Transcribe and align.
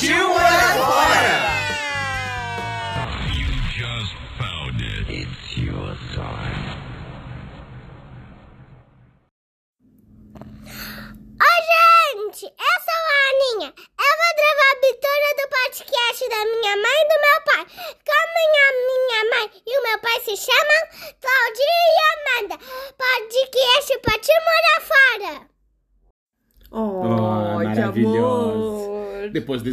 Partiu 0.00 0.29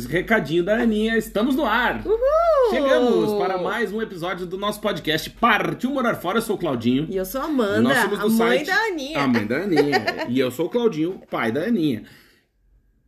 recadinho 0.07 0.63
da 0.63 0.77
Aninha, 0.81 1.17
estamos 1.17 1.55
no 1.55 1.65
ar. 1.65 2.01
Uhul. 2.05 2.17
Chegamos 2.69 3.33
para 3.37 3.57
mais 3.61 3.91
um 3.93 4.01
episódio 4.01 4.45
do 4.45 4.57
nosso 4.57 4.79
podcast 4.81 5.29
Partiu 5.31 5.89
Morar 5.91 6.15
Fora. 6.15 6.37
Eu 6.37 6.41
sou 6.41 6.55
o 6.55 6.59
Claudinho. 6.59 7.07
E 7.09 7.15
eu 7.17 7.25
sou 7.25 7.41
a 7.41 7.45
Amanda, 7.45 7.81
nós 7.81 7.97
somos 7.99 8.19
a 8.19 8.21
do 8.23 8.29
mãe 8.31 8.65
site- 8.65 8.67
da 8.67 8.75
Aninha. 8.85 9.19
A 9.19 9.27
mãe 9.27 9.45
da 9.47 9.57
Aninha. 9.57 10.05
e 10.29 10.39
eu 10.39 10.49
sou 10.51 10.65
o 10.65 10.69
Claudinho, 10.69 11.21
pai 11.29 11.51
da 11.51 11.61
Aninha. 11.63 12.03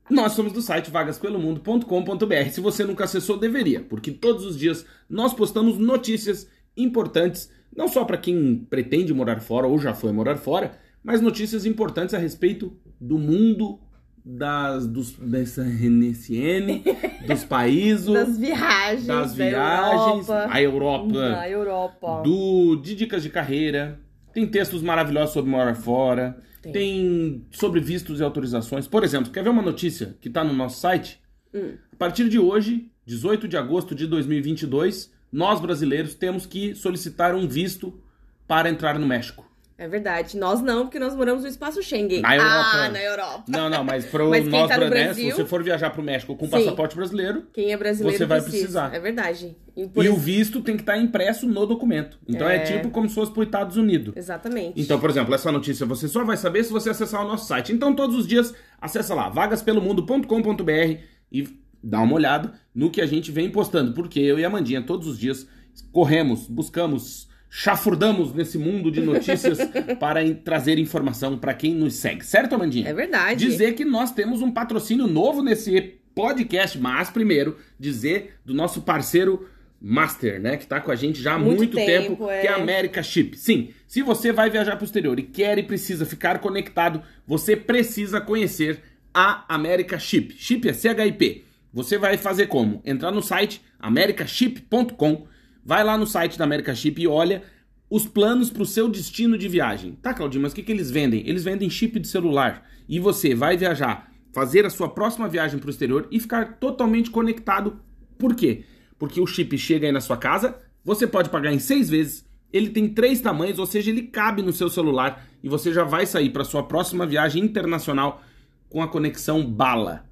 Nós 0.10 0.32
somos 0.34 0.52
do 0.52 0.62
site 0.62 0.90
vagaspelomundo.com.br. 0.90 2.50
Se 2.52 2.62
você 2.62 2.84
nunca 2.84 3.04
acessou, 3.04 3.38
deveria, 3.38 3.80
porque 3.82 4.12
todos 4.12 4.46
os 4.46 4.58
dias 4.58 4.86
nós 5.10 5.34
postamos 5.34 5.78
notícias 5.78 6.48
importantes, 6.76 7.52
não 7.76 7.88
só 7.88 8.04
para 8.06 8.18
quem 8.18 8.66
pretende 8.70 9.14
morar 9.14 9.40
fora 9.40 9.68
ou 9.68 9.78
já 9.78 9.94
foi 9.94 10.12
morar 10.12 10.38
fora, 10.38 10.72
mas 11.04 11.22
notícias 11.22 11.66
importantes 11.66 12.14
a 12.16 12.18
respeito 12.18 12.76
do 13.00 13.18
mundo 13.18 13.80
das 14.26 14.86
dos 14.88 15.12
dessa 15.14 15.64
NSN, 15.64 16.84
dos 17.28 17.44
países, 17.44 18.06
Das 18.06 18.38
viagens. 18.38 19.06
das 19.08 19.36
da 19.36 19.46
viagens, 19.50 20.28
Europa. 20.30 20.48
a 20.54 20.62
Europa, 20.62 21.14
Da 21.14 21.50
Europa. 21.50 22.22
do 22.24 22.76
de 22.78 22.96
dicas 22.96 23.24
de 23.24 23.30
carreira, 23.30 24.00
tem 24.34 24.46
textos 24.48 24.82
maravilhosos 24.82 25.34
sobre 25.34 25.50
morar 25.52 25.76
fora, 25.76 26.38
Tem. 26.62 26.72
tem, 26.72 27.46
sobre 27.52 27.80
vistos 27.80 28.20
e 28.20 28.24
autorizações. 28.24 28.88
Por 28.88 29.04
exemplo, 29.04 29.32
quer 29.32 29.44
ver 29.44 29.50
uma 29.50 29.62
notícia 29.62 30.16
que 30.22 30.28
está 30.28 30.44
no 30.44 30.54
nosso 30.54 30.80
site? 30.80 31.20
Hum. 31.54 31.74
A 31.92 31.96
partir 31.96 32.30
de 32.30 32.38
hoje, 32.38 32.92
18 33.06 33.48
de 33.48 33.58
agosto 33.58 33.96
de 33.96 34.06
2022, 34.06 35.12
nós 35.32 35.60
brasileiros 35.60 36.14
temos 36.16 36.46
que 36.46 36.76
solicitar 36.76 37.34
um 37.36 37.48
visto 37.48 38.00
para 38.48 38.70
entrar 38.70 38.98
no 39.00 39.08
México. 39.08 39.49
É 39.82 39.88
verdade. 39.88 40.38
Nós 40.38 40.62
não, 40.62 40.82
porque 40.84 41.00
nós 41.00 41.16
moramos 41.16 41.44
no 41.44 41.48
espaço 41.48 41.82
Schengen. 41.82 42.22
Na 42.22 42.36
Europa. 42.36 42.70
Ah, 42.74 42.90
na 42.90 43.02
Europa. 43.02 43.44
Não, 43.48 43.70
não, 43.70 43.82
mas 43.84 44.06
para 44.06 44.26
Mas 44.28 44.46
nós 44.46 44.68
tá 44.68 44.74
no 44.78 44.82
brasileiros, 44.90 45.16
se 45.16 45.22
Brasil- 45.24 45.36
você 45.38 45.46
for 45.50 45.64
viajar 45.64 45.90
para 45.90 46.02
o 46.02 46.04
México 46.04 46.36
com 46.36 46.46
Sim. 46.46 46.52
passaporte 46.52 46.96
brasileiro, 46.98 47.44
Quem 47.54 47.72
é 47.72 47.78
brasileiro 47.78 48.18
Você 48.18 48.26
vai 48.26 48.42
precisa. 48.42 48.60
precisar. 48.82 48.94
É 48.94 49.00
verdade. 49.00 49.56
E, 49.78 49.84
e 49.84 49.86
o 49.86 50.04
isso- 50.04 50.16
visto 50.18 50.62
tem 50.62 50.76
que 50.76 50.82
estar 50.82 50.98
impresso 50.98 51.48
no 51.48 51.66
documento. 51.66 52.20
Então 52.28 52.50
é, 52.50 52.58
É. 52.58 52.60
tipo 52.60 52.90
como 52.90 53.08
se 53.08 53.16
fosse 53.16 53.32
para 53.32 53.40
os 53.40 53.46
Estados 53.48 53.78
Unidos. 53.78 54.14
Exatamente. 54.18 54.82
Então, 54.82 55.00
por 55.00 55.10
exemplo, 55.10 55.34
essa 55.34 55.50
notícia 55.50 55.86
você 55.86 56.10
só 56.10 56.26
vai 56.26 56.36
saber 56.36 56.66
se 56.66 56.74
você 56.74 56.90
acessar 56.90 57.24
o 57.24 57.28
nosso 57.28 57.48
site. 57.48 57.72
Então, 57.72 57.96
todos 57.96 58.18
os 58.18 58.28
dias, 58.28 58.54
acessa 58.82 59.14
lá, 59.16 59.30
vagaspelomundo.com.br 59.30 60.98
e 61.32 61.48
dá 61.82 62.02
uma 62.02 62.16
olhada 62.16 62.52
no 62.76 62.90
que 62.90 63.00
a 63.00 63.06
gente 63.06 63.32
vem 63.32 63.50
postando. 63.50 63.94
Porque 63.94 64.20
eu 64.20 64.38
e 64.38 64.44
a 64.44 64.48
Amandinha, 64.48 64.82
todos 64.82 65.08
os 65.08 65.18
dias, 65.18 65.48
corremos, 65.92 66.48
buscamos, 66.48 67.29
chafurdamos 67.50 68.34
nesse 68.34 68.58
mundo 68.58 68.92
de 68.92 69.02
notícias 69.02 69.58
para 70.00 70.22
trazer 70.36 70.78
informação 70.78 71.38
para 71.38 71.54
quem 71.54 71.74
nos 71.74 71.96
segue. 71.96 72.26
Certo, 72.26 72.56
Amandinha? 72.56 72.90
É 72.90 72.94
verdade. 72.94 73.46
Dizer 73.46 73.74
que 73.74 73.84
nós 73.84 74.12
temos 74.12 74.42
um 74.42 74.52
patrocínio 74.52 75.08
novo 75.08 75.42
nesse 75.42 76.00
podcast, 76.14 76.78
mas 76.78 77.10
primeiro, 77.10 77.58
dizer 77.80 78.36
do 78.46 78.54
nosso 78.54 78.82
parceiro 78.82 79.48
Master, 79.82 80.42
né, 80.42 80.58
que 80.58 80.68
tá 80.68 80.82
com 80.82 80.92
a 80.92 80.96
gente 80.96 81.22
já 81.22 81.36
há 81.36 81.40
muito, 81.40 81.60
Muito 81.60 81.76
tempo, 81.76 82.10
tempo, 82.10 82.30
é. 82.30 82.42
que 82.42 82.48
é 82.48 82.52
a 82.52 82.58
America 82.58 83.02
Chip. 83.02 83.38
Sim, 83.38 83.70
se 83.88 84.02
você 84.02 84.32
vai 84.32 84.50
viajar 84.50 84.76
para 84.76 84.84
o 84.84 84.86
exterior 84.86 85.18
e 85.18 85.24
quer 85.24 85.58
e 85.58 85.64
precisa 85.64 86.06
ficar 86.06 86.40
conectado, 86.40 87.02
você 87.26 87.56
precisa 87.56 88.20
conhecer 88.20 88.82
a 89.14 89.46
America 89.48 89.98
Chip. 89.98 90.36
Chip 90.38 90.68
é 90.68 90.74
CHIP. 90.74 91.46
Você 91.74 91.98
vai 91.98 92.18
fazer 92.18 92.48
como? 92.48 92.82
Entrar 92.84 93.12
no 93.12 93.22
site 93.22 93.62
americaship.com, 93.80 95.28
vai 95.64 95.84
lá 95.84 95.98
no 95.98 96.08
site 96.08 96.38
da 96.38 96.44
America 96.46 96.74
Chip 96.74 97.02
e 97.02 97.08
olha 97.08 97.44
os 97.90 98.06
planos 98.06 98.52
para 98.52 98.62
o 98.62 98.66
seu 98.66 98.88
destino 98.88 99.38
de 99.38 99.48
viagem. 99.48 99.94
Tá, 100.02 100.14
Claudinho, 100.14 100.44
mas 100.44 100.52
o 100.52 100.56
que, 100.56 100.64
que 100.64 100.72
eles 100.72 100.92
vendem? 100.92 101.28
Eles 101.28 101.44
vendem 101.44 101.70
chip 101.70 102.00
de 102.00 102.08
celular. 102.08 102.64
E 102.88 103.00
você 103.00 103.34
vai 103.34 103.58
viajar, 103.58 104.12
fazer 104.32 104.66
a 104.66 104.70
sua 104.70 104.90
próxima 104.90 105.28
viagem 105.28 105.60
para 105.60 105.68
o 105.68 105.72
exterior 105.72 106.08
e 106.12 106.20
ficar 106.20 106.60
totalmente 106.60 107.10
conectado. 107.10 107.80
Por 108.18 108.36
quê? 108.36 108.64
Porque 108.98 109.20
o 109.20 109.26
chip 109.26 109.58
chega 109.58 109.88
aí 109.88 109.92
na 109.92 110.02
sua 110.02 110.18
casa, 110.18 110.56
você 110.84 111.08
pode 111.08 111.30
pagar 111.30 111.52
em 111.52 111.60
seis 111.60 111.90
vezes, 111.90 112.26
ele 112.52 112.70
tem 112.70 112.90
três 112.90 113.22
tamanhos, 113.22 113.58
ou 113.58 113.66
seja, 113.66 113.90
ele 113.90 114.04
cabe 114.04 114.42
no 114.42 114.54
seu 114.54 114.70
celular 114.70 115.26
e 115.42 115.50
você 115.50 115.74
já 115.74 115.84
vai 115.84 116.06
sair 116.06 116.30
para 116.30 116.44
sua 116.44 116.64
próxima 116.64 117.06
viagem 117.06 117.44
internacional 117.44 118.22
com 118.70 118.84
a 118.84 118.88
conexão 118.88 119.44
bala. 119.46 120.06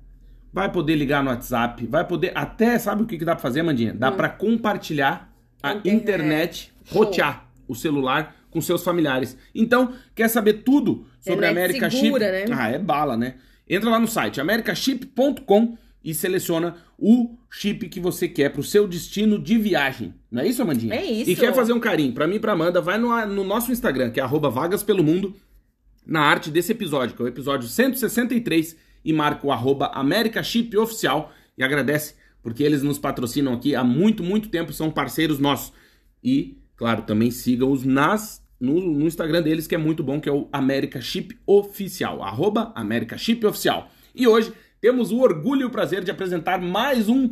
Vai 0.52 0.72
poder 0.72 0.96
ligar 0.96 1.24
no 1.24 1.30
WhatsApp, 1.30 1.86
vai 1.86 2.08
poder 2.08 2.32
até, 2.34 2.80
sabe 2.80 3.04
o 3.04 3.06
que, 3.06 3.18
que 3.18 3.26
dá 3.26 3.36
pra 3.36 3.42
fazer, 3.42 3.62
Mandinha? 3.62 3.94
Dá 3.94 4.12
pra 4.12 4.30
compartilhar 4.30 5.37
a 5.70 5.78
Internet. 5.78 5.96
internet, 6.02 6.74
Show. 6.86 7.04
rotear 7.04 7.50
o 7.68 7.76
celular 7.76 8.36
com 8.50 8.62
seus 8.62 8.84
familiares. 8.84 9.38
Então, 9.54 9.94
quer 10.16 10.28
saber 10.30 10.64
tudo 10.64 11.06
sobre 11.20 11.46
a 11.46 11.50
América 11.50 11.90
segura, 11.90 12.26
Chip? 12.26 12.50
né? 12.50 12.56
Ah, 12.58 12.70
é 12.70 12.80
bala, 12.80 13.18
né? 13.18 13.36
Entra 13.70 13.90
lá 13.90 14.00
no 14.00 14.08
site 14.08 14.40
americaship.com 14.40 15.78
e 16.04 16.14
seleciona 16.14 16.78
o 16.98 17.38
chip 17.52 17.90
que 17.90 18.00
você 18.00 18.28
quer 18.28 18.50
pro 18.50 18.64
seu 18.64 18.88
destino 18.88 19.38
de 19.38 19.58
viagem. 19.58 20.14
Não 20.32 20.42
é 20.42 20.48
isso, 20.48 20.62
Amandinha? 20.62 20.96
É 20.96 21.04
isso. 21.04 21.30
E 21.30 21.36
quer 21.36 21.54
fazer 21.54 21.74
um 21.74 21.80
carinho 21.80 22.14
pra 22.14 22.26
mim 22.26 22.36
e 22.36 22.40
pra 22.40 22.54
Amanda, 22.54 22.80
vai 22.80 22.98
no, 22.98 23.26
no 23.26 23.44
nosso 23.44 23.72
Instagram, 23.72 24.10
que 24.12 24.20
é 24.20 24.24
arroba 24.24 24.50
vagas 24.50 24.84
pelo 24.84 25.04
mundo, 25.04 25.36
na 26.06 26.22
arte 26.22 26.50
desse 26.50 26.72
episódio, 26.72 27.16
que 27.16 27.22
é 27.22 27.26
o 27.26 27.28
episódio 27.28 27.68
163, 27.68 28.78
e 29.04 29.12
marca 29.12 29.46
o 29.46 29.52
arroba 29.52 29.92
Oficial 30.80 31.34
e 31.58 31.64
agradece 31.64 32.16
porque 32.48 32.64
eles 32.64 32.82
nos 32.82 32.98
patrocinam 32.98 33.52
aqui 33.52 33.76
há 33.76 33.84
muito, 33.84 34.24
muito 34.24 34.48
tempo, 34.48 34.72
são 34.72 34.90
parceiros 34.90 35.38
nossos. 35.38 35.74
E, 36.24 36.58
claro, 36.78 37.02
também 37.02 37.30
sigam-os 37.30 37.84
nas 37.84 38.42
no, 38.58 38.80
no 38.80 39.06
Instagram 39.06 39.42
deles, 39.42 39.68
que 39.68 39.76
é 39.76 39.78
muito 39.78 40.02
bom, 40.02 40.18
que 40.22 40.30
é 40.30 40.32
o 40.32 40.48
America 40.54 41.02
Chip 41.02 41.38
Oficial, 41.46 42.24
arroba 42.24 42.72
America 42.74 43.18
Chip 43.18 43.46
Oficial. 43.46 43.92
E 44.16 44.26
hoje 44.26 44.54
temos 44.80 45.12
o 45.12 45.20
orgulho 45.20 45.64
e 45.64 45.66
o 45.66 45.70
prazer 45.70 46.06
de 46.06 46.10
apresentar 46.10 46.62
mais 46.62 47.10
um 47.10 47.32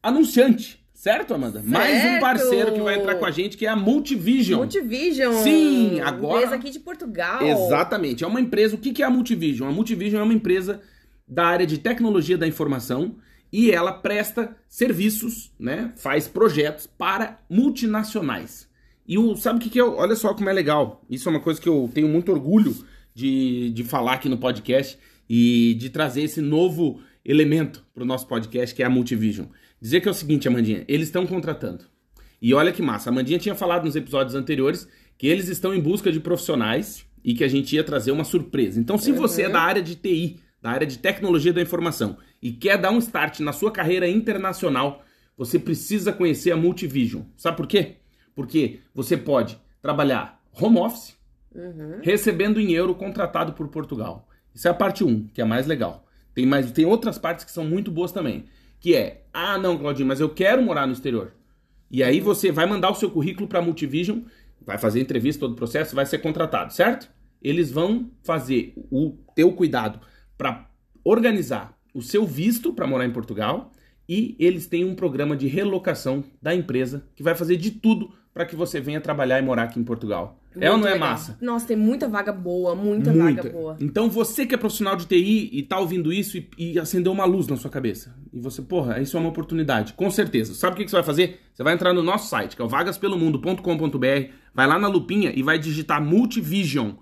anunciante, 0.00 0.78
certo, 0.94 1.34
Amanda? 1.34 1.60
Mais 1.66 1.96
um 1.96 2.00
Certo. 2.00 2.20
parceiro 2.20 2.72
que 2.72 2.80
vai 2.82 3.00
entrar 3.00 3.16
com 3.16 3.24
a 3.26 3.32
gente, 3.32 3.56
que 3.56 3.66
é 3.66 3.68
a 3.68 3.74
Multivision. 3.74 4.60
Multivision. 4.60 5.32
Sim, 5.42 5.98
agora- 6.02 6.36
Empresa 6.36 6.54
aqui 6.54 6.70
de 6.70 6.78
Portugal. 6.78 7.42
Exatamente. 7.42 8.22
É 8.22 8.26
uma 8.28 8.40
empresa. 8.40 8.76
O 8.76 8.78
que 8.78 8.92
que 8.92 9.02
é 9.02 9.06
a 9.06 9.10
Multivision? 9.10 9.68
A 9.68 9.72
Multivision 9.72 10.20
é 10.20 10.24
uma 10.24 10.32
empresa 10.34 10.80
da 11.26 11.46
área 11.46 11.66
de 11.66 11.78
tecnologia 11.78 12.38
da 12.38 12.46
informação 12.46 13.16
e 13.52 13.70
ela 13.70 13.92
presta 13.92 14.56
serviços, 14.66 15.52
né? 15.58 15.92
Faz 15.96 16.26
projetos 16.26 16.86
para 16.86 17.38
multinacionais. 17.50 18.66
E 19.06 19.18
o, 19.18 19.36
sabe 19.36 19.58
o 19.58 19.62
que, 19.62 19.68
que 19.68 19.78
é? 19.78 19.84
Olha 19.84 20.16
só 20.16 20.32
como 20.32 20.48
é 20.48 20.52
legal. 20.52 21.04
Isso 21.10 21.28
é 21.28 21.30
uma 21.30 21.40
coisa 21.40 21.60
que 21.60 21.68
eu 21.68 21.90
tenho 21.92 22.08
muito 22.08 22.32
orgulho 22.32 22.74
de, 23.14 23.70
de 23.70 23.84
falar 23.84 24.14
aqui 24.14 24.28
no 24.28 24.38
podcast 24.38 24.98
e 25.28 25.74
de 25.78 25.90
trazer 25.90 26.22
esse 26.22 26.40
novo 26.40 27.00
elemento 27.24 27.84
para 27.92 28.02
o 28.02 28.06
nosso 28.06 28.26
podcast, 28.26 28.74
que 28.74 28.82
é 28.82 28.86
a 28.86 28.90
Multivision. 28.90 29.46
Dizer 29.80 30.00
que 30.00 30.08
é 30.08 30.10
o 30.10 30.14
seguinte, 30.14 30.48
Amandinha, 30.48 30.84
eles 30.88 31.08
estão 31.08 31.26
contratando. 31.26 31.84
E 32.40 32.54
olha 32.54 32.72
que 32.72 32.82
massa, 32.82 33.10
a 33.10 33.12
Amandinha 33.12 33.38
tinha 33.38 33.54
falado 33.54 33.84
nos 33.84 33.96
episódios 33.96 34.34
anteriores 34.34 34.88
que 35.18 35.26
eles 35.26 35.48
estão 35.48 35.74
em 35.74 35.80
busca 35.80 36.10
de 36.10 36.18
profissionais 36.18 37.04
e 37.22 37.34
que 37.34 37.44
a 37.44 37.48
gente 37.48 37.76
ia 37.76 37.84
trazer 37.84 38.10
uma 38.10 38.24
surpresa. 38.24 38.80
Então, 38.80 38.98
se 38.98 39.12
você 39.12 39.42
é 39.42 39.48
da 39.48 39.60
área 39.60 39.82
de 39.82 39.94
TI, 39.94 40.40
da 40.60 40.70
área 40.70 40.86
de 40.86 40.98
tecnologia 40.98 41.52
da 41.52 41.60
informação 41.60 42.16
e 42.42 42.50
quer 42.52 42.76
dar 42.76 42.90
um 42.90 42.98
start 42.98 43.40
na 43.40 43.52
sua 43.52 43.70
carreira 43.70 44.08
internacional, 44.08 45.04
você 45.36 45.58
precisa 45.58 46.12
conhecer 46.12 46.50
a 46.50 46.56
Multivision. 46.56 47.22
Sabe 47.36 47.56
por 47.56 47.66
quê? 47.66 47.96
Porque 48.34 48.80
você 48.94 49.16
pode 49.16 49.58
trabalhar 49.80 50.40
home 50.52 50.78
office, 50.78 51.16
Uhum. 51.54 52.00
recebendo 52.00 52.58
em 52.58 52.72
euro 52.72 52.94
contratado 52.94 53.52
por 53.52 53.68
Portugal. 53.68 54.26
Isso 54.54 54.66
é 54.66 54.70
a 54.70 54.74
parte 54.74 55.04
1, 55.04 55.28
que 55.28 55.40
é 55.40 55.44
a 55.44 55.46
mais 55.46 55.66
legal. 55.66 56.06
Tem, 56.34 56.46
mais, 56.46 56.70
tem 56.72 56.86
outras 56.86 57.18
partes 57.18 57.44
que 57.44 57.50
são 57.52 57.64
muito 57.64 57.90
boas 57.90 58.10
também. 58.10 58.46
Que 58.80 58.94
é, 58.96 59.24
ah, 59.32 59.58
não, 59.58 59.76
Claudinho, 59.78 60.08
mas 60.08 60.18
eu 60.18 60.30
quero 60.30 60.62
morar 60.62 60.86
no 60.86 60.94
exterior. 60.94 61.32
E 61.90 62.02
aí 62.02 62.20
você 62.20 62.50
vai 62.50 62.64
mandar 62.64 62.90
o 62.90 62.94
seu 62.94 63.10
currículo 63.10 63.46
para 63.46 63.58
a 63.58 63.62
Multivision, 63.62 64.20
vai 64.64 64.78
fazer 64.78 65.00
entrevista, 65.00 65.40
todo 65.40 65.52
o 65.52 65.56
processo, 65.56 65.94
vai 65.94 66.06
ser 66.06 66.18
contratado, 66.18 66.72
certo? 66.72 67.10
Eles 67.42 67.70
vão 67.70 68.10
fazer 68.22 68.72
o 68.90 69.10
teu 69.34 69.52
cuidado 69.52 70.00
para 70.38 70.70
organizar 71.04 71.76
o 71.94 72.02
seu 72.02 72.26
visto 72.26 72.72
para 72.72 72.86
morar 72.86 73.06
em 73.06 73.10
Portugal 73.12 73.70
e 74.08 74.34
eles 74.38 74.66
têm 74.66 74.84
um 74.84 74.94
programa 74.94 75.36
de 75.36 75.46
relocação 75.46 76.24
da 76.40 76.54
empresa 76.54 77.04
que 77.14 77.22
vai 77.22 77.34
fazer 77.34 77.56
de 77.56 77.70
tudo 77.70 78.10
para 78.34 78.46
que 78.46 78.56
você 78.56 78.80
venha 78.80 79.00
trabalhar 79.00 79.38
e 79.38 79.42
morar 79.42 79.64
aqui 79.64 79.78
em 79.78 79.84
Portugal. 79.84 80.40
é 80.58 80.70
ou 80.70 80.76
Muito 80.78 80.84
não 80.84 80.90
é 80.90 80.94
legal. 80.94 81.08
massa? 81.10 81.36
Nossa, 81.40 81.66
tem 81.66 81.76
muita 81.76 82.08
vaga 82.08 82.32
boa, 82.32 82.74
muita 82.74 83.12
Muita. 83.12 83.42
vaga 83.42 83.50
boa. 83.54 83.76
Então 83.78 84.08
você 84.08 84.46
que 84.46 84.54
é 84.54 84.58
profissional 84.58 84.96
de 84.96 85.04
TI 85.06 85.50
e 85.52 85.62
tá 85.62 85.78
ouvindo 85.78 86.10
isso 86.10 86.38
e, 86.38 86.48
e 86.56 86.78
acendeu 86.78 87.12
uma 87.12 87.26
luz 87.26 87.46
na 87.46 87.56
sua 87.58 87.70
cabeça. 87.70 88.14
E 88.32 88.40
você, 88.40 88.62
porra, 88.62 88.98
isso 89.00 89.18
é 89.18 89.20
uma 89.20 89.28
oportunidade. 89.28 89.92
Com 89.92 90.10
certeza. 90.10 90.54
Sabe 90.54 90.72
o 90.72 90.76
que 90.78 90.84
que 90.84 90.90
você 90.90 90.96
vai 90.96 91.04
fazer? 91.04 91.40
Você 91.52 91.62
vai 91.62 91.74
entrar 91.74 91.92
no 91.92 92.02
nosso 92.02 92.28
site, 92.30 92.56
que 92.56 92.62
é 92.62 92.64
o 92.64 92.68
vagaspelomundo.com.br, 92.68 94.32
vai 94.54 94.66
lá 94.66 94.78
na 94.78 94.88
lupinha 94.88 95.30
e 95.34 95.42
vai 95.42 95.58
digitar 95.58 96.02
Multivision. 96.02 96.92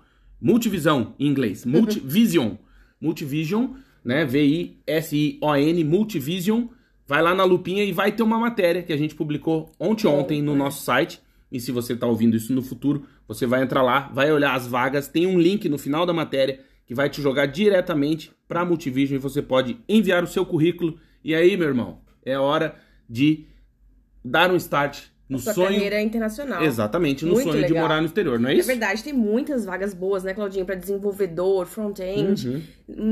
Multivisão 0.41 1.15
em 1.17 1.27
inglês. 1.27 1.65
Multivision. 1.65 2.55
Multivision, 2.99 3.67
né? 4.03 4.25
V-I-S-I-O-N, 4.25 5.83
Multivision. 5.83 6.67
Vai 7.07 7.21
lá 7.21 7.35
na 7.35 7.43
lupinha 7.43 7.83
e 7.83 7.91
vai 7.91 8.11
ter 8.11 8.23
uma 8.23 8.39
matéria 8.39 8.83
que 8.83 8.93
a 8.93 8.97
gente 8.97 9.15
publicou 9.15 9.71
ontem 9.79 10.07
ontem 10.07 10.41
no 10.41 10.55
nosso 10.55 10.83
site. 10.83 11.21
E 11.51 11.59
se 11.59 11.71
você 11.71 11.93
está 11.93 12.07
ouvindo 12.07 12.37
isso 12.37 12.53
no 12.53 12.61
futuro, 12.61 13.05
você 13.27 13.45
vai 13.45 13.61
entrar 13.61 13.81
lá, 13.81 14.09
vai 14.13 14.31
olhar 14.31 14.55
as 14.55 14.65
vagas, 14.65 15.07
tem 15.07 15.27
um 15.27 15.39
link 15.39 15.67
no 15.67 15.77
final 15.77 16.05
da 16.05 16.13
matéria 16.13 16.61
que 16.85 16.95
vai 16.95 17.09
te 17.09 17.21
jogar 17.21 17.45
diretamente 17.45 18.31
para 18.47 18.61
a 18.61 18.65
Multivision 18.65 19.15
e 19.15 19.21
você 19.21 19.41
pode 19.41 19.77
enviar 19.87 20.23
o 20.23 20.27
seu 20.27 20.45
currículo. 20.45 20.97
E 21.23 21.35
aí, 21.35 21.55
meu 21.55 21.67
irmão, 21.67 21.99
é 22.25 22.37
hora 22.37 22.75
de 23.09 23.45
dar 24.23 24.51
um 24.51 24.55
start 24.55 25.10
no 25.31 25.39
Sua 25.39 25.53
sonho. 25.53 25.69
carreira 25.73 26.01
internacional. 26.01 26.63
Exatamente, 26.63 27.23
no 27.25 27.31
Muito 27.31 27.43
sonho 27.49 27.55
de 27.63 27.69
legal. 27.69 27.81
morar 27.83 28.01
no 28.01 28.05
exterior, 28.07 28.39
não 28.39 28.49
é 28.49 28.53
É 28.53 28.57
isso? 28.57 28.67
verdade, 28.67 29.03
tem 29.03 29.13
muitas 29.13 29.65
vagas 29.65 29.93
boas, 29.93 30.23
né, 30.23 30.33
Claudinho? 30.33 30.65
Pra 30.65 30.75
desenvolvedor, 30.75 31.65
front-end. 31.65 32.47
Uhum. 32.47 32.61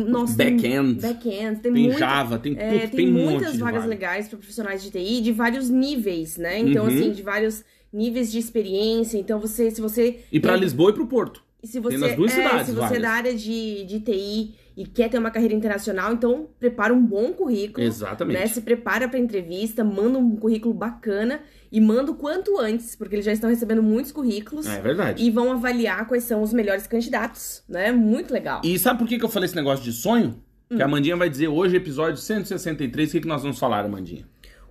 Nossa, 0.09 0.35
tem- 0.37 0.55
Back-end. 0.57 1.01
Back-end. 1.01 1.59
Tem, 1.61 1.73
Tem 1.73 1.83
muita- 1.83 1.97
Java, 1.99 2.37
tem, 2.37 2.55
É, 2.57 2.69
putz, 2.69 2.81
tem, 2.81 2.89
tem 3.05 3.09
um 3.09 3.13
muitas 3.31 3.53
de 3.53 3.57
vagas 3.59 3.81
vaga. 3.81 3.89
legais 3.89 4.27
para 4.27 4.37
profissionais 4.37 4.83
de 4.83 4.91
TI 4.91 5.21
de 5.21 5.31
vários 5.31 5.69
níveis, 5.69 6.37
né? 6.37 6.59
Então, 6.59 6.83
Uhum. 6.85 6.89
assim, 6.93 7.11
de 7.11 7.21
vários 7.23 7.63
níveis 7.91 8.31
de 8.31 8.37
experiência. 8.37 9.17
Então, 9.17 9.39
você, 9.39 9.71
se 9.71 9.79
você. 9.81 10.19
E 10.31 10.39
para 10.39 10.53
tem- 10.53 10.61
Lisboa 10.61 10.91
e 10.91 10.93
para 10.93 11.03
o 11.03 11.07
Porto. 11.07 11.41
e 11.63 11.67
se 11.67 11.79
você, 11.79 11.97
nas 11.97 12.15
duas 12.15 12.31
é, 12.31 12.35
cidades 12.35 12.65
se 12.67 12.71
você 12.73 12.79
é 12.79 12.81
vagas. 12.87 13.01
da 13.01 13.09
área 13.11 13.35
de, 13.35 13.85
de 13.85 13.99
TI 14.01 14.53
e 14.79 14.85
quer 14.85 15.09
ter 15.09 15.17
uma 15.17 15.29
carreira 15.29 15.53
internacional, 15.53 16.13
então 16.13 16.47
prepara 16.57 16.93
um 16.93 17.05
bom 17.05 17.33
currículo. 17.33 17.85
Exatamente. 17.85 18.39
Né? 18.39 18.47
Se 18.47 18.61
prepara 18.61 19.09
para 19.09 19.19
entrevista, 19.19 19.83
manda 19.83 20.17
um 20.17 20.37
currículo 20.37 20.73
bacana 20.73 21.41
e 21.69 21.81
manda 21.81 22.13
o 22.13 22.15
quanto 22.15 22.57
antes, 22.57 22.95
porque 22.95 23.15
eles 23.15 23.25
já 23.25 23.33
estão 23.33 23.49
recebendo 23.49 23.83
muitos 23.83 24.13
currículos 24.13 24.65
É 24.65 24.79
verdade. 24.79 25.21
e 25.21 25.29
vão 25.29 25.51
avaliar 25.51 26.07
quais 26.07 26.23
são 26.23 26.41
os 26.41 26.53
melhores 26.53 26.87
candidatos, 26.87 27.61
né? 27.67 27.91
Muito 27.91 28.33
legal. 28.33 28.61
E 28.63 28.79
sabe 28.79 28.99
por 28.99 29.05
que, 29.09 29.19
que 29.19 29.25
eu 29.25 29.27
falei 29.27 29.47
esse 29.47 29.55
negócio 29.57 29.83
de 29.83 29.91
sonho? 29.91 30.41
Que 30.69 30.81
a 30.81 30.87
Mandinha 30.87 31.17
vai 31.17 31.29
dizer 31.29 31.49
hoje, 31.49 31.75
episódio 31.75 32.15
163, 32.15 33.09
o 33.09 33.11
que, 33.11 33.19
que 33.21 33.27
nós 33.27 33.41
vamos 33.41 33.59
falar, 33.59 33.85
Mandinha? 33.89 34.25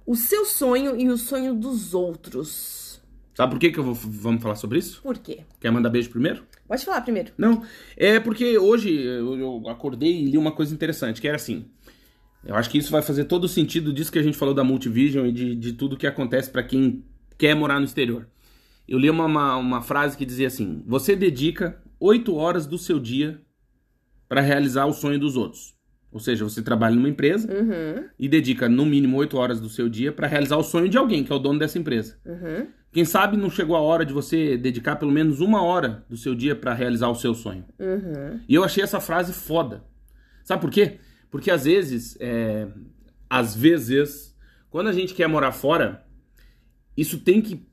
O 0.06 0.16
seu 0.16 0.46
sonho 0.46 0.98
e 0.98 1.10
o 1.10 1.18
sonho 1.18 1.52
dos 1.54 1.92
outros. 1.92 3.02
Sabe 3.34 3.52
por 3.52 3.58
que, 3.60 3.70
que 3.70 3.78
eu 3.78 3.84
vou, 3.84 3.94
vamos 3.94 4.42
falar 4.42 4.54
sobre 4.54 4.78
isso? 4.78 5.02
Por 5.02 5.18
quê? 5.18 5.40
Quer 5.60 5.70
mandar 5.70 5.90
beijo 5.90 6.08
primeiro? 6.08 6.44
Pode 6.68 6.84
falar 6.84 7.00
primeiro. 7.00 7.32
Não, 7.38 7.62
é 7.96 8.20
porque 8.20 8.58
hoje 8.58 8.94
eu, 8.94 9.62
acordei 9.68 10.20
e 10.20 10.24
li 10.26 10.36
uma 10.36 10.52
coisa 10.52 10.74
interessante, 10.74 11.18
que 11.18 11.26
era 11.26 11.36
assim. 11.36 11.64
Eu 12.44 12.54
acho 12.54 12.68
que 12.68 12.76
isso 12.76 12.92
vai 12.92 13.00
fazer 13.00 13.24
todo 13.24 13.44
o 13.44 13.48
sentido 13.48 13.92
disso 13.92 14.12
que 14.12 14.18
a 14.18 14.22
gente 14.22 14.36
falou 14.36 14.54
da 14.54 14.62
Multivision 14.62 15.26
e 15.26 15.32
de, 15.32 15.54
de 15.56 15.72
tudo 15.72 15.96
que 15.96 16.06
acontece 16.06 16.50
pra 16.50 16.62
quem 16.62 17.02
quer 17.38 17.54
morar 17.54 17.78
no 17.78 17.86
exterior. 17.86 18.28
Eu 18.86 18.98
li 18.98 19.08
uma, 19.08 19.24
uma, 19.24 19.56
uma 19.56 19.80
frase 19.80 20.16
que 20.16 20.26
dizia 20.26 20.46
assim: 20.46 20.84
Você 20.86 21.16
dedica 21.16 21.82
oito 21.98 22.34
horas 22.36 22.66
do 22.66 22.76
seu 22.76 23.00
dia 23.00 23.40
pra 24.28 24.42
realizar 24.42 24.84
o 24.84 24.92
sonho 24.92 25.18
dos 25.18 25.36
outros. 25.36 25.77
Ou 26.10 26.18
seja, 26.20 26.42
você 26.44 26.62
trabalha 26.62 26.94
numa 26.94 27.08
empresa 27.08 27.46
Uhum, 27.52 28.04
e 28.18 28.28
dedica 28.28 28.68
no 28.68 28.86
mínimo 28.86 29.16
oito 29.18 29.36
horas 29.36 29.60
do 29.60 29.68
seu 29.68 29.88
dia 29.88 30.10
pra 30.10 30.26
realizar 30.26 30.56
o 30.56 30.62
sonho 30.62 30.88
de 30.88 30.96
alguém, 30.96 31.22
que 31.22 31.30
é 31.32 31.36
o 31.36 31.38
dono 31.38 31.58
dessa 31.58 31.78
empresa. 31.78 32.16
uhum. 32.24 32.66
Quem 32.90 33.04
sabe 33.04 33.36
não 33.36 33.50
chegou 33.50 33.76
a 33.76 33.80
hora 33.80 34.02
de 34.04 34.14
você 34.14 34.56
dedicar 34.56 34.96
pelo 34.96 35.12
menos 35.12 35.40
uma 35.40 35.62
hora 35.62 36.06
do 36.08 36.16
seu 36.16 36.34
dia 36.34 36.56
pra 36.56 36.72
realizar 36.72 37.08
o 37.10 37.14
seu 37.14 37.34
sonho. 37.34 37.62
Uhum. 37.78 38.40
E 38.48 38.54
eu 38.54 38.64
achei 38.64 38.82
essa 38.82 38.98
frase 38.98 39.34
foda. 39.34 39.84
Sabe 40.42 40.62
por 40.62 40.70
quê? 40.70 40.96
Porque 41.30 41.50
às 41.50 41.64
vezes, 41.66 42.16
é, 42.18 42.66
às 43.28 43.54
vezes, 43.54 44.34
quando 44.70 44.88
a 44.88 44.92
gente 44.94 45.12
quer 45.12 45.28
morar 45.28 45.52
fora, 45.52 46.02
isso 46.96 47.18
tem 47.18 47.42
que 47.42 47.66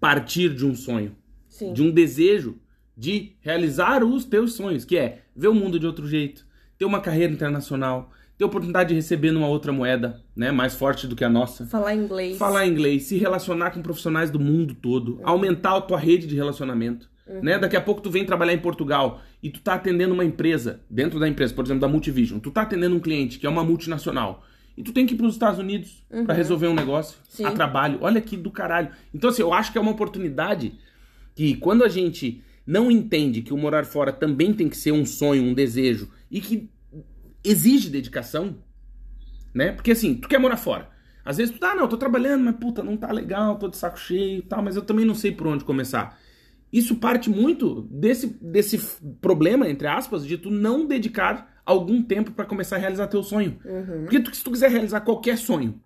partir 0.00 0.54
de 0.54 0.64
um 0.64 0.74
sonho, 0.74 1.14
Sim. 1.46 1.74
de 1.74 1.82
um 1.82 1.90
desejo 1.90 2.58
de 2.96 3.36
realizar 3.40 4.02
os 4.02 4.24
teus 4.24 4.54
sonhos, 4.54 4.86
que 4.86 4.96
é 4.96 5.22
ver 5.36 5.48
o 5.48 5.54
mundo 5.54 5.78
de 5.78 5.86
outro 5.86 6.08
jeito, 6.08 6.46
ter 6.80 6.86
uma 6.86 6.98
carreira 6.98 7.30
internacional, 7.30 8.10
ter 8.38 8.44
oportunidade 8.46 8.88
de 8.88 8.94
receber 8.94 9.30
numa 9.32 9.46
outra 9.46 9.70
moeda, 9.70 10.18
né, 10.34 10.50
mais 10.50 10.74
forte 10.74 11.06
do 11.06 11.14
que 11.14 11.22
a 11.22 11.28
nossa. 11.28 11.66
Falar 11.66 11.94
inglês. 11.94 12.38
Falar 12.38 12.66
inglês, 12.66 13.02
se 13.02 13.18
relacionar 13.18 13.72
com 13.72 13.82
profissionais 13.82 14.30
do 14.30 14.40
mundo 14.40 14.74
todo, 14.74 15.20
aumentar 15.22 15.76
a 15.76 15.80
tua 15.82 15.98
rede 15.98 16.26
de 16.26 16.34
relacionamento. 16.34 17.10
Né? 17.42 17.58
Daqui 17.58 17.76
a 17.76 17.80
pouco 17.80 18.00
tu 18.00 18.10
vem 18.10 18.24
trabalhar 18.24 18.54
em 18.54 18.58
Portugal 18.58 19.20
e 19.40 19.50
tu 19.50 19.60
tá 19.60 19.74
atendendo 19.74 20.14
uma 20.14 20.24
empresa, 20.24 20.80
dentro 20.90 21.20
da 21.20 21.28
empresa, 21.28 21.54
por 21.54 21.64
exemplo, 21.64 21.82
da 21.82 21.86
Multivision, 21.86 22.40
tu 22.40 22.50
tá 22.50 22.62
atendendo 22.62 22.96
um 22.96 22.98
cliente 22.98 23.38
que 23.38 23.46
é 23.46 23.48
uma 23.48 23.62
multinacional. 23.62 24.42
E 24.76 24.82
tu 24.82 24.90
tem 24.92 25.06
que 25.06 25.14
ir 25.14 25.16
para 25.16 25.26
os 25.26 25.34
Estados 25.34 25.60
Unidos 25.60 26.02
pra 26.24 26.34
resolver 26.34 26.66
um 26.66 26.74
negócio 26.74 27.18
Sim. 27.28 27.44
a 27.44 27.52
trabalho. 27.52 27.98
Olha 28.00 28.20
que 28.20 28.36
do 28.36 28.50
caralho. 28.50 28.88
Então, 29.14 29.28
assim, 29.28 29.42
eu 29.42 29.52
acho 29.52 29.70
que 29.70 29.78
é 29.78 29.80
uma 29.80 29.90
oportunidade 29.90 30.72
que 31.34 31.54
quando 31.56 31.84
a 31.84 31.88
gente 31.88 32.42
não 32.66 32.90
entende 32.90 33.42
que 33.42 33.52
o 33.52 33.58
morar 33.58 33.84
fora 33.84 34.12
também 34.12 34.54
tem 34.54 34.68
que 34.68 34.76
ser 34.76 34.92
um 34.92 35.04
sonho, 35.04 35.42
um 35.42 35.54
desejo, 35.54 36.10
e 36.30 36.40
que 36.40 36.70
exige 37.42 37.88
dedicação, 37.90 38.58
né? 39.54 39.72
Porque 39.72 39.90
assim, 39.92 40.14
tu 40.14 40.28
quer 40.28 40.38
morar 40.38 40.56
fora. 40.56 40.88
Às 41.24 41.36
vezes 41.36 41.52
tu 41.54 41.58
tá, 41.60 41.74
não, 41.74 41.82
eu 41.82 41.88
tô 41.88 41.96
trabalhando, 41.96 42.44
mas 42.44 42.56
puta, 42.56 42.82
não 42.82 42.96
tá 42.96 43.12
legal, 43.12 43.58
tô 43.58 43.68
de 43.68 43.76
saco 43.76 43.98
cheio 43.98 44.38
e 44.38 44.42
tal, 44.42 44.62
mas 44.62 44.76
eu 44.76 44.82
também 44.82 45.04
não 45.04 45.14
sei 45.14 45.32
por 45.32 45.46
onde 45.46 45.64
começar. 45.64 46.18
Isso 46.72 46.96
parte 46.96 47.28
muito 47.28 47.82
desse, 47.90 48.26
desse 48.40 48.78
problema, 49.20 49.68
entre 49.68 49.88
aspas, 49.88 50.24
de 50.26 50.38
tu 50.38 50.50
não 50.50 50.86
dedicar 50.86 51.60
algum 51.66 52.02
tempo 52.02 52.30
pra 52.30 52.44
começar 52.46 52.76
a 52.76 52.78
realizar 52.78 53.06
teu 53.08 53.22
sonho. 53.22 53.58
Uhum. 53.64 54.02
Porque 54.02 54.20
tu- 54.20 54.34
se 54.34 54.42
tu 54.42 54.50
quiser 54.50 54.70
realizar 54.70 55.00
qualquer 55.00 55.36
sonho, 55.36 55.80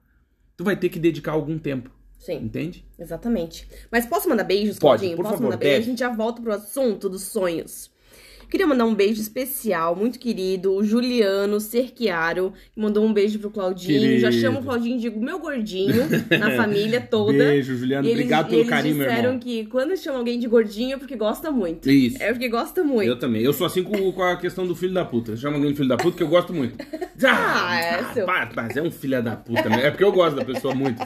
tu 0.56 0.62
vai 0.62 0.76
ter 0.76 0.88
que 0.90 0.98
dedicar 0.98 1.32
algum 1.32 1.58
tempo, 1.58 1.90
Sim, 2.18 2.36
entende? 2.36 2.86
exatamente. 2.98 3.66
Mas 3.90 4.06
posso 4.06 4.28
mandar 4.28 4.44
beijos, 4.44 4.78
Pode, 4.78 5.00
Claudinho? 5.00 5.16
por 5.16 5.22
posso 5.22 5.34
favor, 5.36 5.44
mandar 5.44 5.56
beijos? 5.56 5.86
A 5.86 5.90
gente 5.90 5.98
já 5.98 6.10
volta 6.10 6.40
pro 6.42 6.52
assunto 6.52 7.08
dos 7.08 7.22
sonhos. 7.22 7.90
Queria 8.54 8.68
mandar 8.68 8.84
um 8.84 8.94
beijo 8.94 9.20
especial, 9.20 9.96
muito 9.96 10.16
querido, 10.16 10.74
o 10.74 10.84
Juliano 10.84 11.58
Cerquiaro, 11.58 12.52
que 12.72 12.80
mandou 12.80 13.04
um 13.04 13.12
beijo 13.12 13.36
pro 13.40 13.50
Claudinho. 13.50 14.20
Já 14.20 14.28
Querido. 14.28 14.40
chamo 14.40 14.60
o 14.60 14.62
Claudinho 14.62 14.96
de 15.00 15.10
meu 15.10 15.40
gordinho, 15.40 16.04
na 16.38 16.52
família 16.52 17.00
toda. 17.10 17.32
Beijo, 17.36 17.76
Juliano. 17.76 18.06
E 18.06 18.10
eles, 18.12 18.20
Obrigado 18.20 18.46
e 18.46 18.50
pelo 18.50 18.60
eles 18.60 18.70
carinho, 18.70 18.94
meu 18.94 19.08
disseram 19.08 19.24
irmão. 19.30 19.38
que 19.40 19.66
quando 19.66 19.96
chama 19.96 20.18
alguém 20.18 20.38
de 20.38 20.46
gordinho 20.46 20.94
é 20.94 20.96
porque 20.96 21.16
gosta 21.16 21.50
muito. 21.50 21.90
Isso. 21.90 22.16
É 22.22 22.30
porque 22.30 22.48
gosta 22.48 22.84
muito. 22.84 23.08
Eu 23.08 23.18
também. 23.18 23.42
Eu 23.42 23.52
sou 23.52 23.66
assim 23.66 23.82
com, 23.82 24.12
com 24.12 24.22
a 24.22 24.36
questão 24.36 24.64
do 24.64 24.76
filho 24.76 24.94
da 24.94 25.04
puta. 25.04 25.36
Chama 25.36 25.56
alguém 25.56 25.72
de 25.72 25.76
filho 25.76 25.88
da 25.88 25.96
puta 25.96 26.16
que 26.16 26.22
eu 26.22 26.28
gosto 26.28 26.54
muito. 26.54 26.76
Ah, 27.26 27.76
é 27.80 28.04
seu. 28.12 28.26
pá, 28.26 28.48
Mas 28.54 28.76
é 28.76 28.82
um 28.82 28.90
filho 28.90 29.22
da 29.22 29.34
puta. 29.34 29.68
né? 29.68 29.86
É 29.86 29.90
porque 29.90 30.04
eu 30.04 30.12
gosto 30.12 30.36
da 30.36 30.44
pessoa 30.44 30.74
muito. 30.74 31.02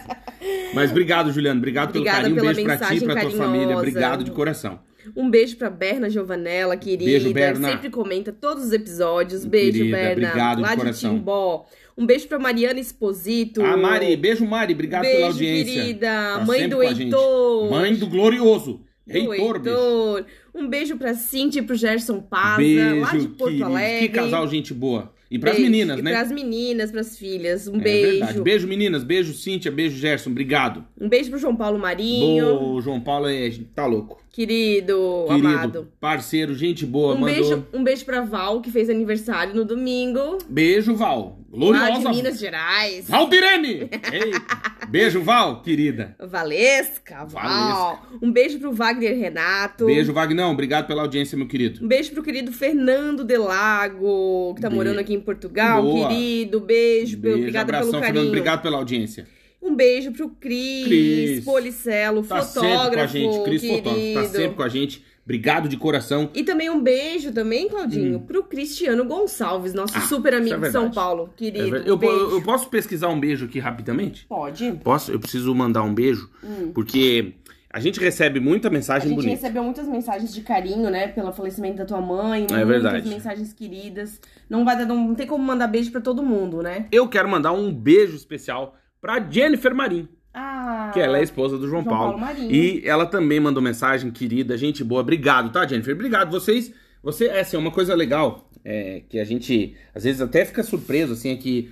Mas 0.75 0.91
obrigado, 0.91 1.31
Juliano. 1.33 1.59
Obrigado 1.59 1.93
pelo 1.93 2.03
Obrigada 2.03 2.23
carinho. 2.29 2.43
Um 2.43 2.45
beijo 2.47 2.63
pra 2.65 2.77
ti 2.77 2.97
e 2.97 3.01
pra 3.05 3.21
tua 3.21 3.31
família. 3.31 3.77
Obrigado 3.77 4.25
de 4.25 4.31
coração. 4.31 4.81
Um 5.17 5.31
beijo 5.31 5.57
pra 5.57 5.71
Berna 5.71 6.09
Giovanella, 6.11 6.77
querida. 6.77 7.11
Beijo, 7.11 7.33
Berna. 7.33 7.71
Sempre 7.71 7.91
comenta 7.91 8.33
todos 8.33 8.65
os 8.65 8.73
episódios. 8.73 9.45
Beijo, 9.45 9.79
Querida, 9.79 9.97
Berna. 9.97 10.13
obrigado 10.29 10.61
lá 10.63 10.71
de 10.71 10.77
coração. 10.77 11.15
Timbó. 11.15 11.67
Um 11.97 12.07
beijo 12.07 12.29
pra 12.29 12.39
Mariana 12.39 12.79
Esposito. 12.79 13.63
Ah, 13.63 13.77
Mari. 13.77 14.17
Beijo, 14.17 14.47
Mari. 14.47 14.73
Obrigado 14.75 15.03
Beijo, 15.03 15.17
pela 15.17 15.29
audiência. 15.29 15.75
querida. 15.83 16.07
Tá 16.39 16.45
Mãe 16.47 16.69
do 16.69 16.81
a. 16.81 16.85
Heitor. 16.87 17.71
Mãe 17.71 17.95
do 17.95 18.07
glorioso. 18.07 18.81
Bicho. 19.07 19.33
Heitor. 19.33 20.25
Um 20.55 20.69
beijo 20.69 20.97
pra 20.97 21.15
Cintia 21.15 21.61
e 21.61 21.65
pro 21.65 21.75
Gerson 21.75 22.21
Paza, 22.21 22.59
Beijo, 22.59 23.01
lá 23.01 23.11
de 23.13 23.29
Porto 23.29 23.45
querido. 23.47 23.65
Alegre. 23.65 24.09
Que 24.09 24.15
casal 24.15 24.47
gente 24.49 24.75
boa. 24.75 25.13
E 25.31 25.39
pras 25.39 25.57
Beijo. 25.57 25.71
meninas, 25.71 25.99
e 25.99 26.03
né? 26.03 26.11
pras 26.13 26.33
meninas, 26.33 26.91
pras 26.91 27.19
filhas. 27.19 27.69
Um 27.69 27.77
É 27.77 27.81
beijo. 27.81 28.11
verdade. 28.19 28.41
Beijo, 28.41 28.67
meninas. 28.67 29.05
Beijo, 29.05 29.35
Cíntia. 29.35 29.71
Beijo, 29.71 29.97
Gerson. 29.99 30.31
Obrigado. 30.31 30.85
Um 30.99 31.09
beijo 31.09 31.29
pro 31.31 31.39
João 31.39 31.55
Paulo 31.55 31.79
Marinho. 31.79 32.47
O 32.63 32.81
João 32.81 32.99
Paulo 33.01 33.29
é... 33.29 33.51
tá 33.75 33.85
louco. 33.85 34.23
Querido, 34.31 35.25
Querido, 35.27 35.49
amado. 35.49 35.89
parceiro, 36.01 36.55
gente 36.55 36.87
boa. 36.87 37.15
Um 37.15 37.19
mandou... 37.19 37.35
beijo, 37.35 37.67
um 37.73 37.83
beijo 37.83 38.05
pra 38.05 38.21
Val, 38.21 38.61
que 38.61 38.71
fez 38.71 38.89
aniversário 38.89 39.53
no 39.55 39.65
domingo. 39.65 40.39
Beijo, 40.49 40.95
Val. 40.95 41.41
Gloriosa. 41.51 42.11
de 42.11 42.17
Minas 42.17 42.39
Gerais. 42.39 43.09
Valdirene! 43.09 43.89
Eita. 44.13 44.79
Beijo, 44.89 45.23
Val, 45.23 45.61
querida. 45.63 46.15
Valesca, 46.19 47.25
Val. 47.27 48.07
Um 48.23 48.31
beijo 48.33 48.59
pro 48.59 48.73
Wagner 48.73 49.19
Renato. 49.19 49.85
Beijo, 49.87 50.13
Vagnão. 50.15 50.53
Obrigado 50.53 50.87
pela 50.87 51.03
audiência, 51.03 51.37
meu 51.37 51.47
querido. 51.47 51.85
Um 51.85 51.89
beijo 51.89 52.11
pro 52.13 52.23
querido 52.23 52.53
Fernando 52.53 53.23
Delago, 53.25 54.55
que 54.55 54.63
tá 54.63 54.69
Be- 54.71 54.77
morando 54.77 54.99
aqui 54.99 55.15
em 55.15 55.18
Portugal. 55.21 55.83
Boa. 55.83 56.09
Querido, 56.09 56.61
beijo. 56.61 57.17
Beijo, 57.17 57.39
obrigada 57.39 57.63
abração, 57.65 57.91
pelo 57.93 58.03
Fernando. 58.03 58.15
carinho. 58.15 58.29
Obrigado 58.29 58.63
pela 58.63 58.77
audiência. 58.79 59.27
Um 59.61 59.75
beijo 59.75 60.13
pro 60.13 60.29
Cris, 60.31 60.85
Cris. 60.87 61.45
Policelo, 61.45 62.23
Tá 62.23 62.43
sempre 62.43 62.69
fotógrafo, 62.71 62.95
com 62.95 63.01
a 63.01 63.07
gente. 63.07 63.45
Cris 63.45 63.61
querido. 63.61 63.89
Fotógrafo. 63.91 64.15
Tá 64.15 64.25
sempre 64.39 64.57
com 64.57 64.63
a 64.63 64.69
gente. 64.69 65.05
Obrigado 65.25 65.69
de 65.69 65.77
coração. 65.77 66.31
E 66.35 66.43
também 66.43 66.71
um 66.71 66.81
beijo 66.81 67.33
também, 67.33 67.69
Claudinho, 67.69 68.21
pro 68.21 68.43
Cristiano 68.45 69.05
Gonçalves, 69.05 69.75
nosso 69.75 69.93
Hum. 69.95 70.01
Ah, 70.03 70.07
super 70.07 70.33
amigo 70.33 70.55
isso 70.57 70.65
é 70.65 70.69
de 70.69 70.73
São. 70.73 70.91
Paulo, 70.91 71.29
É 71.35 71.39
querido. 71.39 71.65
verdade. 71.71 71.89
eu, 71.91 71.97
beijo. 71.99 72.15
eu- 72.17 72.31
eu 72.31 72.43
posso 72.43 72.71
pesquisar 72.71 73.09
um 73.09 73.21
beijo 73.21 73.45
aqui 73.45 73.59
rapidamente? 73.59 74.25
Pode. 74.27 74.73
Posso? 74.83 75.13
Eu 75.13 75.21
preciso 75.21 75.55
mandar 75.55 75.83
um 75.83 75.93
beijo, 75.93 76.31
porque 76.73 77.35
a 77.73 77.81
gente 77.81 78.01
recebe 78.01 78.41
muita 78.41 78.69
A 78.69 78.71
mensagem 78.71 79.09
gente 79.09 79.17
bonita. 79.17 79.35
recebeu 79.41 79.63
muitas 79.63 79.87
mensagens 79.87 80.33
de 80.35 80.41
carinho, 80.43 80.89
né, 80.91 81.09
pelo 81.09 81.33
falecimento 81.33 81.77
da 81.79 81.85
tua 81.85 82.01
mãe, 82.01 82.47
É 82.51 82.53
muitas 82.55 82.67
verdade. 82.69 83.09
mensagens 83.09 83.53
queridas. 83.53 84.21
Não 84.49 84.65
vai 84.65 84.77
dar, 84.77 84.87
não 84.87 85.15
tem 85.15 85.27
como 85.27 85.45
mandar 85.45 85.67
beijo 85.67 85.91
pra 85.93 86.01
todo 86.01 86.23
mundo, 86.23 86.63
né? 86.63 86.87
Eu 86.91 87.07
quero 87.09 87.29
mandar 87.29 87.53
um 87.53 87.73
beijo 87.73 88.17
especial 88.17 88.75
pra 89.01 89.21
Jennifer 89.21 89.75
Marim, 89.75 90.09
Ah. 90.35 90.91
que 90.95 91.01
ela 91.01 91.17
é 91.19 91.21
a 91.21 91.25
esposa 91.25 91.57
do 91.59 91.69
João, 91.69 91.83
João 91.83 91.85
Paulo. 91.97 92.13
Paulo 92.13 92.19
Marinho. 92.21 92.51
E 92.53 92.83
ela 92.89 93.07
também 93.07 93.39
mandou 93.41 93.63
mensagem, 93.63 94.11
querida, 94.11 94.57
gente 94.57 94.83
boa. 94.83 95.01
Obrigado, 95.03 95.51
tá, 95.53 95.67
Jennifer? 95.67 95.95
Obrigado. 95.95 96.31
Vocês, 96.31 96.73
você, 97.03 97.27
é 97.27 97.41
assim, 97.41 97.57
uma 97.57 97.71
coisa 97.71 97.95
legal, 97.95 98.49
é, 98.65 99.03
que 99.09 99.19
a 99.21 99.25
gente, 99.25 99.77
às 99.95 100.05
vezes, 100.05 100.21
até 100.21 100.45
fica 100.45 100.63
surpreso, 100.63 101.13
assim, 101.13 101.31
é 101.33 101.37
que 101.37 101.71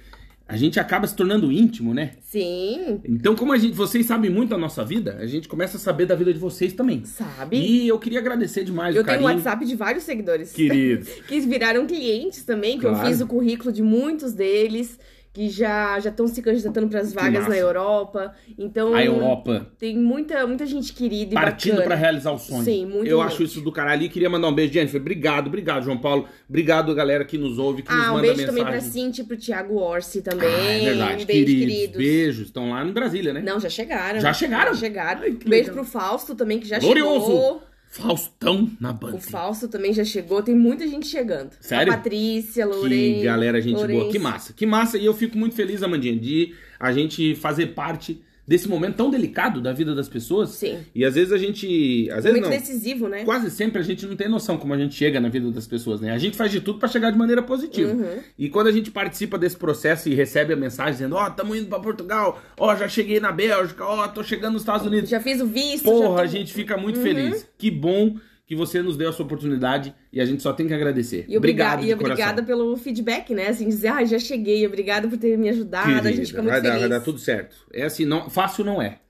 a 0.48 0.56
gente 0.56 0.78
acaba 0.78 1.06
se 1.06 1.16
tornando 1.16 1.50
íntimo, 1.50 1.92
né? 1.92 2.12
Sim, 2.22 3.00
Então, 3.04 3.34
como 3.34 3.52
a 3.52 3.58
gente, 3.58 3.74
vocês 3.74 4.06
sabem 4.06 4.30
muito 4.30 4.50
da 4.50 4.58
nossa 4.58 4.84
vida, 4.84 5.16
a 5.18 5.26
gente 5.26 5.48
começa 5.48 5.76
a 5.76 5.80
saber 5.80 6.06
da 6.06 6.14
vida 6.14 6.32
de 6.32 6.38
vocês 6.38 6.72
também. 6.72 7.04
sabe? 7.04 7.56
E 7.56 7.88
eu 7.88 7.98
queria 7.98 8.20
agradecer 8.20 8.62
demais 8.64 8.94
eu 8.94 9.02
o 9.02 9.04
tenho 9.04 9.18
um 9.18 9.22
carinho. 9.22 9.38
WhatsApp 9.42 9.64
de 9.66 9.74
vários 9.74 10.04
seguidores. 10.04 10.52
Queridos. 10.52 11.08
que 11.26 11.40
viraram 11.40 11.86
clientes 11.86 12.44
também, 12.44 12.78
que 12.78 12.86
eu 12.86 12.90
Claro. 12.90 13.08
fiz 13.08 13.20
o 13.20 13.26
currículo 13.26 13.72
de 13.72 13.82
muitos 13.82 14.32
deles, 14.32 14.98
que 15.36 15.50
já 15.50 16.00
já 16.00 16.08
estão 16.08 16.26
se 16.26 16.40
candidatando 16.40 16.88
para 16.88 17.00
as 17.00 17.12
vagas 17.12 17.46
na 17.46 17.54
Europa. 17.54 18.32
Então, 18.58 18.94
A 18.94 19.04
Europa 19.04 19.66
tem 19.78 19.94
muita, 19.94 20.46
muita 20.46 20.64
gente 20.64 20.94
querida 20.94 21.32
e 21.32 21.34
partindo 21.34 21.82
pra 21.82 21.94
realizar 21.94 22.32
o 22.32 22.38
sonho. 22.38 22.64
Sim, 22.64 22.86
muito 22.86 23.06
Eu 23.06 23.20
acho 23.20 23.42
isso 23.42 23.60
do 23.60 23.70
caralho. 23.70 24.02
E 24.04 24.08
queria 24.08 24.30
mandar 24.30 24.48
um 24.48 24.54
beijo, 24.54 24.72
Jennifer. 24.72 24.98
Obrigado, 24.98 25.48
obrigado, 25.48 25.84
João 25.84 25.98
Paulo. 25.98 26.26
Obrigado, 26.48 26.94
galera 26.94 27.22
que 27.22 27.36
nos 27.36 27.58
ouve, 27.58 27.82
que 27.82 27.92
nos 27.92 28.02
Ah, 28.02 28.12
um 28.12 28.14
manda 28.14 28.22
beijo 28.22 28.36
mensagem. 28.38 28.64
também 28.64 28.72
pra 28.72 28.80
Cintia 28.80 29.22
e 29.24 29.26
pro 29.26 29.36
Thiago 29.36 29.74
Orsi 29.76 30.22
também. 30.22 30.48
Ah, 30.48 30.72
é 30.72 30.78
verdade. 30.86 31.22
Um 31.24 31.26
beijo, 31.26 31.44
queridos, 31.44 31.66
queridos. 31.74 31.96
Beijos. 31.98 32.46
Estão 32.46 32.70
lá 32.70 32.82
em 32.82 32.92
Brasília, 32.92 33.32
né? 33.34 33.42
Não, 33.42 33.60
já 33.60 33.68
chegaram. 33.68 34.18
Já 34.20 34.32
chegaram? 34.32 34.72
Já 34.72 34.80
chegaram. 34.80 35.20
Ai, 35.20 35.30
Um 35.32 35.34
beijo 35.50 35.68
legal. 35.68 35.74
pro 35.74 35.84
Fausto 35.84 36.34
também, 36.34 36.58
que 36.58 36.66
já 36.66 36.78
Glorioso. 36.78 37.26
chegou. 37.26 37.62
Faustão 37.96 38.70
na 38.78 38.92
banda. 38.92 39.16
O 39.16 39.20
Fausto 39.20 39.68
também 39.68 39.92
já 39.92 40.04
chegou. 40.04 40.42
Tem 40.42 40.54
muita 40.54 40.86
gente 40.86 41.06
chegando. 41.06 41.50
Sério? 41.60 41.92
A 41.92 41.96
Patrícia, 41.96 42.66
Lorena. 42.66 43.18
Que 43.18 43.24
galera, 43.24 43.60
gente 43.60 43.74
boa. 43.74 43.86
Lourenço. 43.86 44.10
Que 44.10 44.18
massa. 44.18 44.52
Que 44.52 44.66
massa. 44.66 44.98
E 44.98 45.04
eu 45.06 45.14
fico 45.14 45.38
muito 45.38 45.54
feliz, 45.54 45.82
Amandinha, 45.82 46.16
de 46.16 46.54
a 46.78 46.92
gente 46.92 47.34
fazer 47.34 47.68
parte 47.68 48.20
desse 48.46 48.68
momento 48.68 48.96
tão 48.96 49.10
delicado 49.10 49.60
da 49.60 49.72
vida 49.72 49.94
das 49.94 50.08
pessoas. 50.08 50.50
Sim. 50.50 50.78
E 50.94 51.04
às 51.04 51.14
vezes 51.14 51.32
a 51.32 51.38
gente. 51.38 52.08
Às 52.10 52.24
vezes 52.24 52.40
não. 52.40 52.48
decisivo, 52.48 53.08
né? 53.08 53.24
Quase 53.24 53.50
sempre 53.50 53.80
a 53.80 53.84
gente 53.84 54.06
não 54.06 54.14
tem 54.14 54.28
noção 54.28 54.56
como 54.56 54.72
a 54.72 54.78
gente 54.78 54.94
chega 54.94 55.20
na 55.20 55.28
vida 55.28 55.50
das 55.50 55.66
pessoas, 55.66 56.00
né? 56.00 56.12
A 56.12 56.18
gente 56.18 56.36
faz 56.36 56.50
de 56.50 56.60
tudo 56.60 56.78
pra 56.78 56.88
chegar 56.88 57.10
de 57.10 57.18
maneira 57.18 57.42
positiva. 57.42 57.92
Uhum. 57.92 58.18
E 58.38 58.48
quando 58.48 58.68
a 58.68 58.72
gente 58.72 58.90
participa 58.90 59.36
desse 59.38 59.56
processo 59.56 60.08
e 60.08 60.14
recebe 60.14 60.52
a 60.52 60.56
mensagem 60.56 60.92
dizendo: 60.92 61.16
Ó, 61.16 61.28
tamo 61.30 61.54
indo 61.56 61.66
pra 61.68 61.80
Portugal, 61.80 62.40
ó, 62.56 62.76
já 62.76 62.88
cheguei 62.88 63.18
na 63.18 63.32
Bélgica, 63.32 63.84
ó, 63.84 64.06
tô 64.08 64.22
chegando 64.22 64.52
nos 64.54 64.62
Estados 64.62 64.86
Unidos. 64.86 65.10
Já 65.10 65.20
fiz 65.20 65.40
o 65.40 65.46
visto. 65.46 65.84
Porra, 65.84 66.16
tô- 66.16 66.18
a 66.22 66.26
gente 66.26 66.52
fica 66.52 66.76
muito 66.76 67.00
feliz. 67.00 67.48
Que 67.58 67.70
bom 67.70 68.16
que 68.46 68.54
você 68.54 68.80
nos 68.80 68.96
deu 68.96 69.10
essa 69.10 69.22
oportunidade 69.22 69.92
e 70.12 70.20
a 70.20 70.24
gente 70.24 70.40
só 70.42 70.52
tem 70.52 70.68
que 70.68 70.72
agradecer. 70.74 71.24
E, 71.28 71.36
obrigada, 71.36 71.82
de 71.82 71.88
e 71.88 71.94
obrigada 71.94 72.42
pelo 72.44 72.76
feedback, 72.76 73.34
né? 73.34 73.48
Assim, 73.48 73.68
dizer, 73.68 73.88
ah, 73.88 74.04
já 74.04 74.20
cheguei, 74.20 74.64
obrigado 74.64 75.08
por 75.08 75.18
ter 75.18 75.36
me 75.36 75.48
ajudado. 75.48 76.06
a 76.06 76.12
gente 76.12 76.28
fica 76.28 76.40
muito 76.40 76.52
vai, 76.52 76.62
dar, 76.62 76.68
feliz. 76.68 76.80
vai 76.80 76.88
dar 76.88 77.00
tudo 77.04 77.18
certo. 77.18 77.56
É 77.72 77.84
assim, 77.84 78.04
não, 78.04 78.30
fácil 78.30 78.64
não 78.64 78.80
é. 78.80 79.00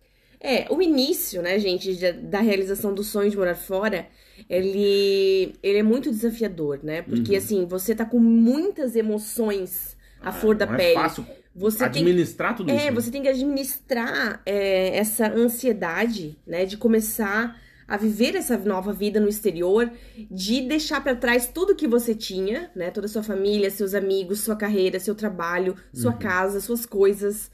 É, 0.41 0.67
o 0.71 0.81
início, 0.81 1.43
né, 1.43 1.59
gente, 1.59 1.95
da 2.15 2.41
realização 2.41 2.95
do 2.95 3.03
sonho 3.03 3.31
de 3.31 3.37
morar 3.37 3.55
fora, 3.55 4.07
ele, 4.49 5.55
ele 5.63 5.79
é 5.79 5.83
muito 5.83 6.11
desafiador, 6.11 6.81
né? 6.83 7.03
Porque, 7.03 7.33
Uhum. 7.33 7.39
assim, 7.39 7.67
você 7.67 7.95
tá 7.95 8.05
com 8.07 8.19
muitas 8.19 8.97
emoções 8.97 9.97
à 10.21 10.33
flor 10.33 10.55
da 10.55 10.65
é 10.67 10.77
pele. 10.77 10.95
fácil 10.95 11.27
Você 11.55 11.79
tem 11.79 11.87
administrar 12.03 12.55
tudo 12.57 12.71
isso. 12.71 12.81
É, 12.81 12.85
né? 12.85 12.91
você 12.91 13.11
tem 13.11 13.23
que 13.23 13.29
administrar 13.29 14.41
é, 14.47 14.97
essa 14.97 15.31
ansiedade, 15.31 16.39
né, 16.47 16.65
de 16.65 16.77
começar 16.77 17.59
a 17.89 17.97
viver 17.97 18.35
essa 18.35 18.57
nova 18.59 18.93
vida 18.93 19.21
no 19.21 19.29
exterior, 19.29 19.91
de 20.31 20.63
deixar 20.63 21.01
pra 21.03 21.15
trás 21.15 21.47
tudo 21.53 21.75
que 21.77 21.87
você 21.87 22.15
tinha, 22.15 22.71
né, 22.75 22.91
toda 22.91 23.07
a 23.07 23.09
sua 23.09 23.23
família, 23.23 23.71
seus 23.71 23.95
amigos, 23.95 24.41
sua 24.41 24.57
carreira, 24.57 24.99
seu 24.99 25.15
trabalho, 25.15 25.77
sua 25.93 26.13
Uhum. 26.13 26.19
casa, 26.19 26.61
suas 26.61 26.85
coisas, 26.85 27.51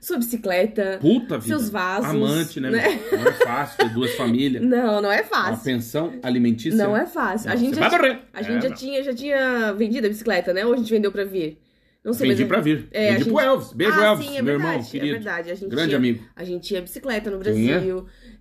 sua 0.00 0.18
bicicleta. 0.18 0.98
Puta 1.00 1.38
vida. 1.38 1.56
Seus 1.56 1.68
vasos, 1.70 2.10
Amante, 2.10 2.60
né? 2.60 2.70
né? 2.70 3.00
Não 3.12 3.26
é 3.26 3.32
fácil 3.32 3.76
ter 3.78 3.88
duas 3.90 4.12
famílias. 4.14 4.62
Não, 4.62 5.00
não 5.02 5.10
é 5.12 5.20
Uma 5.20 5.24
fácil. 5.24 5.64
pensão 5.64 6.12
alimentícia. 6.22 6.76
Não 6.76 6.96
é 6.96 7.06
fácil. 7.06 7.50
a 7.50 7.54
Não, 7.54 7.60
gente 7.60 7.74
você 7.74 7.80
já, 7.80 7.90
morrer. 7.90 8.18
a 8.32 8.42
gente 8.42 8.56
É, 8.58 8.60
já 8.62 8.68
não. 8.68 8.76
tinha 8.76 9.02
já 9.02 9.14
tinha 9.14 9.72
vendido 9.74 10.06
a 10.06 10.10
bicicleta, 10.10 10.52
né? 10.52 10.64
Ou 10.66 10.72
a 10.74 10.76
gente 10.76 10.90
vendeu 10.90 11.10
pra 11.12 11.24
vir? 11.24 11.58
Não 12.04 12.12
sei, 12.12 12.30
Vendi 12.30 12.42
mas 12.42 12.48
pra 12.48 12.60
vir. 12.60 12.88
É, 12.90 13.10
a 13.10 13.12
Vendi 13.12 13.24
gente- 13.26 13.32
pro 13.32 13.40
Elvis. 13.44 13.72
Beijo, 13.72 14.00
ah, 14.00 14.04
Elvis. 14.06 14.26
sim, 14.26 14.36
é 14.36 14.42
meu 14.42 14.54
verdade, 14.54 14.74
irmão, 14.74 14.90
querido. 14.90 15.06
É 15.06 15.12
verdade. 15.18 15.50
A 15.52 15.54
gente 15.54 15.70
Grande 15.70 15.86
tinha, 15.90 15.98
amigo. 15.98 16.24
A 16.34 16.42
gente 16.44 16.66
tinha 16.66 16.82
bicicleta 16.82 17.30
no 17.30 17.40
Tinha? 17.40 17.78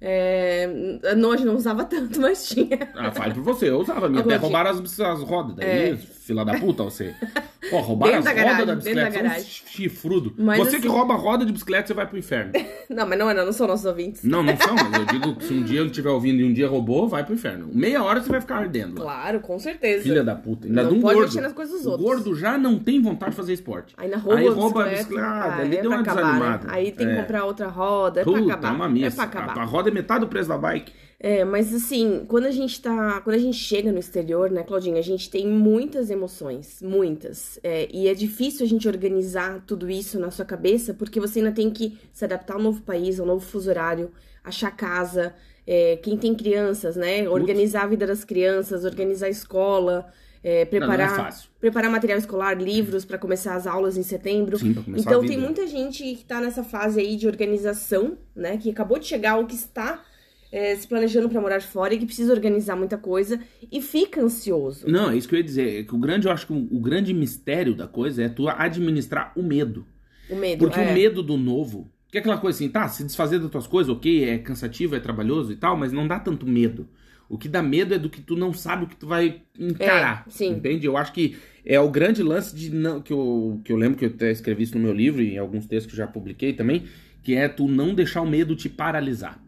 É, 0.03 0.67
não, 1.15 1.31
a 1.31 1.38
gente 1.38 1.46
não 1.46 1.55
usava 1.55 1.86
tanto, 1.86 2.20
mas 2.20 2.48
tinha. 2.50 2.89
Ah, 2.96 3.12
fale 3.12 3.36
por 3.36 3.43
você. 3.43 3.70
Eu 3.70 3.79
usava 3.79 4.10
minha. 4.10 4.24
Até 4.24 4.36
roubaram 4.36 4.72
as, 4.72 5.00
as 5.00 5.22
rodas. 5.22 5.55
Daí, 5.55 5.91
É. 5.91 5.98
fila 6.32 6.46
da 6.46 6.54
puta, 6.58 6.84
você. 6.84 7.14
Pô, 7.70 7.80
roubaram 7.80 8.18
as 8.18 8.24
da 8.26 8.32
rodas 8.32 8.44
garagem, 8.46 8.66
da 8.66 8.76
bicicleta. 8.76 9.10
da 9.24 9.30
Você 9.30 9.36
é 9.36 9.40
um 9.40 9.44
chifrudo. 9.44 10.34
Mas 10.38 10.58
você 10.58 10.70
assim- 10.70 10.82
que 10.82 10.88
rouba 10.88 11.14
a 11.14 11.18
roda 11.18 11.46
de 11.46 11.52
bicicleta, 11.52 11.88
você 11.88 11.94
vai 11.94 12.08
pro 12.08 12.18
inferno. 12.18 12.52
Não, 12.90 13.08
mas 13.08 13.18
não, 13.18 13.34
não, 13.34 13.46
não 13.46 13.54
são 13.54 13.68
nossos 13.68 13.86
ouvintes. 13.86 14.22
Não, 14.24 14.44
não 14.44 14.58
são. 14.58 14.76
Mas 14.76 14.94
eu 15.00 15.06
digo 15.20 15.36
que 15.38 15.46
se 15.46 15.54
um 15.54 15.64
dia 15.64 15.80
ele 15.80 15.90
estiver 15.90 16.10
ouvindo 16.10 16.42
e 16.42 16.44
um 16.44 16.52
dia 16.52 16.68
roubou, 16.68 17.08
vai 17.08 17.24
pro 17.24 17.34
inferno. 17.34 17.70
Meia 17.72 18.04
hora 18.04 18.22
você 18.22 18.28
vai 18.30 18.42
ficar 18.42 18.58
ardendo. 18.58 18.96
Claro, 19.02 19.40
com 19.40 19.58
certeza. 19.58 20.04
Filha 20.04 20.24
da 20.26 20.36
puta. 20.36 20.68
Ainda 20.68 20.84
Não 20.84 20.90
de 20.92 20.98
um 20.98 21.02
pode 21.02 21.16
gordo. 21.20 21.42
nas 21.42 21.54
coisas 21.54 21.74
dos 21.78 21.86
o 21.86 21.92
outros. 21.92 22.06
gordo 22.10 22.36
já 22.36 22.58
não 22.58 22.78
tem 22.78 23.02
vontade 23.02 23.32
de 23.32 23.38
fazer 23.38 23.54
esporte. 23.54 23.94
Ainda 23.98 24.18
rouba, 24.18 24.40
Aí 24.42 24.48
rouba 24.50 24.84
a 24.86 24.90
bicicleta. 24.90 25.26
Ah, 25.26 25.58
ali 25.60 25.78
é 25.78 25.82
deu 25.82 25.92
uma 25.92 26.02
acabar, 26.02 26.22
desanimada. 26.22 26.68
né? 26.68 26.74
Aí 26.74 26.92
tem 26.92 27.08
que 27.08 27.14
É. 27.14 27.16
comprar 27.22 27.46
outra 27.46 27.68
roda, 27.70 28.20
é 28.22 28.24
Puta, 28.26 28.44
pra 28.44 28.54
acabar. 28.56 28.76
uma 28.76 28.86
é 28.86 28.90
missa. 28.90 29.16
pra 29.16 29.24
acabar. 29.42 29.58
A, 29.58 29.62
a 29.62 29.66
roda 29.66 29.90
é 29.90 29.94
metade 29.94 30.20
do 30.20 30.28
preço 30.28 30.50
da 30.50 30.58
bike. 30.58 30.92
É, 31.24 31.46
mas 31.46 31.72
assim, 31.72 32.25
quando 32.28 32.46
a 32.48 32.51
gente 32.51 32.82
tá. 32.82 33.22
Quando 33.22 33.36
a 33.36 33.40
gente 33.40 33.56
chega 33.58 33.92
no 33.92 34.00
exterior, 34.00 34.50
né, 34.50 34.63
Claudinha, 34.63 34.98
a 34.98 35.04
gente 35.04 35.30
tem 35.30 35.48
muitas 35.48 36.10
emoções. 36.10 36.82
Muitas. 36.82 37.60
É, 37.62 37.88
e 37.94 38.08
é 38.08 38.13
difícil 38.16 38.66
a 38.66 38.68
gente 38.68 38.88
organizar 38.88 39.63
tudo 39.68 39.88
isso 39.88 40.20
na 40.20 40.32
sua 40.32 40.46
cabeça, 40.46 40.96
porque 40.96 41.20
você 41.20 41.38
ainda 41.38 41.51
tem 41.51 41.70
que 41.70 41.96
se 42.12 42.25
adaptar 42.25 42.56
ao 42.56 42.60
novo 42.62 42.82
país, 42.82 43.20
ao 43.20 43.28
novo 43.28 43.46
fuso 43.46 43.70
horário, 43.70 44.12
achar 44.44 44.72
casa. 44.72 45.36
é, 45.68 45.98
quem 45.98 46.18
tem 46.18 46.34
crianças, 46.34 46.96
né? 46.96 47.30
Organizar 47.30 47.84
a 47.84 47.88
vida 47.88 48.08
das 48.08 48.24
crianças, 48.24 48.84
organizar 48.84 49.28
a 49.28 49.30
escola, 49.30 50.12
é, 50.44 50.66
preparar. 50.66 51.12
Não, 51.12 51.18
não 51.18 51.25
é. 51.28 51.34
Preparar 51.60 51.92
material 51.92 52.18
escolar, 52.18 52.60
livros 52.60 53.06
para 53.06 53.20
começar 53.20 53.54
as 53.54 53.68
aulas 53.68 53.96
em 53.96 54.01
setembro. 54.01 54.58
Sim, 54.58 54.75
Então 54.98 55.24
tem 55.24 55.38
muita 55.38 55.68
gente 55.68 56.04
que 56.16 56.25
tá 56.25 56.42
nessa 56.42 56.63
fase 56.63 57.00
aí 57.00 57.16
de 57.16 57.28
organização, 57.28 58.18
né? 58.36 58.58
Que 58.58 58.72
acabou 58.72 58.98
de 58.98 59.06
chegar 59.06 59.38
ou 59.38 59.46
que 59.46 59.54
está 59.54 60.04
é, 60.51 60.75
se 60.75 60.88
planejando 60.88 61.29
para 61.29 61.39
morar 61.39 61.62
fora 61.62 61.93
e 61.93 61.98
que 61.98 62.05
precisa 62.05 62.34
organizar 62.34 62.75
muita 62.75 62.98
coisa 62.98 63.39
e 63.72 63.81
fica 63.81 64.22
ansioso. 64.22 64.88
Não, 64.88 65.10
é 65.10 65.15
isso 65.15 65.27
que 65.27 65.36
eu 65.36 65.39
ia 65.39 65.43
dizer. 65.43 65.79
É 65.79 65.84
que 65.84 65.96
o 65.96 65.98
grande, 65.98 66.27
eu 66.27 66.31
acho 66.31 66.46
que 66.46 66.53
o, 66.53 66.67
o 66.72 66.79
grande 66.79 67.13
mistério 67.13 67.74
da 67.74 67.88
coisa 67.88 68.24
é 68.24 68.29
tu 68.29 68.50
administrar 68.50 69.31
o 69.36 69.41
medo. 69.41 69.86
O 70.29 70.36
medo. 70.36 70.60
Porque 70.60 70.79
é. 70.79 70.91
o 70.91 70.93
medo 70.93 71.24
do 71.24 71.38
novo. 71.38 71.89
Que 72.12 72.17
é 72.17 72.20
aquela 72.20 72.38
coisa 72.38 72.58
assim, 72.58 72.67
tá, 72.67 72.89
se 72.89 73.05
desfazer 73.05 73.39
das 73.39 73.50
tuas 73.50 73.65
coisas, 73.65 73.89
ok, 73.89 74.25
é 74.25 74.38
cansativo, 74.38 74.96
é 74.96 75.00
trabalhoso 75.00 75.53
e 75.53 75.55
tal, 75.55 75.77
mas 75.77 75.93
não 75.93 76.05
dá 76.05 76.20
tanto 76.20 76.46
medo. 76.46 76.89
O 77.29 77.38
que 77.38 77.48
dá 77.48 77.63
medo 77.63 77.93
é 77.93 77.98
do 77.98 78.10
que 78.10 78.20
tu 78.20 78.36
não 78.36 78.51
sabe 78.51 78.84
o 78.84 78.88
que 78.88 78.98
tu 78.98 79.08
vai 79.08 79.43
encarar. 79.58 80.25
É, 80.27 80.29
sim. 80.29 80.50
Entende? 80.50 80.86
Eu 80.86 80.98
acho 80.98 81.13
que 81.13 81.38
é 81.65 81.79
o 81.79 81.89
grande 81.89 82.22
lance 82.22 82.53
de 82.53 82.70
não, 82.70 83.01
que, 83.01 83.13
eu, 83.13 83.62
que 83.63 83.72
eu 83.72 83.77
lembro 83.77 83.98
que 83.98 84.03
eu 84.03 84.10
até 84.10 84.29
escrevi 84.29 84.63
isso 84.63 84.77
no 84.77 84.84
meu 84.84 84.93
livro 84.93 85.22
e 85.22 85.36
em 85.36 85.38
alguns 85.38 85.65
textos 85.65 85.86
que 85.86 85.98
eu 85.98 86.05
já 86.05 86.12
publiquei 86.12 86.51
também, 86.51 86.84
que 87.24 87.34
é 87.34 87.48
tu 87.48 87.70
não 87.70 87.96
deixar 87.96 88.22
o 88.22 88.27
medo 88.27 88.53
te 88.58 88.67
paralisar. 88.67 89.41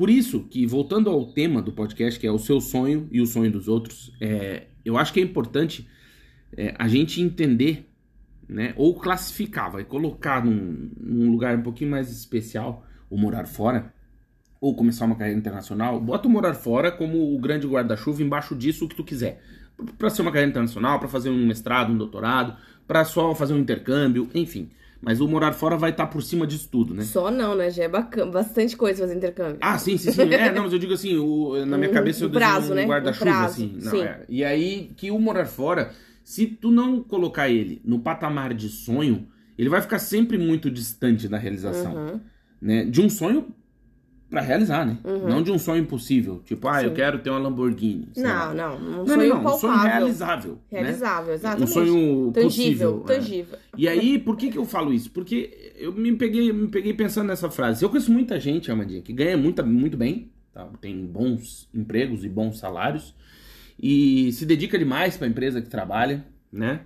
Por 0.00 0.08
isso 0.08 0.44
que, 0.44 0.64
voltando 0.64 1.10
ao 1.10 1.26
tema 1.26 1.60
do 1.60 1.72
podcast, 1.72 2.18
que 2.18 2.26
é 2.26 2.32
o 2.32 2.38
seu 2.38 2.58
sonho 2.58 3.06
e 3.12 3.20
o 3.20 3.26
sonho 3.26 3.52
dos 3.52 3.68
outros, 3.68 4.10
é, 4.18 4.68
eu 4.82 4.96
acho 4.96 5.12
que 5.12 5.20
é 5.20 5.22
importante 5.22 5.86
é, 6.56 6.74
a 6.78 6.88
gente 6.88 7.20
entender, 7.20 7.86
né, 8.48 8.72
ou 8.78 8.98
classificar, 8.98 9.70
vai 9.70 9.84
colocar 9.84 10.42
num, 10.42 10.90
num 10.98 11.30
lugar 11.30 11.54
um 11.54 11.60
pouquinho 11.60 11.90
mais 11.90 12.10
especial, 12.10 12.82
o 13.10 13.18
morar 13.18 13.44
fora, 13.44 13.92
ou 14.58 14.74
começar 14.74 15.04
uma 15.04 15.16
carreira 15.16 15.38
internacional, 15.38 16.00
bota 16.00 16.26
o 16.26 16.30
morar 16.30 16.54
fora 16.54 16.90
como 16.90 17.34
o 17.34 17.38
grande 17.38 17.66
guarda-chuva 17.66 18.22
embaixo 18.22 18.56
disso 18.56 18.86
o 18.86 18.88
que 18.88 18.96
tu 18.96 19.04
quiser. 19.04 19.42
Para 19.98 20.08
ser 20.08 20.22
uma 20.22 20.30
carreira 20.30 20.48
internacional, 20.48 20.98
para 20.98 21.08
fazer 21.08 21.28
um 21.28 21.46
mestrado, 21.46 21.92
um 21.92 21.98
doutorado, 21.98 22.56
para 22.88 23.04
só 23.04 23.34
fazer 23.34 23.52
um 23.52 23.58
intercâmbio, 23.58 24.30
enfim. 24.34 24.70
Mas 25.02 25.20
o 25.20 25.26
morar 25.26 25.52
fora 25.52 25.76
vai 25.76 25.90
estar 25.90 26.06
por 26.08 26.22
cima 26.22 26.46
disso 26.46 26.68
tudo, 26.70 26.94
né? 26.94 27.04
Só 27.04 27.30
não, 27.30 27.54
né? 27.54 27.70
Já 27.70 27.84
é 27.84 27.88
bacana, 27.88 28.30
bastante 28.30 28.76
coisa 28.76 29.00
fazer 29.02 29.16
intercâmbio. 29.16 29.56
Ah, 29.62 29.78
sim, 29.78 29.96
sim, 29.96 30.12
sim. 30.12 30.34
É, 30.34 30.52
não, 30.52 30.64
mas 30.64 30.72
eu 30.74 30.78
digo 30.78 30.92
assim, 30.92 31.16
o- 31.16 31.64
na 31.64 31.78
minha 31.78 31.88
cabeça 31.92 32.24
eu 32.24 32.30
prazo, 32.30 32.74
né? 32.74 32.82
um 32.82 32.84
Um 32.84 32.88
guarda-chuva, 32.88 33.44
assim. 33.46 33.78
Não, 33.82 33.90
sim. 33.92 34.02
é. 34.02 34.24
E 34.28 34.44
aí, 34.44 34.92
que 34.96 35.10
o 35.10 35.18
morar 35.18 35.46
fora, 35.46 35.92
se 36.22 36.46
tu 36.46 36.70
não 36.70 37.02
colocar 37.02 37.48
ele 37.48 37.80
no 37.84 38.00
patamar 38.00 38.52
de 38.52 38.68
sonho, 38.68 39.26
ele 39.56 39.70
vai 39.70 39.80
ficar 39.80 39.98
sempre 39.98 40.36
muito 40.36 40.70
distante 40.70 41.26
da 41.28 41.38
realização. 41.38 41.94
Uhum. 41.94 42.20
né? 42.60 42.84
De 42.84 43.00
um 43.00 43.08
sonho 43.08 43.48
pra 44.30 44.40
realizar, 44.40 44.86
né? 44.86 44.96
Uhum. 45.04 45.28
Não 45.28 45.42
de 45.42 45.50
um 45.50 45.58
sonho 45.58 45.82
impossível. 45.82 46.40
Tipo, 46.44 46.68
ah, 46.68 46.82
eu 46.82 46.90
Sim. 46.90 46.94
quero 46.94 47.18
ter 47.18 47.30
uma 47.30 47.38
Lamborghini. 47.40 48.08
lá. 48.16 48.54
Não, 48.54 48.78
não. 48.78 49.00
Um 49.02 49.04
Não, 49.04 49.06
sonho 49.06 49.28
não, 49.34 49.42
não. 49.42 49.54
Um 49.54 49.58
sonho 49.58 49.72
palpável. 49.72 49.90
realizável. 49.98 50.52
né? 50.52 50.58
Realizável, 50.80 51.30
Um 51.30 51.34
exatamente. 51.34 51.70
sonho 51.72 52.32
Tangível, 52.32 52.92
possível. 52.98 53.04
é. 53.08 53.14
tangível. 53.18 53.58
E 53.76 53.88
aí, 53.88 54.18
por 54.18 54.36
que, 54.36 54.50
que 54.50 54.56
eu 54.58 54.64
falo 54.64 54.92
isso? 54.94 55.10
Porque 55.10 55.72
eu 55.76 55.92
me 55.92 56.12
peguei, 56.16 56.52
me 56.52 56.68
peguei 56.68 56.94
pensando 56.94 57.26
nessa 57.26 57.50
frase. 57.50 57.84
Eu 57.84 57.90
conheço 57.90 58.12
muita 58.12 58.38
gente, 58.38 58.70
Amandinha, 58.70 59.02
que 59.02 59.12
ganha 59.12 59.36
muita, 59.36 59.62
muito 59.64 59.96
bem, 59.96 60.30
tá? 60.52 60.66
tem 60.80 61.04
bons 61.04 61.68
empregos 61.74 62.24
e 62.24 62.28
bons 62.28 62.58
salários, 62.58 63.14
e 63.82 64.30
se 64.32 64.44
dedica 64.46 64.78
demais 64.78 65.16
para 65.16 65.26
a 65.26 65.30
empresa 65.30 65.60
que 65.60 65.68
trabalha, 65.68 66.24
né? 66.52 66.80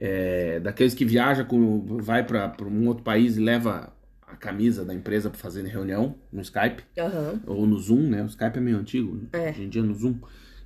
É, 0.00 0.60
daqueles 0.60 0.94
que 0.94 1.04
viaja, 1.04 1.44
com, 1.44 1.84
vai 2.00 2.24
para 2.24 2.54
um 2.64 2.86
outro 2.86 3.02
país 3.02 3.36
e 3.36 3.40
leva 3.40 3.92
a 4.30 4.36
camisa 4.36 4.84
da 4.84 4.94
empresa 4.94 5.30
para 5.30 5.38
fazer 5.38 5.64
reunião 5.66 6.16
no 6.32 6.40
Skype 6.42 6.82
Aham. 6.98 7.40
ou 7.46 7.66
no 7.66 7.78
Zoom, 7.78 8.08
né? 8.08 8.22
O 8.22 8.26
Skype 8.26 8.56
é 8.58 8.60
meio 8.60 8.76
antigo, 8.78 9.20
É. 9.32 9.50
hoje 9.50 9.62
em 9.62 9.68
dia 9.68 9.82
é 9.82 9.84
no 9.84 9.94
Zoom. 9.94 10.16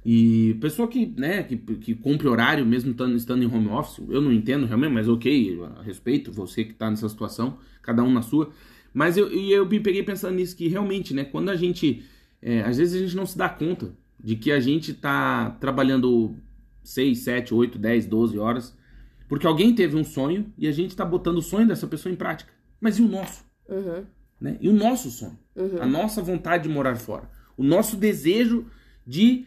E 0.04 0.54
pessoa 0.60 0.88
que, 0.88 1.06
né, 1.16 1.44
que, 1.44 1.56
que 1.56 1.94
cumpre 1.94 2.26
horário 2.26 2.66
mesmo 2.66 2.90
estando, 2.90 3.14
estando 3.16 3.42
em 3.44 3.46
home 3.46 3.68
office, 3.68 4.02
eu 4.08 4.20
não 4.20 4.32
entendo 4.32 4.66
realmente, 4.66 4.92
mas 4.92 5.08
ok, 5.08 5.60
respeito 5.84 6.32
você 6.32 6.64
que 6.64 6.74
tá 6.74 6.90
nessa 6.90 7.08
situação, 7.08 7.58
cada 7.80 8.02
um 8.02 8.12
na 8.12 8.20
sua. 8.20 8.50
Mas 8.92 9.16
eu, 9.16 9.32
e 9.32 9.52
eu 9.52 9.64
me 9.64 9.78
peguei 9.78 10.02
pensando 10.02 10.34
nisso, 10.34 10.56
que 10.56 10.66
realmente, 10.66 11.14
né, 11.14 11.24
quando 11.24 11.50
a 11.50 11.56
gente, 11.56 12.02
é, 12.42 12.62
às 12.62 12.78
vezes 12.78 12.94
a 12.94 12.98
gente 13.04 13.14
não 13.16 13.24
se 13.24 13.38
dá 13.38 13.48
conta 13.48 13.92
de 14.18 14.34
que 14.36 14.50
a 14.50 14.58
gente 14.58 14.92
tá 14.92 15.50
trabalhando 15.60 16.36
6, 16.82 17.18
7, 17.20 17.54
8, 17.54 17.78
10, 17.78 18.06
12 18.06 18.38
horas, 18.38 18.76
porque 19.28 19.46
alguém 19.46 19.72
teve 19.72 19.96
um 19.96 20.04
sonho 20.04 20.52
e 20.58 20.66
a 20.66 20.72
gente 20.72 20.96
tá 20.96 21.04
botando 21.04 21.38
o 21.38 21.42
sonho 21.42 21.66
dessa 21.66 21.86
pessoa 21.86 22.12
em 22.12 22.16
prática. 22.16 22.52
Mas 22.80 22.98
e 22.98 23.02
o 23.02 23.08
nosso? 23.08 23.44
Uhum. 23.72 24.04
né? 24.40 24.56
E 24.60 24.68
o 24.68 24.72
nosso 24.72 25.10
sonho, 25.10 25.38
a 25.80 25.86
nossa 25.86 26.20
vontade 26.22 26.64
de 26.64 26.68
morar 26.68 26.96
fora, 26.96 27.28
o 27.56 27.62
nosso 27.62 27.96
desejo 27.96 28.66
de 29.06 29.46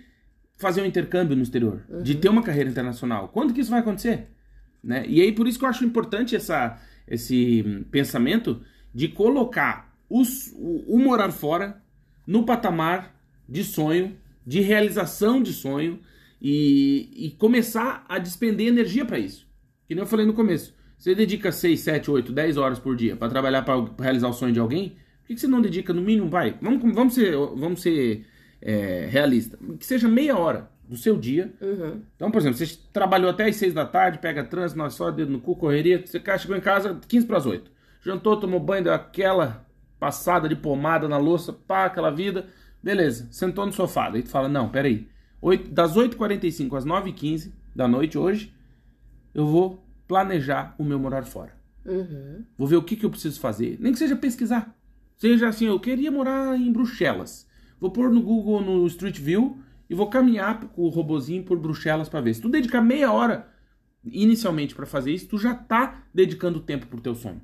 fazer 0.57 0.81
um 0.81 0.85
intercâmbio 0.85 1.35
no 1.35 1.43
exterior, 1.43 1.83
de 2.01 2.15
ter 2.15 2.29
uma 2.29 2.41
carreira 2.43 2.69
internacional. 2.69 3.27
Quando 3.29 3.53
que 3.53 3.61
isso 3.61 3.71
vai 3.71 3.79
acontecer? 3.81 4.27
Né? 4.83 5.03
E 5.07 5.21
aí 5.21 5.31
por 5.31 5.47
isso 5.47 5.57
que 5.59 5.65
eu 5.65 5.69
acho 5.69 5.83
importante 5.83 6.35
essa, 6.35 6.79
esse 7.07 7.63
hum, 7.65 7.83
pensamento 7.89 8.61
de 8.93 9.07
colocar 9.07 9.93
os- 10.09 10.51
o, 10.55 10.95
o 10.95 10.99
morar 10.99 11.31
fora 11.31 11.81
no 12.27 12.45
patamar 12.45 13.15
de 13.49 13.63
sonho, 13.63 14.15
de 14.45 14.61
realização 14.61 15.41
de 15.41 15.51
sonho 15.53 15.99
e, 16.41 17.09
e 17.15 17.31
começar 17.31 18.05
a 18.07 18.19
despender 18.19 18.67
energia 18.67 19.03
para 19.05 19.17
isso. 19.17 19.47
Que 19.87 19.95
nem 19.95 20.03
eu 20.03 20.07
falei 20.07 20.25
no 20.25 20.33
começo. 20.33 20.74
Você 20.97 21.13
dedica 21.13 21.51
6, 21.51 21.79
7, 21.79 22.11
8, 22.11 22.31
10 22.31 22.57
horas 22.57 22.79
por 22.79 22.95
dia 22.95 23.15
para 23.15 23.29
trabalhar 23.29 23.61
para 23.63 23.75
realizar 23.99 24.27
o 24.27 24.33
sonho 24.33 24.53
de 24.53 24.59
alguém? 24.59 24.89
Por 24.89 25.27
que, 25.27 25.35
que 25.35 25.41
você 25.41 25.47
não 25.47 25.61
dedica 25.61 25.93
no 25.93 26.01
mínimo, 26.01 26.29
vai? 26.29 26.57
Vamos, 26.61 26.93
vamos 26.93 27.13
ser, 27.13 27.35
vamos 27.35 27.81
ser 27.81 28.25
é, 28.61 29.07
realista. 29.09 29.57
Que 29.79 29.85
seja 29.85 30.07
meia 30.07 30.37
hora 30.37 30.69
do 30.87 30.95
seu 30.95 31.17
dia. 31.17 31.53
Uhum. 31.61 32.01
Então, 32.15 32.31
por 32.31 32.39
exemplo, 32.39 32.57
você 32.57 32.77
trabalhou 32.93 33.29
até 33.29 33.45
as 33.45 33.55
6 33.55 33.73
da 33.73 33.85
tarde, 33.85 34.19
pega 34.19 34.43
trânsito, 34.43 34.77
nós 34.77 34.93
só 34.93 35.11
dedo 35.11 35.31
no 35.31 35.39
cu, 35.39 35.55
correria, 35.55 36.03
você 36.05 36.21
chegou 36.37 36.55
em 36.55 36.61
casa 36.61 36.99
15 37.07 37.25
para 37.25 37.37
as 37.37 37.45
8. 37.45 37.71
Jantou, 38.01 38.37
tomou 38.37 38.59
banho, 38.59 38.83
deu 38.83 38.93
aquela 38.93 39.65
passada 39.99 40.47
de 40.47 40.55
pomada 40.55 41.07
na 41.07 41.17
louça, 41.17 41.51
pá, 41.51 41.85
aquela 41.85 42.11
vida. 42.11 42.47
Beleza, 42.81 43.27
sentou 43.31 43.65
no 43.65 43.73
sofá. 43.73 44.09
Daí 44.09 44.21
tu 44.21 44.29
fala, 44.29 44.47
não, 44.47 44.69
peraí. 44.69 45.07
Oito, 45.41 45.71
das 45.71 45.95
8h45 45.95 46.77
às 46.77 46.85
9h15 46.85 47.51
da 47.75 47.87
noite 47.87 48.17
hoje, 48.17 48.53
eu 49.33 49.45
vou 49.45 49.84
planejar 50.07 50.75
o 50.77 50.83
meu 50.83 50.99
morar 50.99 51.23
fora. 51.23 51.53
Uhum. 51.85 52.43
Vou 52.57 52.67
ver 52.67 52.77
o 52.77 52.83
que, 52.83 52.95
que 52.95 53.05
eu 53.05 53.09
preciso 53.09 53.39
fazer. 53.39 53.77
Nem 53.79 53.93
que 53.93 53.99
seja 53.99 54.15
pesquisar. 54.15 54.75
Seja 55.17 55.47
assim, 55.47 55.65
eu 55.65 55.79
queria 55.79 56.11
morar 56.11 56.59
em 56.59 56.71
Bruxelas. 56.71 57.47
Vou 57.79 57.91
pôr 57.91 58.11
no 58.11 58.21
Google, 58.21 58.61
no 58.61 58.85
Street 58.87 59.19
View, 59.19 59.59
e 59.89 59.95
vou 59.95 60.09
caminhar 60.09 60.59
com 60.59 60.81
o 60.81 60.89
robozinho 60.89 61.43
por 61.43 61.57
Bruxelas 61.57 62.09
para 62.09 62.21
ver. 62.21 62.33
Se 62.33 62.41
tu 62.41 62.49
dedicar 62.49 62.81
meia 62.81 63.11
hora 63.11 63.47
inicialmente 64.03 64.75
para 64.75 64.85
fazer 64.85 65.11
isso, 65.11 65.27
tu 65.27 65.37
já 65.37 65.53
tá 65.53 66.03
dedicando 66.13 66.59
tempo 66.59 66.87
pro 66.87 67.01
teu 67.01 67.15
sonho. 67.15 67.41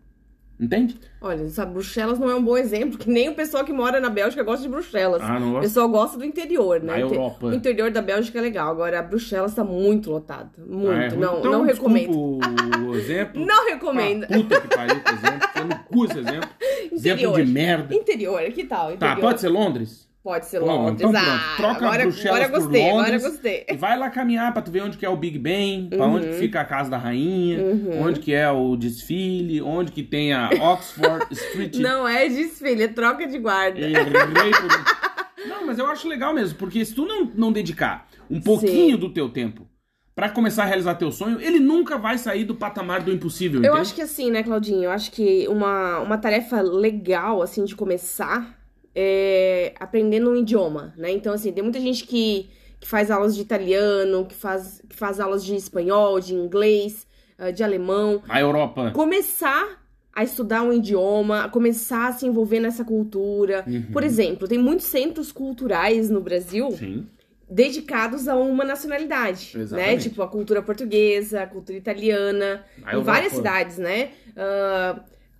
Entende? 0.62 0.95
Olha, 1.19 1.50
sabe, 1.50 1.74
Bruxelas 1.74 2.19
não 2.19 2.30
é 2.30 2.36
um 2.36 2.43
bom 2.43 2.56
exemplo, 2.56 2.95
que 2.97 3.10
nem 3.10 3.28
o 3.30 3.34
pessoal 3.34 3.65
que 3.65 3.74
mora 3.74 4.00
na 4.00 4.12
Bélgica 4.12 4.43
gosta 4.43 4.62
de 4.62 4.69
Bruxelas. 4.69 5.19
Ah, 5.24 5.39
não 5.39 5.47
O 5.47 5.52
gosto? 5.54 5.62
pessoal 5.63 5.89
gosta 5.89 6.17
do 6.19 6.24
interior, 6.24 6.80
né? 6.80 6.93
Na 6.93 7.00
Inte- 7.02 7.13
Europa. 7.15 7.47
O 7.47 7.54
interior 7.54 7.89
da 7.89 8.02
Bélgica 8.02 8.38
é 8.38 8.41
legal. 8.43 8.69
Agora, 8.69 9.02
Bruxelas 9.02 9.56
tá 9.56 9.63
muito 9.63 10.12
lotado. 10.12 10.52
Muito. 10.65 10.91
Ah, 10.91 11.04
é 11.06 11.10
não, 11.15 11.39
então, 11.39 11.52
não 11.52 11.62
recomendo. 11.63 12.15
o 12.15 12.39
exemplo. 12.95 13.43
Não 13.43 13.67
recomendo. 13.69 14.26
Ah, 14.26 14.34
puta 14.36 14.62
que 14.62 14.67
pariu 14.67 14.95
o 14.95 15.00
exemplo. 15.00 15.50
Foi 15.52 15.63
no 15.63 15.80
cu 15.80 16.06
esse 16.06 16.19
exemplo. 16.19 16.50
Exemplo 16.93 17.21
Interior. 17.30 17.45
de 17.45 17.52
merda. 17.52 17.95
Interior, 17.95 18.41
que 18.52 18.63
tal? 18.65 18.88
Tá, 18.89 18.93
Interior. 18.93 19.19
pode 19.21 19.41
ser 19.41 19.47
Londres? 19.50 20.08
Pode 20.24 20.46
ser 20.46 20.60
Bom, 20.60 20.68
Londres. 20.86 21.02
então 21.02 21.12
pronto. 21.12 21.26
ah, 21.28 21.54
Troca 21.58 21.86
agora, 21.86 22.04
Bruxelas 22.04 22.42
agora 22.44 22.60
gostei, 22.60 22.82
por 22.82 22.88
agora 22.90 23.04
Londres. 23.06 23.24
gostei. 23.24 23.66
E 23.68 23.76
vai 23.76 23.98
lá 23.98 24.10
caminhar 24.12 24.54
pra 24.54 24.62
tu 24.62 24.70
ver 24.70 24.84
onde 24.84 24.98
que 24.98 25.04
é 25.06 25.10
o 25.10 25.18
Big 25.18 25.40
Ben, 25.40 25.90
pra 25.90 26.06
onde 26.06 26.28
Uhum. 26.28 26.32
que 26.34 26.38
fica 26.40 26.62
a 26.62 26.66
casa 26.66 26.92
da 26.92 26.98
rainha, 27.00 27.58
onde 28.00 28.20
que 28.20 28.32
é 28.32 28.50
o 28.52 28.76
desfile, 28.76 29.62
onde 29.64 29.92
que 29.92 30.04
tem 30.04 30.32
a 30.32 30.50
Oxford 30.62 31.26
Street. 31.32 31.76
Não 31.78 32.08
é 32.08 32.28
desfile, 32.30 32.84
é 32.84 32.88
troca 32.88 33.26
de 33.26 33.40
guarda. 33.40 33.80
Errei 33.80 34.04
por- 34.52 35.48
Não, 35.48 35.66
mas 35.66 35.80
eu 35.80 35.88
acho 35.88 36.08
legal 36.08 36.34
mesmo, 36.36 36.58
porque 36.60 36.86
se 36.86 36.94
tu 36.94 37.04
não, 37.06 37.26
não 37.36 37.52
dedicar 37.52 38.08
um 38.30 38.40
pouquinho 38.40 38.96
Sim. 38.96 38.98
do 39.02 39.10
teu 39.12 39.28
tempo 39.30 39.68
pra 40.16 40.30
começar 40.30 40.64
a 40.64 40.66
realizar 40.68 40.94
teu 40.96 41.12
sonho, 41.12 41.42
ele 41.42 41.60
nunca 41.60 41.98
vai 41.98 42.20
sair 42.20 42.44
do 42.44 42.54
patamar 42.54 43.02
do 43.02 43.12
impossível, 43.12 43.60
Eu 43.60 43.72
entende? 43.72 43.82
acho 43.82 43.96
que 43.96 44.02
assim, 44.04 44.30
né, 44.30 44.44
Claudinho? 44.44 44.84
Eu 44.84 44.92
acho 44.92 45.12
que 45.12 45.48
uma, 45.48 45.98
uma 46.00 46.18
tarefa 46.20 46.62
legal, 46.62 47.42
assim, 47.42 47.66
de 47.66 47.76
começar 47.76 48.61
é 48.96 49.74
aprendendo 49.80 50.30
um 50.30 50.36
idioma, 50.36 50.94
né? 50.98 51.12
Então, 51.12 51.34
assim, 51.34 51.52
tem 51.52 51.64
muita 51.64 51.80
gente 51.80 52.06
que, 52.06 52.50
que 52.80 52.88
faz 52.88 53.10
aulas 53.10 53.36
de 53.36 53.42
italiano, 53.42 54.26
que 54.26 54.36
faz, 54.36 54.82
que 54.88 54.96
faz 54.96 55.20
aulas 55.20 55.44
de 55.44 55.56
espanhol, 55.56 56.20
de 56.20 56.34
inglês, 56.34 57.08
ah, 57.38 57.52
de 57.52 57.64
alemão. 57.64 58.22
A 58.28 58.40
Europa. 58.40 58.92
Começar 58.92 59.82
a 60.14 60.24
estudar 60.24 60.62
um 60.62 60.74
idioma, 60.74 61.46
a 61.46 61.50
começar 61.50 62.10
a 62.10 62.12
se 62.12 62.26
envolver 62.26 62.60
nessa 62.60 62.84
cultura. 62.84 63.64
Uhum. 63.66 63.92
Por 63.94 64.04
exemplo, 64.04 64.48
tem 64.48 64.58
muitos 64.58 64.86
centros 64.86 65.32
culturais 65.32 66.10
no 66.10 66.20
Brasil 66.20 66.70
Sim. 66.72 67.08
dedicados 67.50 68.28
a 68.28 68.36
uma 68.36 68.66
nacionalidade, 68.66 69.52
né? 69.56 69.64
Exatamente. 69.64 70.10
Tipo 70.10 70.22
a 70.22 70.28
cultura 70.28 70.62
portuguesa, 70.62 71.44
a 71.44 71.48
cultura 71.48 71.78
italiana, 71.78 72.64
em 72.94 73.02
várias 73.02 73.32
cidades, 73.34 73.78
né? 73.78 74.10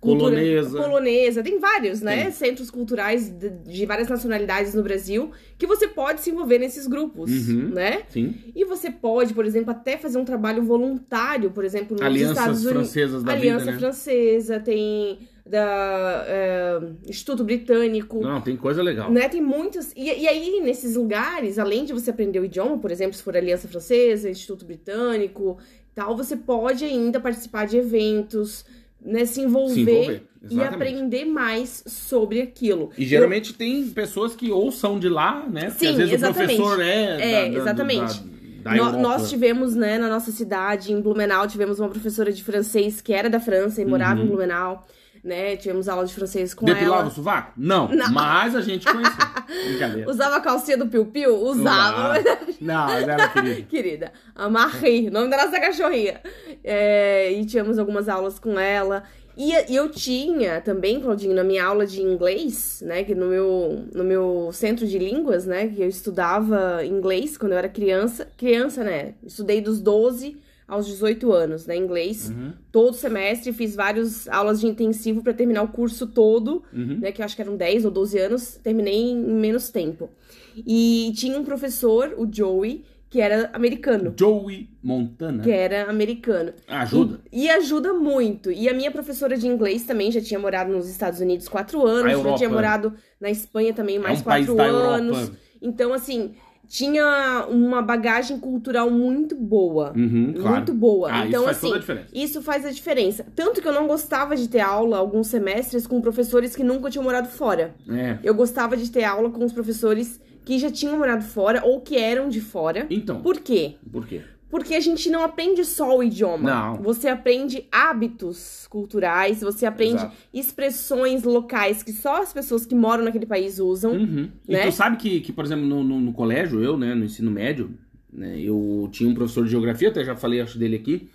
Polonesa. 0.02 0.78
polonesa, 0.82 1.42
tem 1.42 1.58
vários, 1.60 2.00
né? 2.00 2.24
Tem. 2.24 2.32
Centros 2.32 2.70
culturais 2.70 3.28
de, 3.28 3.48
de 3.50 3.86
várias 3.86 4.08
nacionalidades 4.08 4.74
no 4.74 4.82
Brasil 4.82 5.30
que 5.56 5.66
você 5.66 5.86
pode 5.86 6.20
se 6.20 6.30
envolver 6.30 6.58
nesses 6.58 6.86
grupos, 6.88 7.30
Uhum. 7.48 7.68
né? 7.68 8.02
Sim. 8.08 8.34
E 8.54 8.64
você 8.64 8.90
pode, 8.90 9.32
por 9.32 9.46
exemplo, 9.46 9.70
até 9.70 9.96
fazer 9.96 10.18
um 10.18 10.24
trabalho 10.24 10.62
voluntário, 10.64 11.50
por 11.52 11.64
exemplo, 11.64 11.96
nos 11.96 12.02
Alianças 12.04 12.36
Estados 12.38 12.64
Unidos. 12.64 12.72
francesas 12.92 13.22
da 13.22 13.32
Aliança 13.32 13.58
vida, 13.60 13.72
né? 13.72 13.78
Francesa, 13.78 14.58
tem 14.60 15.18
da 15.44 16.24
é, 16.26 16.80
Instituto 17.08 17.44
Britânico. 17.44 18.20
Não, 18.20 18.40
tem 18.40 18.56
coisa 18.56 18.82
legal. 18.82 19.10
Né, 19.10 19.28
tem 19.28 19.40
muitas. 19.40 19.92
E, 19.96 20.04
e 20.04 20.26
aí, 20.28 20.60
nesses 20.62 20.94
lugares, 20.96 21.58
além 21.58 21.84
de 21.84 21.92
você 21.92 22.10
aprender 22.10 22.38
o 22.40 22.44
idioma, 22.44 22.78
por 22.78 22.90
exemplo, 22.90 23.14
se 23.14 23.22
for 23.22 23.36
Aliança 23.36 23.68
Francesa, 23.68 24.28
Instituto 24.30 24.64
Britânico 24.64 25.58
tal, 25.94 26.16
você 26.16 26.36
pode 26.36 26.84
ainda 26.84 27.20
participar 27.20 27.66
de 27.66 27.76
eventos, 27.76 28.64
né, 29.04 29.24
se 29.24 29.40
envolver, 29.40 29.74
Se 29.74 29.80
envolver, 29.80 30.22
e 30.50 30.60
aprender 30.62 31.24
mais 31.24 31.82
sobre 31.86 32.40
aquilo. 32.40 32.90
E 32.96 33.04
geralmente 33.06 33.52
tem 33.54 33.86
pessoas 33.88 34.34
que 34.34 34.50
ou 34.50 34.70
são 34.72 34.98
de 34.98 35.08
lá, 35.08 35.44
né? 35.48 35.70
Sim, 35.70 35.88
às 35.88 35.96
vezes 35.96 36.14
exatamente. 36.14 36.54
o 36.54 36.64
professor 36.64 36.80
é. 36.84 37.44
É, 37.46 37.50
da- 37.50 37.56
exatamente. 37.58 38.20
Da, 38.62 38.70
da 38.70 38.76
No- 38.92 38.98
nós 39.00 39.28
tivemos, 39.28 39.74
né, 39.74 39.98
na 39.98 40.08
nossa 40.08 40.30
cidade, 40.30 40.92
em 40.92 41.00
Blumenau, 41.00 41.48
tivemos 41.48 41.80
uma 41.80 41.88
professora 41.88 42.32
de 42.32 42.42
francês 42.44 43.00
que 43.00 43.12
era 43.12 43.28
da 43.28 43.40
França 43.40 43.82
e 43.82 43.84
morava 43.84 44.20
Uhum. 44.20 44.26
em 44.26 44.28
Blumenau, 44.28 44.86
né? 45.22 45.56
Tivemos 45.56 45.88
aula 45.88 46.04
de 46.04 46.12
francês 46.12 46.52
com 46.52 46.66
Depilava 46.66 47.02
ela. 47.02 47.08
o 47.08 47.14
sovaco? 47.14 47.52
Não, 47.56 47.88
mas 48.12 48.56
a 48.56 48.60
gente 48.60 48.84
conheceu. 48.84 49.12
Brincadeira. 49.66 50.10
Usava 50.10 50.36
a 50.36 50.40
calcinha 50.40 50.76
do 50.76 50.86
Piu 50.86 51.06
Piu? 51.06 51.36
Usava. 51.36 52.14
Não, 52.60 52.86
mas 52.86 53.08
era 53.08 53.28
querido. 53.28 53.62
Querida, 53.68 54.12
a 54.34 54.48
Marie, 54.48 55.10
nome 55.10 55.30
da 55.30 55.44
nossa 55.44 55.60
cachorrinha. 55.60 56.20
É, 56.64 57.30
e 57.32 57.44
tivemos 57.46 57.78
algumas 57.78 58.08
aulas 58.08 58.38
com 58.38 58.58
ela. 58.58 59.04
E, 59.36 59.52
e 59.72 59.76
eu 59.76 59.88
tinha 59.88 60.60
também, 60.60 61.00
Claudinho, 61.00 61.34
na 61.34 61.44
minha 61.44 61.64
aula 61.64 61.86
de 61.86 62.02
inglês, 62.02 62.82
né? 62.84 63.02
Que 63.04 63.14
no 63.14 63.26
meu, 63.26 63.86
no 63.94 64.04
meu 64.04 64.50
centro 64.52 64.86
de 64.86 64.98
línguas, 64.98 65.46
né? 65.46 65.68
Que 65.68 65.82
eu 65.82 65.88
estudava 65.88 66.84
inglês 66.84 67.38
quando 67.38 67.52
eu 67.52 67.58
era 67.58 67.68
criança. 67.68 68.28
Criança, 68.36 68.84
né? 68.84 69.14
Estudei 69.22 69.60
dos 69.60 69.80
12 69.80 70.36
aos 70.66 70.86
18 70.86 71.32
anos, 71.32 71.66
né? 71.66 71.76
Inglês. 71.76 72.30
Uhum. 72.30 72.52
Todo 72.70 72.94
semestre, 72.94 73.52
fiz 73.52 73.74
várias 73.74 74.28
aulas 74.28 74.60
de 74.60 74.66
intensivo 74.66 75.22
para 75.22 75.34
terminar 75.34 75.62
o 75.62 75.68
curso 75.68 76.06
todo, 76.06 76.62
Uhum. 76.72 76.98
né? 77.00 77.12
Que 77.12 77.20
eu 77.20 77.24
acho 77.24 77.36
que 77.36 77.42
eram 77.42 77.56
10 77.56 77.84
ou 77.84 77.90
12 77.90 78.18
anos. 78.18 78.58
Terminei 78.62 79.10
em 79.10 79.16
menos 79.16 79.70
tempo. 79.70 80.08
E 80.56 81.12
tinha 81.16 81.38
um 81.38 81.44
professor, 81.44 82.14
o 82.16 82.28
Joey, 82.30 82.84
que 83.08 83.20
era 83.20 83.50
americano. 83.52 84.14
Joey 84.18 84.70
Montana. 84.82 85.42
Que 85.42 85.50
era 85.50 85.90
americano. 85.90 86.52
Ajuda. 86.66 87.20
E, 87.30 87.44
e 87.44 87.50
ajuda 87.50 87.92
muito. 87.92 88.50
E 88.50 88.68
a 88.68 88.72
minha 88.74 88.90
professora 88.90 89.36
de 89.36 89.46
inglês 89.46 89.84
também 89.84 90.10
já 90.10 90.20
tinha 90.20 90.40
morado 90.40 90.72
nos 90.72 90.88
Estados 90.88 91.20
Unidos 91.20 91.46
quatro 91.48 91.86
anos, 91.86 92.22
já 92.22 92.34
tinha 92.36 92.48
morado 92.48 92.94
na 93.20 93.28
Espanha 93.30 93.74
também 93.74 93.98
mais 93.98 94.18
é 94.18 94.20
um 94.22 94.24
quatro 94.24 94.60
anos. 94.60 95.32
Então, 95.60 95.92
assim, 95.92 96.32
tinha 96.72 97.46
uma 97.50 97.82
bagagem 97.82 98.38
cultural 98.38 98.90
muito 98.90 99.36
boa. 99.36 99.92
Uhum, 99.94 100.32
claro. 100.32 100.56
Muito 100.56 100.72
boa. 100.72 101.10
Ah, 101.12 101.26
então, 101.26 101.42
isso 101.42 101.44
faz 101.44 101.56
assim, 101.58 101.66
toda 101.66 101.76
a 101.76 101.80
diferença. 101.80 102.08
isso 102.14 102.42
faz 102.42 102.64
a 102.64 102.70
diferença. 102.70 103.26
Tanto 103.36 103.60
que 103.60 103.68
eu 103.68 103.74
não 103.74 103.86
gostava 103.86 104.34
de 104.34 104.48
ter 104.48 104.60
aula 104.60 104.96
alguns 104.96 105.26
semestres 105.26 105.86
com 105.86 106.00
professores 106.00 106.56
que 106.56 106.64
nunca 106.64 106.88
tinham 106.88 107.04
morado 107.04 107.28
fora. 107.28 107.74
É. 107.90 108.16
Eu 108.24 108.34
gostava 108.34 108.74
de 108.74 108.90
ter 108.90 109.04
aula 109.04 109.28
com 109.28 109.44
os 109.44 109.52
professores 109.52 110.18
que 110.46 110.58
já 110.58 110.70
tinham 110.70 110.96
morado 110.96 111.24
fora 111.24 111.60
ou 111.62 111.78
que 111.82 111.94
eram 111.98 112.30
de 112.30 112.40
fora. 112.40 112.86
Então, 112.88 113.20
Por 113.20 113.38
quê? 113.40 113.74
por 113.92 114.06
quê? 114.06 114.22
Porque 114.52 114.74
a 114.74 114.80
gente 114.80 115.08
não 115.08 115.24
aprende 115.24 115.64
só 115.64 115.96
o 115.96 116.02
idioma. 116.02 116.50
Não. 116.50 116.82
Você 116.82 117.08
aprende 117.08 117.64
hábitos 117.72 118.66
culturais, 118.68 119.40
você 119.40 119.64
aprende 119.64 119.94
Exato. 119.94 120.14
expressões 120.32 121.22
locais 121.22 121.82
que 121.82 121.90
só 121.90 122.20
as 122.20 122.34
pessoas 122.34 122.66
que 122.66 122.74
moram 122.74 123.02
naquele 123.02 123.24
país 123.24 123.58
usam. 123.58 123.92
Uhum. 123.92 124.28
E 124.46 124.52
Né? 124.52 124.66
tu 124.66 124.72
sabe 124.72 124.98
que, 124.98 125.22
que 125.22 125.32
por 125.32 125.42
exemplo, 125.46 125.64
no, 125.64 125.82
no, 125.82 125.98
no 125.98 126.12
colégio, 126.12 126.62
eu, 126.62 126.76
né, 126.76 126.94
no 126.94 127.06
ensino 127.06 127.30
médio, 127.30 127.70
né, 128.12 128.38
eu 128.38 128.90
tinha 128.92 129.08
um 129.08 129.14
professor 129.14 129.42
de 129.42 129.50
geografia, 129.50 129.88
até 129.88 130.04
já 130.04 130.14
falei, 130.14 130.42
acho, 130.42 130.58
dele 130.58 130.76
aqui, 130.76 131.08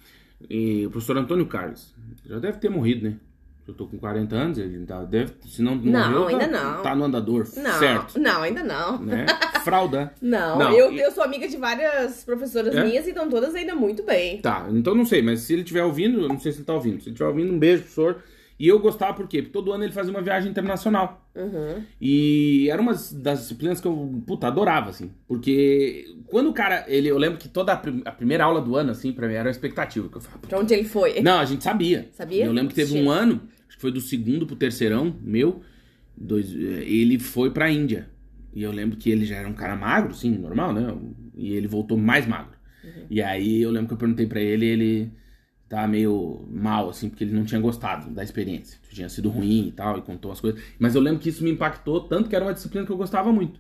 e 0.50 0.88
o 0.88 0.90
professor 0.90 1.16
Antônio 1.16 1.46
Carlos. 1.46 1.94
Já 2.26 2.40
deve 2.40 2.58
ter 2.58 2.72
morrido, 2.72 3.04
né? 3.08 3.18
Eu 3.68 3.74
tô 3.74 3.86
com 3.86 3.98
40 3.98 4.34
anos, 4.36 4.58
ele 4.58 4.86
tá, 4.86 5.04
deve, 5.04 5.34
se 5.46 5.62
não, 5.62 5.76
Não, 5.76 6.10
morreu, 6.12 6.28
ainda 6.30 6.48
tá, 6.48 6.64
não. 6.76 6.82
tá 6.84 6.96
no 6.96 7.04
andador, 7.04 7.46
Não, 7.58 7.80
certo? 7.80 8.18
não, 8.18 8.42
ainda 8.42 8.64
não. 8.64 9.02
Né? 9.02 9.26
Fralda. 9.66 10.14
Não, 10.22 10.58
Não, 10.58 10.72
eu, 10.72 10.94
e- 10.94 11.00
eu 11.02 11.12
sou 11.12 11.22
amiga 11.24 11.48
de 11.50 11.58
várias 11.58 12.24
professoras 12.24 12.74
É? 12.74 12.84
minhas 12.86 13.06
e 13.06 13.10
estão 13.10 13.30
todas 13.30 13.54
ainda 13.54 13.76
muito 13.76 14.04
bem. 14.04 14.40
Tá, 14.42 14.68
então 14.72 14.96
não 14.96 15.04
sei, 15.06 15.22
mas 15.22 15.42
se 15.42 15.52
ele 15.52 15.64
estiver 15.64 15.84
ouvindo, 15.84 16.22
eu 16.22 16.30
não 16.30 16.40
sei 16.40 16.54
se 16.54 16.60
ele 16.60 16.66
tá 16.66 16.74
ouvindo. 16.74 17.02
Se 17.02 17.10
ele 17.10 17.12
estiver 17.16 17.28
ouvindo, 17.30 17.52
um 17.52 17.60
beijo, 17.60 17.82
professor. 17.84 18.24
E 18.60 18.68
eu 18.68 18.80
gostava 18.80 19.14
por 19.14 19.28
quê? 19.28 19.42
Porque 19.42 19.54
todo 19.54 19.72
ano 19.72 19.84
ele 19.84 19.92
fazia 19.94 20.10
uma 20.12 20.22
viagem 20.22 20.50
internacional. 20.50 21.22
Uhum. 21.36 21.84
E 22.02 22.68
era 22.72 22.82
uma 22.82 22.94
das 22.94 23.42
disciplinas 23.42 23.80
que 23.80 23.88
eu, 23.88 24.24
puta, 24.26 24.48
adorava, 24.48 24.90
assim. 24.90 25.12
Porque 25.28 26.06
quando 26.26 26.50
o 26.50 26.54
cara, 26.54 26.84
ele, 26.88 27.08
eu 27.10 27.18
lembro 27.20 27.38
que 27.38 27.48
toda 27.48 27.74
a, 27.74 27.78
prim- 27.78 28.02
a 28.04 28.12
primeira 28.12 28.46
aula 28.46 28.60
do 28.60 28.76
ano, 28.76 28.90
assim, 28.92 29.12
pra 29.12 29.28
mim 29.28 29.34
era 29.36 29.44
uma 29.48 29.52
expectativa. 29.52 30.10
Que 30.10 30.18
eu 30.18 30.22
falava, 30.22 30.48
Pra 30.48 30.58
onde 30.60 30.74
ele 30.74 30.86
foi? 30.86 31.22
não, 31.22 31.38
a 31.40 31.46
gente 31.46 31.64
sabia. 31.64 32.10
Sabia? 32.14 32.46
Eu 32.46 32.52
lembro 32.54 32.70
que 32.70 32.76
teve 32.76 32.94
Sim. 32.94 33.04
um 33.06 33.12
ano, 33.12 33.42
acho 33.68 33.76
que 33.78 33.82
foi 33.82 33.92
do 33.92 34.02
segundo 34.02 34.46
pro 34.48 34.56
terceirão 34.56 35.16
meu, 35.22 35.62
dois, 36.16 36.52
ele 36.54 37.20
foi 37.20 37.52
pra 37.52 37.70
Índia. 37.72 38.10
E 38.54 38.64
eu 38.64 38.72
lembro 38.72 38.98
que 38.98 39.10
ele 39.10 39.26
já 39.26 39.36
era 39.36 39.48
um 39.48 39.54
cara 39.54 39.76
magro, 39.76 40.14
sim, 40.16 40.32
normal, 40.38 40.74
né? 40.74 40.96
E 41.36 41.54
ele 41.54 41.68
voltou 41.68 41.98
mais 41.98 42.26
magro. 42.26 42.58
Uhum. 42.84 43.06
E 43.10 43.22
aí 43.22 43.62
eu 43.62 43.70
lembro 43.70 43.88
que 43.90 43.94
eu 43.94 43.98
perguntei 43.98 44.26
pra 44.26 44.42
ele, 44.42 44.66
ele 44.66 45.12
tá 45.70 45.88
meio 45.88 46.48
mal, 46.50 46.90
assim, 46.90 47.10
porque 47.10 47.24
ele 47.24 47.34
não 47.36 47.44
tinha 47.46 47.60
gostado 47.62 48.10
da 48.10 48.24
experiência. 48.24 48.80
Tinha 48.92 49.10
sido 49.10 49.30
ruim 49.30 49.68
e 49.68 49.72
tal, 49.72 49.98
e 50.00 50.02
contou 50.02 50.32
as 50.32 50.40
coisas. 50.42 50.60
Mas 50.80 50.96
eu 50.96 51.02
lembro 51.02 51.20
que 51.20 51.30
isso 51.30 51.44
me 51.44 51.52
impactou 51.52 52.02
tanto 52.08 52.30
que 52.30 52.36
era 52.36 52.46
uma 52.46 52.54
disciplina 52.54 52.86
que 52.86 52.92
eu 52.92 52.98
gostava 52.98 53.32
muito. 53.32 53.60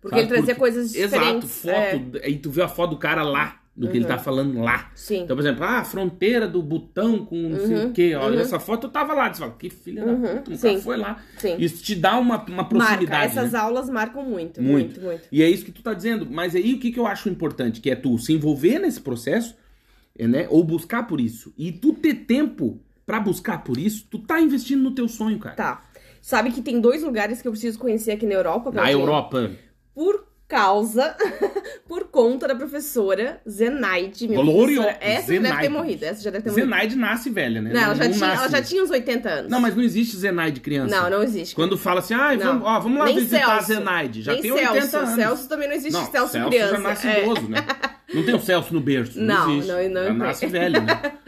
Porque 0.00 0.16
Sabe? 0.16 0.20
ele 0.22 0.28
trazia 0.28 0.54
Porque- 0.54 0.60
coisas 0.60 0.94
Exato, 0.94 1.20
diferentes. 1.40 1.64
é. 1.66 1.90
foto. 1.98 2.20
Aí 2.24 2.38
tu 2.38 2.50
vê 2.50 2.62
a 2.62 2.68
foto 2.68 2.90
do 2.90 2.96
cara 2.96 3.22
lá, 3.22 3.61
do 3.74 3.88
que 3.88 3.96
ele 3.96 4.04
tá 4.04 4.18
falando 4.18 4.60
lá. 4.60 4.90
Sim. 4.94 5.22
Então, 5.22 5.34
por 5.34 5.42
exemplo, 5.42 5.64
ah, 5.64 5.78
a 5.78 5.84
fronteira 5.84 6.46
do 6.46 6.62
Butão 6.62 7.24
com 7.24 7.34
não 7.36 7.58
sei 7.58 7.76
Uhum, 7.76 7.86
o 7.88 7.92
quê. 7.92 8.14
Olha, 8.14 8.36
uhum. 8.36 8.40
essa 8.42 8.60
foto 8.60 8.86
eu 8.86 8.90
tava 8.90 9.14
lá. 9.14 9.32
Você 9.32 9.40
fala, 9.40 9.52
que 9.58 9.70
filha 9.70 10.04
Uhum, 10.04 10.20
da 10.20 10.28
puta, 10.36 10.50
o 10.50 10.56
sim. 10.56 10.68
cara 10.68 10.80
foi 10.80 10.96
lá. 10.98 11.22
Sim. 11.38 11.56
Isso 11.58 11.82
te 11.82 11.94
dá 11.94 12.18
uma, 12.18 12.36
uma 12.44 12.56
Marca, 12.56 12.64
proximidade. 12.68 13.24
essas 13.32 13.52
né? 13.52 13.58
aulas 13.58 13.88
marcam 13.88 14.22
muito, 14.24 14.60
Muito. 14.60 14.86
muito, 14.88 15.00
muito. 15.00 15.22
E 15.32 15.42
é 15.42 15.48
isso 15.48 15.64
que 15.64 15.72
tu 15.72 15.82
tá 15.82 15.94
dizendo. 15.94 16.28
Mas 16.30 16.54
aí 16.54 16.74
o 16.74 16.78
que, 16.78 16.92
que 16.92 17.00
eu 17.00 17.06
acho 17.06 17.30
importante? 17.30 17.80
Que 17.80 17.90
é 17.90 17.96
tu 17.96 18.18
se 18.18 18.32
envolver 18.34 18.78
nesse 18.78 19.00
processo, 19.00 19.56
é, 20.18 20.28
né? 20.28 20.46
Ou 20.50 20.62
buscar 20.62 21.06
por 21.06 21.18
isso. 21.18 21.52
E 21.56 21.72
tu 21.72 21.94
ter 21.94 22.14
tempo 22.26 22.78
pra 23.06 23.18
buscar 23.18 23.64
por 23.64 23.78
isso, 23.78 24.06
tu 24.10 24.18
tá 24.18 24.38
investindo 24.38 24.82
no 24.82 24.90
teu 24.94 25.08
sonho, 25.08 25.38
cara. 25.38 25.56
Tá. 25.56 25.82
Sabe 26.20 26.52
que 26.52 26.60
tem 26.60 26.78
dois 26.78 27.02
lugares 27.02 27.40
que 27.40 27.48
eu 27.48 27.52
preciso 27.52 27.78
conhecer 27.78 28.12
aqui 28.12 28.26
na 28.26 28.34
Europa? 28.34 28.70
Na? 28.70 28.92
Europa. 28.92 29.50
Por 29.94 30.24
causa, 30.52 31.16
por 31.88 32.04
conta 32.08 32.46
da 32.46 32.54
professora 32.54 33.40
Zenaide. 33.48 34.28
minha 34.28 34.42
Glória- 34.42 34.76
professora. 34.82 34.98
Essa 35.00 35.20
já 35.32 35.40
deve 35.40 35.40
ter 35.40 35.48
Zenaide. 35.48 35.68
morrido, 35.70 36.04
essa 36.04 36.22
já 36.22 36.30
deve 36.30 36.44
ter 36.44 36.50
morrido. 36.50 36.64
Zenaide 36.70 36.96
nasce 36.96 37.30
velha, 37.30 37.62
né? 37.62 37.72
Não, 37.72 37.80
ela 37.80 37.94
já, 37.94 38.10
tinha, 38.10 38.26
ela 38.32 38.48
já 38.48 38.62
tinha 38.62 38.82
uns 38.84 38.90
80 38.90 39.28
anos. 39.30 39.50
Não, 39.50 39.60
mas 39.60 39.74
não 39.74 39.82
existe 39.82 40.14
Zenaide 40.16 40.60
criança. 40.60 40.94
Não, 40.94 41.08
não 41.10 41.22
existe. 41.22 41.54
Quando 41.54 41.78
fala 41.78 42.00
assim, 42.00 42.12
ah, 42.14 42.36
vamos, 42.36 42.62
ó, 42.66 42.80
vamos 42.80 42.98
lá 42.98 43.06
Nem 43.06 43.14
visitar 43.16 43.44
a 43.56 43.62
Celso. 43.62 43.66
Zenaide. 43.66 44.22
Já 44.22 44.32
Nem 44.32 44.42
tem 44.42 44.52
Celso. 44.56 44.72
80 44.72 44.98
anos. 44.98 45.14
Celso 45.14 45.48
também 45.48 45.68
não 45.68 45.74
existe 45.74 45.92
não, 45.94 46.10
Celso, 46.10 46.32
Celso 46.32 46.48
criança. 46.50 46.72
já 46.72 46.78
nasce 46.80 47.08
É. 47.08 47.22
idoso, 47.24 47.48
né? 47.48 47.58
Não 48.12 48.22
tem 48.22 48.34
o 48.34 48.40
Celso 48.40 48.74
no 48.74 48.80
berço. 48.80 49.18
Não, 49.18 49.46
Não, 49.46 49.52
existe. 49.54 49.68
não, 49.88 50.02
não 50.02 50.06
tem. 50.10 50.16
nasce 50.18 50.46
velho, 50.46 50.82
né? 50.82 51.00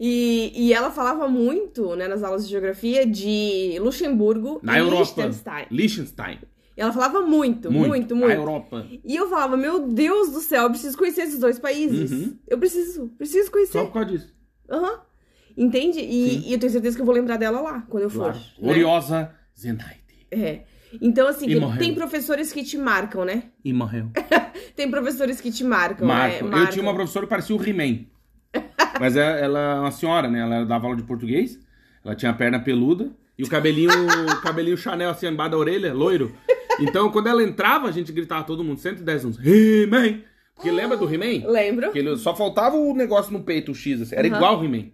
E, 0.00 0.52
e 0.54 0.72
ela 0.72 0.92
falava 0.92 1.26
muito, 1.26 1.96
né, 1.96 2.06
nas 2.06 2.22
aulas 2.22 2.44
de 2.44 2.50
geografia, 2.52 3.04
de 3.04 3.76
Luxemburgo 3.80 4.60
Na 4.62 4.76
e 4.76 4.78
Europa. 4.78 4.96
Liechtenstein. 5.22 5.66
Liechtenstein. 5.72 6.38
Ela 6.78 6.92
falava 6.92 7.22
muito, 7.22 7.72
muito, 7.72 8.14
muito. 8.14 8.28
Na 8.28 8.34
Europa. 8.34 8.86
E 9.04 9.16
eu 9.16 9.28
falava, 9.28 9.56
meu 9.56 9.88
Deus 9.88 10.30
do 10.30 10.38
céu, 10.38 10.62
eu 10.62 10.70
preciso 10.70 10.96
conhecer 10.96 11.22
esses 11.22 11.40
dois 11.40 11.58
países. 11.58 12.12
Uhum. 12.12 12.38
Eu 12.46 12.56
preciso, 12.56 13.08
preciso 13.18 13.46
Só 13.46 13.50
conhecer. 13.50 13.78
por 13.80 13.92
causa 13.92 14.08
disso. 14.10 14.32
Aham. 14.70 15.00
Entende? 15.56 15.98
E, 15.98 16.48
e 16.48 16.52
eu 16.52 16.58
tenho 16.60 16.70
certeza 16.70 16.94
que 16.94 17.02
eu 17.02 17.06
vou 17.06 17.12
lembrar 17.12 17.36
dela 17.36 17.60
lá, 17.60 17.84
quando 17.88 18.04
eu 18.04 18.10
for. 18.10 18.32
Né? 18.32 18.40
Gloriosa 18.60 19.34
Zenaide. 19.58 19.98
É. 20.30 20.60
Então, 21.02 21.26
assim, 21.26 21.48
tem, 21.78 21.94
professores 21.96 22.52
que 22.52 22.62
te 22.62 22.78
marcam, 22.78 23.24
né? 23.24 23.50
E 23.64 23.72
morreu. 23.72 24.10
Tem 24.76 24.88
professores 24.88 25.40
que 25.40 25.50
te 25.50 25.64
marcam. 25.64 26.06
Marco. 26.06 26.46
né? 26.46 26.62
Eu 26.62 26.70
tinha 26.70 26.82
uma 26.82 26.94
professora 26.94 27.26
que 27.26 27.30
parecia 27.30 27.56
o 27.56 27.60
He-Man. 27.60 28.04
Mas 29.00 29.16
ela, 29.16 29.36
ela 29.36 29.58
é 29.58 29.80
uma 29.80 29.90
senhora, 29.90 30.30
né? 30.30 30.38
Ela 30.38 30.64
dava 30.64 30.86
aula 30.86 30.96
de 30.96 31.02
português. 31.02 31.58
Ela 32.04 32.14
tinha 32.14 32.30
a 32.30 32.34
perna 32.34 32.60
peluda. 32.60 33.10
E 33.36 33.42
o 33.42 33.48
cabelinho, 33.48 33.90
o 33.90 34.40
cabelinho 34.40 34.76
Chanel 34.76 35.10
assim, 35.10 35.26
embaixo 35.26 35.50
da 35.50 35.58
orelha, 35.58 35.92
loiro. 35.92 36.32
Então, 36.80 37.10
quando 37.10 37.28
ela 37.28 37.42
entrava, 37.42 37.88
a 37.88 37.92
gente 37.92 38.12
gritava 38.12 38.44
todo 38.44 38.62
mundo, 38.64 38.78
110 38.78 39.24
anos, 39.24 39.38
He-Man! 39.38 40.20
Porque 40.54 40.70
lembra 40.70 40.96
do 40.96 41.12
He-Man? 41.12 41.48
Lembro. 41.48 41.92
Que 41.92 41.98
ele 42.00 42.16
só 42.16 42.34
faltava 42.34 42.76
o 42.76 42.92
negócio 42.94 43.32
no 43.32 43.42
peito, 43.44 43.70
o 43.72 43.74
X, 43.74 44.02
assim. 44.02 44.16
Era 44.16 44.26
igual 44.26 44.58
o 44.60 44.64
He-Man. 44.64 44.86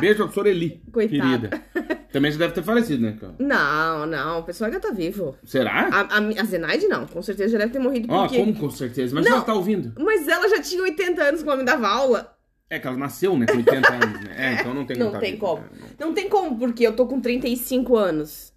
Beijo, 0.00 0.18
professora 0.18 0.48
Eli. 0.50 0.82
Coitada. 0.92 1.48
Querida. 1.48 2.06
Também 2.12 2.30
já 2.30 2.38
deve 2.38 2.54
ter 2.54 2.62
falecido, 2.62 3.02
né? 3.02 3.16
cara? 3.18 3.34
Não, 3.38 4.06
não, 4.06 4.40
o 4.40 4.42
pessoal 4.42 4.68
ainda 4.70 4.80
tá 4.80 4.90
vivo. 4.90 5.36
Será? 5.44 5.88
A, 5.92 6.00
a, 6.00 6.18
a 6.18 6.44
Zenaide 6.44 6.86
não, 6.88 7.06
com 7.06 7.20
certeza 7.22 7.52
já 7.52 7.58
deve 7.58 7.72
ter 7.72 7.78
morrido 7.78 8.06
Ó, 8.10 8.22
porque... 8.22 8.38
como 8.38 8.54
com 8.54 8.70
certeza. 8.70 9.14
Mas 9.14 9.24
Não. 9.24 9.32
ela 9.32 9.42
tá 9.42 9.54
ouvindo. 9.54 9.92
Mas 9.98 10.26
ela 10.28 10.48
já 10.48 10.60
tinha 10.60 10.82
80 10.82 11.22
anos 11.22 11.42
quando 11.42 11.58
me 11.60 11.64
dava 11.64 11.88
aula. 11.88 12.34
É 12.68 12.78
que 12.78 12.86
ela 12.86 12.96
nasceu, 12.96 13.36
né? 13.38 13.46
Com 13.46 13.58
80 13.58 13.92
anos, 13.92 14.20
né? 14.24 14.34
É, 14.36 14.52
então 14.60 14.74
não 14.74 14.84
tem 14.84 14.96
como 14.96 15.04
Não 15.06 15.12
tá 15.12 15.20
tem 15.20 15.32
viva, 15.34 15.46
como. 15.46 15.62
né? 15.62 15.68
Não 15.98 16.12
tem 16.14 16.28
como, 16.28 16.58
porque 16.58 16.86
eu 16.86 16.92
tô 16.96 17.06
com 17.06 17.20
35 17.20 17.96
anos. 17.96 18.52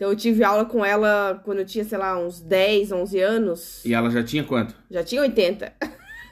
Então 0.00 0.08
eu 0.08 0.16
tive 0.16 0.42
aula 0.42 0.64
com 0.64 0.82
ela 0.82 1.42
quando 1.44 1.58
eu 1.58 1.66
tinha, 1.66 1.84
sei 1.84 1.98
lá, 1.98 2.18
uns 2.18 2.40
10, 2.40 2.90
11 2.90 3.20
anos. 3.20 3.84
E 3.84 3.92
ela 3.92 4.08
já 4.10 4.22
tinha 4.24 4.42
quanto? 4.42 4.74
Já 4.90 5.04
tinha 5.04 5.20
80. 5.20 5.70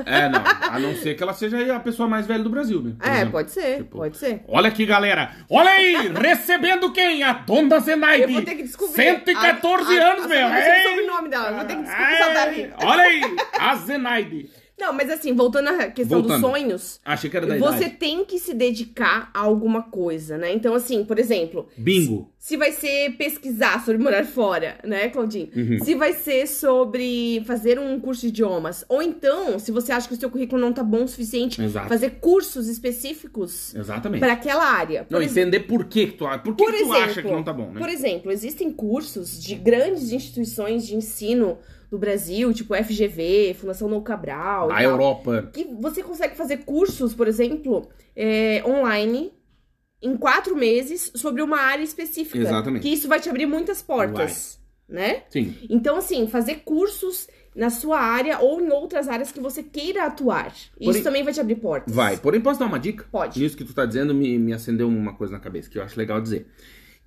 É, 0.07 0.27
não. 0.31 0.41
A 0.73 0.79
não 0.79 0.95
ser 0.95 1.15
que 1.15 1.23
ela 1.23 1.35
seja 1.35 1.77
a 1.77 1.81
pessoa 1.81 2.09
mais 2.09 2.27
velha 2.27 2.43
do 2.43 2.49
Brasil, 2.49 2.81
né? 2.83 2.93
Por 2.99 3.07
é, 3.07 3.13
exemplo. 3.17 3.33
pode 3.33 3.51
ser, 3.51 3.77
Tipo, 3.77 3.99
pode 3.99 4.17
ser. 4.17 4.43
Olha 4.49 4.69
aqui, 4.69 4.87
galera. 4.87 5.33
Olha 5.51 5.69
aí, 5.69 6.11
recebendo 6.19 6.91
quem? 6.95 7.23
A 7.23 7.35
Dona 7.35 7.79
Zenaide. 7.81 8.23
Eu 8.23 8.31
vou 8.31 8.43
ter 8.43 8.55
que 8.55 8.63
descobrir. 8.63 8.95
114 8.95 9.99
A- 9.99 10.03
a- 10.03 10.13
anos, 10.13 10.25
a- 10.25 10.29
meu. 10.29 10.39
eu 10.39 10.49
não 10.49 10.57
sei 10.63 10.71
o 10.71 10.75
Ei! 10.75 10.83
sobrenome 10.89 11.29
dela, 11.29 11.53
vou 11.53 11.65
ter 11.67 11.77
que 11.77 11.83
descobrir 11.83 12.11
Ei, 12.11 12.17
se 12.17 12.23
ela 12.23 12.35
tá. 12.79 12.87
Olha 12.87 13.03
aí, 13.03 13.37
a 13.59 13.75
Zenaide. 13.77 14.51
Não, 14.79 14.93
mas 14.93 15.11
assim, 15.11 15.35
voltando 15.35 15.69
à 15.71 15.89
questão 15.89 16.21
Voltando. 16.21 16.41
dos 16.41 16.51
sonhos, 16.51 17.01
Achei 17.05 17.29
que 17.29 17.37
era 17.37 17.47
da 17.47 17.59
você 17.59 17.79
idade. 17.85 17.97
tem 17.97 18.25
que 18.25 18.39
se 18.39 18.55
dedicar 18.55 19.31
a 19.35 19.41
alguma 19.41 19.83
coisa, 19.83 20.39
né? 20.39 20.53
Então, 20.53 20.75
assim, 20.75 21.05
por 21.05 21.19
exemplo, 21.19 21.69
Bingo. 21.77 22.31
se 22.39 22.57
vai 22.57 22.71
ser 22.73 23.17
pesquisar 23.17 23.85
sobre 23.85 24.03
morar 24.03 24.25
fora, 24.25 24.79
né, 24.85 25.09
Claudinho? 25.09 25.51
Uhum. 25.57 25.85
Se 25.85 25.95
vai 25.97 26.13
ser 26.13 26.47
sobre 26.47 27.43
fazer 27.45 27.79
um 27.79 27.99
curso 27.99 28.23
de 28.23 28.29
idiomas. 28.29 28.85
Ou 28.89 29.03
então, 29.03 29.59
se 29.59 29.73
você 29.73 29.91
acha 29.91 30.07
que 30.07 30.15
o 30.15 30.17
seu 30.19 30.31
currículo 30.31 30.61
não 30.61 30.73
tá 30.73 30.83
bom 30.85 31.05
o 31.05 31.09
suficiente, 31.09 31.61
Exato. 31.61 31.89
fazer 31.89 32.11
cursos 32.21 32.69
específicos 32.69 33.75
Exatamente. 33.75 34.21
para 34.21 34.33
aquela 34.35 34.65
área. 34.65 35.01
Não, 35.11 35.19
Por 35.19 35.23
ex- 35.23 35.33
entender 35.33 35.61
por 35.61 35.85
que, 35.87 36.07
que 36.09 36.13
tu, 36.13 36.25
por 36.45 36.55
que 36.55 36.65
por 36.65 36.73
que 36.73 36.79
tu 36.79 36.85
exemplo, 36.85 36.97
acha 36.97 37.23
que 37.23 37.31
não 37.31 37.43
tá 37.43 37.53
bom, 37.53 37.71
né? 37.73 37.81
Por 37.81 37.89
exemplo, 37.89 38.31
existem 38.31 38.71
cursos 38.71 39.43
de 39.43 39.55
grandes 39.55 40.13
instituições 40.13 40.87
de 40.87 40.95
ensino 40.95 41.59
do 41.91 41.99
Brasil, 41.99 42.53
tipo 42.53 42.75
FGV, 42.75 43.55
Fundação 43.59 43.89
Nou 43.89 44.03
Cabral. 44.03 44.71
A 44.71 44.83
Europa. 44.83 45.51
Que 45.53 45.65
você 45.65 46.03
consegue 46.03 46.37
fazer 46.37 46.59
cursos, 46.59 47.15
por 47.15 47.27
exemplo, 47.27 47.89
é, 48.15 48.63
online 48.67 49.33
em 50.01 50.17
quatro 50.17 50.55
meses 50.55 51.11
sobre 51.15 51.43
uma 51.43 51.59
área 51.59 51.83
específica. 51.83 52.39
Exatamente. 52.39 52.83
Que 52.83 52.91
isso 52.93 53.09
vai 53.09 53.21
te 53.21 53.29
abrir 53.29 53.47
muitas 53.47 53.83
portas, 53.83 54.61
né? 54.89 55.23
Sim. 55.31 55.55
Então, 55.69 55.97
assim, 55.97 56.29
fazer 56.29 56.57
cursos 56.65 57.27
na 57.55 57.71
sua 57.71 57.99
área 57.99 58.39
ou 58.39 58.61
em 58.61 58.71
outras 58.71 59.09
áreas 59.09 59.33
que 59.33 59.41
você 59.41 59.63
queira 59.63 60.05
atuar. 60.05 60.55
Isso 60.55 60.69
Porém- 60.85 61.03
também 61.03 61.25
vai 61.25 61.33
te 61.33 61.41
abrir 61.41 61.57
portas. 61.57 61.93
Vai. 61.93 62.17
Porém, 62.17 62.41
posso 62.41 62.61
dar 62.61 62.67
uma 62.67 62.79
dica? 62.79 63.05
Pode. 63.11 63.41
Nisso 63.41 63.57
que 63.57 63.65
tu 63.65 63.75
tá 63.75 63.85
dizendo, 63.85 64.15
me, 64.15 64.39
me 64.39 64.53
acendeu 64.53 64.87
uma 64.87 65.15
coisa 65.15 65.33
na 65.33 65.41
cabeça 65.41 65.69
que 65.69 65.77
eu 65.79 65.83
acho 65.83 65.99
legal 65.99 66.21
dizer. 66.21 66.47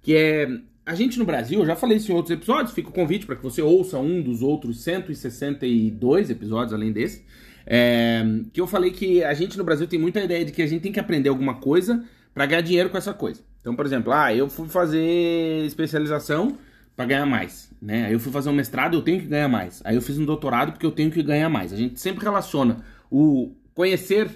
Que 0.01 0.15
é. 0.15 0.49
A 0.91 0.93
gente 0.93 1.17
no 1.17 1.23
Brasil, 1.23 1.61
eu 1.61 1.65
já 1.65 1.73
falei 1.73 1.95
isso 1.95 2.11
em 2.11 2.15
outros 2.15 2.35
episódios, 2.35 2.73
fica 2.73 2.89
o 2.89 2.91
convite 2.91 3.25
para 3.25 3.37
que 3.37 3.41
você 3.41 3.61
ouça 3.61 3.97
um 3.97 4.21
dos 4.21 4.41
outros 4.41 4.83
162 4.83 6.29
episódios 6.29 6.73
além 6.73 6.91
desse. 6.91 7.23
é, 7.65 8.21
que 8.51 8.59
eu 8.59 8.67
falei 8.67 8.91
que 8.91 9.23
a 9.23 9.33
gente 9.33 9.57
no 9.57 9.63
Brasil 9.63 9.87
tem 9.87 9.97
muita 9.97 10.19
ideia 10.19 10.43
de 10.43 10.51
que 10.51 10.61
a 10.61 10.67
gente 10.67 10.81
tem 10.81 10.91
que 10.91 10.99
aprender 10.99 11.29
alguma 11.29 11.53
coisa 11.53 12.03
para 12.33 12.45
ganhar 12.45 12.59
dinheiro 12.59 12.89
com 12.89 12.97
essa 12.97 13.13
coisa. 13.13 13.41
Então, 13.61 13.73
por 13.73 13.85
exemplo, 13.85 14.11
ah, 14.11 14.35
eu 14.35 14.49
fui 14.49 14.67
fazer 14.67 15.63
especialização 15.65 16.57
para 16.93 17.05
ganhar 17.05 17.25
mais, 17.25 17.71
né? 17.81 18.07
Aí 18.07 18.11
eu 18.11 18.19
fui 18.19 18.33
fazer 18.33 18.49
um 18.49 18.53
mestrado, 18.53 18.97
eu 18.97 19.01
tenho 19.01 19.21
que 19.21 19.27
ganhar 19.27 19.47
mais. 19.47 19.81
Aí 19.85 19.95
eu 19.95 20.01
fiz 20.01 20.19
um 20.19 20.25
doutorado 20.25 20.73
porque 20.73 20.85
eu 20.85 20.91
tenho 20.91 21.09
que 21.09 21.23
ganhar 21.23 21.47
mais. 21.47 21.71
A 21.71 21.77
gente 21.77 22.01
sempre 22.01 22.21
relaciona 22.21 22.83
o 23.09 23.55
conhecer 23.73 24.29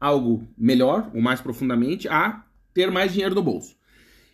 algo 0.00 0.48
melhor, 0.56 1.10
ou 1.12 1.20
mais 1.20 1.42
profundamente, 1.42 2.08
a 2.08 2.44
ter 2.72 2.90
mais 2.90 3.12
dinheiro 3.12 3.34
no 3.34 3.42
bolso. 3.42 3.76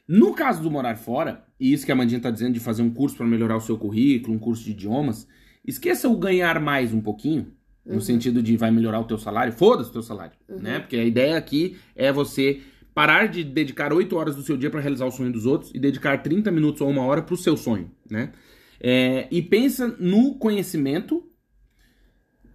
No 0.07 0.35
caso 0.35 0.63
do 0.63 0.71
morar 0.71 0.97
fora, 0.97 1.44
e 1.59 1.73
isso 1.73 1.87
que 1.87 1.93
a 1.93 1.95
Mandinha 1.95 2.21
tá 2.21 2.31
dizendo 2.31 2.55
de 2.55 2.61
fazer 2.61 2.83
um 2.83 2.91
curso 2.91 3.17
para 3.17 3.27
melhorar 3.27 3.57
o 3.57 3.61
seu 3.61 3.79
currículo, 3.79 4.35
um 4.35 4.39
curso 4.39 4.65
de 4.65 4.73
idiomas, 4.73 5.27
esqueça 5.65 6.09
o 6.09 6.17
ganhar 6.17 6.61
mais 6.61 6.93
um 6.93 7.01
pouquinho, 7.01 7.53
no 7.87 8.01
sentido 8.01 8.43
de 8.43 8.57
vai 8.57 8.71
melhorar 8.71 9.01
o 9.01 9.05
teu 9.05 9.19
salário, 9.19 9.53
foda-se 9.53 9.91
o 9.91 9.93
teu 9.93 10.03
salário, 10.03 10.33
né? 10.49 10.81
Porque 10.81 10.97
a 10.97 11.05
ideia 11.05 11.37
aqui 11.37 11.77
é 11.95 12.11
você 12.11 12.63
parar 12.95 13.27
de 13.27 13.45
dedicar 13.45 13.93
8 13.93 14.17
horas 14.17 14.37
do 14.37 14.43
seu 14.43 14.57
dia 14.57 14.71
para 14.71 14.81
realizar 14.81 15.05
o 15.05 15.11
sonho 15.11 15.33
dos 15.33 15.45
outros 15.45 15.71
e 15.75 15.79
dedicar 15.79 16.23
30 16.23 16.51
minutos 16.51 16.81
ou 16.81 16.89
uma 16.89 17.03
hora 17.03 17.21
pro 17.21 17.37
seu 17.37 17.57
sonho, 17.57 17.91
né? 18.09 18.33
É, 18.81 19.29
e 19.31 19.43
pensa 19.43 19.89
no 19.99 20.35
conhecimento, 20.37 21.29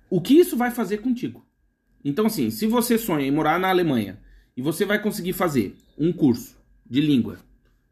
o 0.10 0.22
que 0.22 0.34
isso 0.34 0.58
vai 0.58 0.72
fazer 0.72 0.98
contigo. 0.98 1.46
Então, 2.04 2.26
assim, 2.26 2.50
se 2.50 2.66
você 2.66 2.98
sonha 2.98 3.28
em 3.28 3.32
morar 3.32 3.60
na 3.60 3.70
Alemanha 3.70 4.20
e 4.56 4.62
você 4.62 4.86
vai 4.86 5.02
conseguir 5.02 5.34
fazer 5.34 5.76
um 5.98 6.12
curso 6.14 6.58
de 6.90 7.02
língua 7.02 7.40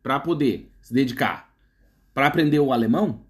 para 0.02 0.20
poder 0.20 0.70
se 0.88 0.94
dedicar 0.94 1.54
para 2.14 2.28
aprender 2.28 2.60
o 2.60 2.72
alemão, 2.72 3.26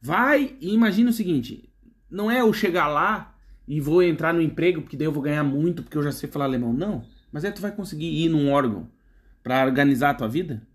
vai 0.00 0.56
e 0.62 0.72
imagina 0.72 1.10
o 1.10 1.12
seguinte: 1.12 1.70
não 2.10 2.30
é 2.30 2.40
eu 2.40 2.50
chegar 2.54 2.88
lá 2.88 3.34
e 3.68 3.82
vou 3.82 4.02
entrar 4.02 4.32
no 4.32 4.40
emprego 4.40 4.80
porque 4.80 4.96
daí 4.96 5.06
eu 5.06 5.12
vou 5.12 5.22
ganhar 5.22 5.44
muito 5.44 5.82
porque 5.82 5.98
eu 5.98 6.02
já 6.02 6.10
sei 6.10 6.26
falar 6.26 6.46
alemão. 6.46 6.72
Não, 6.72 7.04
mas 7.30 7.44
aí 7.44 7.52
tu 7.52 7.60
vai 7.60 7.70
conseguir 7.70 8.06
ir 8.06 8.30
num 8.30 8.50
órgão 8.50 8.88
para 9.42 9.62
organizar 9.66 10.10
a 10.10 10.14
tua 10.14 10.26
vida 10.26 10.66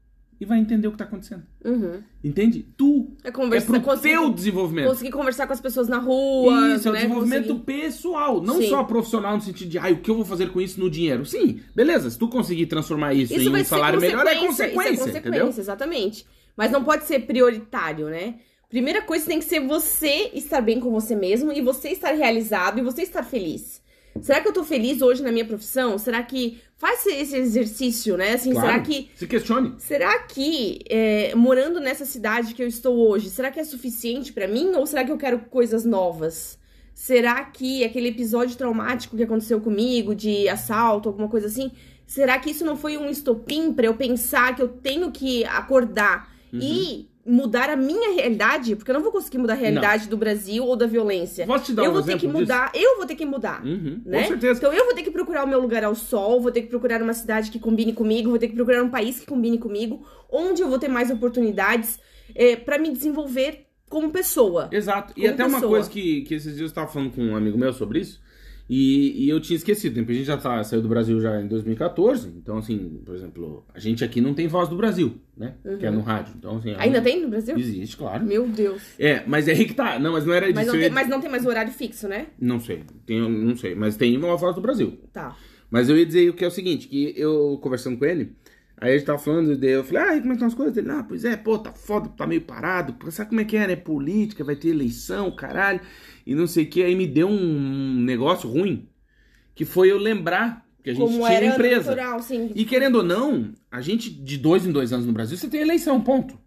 e 0.42 0.46
vai 0.46 0.58
entender 0.60 0.88
o 0.88 0.92
que 0.92 0.98
tá 0.98 1.04
acontecendo. 1.04 1.44
Uhum. 1.64 2.02
Entende? 2.24 2.66
Tu 2.76 3.08
É 3.24 3.28
é 3.28 3.32
conversar, 3.32 3.68
pro 3.72 3.82
conseguir, 3.82 4.10
teu 4.16 4.30
desenvolvimento. 4.34 4.88
conseguir 4.90 5.12
conversar 5.12 5.46
com 5.46 5.54
as 5.54 5.62
pessoas 5.62 5.88
na 5.88 6.00
rua. 6.00 6.76
Isso, 6.76 6.88
é 6.88 6.92
o 6.92 6.94
né? 6.96 7.00
desenvolvimento 7.02 7.48
Conseguir- 7.50 7.64
pessoal, 7.84 8.42
não 8.42 8.56
Sim. 8.60 8.70
só 8.70 8.84
profissional 8.84 9.36
no 9.36 9.42
sentido 9.42 9.70
de, 9.70 9.78
ai, 9.78 9.94
o 9.94 9.98
que 10.02 10.10
eu 10.10 10.16
vou 10.16 10.26
fazer 10.26 10.50
com 10.52 10.60
isso 10.60 10.80
no 10.80 10.90
dinheiro? 10.90 11.24
Sim, 11.26 11.62
beleza, 11.76 12.10
se 12.10 12.18
tu 12.18 12.28
conseguir 12.28 12.66
transformar 12.66 13.14
isso, 13.14 13.32
Isso 13.34 13.50
em 13.50 13.56
um 13.56 13.64
salário 13.64 14.02
melhor, 14.02 14.26
é 14.26 14.36
consequência, 14.36 14.48
consequência, 14.48 14.92
isso 14.94 15.02
é 15.04 15.06
consequência, 15.06 15.20
entendeu? 15.30 15.48
exatamente. 15.50 16.26
Mas 16.58 16.72
não 16.72 16.84
pode 16.84 17.06
ser 17.06 17.20
prioritário, 17.22 18.08
né? 18.10 18.36
Primeira 18.68 19.02
coisa 19.02 19.26
tem 19.26 19.38
que 19.40 19.46
ser 19.46 19.60
você 19.60 20.32
estar 20.34 20.62
bem 20.62 20.80
com 20.80 20.90
você 20.92 21.16
mesmo 21.16 21.52
e 21.52 21.62
você 21.62 21.90
estar 21.90 22.12
realizado 22.14 22.80
e 22.80 22.82
você 22.82 23.04
estar 23.04 23.22
feliz. 23.22 23.82
Será 24.22 24.42
que 24.42 24.48
eu 24.48 24.54
tô 24.54 24.64
feliz 24.64 25.02
hoje 25.02 25.22
na 25.24 25.32
minha 25.32 25.46
profissão? 25.46 25.98
Será 25.98 26.22
que 26.24 26.60
faz 26.82 27.06
esse 27.06 27.38
exercício, 27.38 28.18
né? 28.18 28.34
Assim, 28.34 28.54
Claro, 28.54 28.68
será 28.68 28.80
que 28.80 29.12
Se 29.14 29.28
questione. 29.28 29.76
Será 29.78 30.18
que, 30.24 30.80
é, 30.90 31.36
morando 31.36 31.80
nessa 31.80 32.06
cidade 32.06 32.56
que 32.56 32.64
eu 32.64 32.68
estou 32.68 33.08
hoje, 33.08 33.30
será 33.30 33.52
que 33.52 33.60
é 33.60 33.64
suficiente 33.64 34.34
pra 34.34 34.48
mim 34.48 34.72
ou 34.76 34.88
será 34.88 35.04
que 35.06 35.12
eu 35.12 35.18
quero 35.18 35.42
coisas 35.42 35.86
novas? 35.86 36.58
Será 36.96 37.46
que 37.46 37.84
aquele 37.84 38.08
episódio 38.08 38.58
traumático 38.58 39.16
que 39.16 39.22
aconteceu 39.22 39.62
comigo, 39.62 40.16
de 40.16 40.50
assalto, 40.50 41.08
alguma 41.08 41.28
coisa 41.28 41.46
assim, 41.46 41.72
será 42.08 42.40
que 42.40 42.50
isso 42.50 42.66
não 42.66 42.76
foi 42.76 42.98
um 42.98 43.12
estopim 43.12 43.72
pra 43.72 43.86
eu 43.86 43.94
pensar 43.94 44.56
que 44.56 44.62
eu 44.64 44.68
tenho 44.68 45.12
que 45.12 45.46
acordar 45.46 46.34
e 46.52 47.08
mudar 47.26 47.70
a 47.70 47.76
minha 47.76 48.14
realidade? 48.16 48.76
Porque 48.76 48.90
eu 48.92 48.96
não 48.96 49.02
vou 49.02 49.12
conseguir 49.12 49.38
mudar 49.38 49.54
a 49.54 49.56
realidade 49.58 50.08
do 50.10 50.18
Brasil 50.18 50.64
ou 50.66 50.76
da 50.76 50.86
violência. 50.88 51.46
Posso 51.46 51.66
te 51.66 51.74
dar 51.74 51.84
eu 51.84 51.92
um 51.92 51.94
vou 51.94 52.04
ter 52.04 52.18
que 52.18 52.28
mudar, 52.28 52.72
eu 52.74 52.98
vou 52.98 53.06
ter 53.06 53.16
que 53.16 53.26
mudar. 53.26 53.62
disso? 53.62 53.76
Uhum, 53.76 54.02
Né? 54.06 54.22
Com 54.24 54.28
certeza. 54.30 54.60
Então 54.60 54.74
eu 54.74 54.86
vou 54.86 54.94
ter 54.96 55.04
que 55.04 55.12
procurar 55.12 55.44
o 55.44 55.48
meu 55.48 55.60
lugar 55.60 55.84
ao 55.84 55.94
sol, 55.96 56.42
vou 56.42 56.52
ter 56.52 56.62
que 56.64 56.68
procurar 56.68 57.02
uma 57.02 57.14
cidade 57.14 57.52
que 57.52 57.60
combine 57.60 57.94
comigo, 57.94 58.30
vou 58.30 58.40
ter 58.40 58.48
que 58.48 58.56
procurar 58.56 58.82
um 58.84 58.90
país 58.90 59.20
que 59.20 59.26
combine 59.26 59.58
comigo, 59.58 60.06
onde 60.32 60.62
eu 60.62 60.68
vou 60.68 60.80
ter 60.80 60.88
mais 60.88 61.12
oportunidades 61.12 62.00
é, 62.34 62.56
para 62.56 62.78
me 62.78 62.92
desenvolver 62.92 63.66
como 63.90 64.10
pessoa. 64.10 64.70
Exato. 64.72 65.14
E 65.18 65.22
Como 65.22 65.34
até 65.34 65.44
uma 65.46 65.54
pessoa. 65.56 65.70
coisa 65.72 65.90
que, 65.90 66.22
que 66.22 66.34
esses 66.36 66.52
dias 66.52 66.62
eu 66.62 66.66
estava 66.68 66.88
falando 66.88 67.12
com 67.12 67.22
um 67.22 67.36
amigo 67.36 67.58
meu 67.58 67.74
sobre 67.74 68.00
isso, 68.00 68.22
e, 68.74 69.26
e 69.26 69.30
eu 69.30 69.42
tinha 69.42 69.58
esquecido. 69.58 70.00
A 70.00 70.14
gente 70.14 70.24
já 70.24 70.38
tá, 70.38 70.64
saiu 70.64 70.82
do 70.82 70.88
Brasil 70.88 71.20
já 71.20 71.42
em 71.42 71.48
2014, 71.50 72.30
então 72.38 72.58
assim, 72.58 73.02
por 73.06 73.14
exemplo, 73.14 73.66
a 73.74 73.78
gente 73.78 74.02
aqui 74.02 74.22
não 74.22 74.34
tem 74.34 74.48
voz 74.48 74.70
do 74.70 74.78
Brasil, 74.78 75.16
né? 75.36 75.56
Que 75.78 75.86
é 75.86 75.92
no 75.92 76.00
rádio. 76.00 76.36
Então, 76.38 76.56
assim, 76.56 76.72
Uhum. 76.72 76.80
Ainda 76.80 77.02
tem 77.02 77.22
no 77.22 77.28
Brasil? 77.28 77.58
Existe, 77.58 77.98
claro. 77.98 78.26
Meu 78.26 78.48
Deus. 78.48 78.82
É, 78.98 79.24
mas 79.28 79.50
é 79.50 79.52
aí 79.52 79.66
que 79.66 79.74
tá. 79.74 80.00
Não, 80.00 80.14
mas 80.14 80.26
não 80.26 80.34
era 80.34 80.46
disso. 80.46 80.56
Mas 80.56 80.68
não, 80.68 80.80
tem, 80.80 80.90
mas 80.90 81.10
não 81.10 81.20
tem 81.20 81.30
mais 81.30 81.46
horário 81.46 81.74
fixo, 81.74 82.08
né? 82.08 82.28
Não 82.40 82.62
sei. 82.62 82.84
Tem, 83.06 83.20
não 83.20 83.58
sei. 83.58 83.76
Mas 83.76 83.98
tem 83.98 84.16
uma 84.16 84.38
voz 84.38 84.56
do 84.56 84.62
Brasil. 84.62 84.98
Tá. 85.12 85.36
Mas 85.70 85.90
eu 85.90 85.98
ia 85.98 86.06
dizer 86.06 86.30
o 86.30 86.34
que 86.34 86.46
é 86.46 86.48
o 86.48 86.52
seguinte, 86.52 86.88
que 86.88 87.14
eu 87.18 87.60
conversando 87.62 87.98
com 87.98 88.06
ele, 88.06 88.38
aí 88.78 88.94
a 88.94 88.98
gente 88.98 89.06
tava 89.06 89.20
falando, 89.20 89.58
daí 89.58 89.72
eu 89.72 89.84
falei, 89.84 90.02
ah, 90.02 90.16
e 90.16 90.22
como 90.22 90.32
é 90.32 90.36
que 90.38 90.44
estão 90.44 90.48
as 90.48 90.54
coisas? 90.54 90.78
Ele, 90.78 90.90
ah, 90.92 91.04
pois 91.04 91.26
é, 91.26 91.36
pô, 91.36 91.60
tá 91.60 91.74
foda, 91.74 92.08
tá 92.08 92.26
meio 92.26 92.42
parado, 92.42 92.96
sabe 93.12 93.30
como 93.30 93.42
é 93.42 93.46
que 93.46 93.58
é, 93.58 93.68
né? 93.68 93.76
Política, 93.76 94.46
vai 94.46 94.56
ter 94.56 94.70
eleição, 94.70 95.30
caralho, 95.32 95.82
e 96.26 96.36
não 96.36 96.48
sei 96.48 96.64
o 96.66 96.68
que, 96.70 96.84
aí 96.84 96.96
me 96.96 97.08
deu 97.08 97.28
um 97.28 97.96
negócio 98.02 98.50
ruim, 98.50 98.88
que 99.56 99.66
foi 99.66 99.92
eu 99.92 99.98
lembrar 99.98 100.66
que 100.84 100.90
a 100.90 100.94
gente 100.94 101.02
Como 101.04 101.26
tinha 101.26 101.46
empresa. 101.46 101.92
natural, 101.96 102.20
sim. 102.22 102.52
E 102.56 102.66
querendo 102.66 102.96
ou 102.96 103.04
não, 103.04 103.54
a 103.70 103.82
gente, 103.82 104.10
de 104.10 104.38
dois 104.38 104.66
em 104.66 104.72
dois 104.72 104.92
anos 104.92 105.06
no 105.06 105.14
Brasil, 105.14 105.38
você 105.38 105.48
tem 105.48 105.62
eleição, 105.62 106.02
ponto. 106.02 106.40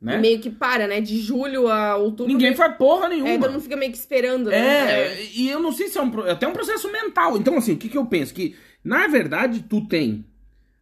Né? 0.00 0.16
Meio 0.18 0.38
que 0.40 0.48
para, 0.50 0.86
né? 0.86 1.00
De 1.00 1.20
julho 1.20 1.66
a 1.68 1.96
outubro. 1.96 2.32
Ninguém 2.32 2.50
meio- 2.50 2.56
faz 2.56 2.76
porra 2.76 3.08
nenhuma. 3.08 3.30
É, 3.30 3.38
todo 3.38 3.50
mundo 3.50 3.62
fica 3.62 3.76
meio 3.76 3.90
que 3.90 3.98
esperando, 3.98 4.48
né? 4.48 4.56
É, 4.56 5.24
e 5.34 5.48
eu 5.48 5.60
não 5.60 5.72
sei 5.72 5.88
se 5.88 5.98
é 5.98 6.02
um, 6.02 6.08
pro- 6.10 6.30
até 6.30 6.46
um 6.46 6.52
processo 6.52 6.90
mental. 6.92 7.36
Então, 7.36 7.56
assim, 7.56 7.72
o 7.72 7.76
que, 7.76 7.88
que 7.88 7.98
eu 7.98 8.06
penso? 8.06 8.32
Que, 8.32 8.54
na 8.84 9.08
verdade, 9.08 9.64
tu 9.68 9.86
tem 9.88 10.24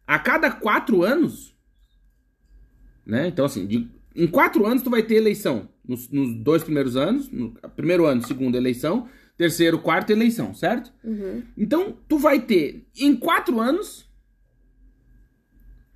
a 0.05 0.19
cada 0.19 0.51
quatro 0.51 1.01
anos, 1.03 1.55
né? 3.05 3.27
Então, 3.27 3.45
assim, 3.45 3.65
de- 3.65 3.87
em 4.15 4.27
quatro 4.27 4.65
anos 4.65 4.83
tu 4.83 4.89
vai 4.89 5.01
ter 5.03 5.15
eleição. 5.15 5.67
Nos, 5.87 6.09
nos 6.09 6.33
dois 6.43 6.63
primeiros 6.63 6.95
anos, 6.97 7.29
no 7.31 7.51
primeiro 7.75 8.05
ano, 8.05 8.25
segundo 8.25 8.55
eleição, 8.55 9.07
terceiro, 9.37 9.79
quarto 9.79 10.09
eleição, 10.11 10.53
certo? 10.53 10.91
Uhum. 11.03 11.43
Então, 11.57 11.95
tu 12.07 12.17
vai 12.17 12.41
ter, 12.41 12.85
em 12.97 13.15
quatro 13.15 13.59
anos, 13.61 14.05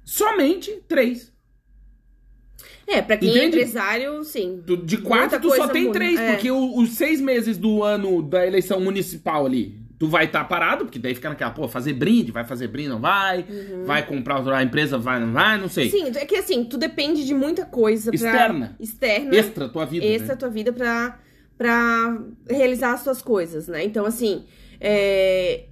somente 0.04 0.72
três. 0.88 1.32
É, 2.88 3.02
pra 3.02 3.18
quem 3.18 3.30
é 3.30 3.32
Entende? 3.32 3.58
empresário, 3.58 4.24
sim. 4.24 4.62
Tu- 4.66 4.78
de 4.78 4.98
quatro, 4.98 5.40
Muita 5.40 5.40
tu 5.40 5.56
só 5.56 5.68
tem 5.68 5.92
três, 5.92 6.20
é. 6.20 6.34
porque 6.34 6.52
o- 6.52 6.78
os 6.78 6.92
seis 6.92 7.22
meses 7.22 7.58
do 7.58 7.84
ano 7.84 8.22
da 8.22 8.46
eleição 8.46 8.80
municipal 8.82 9.46
ali, 9.46 9.80
tu 10.02 10.08
vai 10.08 10.26
estar 10.26 10.44
parado, 10.46 10.86
porque 10.86 10.98
daí 10.98 11.14
fica 11.14 11.30
naquela, 11.30 11.52
pô, 11.52 11.68
fazer 11.68 11.94
brinde, 11.94 12.32
vai 12.32 12.44
fazer 12.44 12.68
brinde, 12.68 12.90
não 12.90 13.00
vai, 13.00 13.46
vai 13.86 14.04
comprar 14.04 14.40
outra- 14.40 14.58
a 14.58 14.64
empresa, 14.64 14.98
vai, 14.98 15.20
não 15.20 15.32
vai, 15.32 15.60
não 15.62 15.70
sei. 15.70 15.92
Sim, 15.92 16.06
é 16.16 16.26
que 16.26 16.38
assim, 16.38 16.64
tu 16.64 16.76
depende 16.76 17.24
de 17.24 17.36
muita 17.36 17.66
coisa 17.66 18.10
pra... 18.10 18.16
Externa. 18.16 18.76
Externa. 18.80 19.36
Extra 19.36 19.70
tua 19.70 19.86
vida, 19.86 20.04
Extra 20.04 20.30
né? 20.34 20.36
tua 20.38 20.50
vida 20.50 20.74
pra, 20.74 21.20
pra 21.56 22.18
realizar 22.50 22.94
as 22.94 23.02
suas 23.02 23.22
coisas, 23.22 23.68
né? 23.68 23.84
Então, 23.84 24.04
assim, 24.04 24.44
é, 24.80 25.66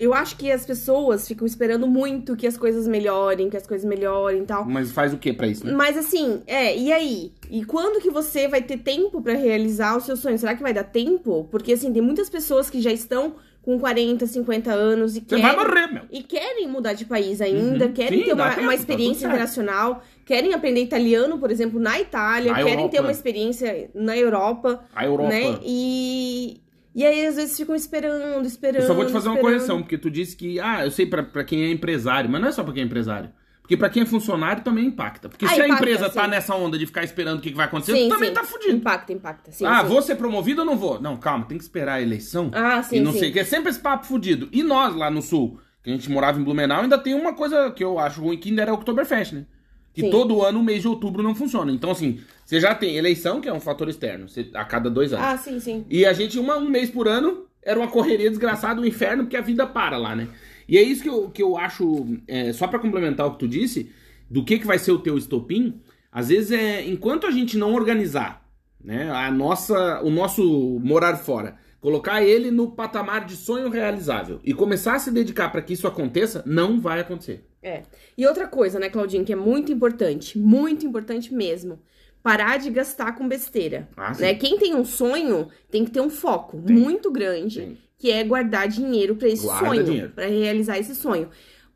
eu 0.00 0.14
acho 0.14 0.36
que 0.38 0.50
as 0.50 0.64
pessoas 0.64 1.28
ficam 1.28 1.46
esperando 1.46 1.86
muito 1.86 2.34
que 2.36 2.46
as 2.46 2.56
coisas 2.56 2.88
melhorem, 2.88 3.50
que 3.50 3.56
as 3.58 3.66
coisas 3.66 3.84
melhorem 3.86 4.44
e 4.44 4.46
tal. 4.46 4.64
Mas 4.64 4.92
faz 4.92 5.12
o 5.12 5.18
que 5.18 5.30
pra 5.30 5.46
isso, 5.46 5.66
né? 5.66 5.74
Mas 5.74 5.98
assim, 5.98 6.42
é, 6.46 6.74
e 6.74 6.90
aí? 6.90 7.32
E 7.50 7.66
quando 7.66 8.00
que 8.00 8.08
você 8.10 8.48
vai 8.48 8.62
ter 8.62 8.78
tempo 8.78 9.20
pra 9.20 9.34
realizar 9.34 9.94
o 9.94 10.00
seu 10.00 10.16
sonho? 10.16 10.38
Será 10.38 10.54
que 10.54 10.62
vai 10.62 10.72
dar 10.72 10.84
tempo? 10.84 11.46
Porque 11.50 11.74
assim, 11.74 11.92
tem 11.92 12.00
muitas 12.00 12.30
pessoas 12.30 12.70
que 12.70 12.80
já 12.80 12.90
estão 12.90 13.34
com 13.64 13.78
40, 13.78 14.26
50 14.26 14.70
anos 14.72 15.12
e 15.16 15.20
Você 15.20 15.26
querem 15.26 15.42
vai 15.42 15.56
morrer, 15.56 15.86
meu. 15.86 16.02
e 16.12 16.22
querem 16.22 16.68
mudar 16.68 16.92
de 16.92 17.04
país 17.06 17.40
ainda, 17.40 17.86
Uhum. 17.86 17.92
querem 17.92 18.18
Sim, 18.20 18.24
ter 18.26 18.32
uma, 18.34 18.48
tempo, 18.50 18.60
uma 18.60 18.68
tá 18.68 18.74
experiência 18.74 19.26
internacional, 19.26 20.02
querem 20.26 20.52
aprender 20.52 20.82
italiano, 20.82 21.38
por 21.38 21.50
exemplo, 21.50 21.80
na 21.80 21.98
Itália, 21.98 22.52
Na 22.52 22.58
querem 22.58 22.76
ter 22.76 22.82
Europa. 22.98 23.00
uma 23.02 23.10
experiência 23.12 23.90
na 23.94 24.16
Europa, 24.16 24.84
A 24.94 25.06
Europa. 25.06 25.30
né? 25.30 25.58
E, 25.64 26.60
e 26.94 27.04
aí, 27.04 27.26
às 27.26 27.36
vezes, 27.36 27.56
ficam 27.56 27.74
esperando, 27.74 28.44
esperando. 28.46 28.82
Eu 28.82 28.86
só 28.86 28.94
vou 28.94 29.06
te 29.06 29.12
fazer 29.12 29.28
uma 29.28 29.36
esperando. 29.36 29.54
correção, 29.56 29.80
porque 29.82 29.96
tu 29.98 30.10
disse 30.10 30.36
que, 30.36 30.60
ah, 30.60 30.84
eu 30.84 30.90
sei 30.90 31.06
pra 31.06 31.42
quem 31.42 31.64
é 31.64 31.70
empresário, 31.70 32.28
mas 32.30 32.40
não 32.40 32.48
é 32.48 32.52
só 32.52 32.62
pra 32.62 32.72
quem 32.72 32.82
é 32.82 32.86
empresário. 32.86 33.30
Porque 33.64 33.78
pra 33.78 33.88
quem 33.88 34.02
é 34.02 34.06
funcionário 34.06 34.62
também 34.62 34.84
impacta. 34.84 35.26
Porque 35.26 35.46
Ah, 35.46 35.48
se 35.48 35.54
a 35.62 35.64
impacta, 35.66 35.84
empresa 35.84 36.10
tá 36.10 36.24
sim. 36.24 36.30
nessa 36.30 36.54
onda 36.54 36.76
de 36.76 36.84
ficar 36.84 37.02
esperando 37.02 37.38
o 37.38 37.40
que, 37.40 37.48
que 37.50 37.56
vai 37.56 37.64
acontecer, 37.64 37.94
Sim, 37.96 38.10
também 38.10 38.28
sim. 38.28 38.34
tá 38.34 38.44
fudido. 38.44 38.76
Impacta, 38.76 39.10
impacta. 39.14 39.52
Sim, 39.52 39.64
ah, 39.64 39.80
sim. 39.80 39.88
vou 39.88 40.02
ser 40.02 40.16
promovido 40.16 40.60
ou 40.60 40.66
não 40.66 40.76
vou? 40.76 41.00
Não, 41.00 41.16
calma, 41.16 41.46
tem 41.46 41.56
que 41.56 41.64
esperar 41.64 41.94
a 41.94 42.02
eleição. 42.02 42.50
Ah, 42.52 42.82
sim, 42.82 42.96
e 42.96 43.00
não 43.00 43.12
sim. 43.12 43.20
sei 43.20 43.30
o 43.30 43.32
que. 43.32 43.38
É 43.40 43.44
sempre 43.44 43.70
esse 43.70 43.80
papo 43.80 44.04
fudido. 44.04 44.50
E 44.52 44.62
nós 44.62 44.94
lá 44.94 45.10
no 45.10 45.22
sul, 45.22 45.58
que 45.82 45.88
a 45.88 45.92
gente 45.94 46.10
morava 46.10 46.38
em 46.38 46.44
Blumenau, 46.44 46.82
ainda 46.82 46.98
tem 46.98 47.14
uma 47.14 47.32
coisa 47.32 47.70
que 47.70 47.82
eu 47.82 47.98
acho 47.98 48.20
ruim, 48.20 48.36
que 48.36 48.50
ainda 48.50 48.60
era 48.60 48.70
o 48.70 48.74
Oktoberfest, 48.74 49.32
né? 49.32 49.46
Que 49.94 50.10
todo 50.10 50.42
ano 50.44 50.60
o 50.60 50.62
mês 50.62 50.82
de 50.82 50.88
outubro 50.88 51.22
não 51.22 51.34
funciona. 51.34 51.72
Então, 51.72 51.90
assim, 51.90 52.20
você 52.44 52.60
já 52.60 52.74
tem 52.74 52.96
eleição, 52.96 53.40
que 53.40 53.48
é 53.48 53.52
um 53.52 53.60
fator 53.60 53.88
externo, 53.88 54.28
você- 54.28 54.50
a 54.52 54.64
cada 54.66 54.90
dois 54.90 55.10
anos. 55.14 55.24
Ah, 55.24 55.38
sim, 55.38 55.58
sim. 55.58 55.86
E 55.88 56.04
a 56.04 56.12
gente, 56.12 56.38
uma, 56.38 56.56
um 56.58 56.68
mês 56.68 56.90
por 56.90 57.08
ano, 57.08 57.46
era 57.62 57.78
uma 57.78 57.88
correria 57.88 58.28
desgraçada, 58.28 58.78
um 58.80 58.84
inferno, 58.84 59.22
porque 59.22 59.36
a 59.36 59.40
vida 59.40 59.66
para 59.66 59.96
lá, 59.96 60.14
né? 60.14 60.28
E 60.68 60.78
é 60.78 60.82
isso 60.82 61.02
que 61.02 61.08
eu, 61.08 61.30
que 61.30 61.42
eu 61.42 61.56
acho, 61.56 62.06
é, 62.26 62.52
só 62.52 62.66
pra 62.66 62.78
complementar 62.78 63.26
o 63.26 63.32
que 63.32 63.38
tu 63.38 63.48
disse, 63.48 63.90
do 64.30 64.44
que, 64.44 64.58
que 64.58 64.66
vai 64.66 64.78
ser 64.78 64.92
o 64.92 64.98
teu 64.98 65.16
estopim, 65.16 65.80
às 66.10 66.28
vezes 66.28 66.52
é, 66.52 66.84
enquanto 66.86 67.26
a 67.26 67.30
gente 67.30 67.56
não 67.56 67.74
organizar, 67.74 68.44
né, 68.82 69.10
a 69.10 69.30
nossa, 69.30 70.02
o 70.02 70.10
nosso 70.10 70.78
morar 70.82 71.16
fora, 71.16 71.56
colocar 71.80 72.22
ele 72.22 72.50
no 72.50 72.70
patamar 72.70 73.26
de 73.26 73.36
sonho 73.36 73.68
realizável 73.68 74.40
e 74.42 74.54
começar 74.54 74.94
a 74.94 74.98
se 74.98 75.10
dedicar 75.10 75.50
para 75.50 75.60
que 75.60 75.72
isso 75.72 75.86
aconteça, 75.86 76.42
não 76.46 76.80
vai 76.80 77.00
acontecer. 77.00 77.44
É. 77.62 77.82
E 78.16 78.26
outra 78.26 78.46
coisa, 78.46 78.78
né, 78.78 78.88
Claudinho, 78.88 79.24
que 79.24 79.32
é 79.32 79.36
muito 79.36 79.72
importante, 79.72 80.38
muito 80.38 80.86
importante 80.86 81.32
mesmo. 81.34 81.80
Parar 82.22 82.58
de 82.58 82.70
gastar 82.70 83.12
com 83.12 83.28
besteira. 83.28 83.86
Ah, 83.96 84.12
né? 84.18 84.34
Quem 84.34 84.58
tem 84.58 84.74
um 84.74 84.84
sonho 84.84 85.48
tem 85.70 85.84
que 85.84 85.90
ter 85.90 86.00
um 86.00 86.08
foco 86.08 86.56
muito 86.56 87.10
grande, 87.10 87.60
Tem. 87.60 87.78
Que 88.04 88.10
é 88.10 88.22
guardar 88.22 88.68
dinheiro 88.68 89.16
para 89.16 89.28
esse 89.28 89.46
Guarda 89.46 89.86
sonho, 89.86 90.10
para 90.10 90.26
realizar 90.26 90.78
esse 90.78 90.94
sonho. 90.94 91.30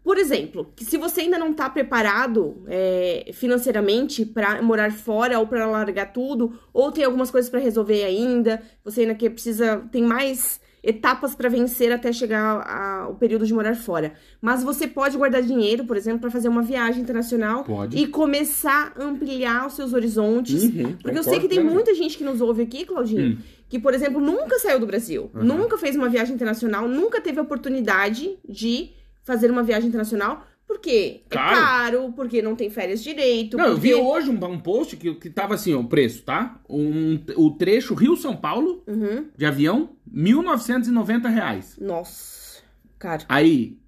Por 0.04 0.18
exemplo, 0.18 0.70
que 0.76 0.84
se 0.84 0.98
você 0.98 1.22
ainda 1.22 1.38
não 1.38 1.54
tá 1.54 1.70
preparado 1.70 2.64
é, 2.66 3.30
financeiramente 3.32 4.26
para 4.26 4.60
morar 4.60 4.92
fora 4.92 5.38
ou 5.38 5.46
para 5.46 5.64
largar 5.64 6.12
tudo, 6.12 6.52
ou 6.70 6.92
tem 6.92 7.02
algumas 7.02 7.30
coisas 7.30 7.50
para 7.50 7.60
resolver 7.60 8.04
ainda, 8.04 8.60
você 8.84 9.00
ainda 9.00 9.14
que 9.14 9.30
precisa 9.30 9.78
tem 9.90 10.02
mais 10.02 10.60
etapas 10.82 11.34
para 11.34 11.48
vencer 11.48 11.92
até 11.92 12.12
chegar 12.12 13.02
ao 13.02 13.14
período 13.14 13.46
de 13.46 13.52
morar 13.52 13.74
fora. 13.74 14.12
Mas 14.40 14.62
você 14.62 14.86
pode 14.86 15.16
guardar 15.16 15.42
dinheiro, 15.42 15.84
por 15.84 15.96
exemplo, 15.96 16.20
para 16.20 16.30
fazer 16.30 16.48
uma 16.48 16.62
viagem 16.62 17.02
internacional 17.02 17.64
Pode. 17.64 17.98
e 17.98 18.06
começar 18.06 18.92
a 18.96 19.02
ampliar 19.02 19.66
os 19.66 19.74
seus 19.74 19.92
horizontes. 19.92 20.62
Uhum, 20.64 20.96
porque 21.02 21.18
eu 21.18 21.22
sei 21.22 21.40
que 21.40 21.48
tem 21.48 21.62
muita 21.62 21.94
gente 21.94 22.16
que 22.16 22.24
nos 22.24 22.40
ouve 22.40 22.62
aqui, 22.62 22.84
Claudinho, 22.84 23.32
Hum. 23.32 23.38
Que, 23.68 23.78
por 23.78 23.92
exemplo, 23.94 24.20
nunca 24.20 24.58
saiu 24.58 24.80
do 24.80 24.86
Brasil, 24.86 25.30
Uhum. 25.34 25.44
nunca 25.44 25.76
fez 25.78 25.94
uma 25.96 26.08
viagem 26.08 26.34
internacional, 26.34 26.88
nunca 26.88 27.20
teve 27.20 27.38
a 27.38 27.42
oportunidade 27.42 28.38
de 28.48 28.90
fazer 29.22 29.50
uma 29.50 29.62
viagem 29.62 29.88
internacional, 29.88 30.46
porque 30.66 31.22
Caro. 31.30 31.50
é 31.56 31.60
caro, 31.60 32.12
porque 32.14 32.42
não 32.42 32.54
tem 32.54 32.68
férias 32.70 33.02
direito. 33.02 33.56
Não, 33.56 33.64
eu 33.66 33.72
porque... 33.72 33.88
vi 33.88 33.94
hoje 33.94 34.30
um, 34.30 34.44
um 34.44 34.58
post 34.60 34.96
que, 34.96 35.14
que 35.14 35.30
tava 35.30 35.54
assim, 35.54 35.74
ó, 35.74 35.80
o 35.80 35.88
preço, 35.88 36.22
tá? 36.22 36.60
Um, 36.68 37.18
o 37.36 37.50
trecho 37.52 37.94
Rio-São 37.94 38.36
Paulo, 38.36 38.82
Uhum. 38.86 39.28
de 39.36 39.44
avião, 39.46 39.90
1.990 40.12 41.28
reais. 41.28 41.76
Nossa, 41.80 42.62
caro. 42.98 43.24
Aí, 43.28 43.78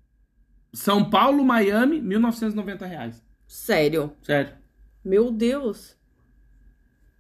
São 0.73 1.09
Paulo, 1.11 1.45
Miami, 1.45 2.01
1.990 2.01 2.87
reais. 2.87 3.23
Sério. 3.47 4.13
Sério. 4.23 4.53
Meu 5.05 5.31
Deus. 5.31 5.97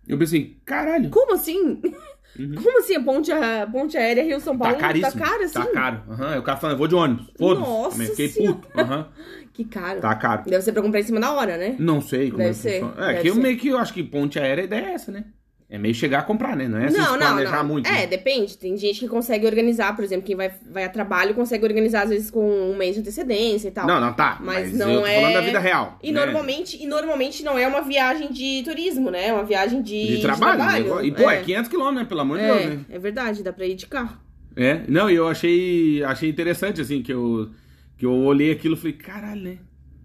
Eu 0.06 0.18
pensei, 0.18 0.58
caralho. 0.64 1.10
Como 1.10 1.34
assim? 1.34 1.80
Uhum. 2.38 2.54
Como 2.54 2.78
assim 2.78 2.94
a 2.96 3.02
ponte, 3.02 3.32
a 3.32 3.66
ponte 3.70 3.96
aérea 3.98 4.22
Rio-São 4.22 4.56
Paulo 4.56 4.74
Tá 4.74 4.80
caríssimo. 4.80 5.12
tá 5.20 5.28
cara 5.28 5.44
assim? 5.44 5.54
Tá 5.54 5.66
caro. 5.66 6.02
Aham, 6.10 6.28
aí 6.32 6.38
o 6.38 6.42
cara 6.42 6.58
falando, 6.58 6.78
vou 6.78 6.86
de 6.88 6.94
ônibus. 6.94 7.26
Foda-se. 7.38 7.66
Nossa 7.68 8.04
Fiquei 8.04 8.28
puto. 8.28 8.68
Aham. 8.78 9.08
Que 9.52 9.64
caro. 9.64 10.00
Tá 10.00 10.14
caro. 10.14 10.44
Deve 10.46 10.62
ser 10.62 10.72
pra 10.72 10.80
comprar 10.80 11.00
em 11.00 11.02
cima 11.02 11.20
da 11.20 11.32
hora, 11.32 11.56
né? 11.58 11.74
Não 11.78 12.00
sei 12.00 12.26
como 12.30 12.38
Deve 12.38 12.50
é 12.50 12.54
ser. 12.54 12.82
É, 12.96 13.06
deve 13.08 13.20
que 13.22 13.28
eu 13.28 13.34
ser. 13.34 13.40
meio 13.40 13.58
que 13.58 13.68
eu 13.68 13.76
acho 13.78 13.92
que 13.92 14.02
ponte 14.02 14.38
aérea 14.38 14.62
a 14.62 14.64
ideia 14.64 14.86
é 14.86 14.92
essa, 14.94 15.10
né? 15.12 15.24
É 15.72 15.78
meio 15.78 15.94
chegar 15.94 16.18
a 16.18 16.22
comprar, 16.22 16.56
né? 16.56 16.66
Não 16.66 16.78
é 16.78 16.86
assim 16.86 16.96
não, 16.96 17.04
se 17.04 17.10
não, 17.12 17.18
planejar 17.18 17.62
não. 17.62 17.68
muito. 17.68 17.86
É, 17.86 17.92
né? 17.92 18.06
depende. 18.08 18.58
Tem 18.58 18.76
gente 18.76 18.98
que 18.98 19.06
consegue 19.06 19.46
organizar, 19.46 19.94
por 19.94 20.04
exemplo, 20.04 20.26
quem 20.26 20.34
vai, 20.34 20.52
vai 20.68 20.82
a 20.82 20.88
trabalho 20.88 21.32
consegue 21.32 21.64
organizar, 21.64 22.02
às 22.02 22.10
vezes, 22.10 22.28
com 22.28 22.44
um 22.44 22.76
mês 22.76 22.94
de 22.94 23.02
antecedência 23.02 23.68
e 23.68 23.70
tal. 23.70 23.86
Não, 23.86 24.00
não, 24.00 24.12
tá. 24.12 24.38
Mas 24.40 24.70
Mas, 24.70 24.78
não 24.78 24.96
tô 24.96 25.06
falando 25.06 25.30
é- 25.30 25.32
da 25.32 25.40
vida 25.40 25.60
real. 25.60 25.96
E, 26.02 26.10
né? 26.10 26.24
normalmente, 26.24 26.82
e 26.82 26.86
normalmente 26.86 27.44
não 27.44 27.56
é 27.56 27.68
uma 27.68 27.82
viagem 27.82 28.32
de 28.32 28.62
turismo, 28.64 29.12
né? 29.12 29.28
É 29.28 29.32
uma 29.32 29.44
viagem 29.44 29.80
de, 29.80 30.16
De 30.16 30.22
trabalho. 30.22 30.58
né? 30.96 31.06
E, 31.06 31.12
pô, 31.12 31.30
é, 31.30 31.40
500 31.40 31.70
quilômetros, 31.70 32.02
né? 32.02 32.08
Pelo 32.08 32.20
amor 32.20 32.38
de 32.38 32.44
Deus, 32.44 32.60
é, 32.62 32.66
né? 32.66 32.84
é 32.90 32.98
verdade, 32.98 33.42
dá 33.44 33.52
pra 33.52 33.64
ir 33.64 33.76
de 33.76 33.86
carro. 33.86 34.18
É, 34.56 34.82
não, 34.88 35.08
e 35.08 35.14
eu 35.14 35.28
achei, 35.28 36.02
achei 36.02 36.28
interessante, 36.28 36.80
assim, 36.80 37.00
que 37.00 37.12
eu, 37.12 37.48
que 37.96 38.04
eu 38.04 38.12
olhei 38.12 38.50
aquilo 38.50 38.74
e 38.74 38.76
falei, 38.76 38.92
caralho, 38.94 39.40
né? 39.40 39.58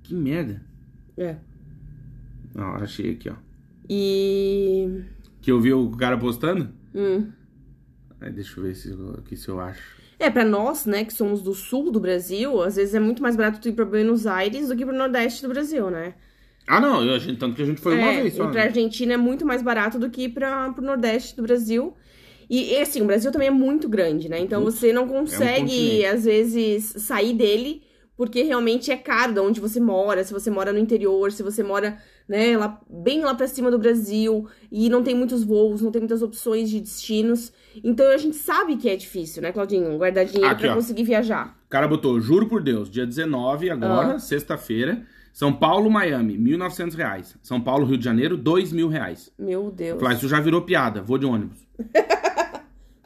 Que 0.04 0.13
merda. 0.13 0.62
É. 1.17 1.38
Ó, 2.56 2.75
achei 2.84 3.13
aqui, 3.13 3.30
ó. 3.30 3.34
E. 3.89 5.14
Que 5.45 5.51
eu 5.51 5.62
vi 5.62 5.71
o 5.71 5.91
cara 5.91 6.17
postando. 6.17 6.71
hum. 6.95 7.31
Aí 8.19 8.31
deixa 8.31 8.60
eu 8.60 8.63
ver 8.63 8.75
se, 8.75 8.91
aqui 9.19 9.38
se 9.38 9.47
eu 9.47 9.60
acho. 9.60 9.95
É, 10.17 10.27
pra 10.27 10.43
nós, 10.43 10.88
né, 10.88 11.05
que 11.05 11.13
somos 11.13 11.43
do 11.43 11.53
sul 11.53 11.91
do 11.91 11.99
Brasil, 11.99 12.63
às 12.63 12.77
vezes 12.77 12.95
é 12.95 12.99
muito 12.99 13.21
mais 13.21 13.36
barato 13.36 13.60
tu 13.60 13.69
ir 13.69 13.73
pra 13.73 13.86
Buenos 13.86 14.25
Aires 14.25 14.69
do 14.69 14.75
que 14.75 14.84
pro 14.84 14.97
nordeste 14.97 15.43
do 15.43 15.49
Brasil, 15.49 15.91
né? 15.91 16.15
Ah, 16.65 16.79
não, 16.79 17.03
eu, 17.03 17.13
a 17.13 17.19
gente, 17.19 17.38
tanto 17.38 17.55
que 17.55 17.62
a 17.62 17.65
gente 17.65 17.79
foi 17.79 17.95
uma 17.95 18.08
é, 18.08 18.21
vez 18.23 18.34
só. 18.34 18.45
E 18.45 18.47
pra 18.47 18.62
né? 18.62 18.67
Argentina 18.69 19.13
é 19.13 19.17
muito 19.17 19.45
mais 19.45 19.62
barato 19.62 19.99
do 19.99 20.10
que 20.10 20.23
ir 20.23 20.29
pra, 20.29 20.71
pro 20.71 20.84
Nordeste 20.84 21.36
do 21.36 21.43
Brasil. 21.43 21.93
E, 22.49 22.73
e, 22.73 22.81
assim, 22.81 23.03
o 23.03 23.05
Brasil 23.05 23.31
também 23.31 23.49
é 23.49 23.51
muito 23.51 23.88
grande, 23.88 24.27
né? 24.27 24.39
Então 24.39 24.63
Putz, 24.63 24.79
você 24.79 24.91
não 24.91 25.08
consegue, 25.08 25.62
continente. 25.62 26.05
às 26.05 26.25
vezes, 26.25 26.86
sair 27.03 27.36
dele, 27.36 27.84
porque 28.17 28.41
realmente 28.41 28.89
é 28.89 28.97
caro 28.97 29.31
de 29.31 29.39
onde 29.41 29.60
você 29.60 29.79
mora, 29.79 30.23
se 30.23 30.34
você 30.34 30.49
mora 30.49 30.73
no 30.73 30.79
interior, 30.79 31.31
se 31.31 31.43
você 31.43 31.62
mora, 31.62 31.99
né, 32.27 32.57
lá, 32.57 32.79
bem 32.89 33.21
lá 33.21 33.33
pra 33.35 33.47
cima 33.47 33.69
do 33.69 33.77
Brasil, 33.77 34.47
e 34.71 34.89
não 34.89 35.03
tem 35.03 35.13
muitos 35.15 35.43
voos, 35.43 35.81
não 35.81 35.91
tem 35.91 36.01
muitas 36.01 36.21
opções 36.21 36.69
de 36.69 36.79
destinos. 36.79 37.51
Então 37.83 38.07
a 38.11 38.17
gente 38.17 38.35
sabe 38.35 38.77
que 38.77 38.89
é 38.89 38.95
difícil, 38.95 39.41
né, 39.41 39.51
Claudinho? 39.51 39.97
Guardar 39.97 40.25
dinheiro 40.25 40.47
Aqui, 40.51 40.61
pra 40.63 40.71
ó. 40.71 40.75
conseguir 40.75 41.03
viajar. 41.03 41.57
O 41.65 41.69
cara 41.69 41.88
botou, 41.88 42.19
juro 42.19 42.47
por 42.47 42.61
Deus, 42.63 42.89
dia 42.89 43.05
19 43.05 43.69
agora, 43.69 44.13
Ah. 44.15 44.19
sexta-feira. 44.19 45.03
São 45.33 45.51
Paulo, 45.51 45.91
Miami, 45.91 46.38
1.900 46.38 46.95
reais. 46.95 47.35
São 47.43 47.59
Paulo, 47.59 47.85
Rio 47.85 47.97
de 47.97 48.05
Janeiro, 48.05 48.38
2 48.38 48.71
mil 48.71 48.88
reais. 48.88 49.29
Meu 49.38 49.69
Deus. 49.69 49.99
Falei, 50.01 50.15
isso 50.17 50.29
já 50.29 50.39
virou 50.39 50.61
piada, 50.61 51.01
vou 51.01 51.17
de 51.17 51.25
ônibus. 51.25 51.57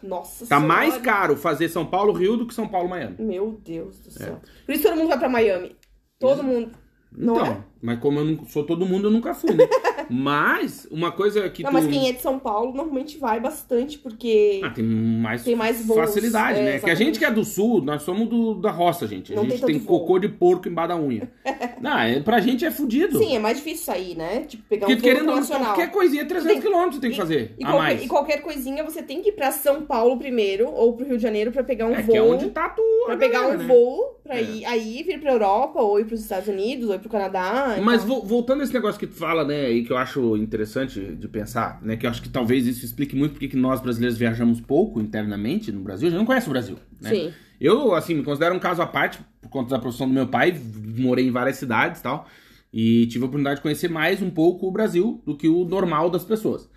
Nossa 0.02 0.46
Tá 0.46 0.58
Senhora. 0.60 0.68
mais 0.68 0.98
caro 0.98 1.36
fazer 1.36 1.68
São 1.70 1.86
Paulo, 1.86 2.14
Rio 2.14 2.38
do 2.38 2.46
que 2.48 2.54
São 2.54 2.68
Paulo, 2.68 2.88
Miami. 2.88 3.16
Meu 3.20 3.60
Deus 3.66 4.00
do 4.00 4.12
céu. 4.12 4.40
Por 4.66 4.74
isso 4.74 4.84
todo 4.84 4.96
mundo 4.96 5.10
vai 5.10 5.20
pra 5.20 5.28
Miami. 5.28 5.76
Todo 6.20 6.44
mundo. 6.44 6.72
Não 7.12 7.36
então, 7.36 7.48
é? 7.48 7.58
mas 7.82 8.00
como 8.00 8.20
eu 8.20 8.26
não 8.26 8.46
sou 8.46 8.64
todo 8.64 8.86
mundo, 8.86 9.08
eu 9.08 9.12
nunca 9.12 9.34
fui, 9.34 9.54
né? 9.54 9.68
mas, 10.10 10.88
uma 10.92 11.12
coisa 11.12 11.50
que 11.50 11.64
Não, 11.64 11.70
tu... 11.72 11.74
mas 11.74 11.88
quem 11.88 12.10
é 12.10 12.12
de 12.12 12.22
São 12.22 12.38
Paulo 12.40 12.74
normalmente 12.74 13.18
vai 13.18 13.40
bastante, 13.40 13.98
porque. 13.98 14.62
Ah, 14.64 14.70
tem 14.72 14.84
mais, 14.84 15.44
Tem 15.44 15.56
mais 15.56 15.86
voos, 15.86 15.98
facilidade, 16.00 16.60
é, 16.60 16.64
né? 16.64 16.70
Que 16.72 16.72
a 16.72 16.76
exatamente. 16.78 16.98
gente 17.06 17.20
que 17.20 17.26
é 17.26 17.32
do 17.32 17.44
sul, 17.46 17.82
nós 17.82 18.02
somos 18.04 18.28
do, 18.28 18.56
da 18.56 18.72
roça, 18.72 19.08
gente. 19.08 19.32
A 19.34 19.36
Não 19.36 19.44
gente 19.44 19.60
tem 19.62 19.76
tem, 19.76 19.80
voo. 19.80 20.00
cocô 20.00 20.20
de 20.20 20.28
porco 20.30 20.68
embaixo 20.68 20.90
da 20.90 20.98
unha. 20.98 21.30
não, 21.82 21.98
é, 22.00 22.20
pra 22.20 22.40
gente 22.40 22.66
é 22.66 22.72
fudido. 22.72 23.18
Sim, 23.18 23.36
é 23.36 23.40
mais 23.40 23.58
difícil 23.58 23.86
sair, 23.86 24.16
né? 24.16 24.42
Tipo, 24.48 24.64
pegar 24.68 24.88
Porque 24.88 25.10
um 25.12 25.14
voo 25.14 25.22
internacional. 25.24 25.66
qualquer 25.68 25.92
coisinha 25.92 26.22
é 26.24 26.26
300 26.26 26.54
Tem- 26.54 26.62
quilômetros 26.62 27.00
tem 27.00 27.12
que 27.12 27.18
fazer. 27.18 27.54
E 27.58 27.64
a 27.64 27.68
qualquer, 27.68 27.78
mais. 27.84 28.04
e 28.04 28.08
qualquer 28.08 28.42
coisinha 28.42 28.84
você 28.84 29.02
tem 29.04 29.22
que 29.22 29.30
ir 29.30 29.34
pra 29.34 29.52
São 29.52 29.82
Paulo 29.84 30.18
primeiro, 30.18 30.70
ou 30.70 30.94
pro 30.94 31.06
Rio 31.06 31.18
de 31.18 31.24
Janeiro, 31.24 31.52
pra 31.52 31.64
pegar 31.64 31.86
um 31.88 31.94
É 31.94 32.02
voo. 32.02 32.12
que 32.12 32.18
é 32.18 32.22
onde 32.22 32.50
tá 32.50 32.70
tu. 32.70 32.82
Pra 33.06 33.18
pegar 33.18 33.42
galera, 33.42 33.58
um 33.58 33.62
né? 33.62 33.68
voo, 33.68 34.20
pra 34.24 34.38
É. 34.38 34.44
ir, 34.44 34.66
aí 34.66 35.04
vir 35.04 35.20
pra 35.20 35.32
Europa, 35.34 35.82
ou 35.82 36.00
ir 36.00 36.06
pros 36.06 36.22
Estados 36.22 36.48
Unidos, 36.48 36.90
ou 36.90 36.96
ir 36.96 37.00
pro 37.00 37.10
Canadá. 37.10 37.78
Mas 37.84 38.04
tal. 38.04 38.08
vo- 38.22 38.26
voltando 38.26 38.62
a 38.62 38.64
esse 38.64 38.74
negócio 38.74 39.00
que 39.00 39.08
tu 39.08 39.16
fala, 39.16 39.44
né, 39.44 39.70
e 39.72 39.84
que 39.84 39.92
eu 39.92 39.98
acho 40.00 40.36
interessante 40.38 41.16
de 41.16 41.28
pensar, 41.28 41.82
né, 41.82 41.96
que 41.96 42.06
eu 42.06 42.10
acho 42.10 42.22
que 42.22 42.30
talvez 42.30 42.66
isso 42.66 42.84
explique 42.84 43.16
muito 43.16 43.34
porque 43.34 43.48
que 43.48 43.58
nós 43.58 43.82
brasileiros 43.82 44.18
viajamos 44.18 44.60
pouco 44.60 45.00
internamente 45.00 45.72
no 45.72 45.82
Brasil, 45.82 46.08
a 46.08 46.12
gente 46.12 46.20
não 46.20 46.26
conhece 46.26 46.48
o 46.48 46.52
Brasil, 46.52 46.78
né? 47.02 47.10
Sim. 47.10 47.34
Eu, 47.60 47.94
assim, 47.94 48.16
me 48.16 48.24
considero 48.24 48.56
um 48.56 48.60
caso 48.60 48.82
à 48.82 48.88
parte 48.88 49.20
por 49.42 49.50
conta 49.50 49.72
da 49.72 49.80
profissão 49.80 50.08
do 50.08 50.14
meu 50.14 50.28
pai, 50.28 50.60
morei 50.98 51.28
em 51.28 51.32
várias 51.32 51.58
cidades 51.58 52.00
e 52.00 52.04
tal, 52.04 52.28
e 52.72 53.08
tive 53.08 53.24
a 53.24 53.28
oportunidade 53.28 53.58
de 53.58 53.62
conhecer 53.62 53.90
mais 53.90 54.22
um 54.22 54.30
pouco 54.30 54.68
o 54.68 54.72
Brasil 54.72 55.22
do 55.26 55.36
que 55.36 55.48
o 55.48 55.66
normal 55.66 56.10
das 56.10 56.24
pessoas. 56.24 56.70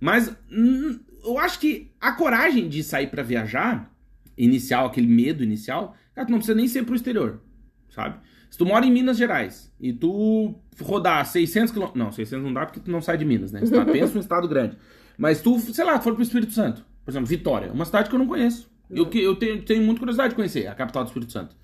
Mas 0.00 0.34
hum, 0.50 0.98
eu 1.24 1.38
acho 1.38 1.58
que 1.60 1.92
a 2.00 2.12
coragem 2.12 2.68
de 2.68 2.82
sair 2.82 3.08
pra 3.08 3.22
viajar, 3.22 3.92
inicial, 4.36 4.86
aquele 4.86 5.06
medo 5.06 5.42
inicial, 5.42 5.94
cara, 6.14 6.26
tu 6.26 6.30
não 6.30 6.38
precisa 6.38 6.56
nem 6.56 6.68
ser 6.68 6.84
pro 6.84 6.94
exterior, 6.94 7.40
sabe? 7.88 8.18
Se 8.50 8.58
tu 8.58 8.66
mora 8.66 8.86
em 8.86 8.92
Minas 8.92 9.16
Gerais 9.16 9.72
e 9.80 9.92
tu 9.92 10.54
rodar 10.80 11.24
600 11.26 11.72
quilômetros... 11.72 11.98
Não, 12.02 12.12
600 12.12 12.44
não 12.44 12.52
dá 12.52 12.66
porque 12.66 12.80
tu 12.80 12.90
não 12.90 13.00
sai 13.00 13.16
de 13.18 13.24
Minas, 13.24 13.52
né? 13.52 13.60
Você 13.60 13.72
tá, 13.74 13.84
pensa 13.86 14.14
num 14.14 14.20
estado 14.20 14.46
grande. 14.48 14.76
Mas 15.18 15.40
tu, 15.40 15.58
sei 15.60 15.84
lá, 15.84 16.00
for 16.00 16.14
pro 16.14 16.22
Espírito 16.22 16.52
Santo, 16.52 16.84
por 17.04 17.10
exemplo, 17.10 17.26
Vitória, 17.26 17.72
uma 17.72 17.84
cidade 17.84 18.08
que 18.08 18.14
eu 18.14 18.18
não 18.18 18.26
conheço. 18.26 18.70
Eu, 18.90 19.06
que- 19.06 19.20
eu 19.22 19.34
tenho, 19.36 19.62
tenho 19.62 19.82
muita 19.82 19.98
curiosidade 20.00 20.30
de 20.30 20.36
conhecer, 20.36 20.66
a 20.66 20.74
capital 20.74 21.02
do 21.04 21.08
Espírito 21.08 21.32
Santo. 21.32 21.56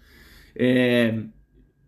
É, 0.56 1.18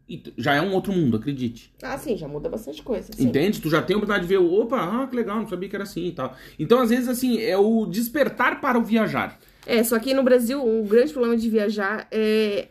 e 0.08 0.22
já 0.36 0.54
é 0.54 0.60
um 0.60 0.72
outro 0.74 0.92
mundo, 0.92 1.16
acredite. 1.16 1.72
Ah, 1.82 1.96
sim, 1.96 2.16
já 2.16 2.28
muda 2.28 2.48
bastante 2.48 2.82
coisa. 2.82 3.10
Sim. 3.12 3.24
Entende? 3.28 3.60
Tu 3.60 3.70
já 3.70 3.80
tem 3.80 3.94
a 3.94 3.96
oportunidade 3.96 4.28
de 4.28 4.34
ver, 4.34 4.38
opa, 4.38 4.76
ah, 4.76 5.06
que 5.06 5.16
legal, 5.16 5.38
não 5.38 5.48
sabia 5.48 5.68
que 5.68 5.74
era 5.74 5.84
assim 5.84 6.06
e 6.08 6.12
tal. 6.12 6.36
Então, 6.58 6.78
às 6.80 6.90
vezes, 6.90 7.08
assim, 7.08 7.40
é 7.40 7.56
o 7.56 7.86
despertar 7.86 8.60
para 8.60 8.78
o 8.78 8.84
viajar. 8.84 9.38
É, 9.66 9.82
só 9.82 9.98
que 9.98 10.12
no 10.12 10.22
Brasil, 10.22 10.62
o 10.62 10.84
grande 10.84 11.10
problema 11.12 11.36
de 11.38 11.48
viajar 11.48 12.06
é 12.10 12.68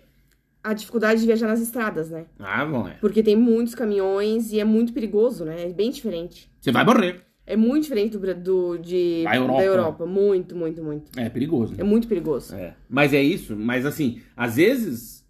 a 0.63 0.73
dificuldade 0.73 1.19
de 1.19 1.25
viajar 1.27 1.47
nas 1.47 1.59
estradas, 1.59 2.09
né? 2.09 2.25
Ah, 2.39 2.65
bom, 2.65 2.87
é. 2.87 2.93
Porque 3.01 3.21
tem 3.21 3.35
muitos 3.35 3.75
caminhões 3.75 4.51
e 4.53 4.59
é 4.59 4.63
muito 4.63 4.93
perigoso, 4.93 5.43
né? 5.43 5.63
É 5.63 5.73
bem 5.73 5.91
diferente. 5.91 6.49
Você 6.61 6.71
vai 6.71 6.85
morrer. 6.85 7.21
É 7.45 7.57
muito 7.57 7.83
diferente 7.83 8.17
do, 8.17 8.33
do 8.35 8.77
de, 8.77 9.23
Da 9.25 9.35
Europa. 9.35 9.57
da 9.59 9.65
Europa. 9.65 10.05
Muito, 10.05 10.55
muito, 10.55 10.81
muito. 10.81 11.19
É 11.19 11.27
perigoso. 11.29 11.73
É 11.77 11.83
muito 11.83 12.07
perigoso. 12.07 12.55
É. 12.55 12.75
Mas 12.89 13.13
é 13.13 13.21
isso, 13.21 13.55
mas 13.57 13.85
assim, 13.85 14.21
às 14.37 14.55
vezes, 14.55 15.25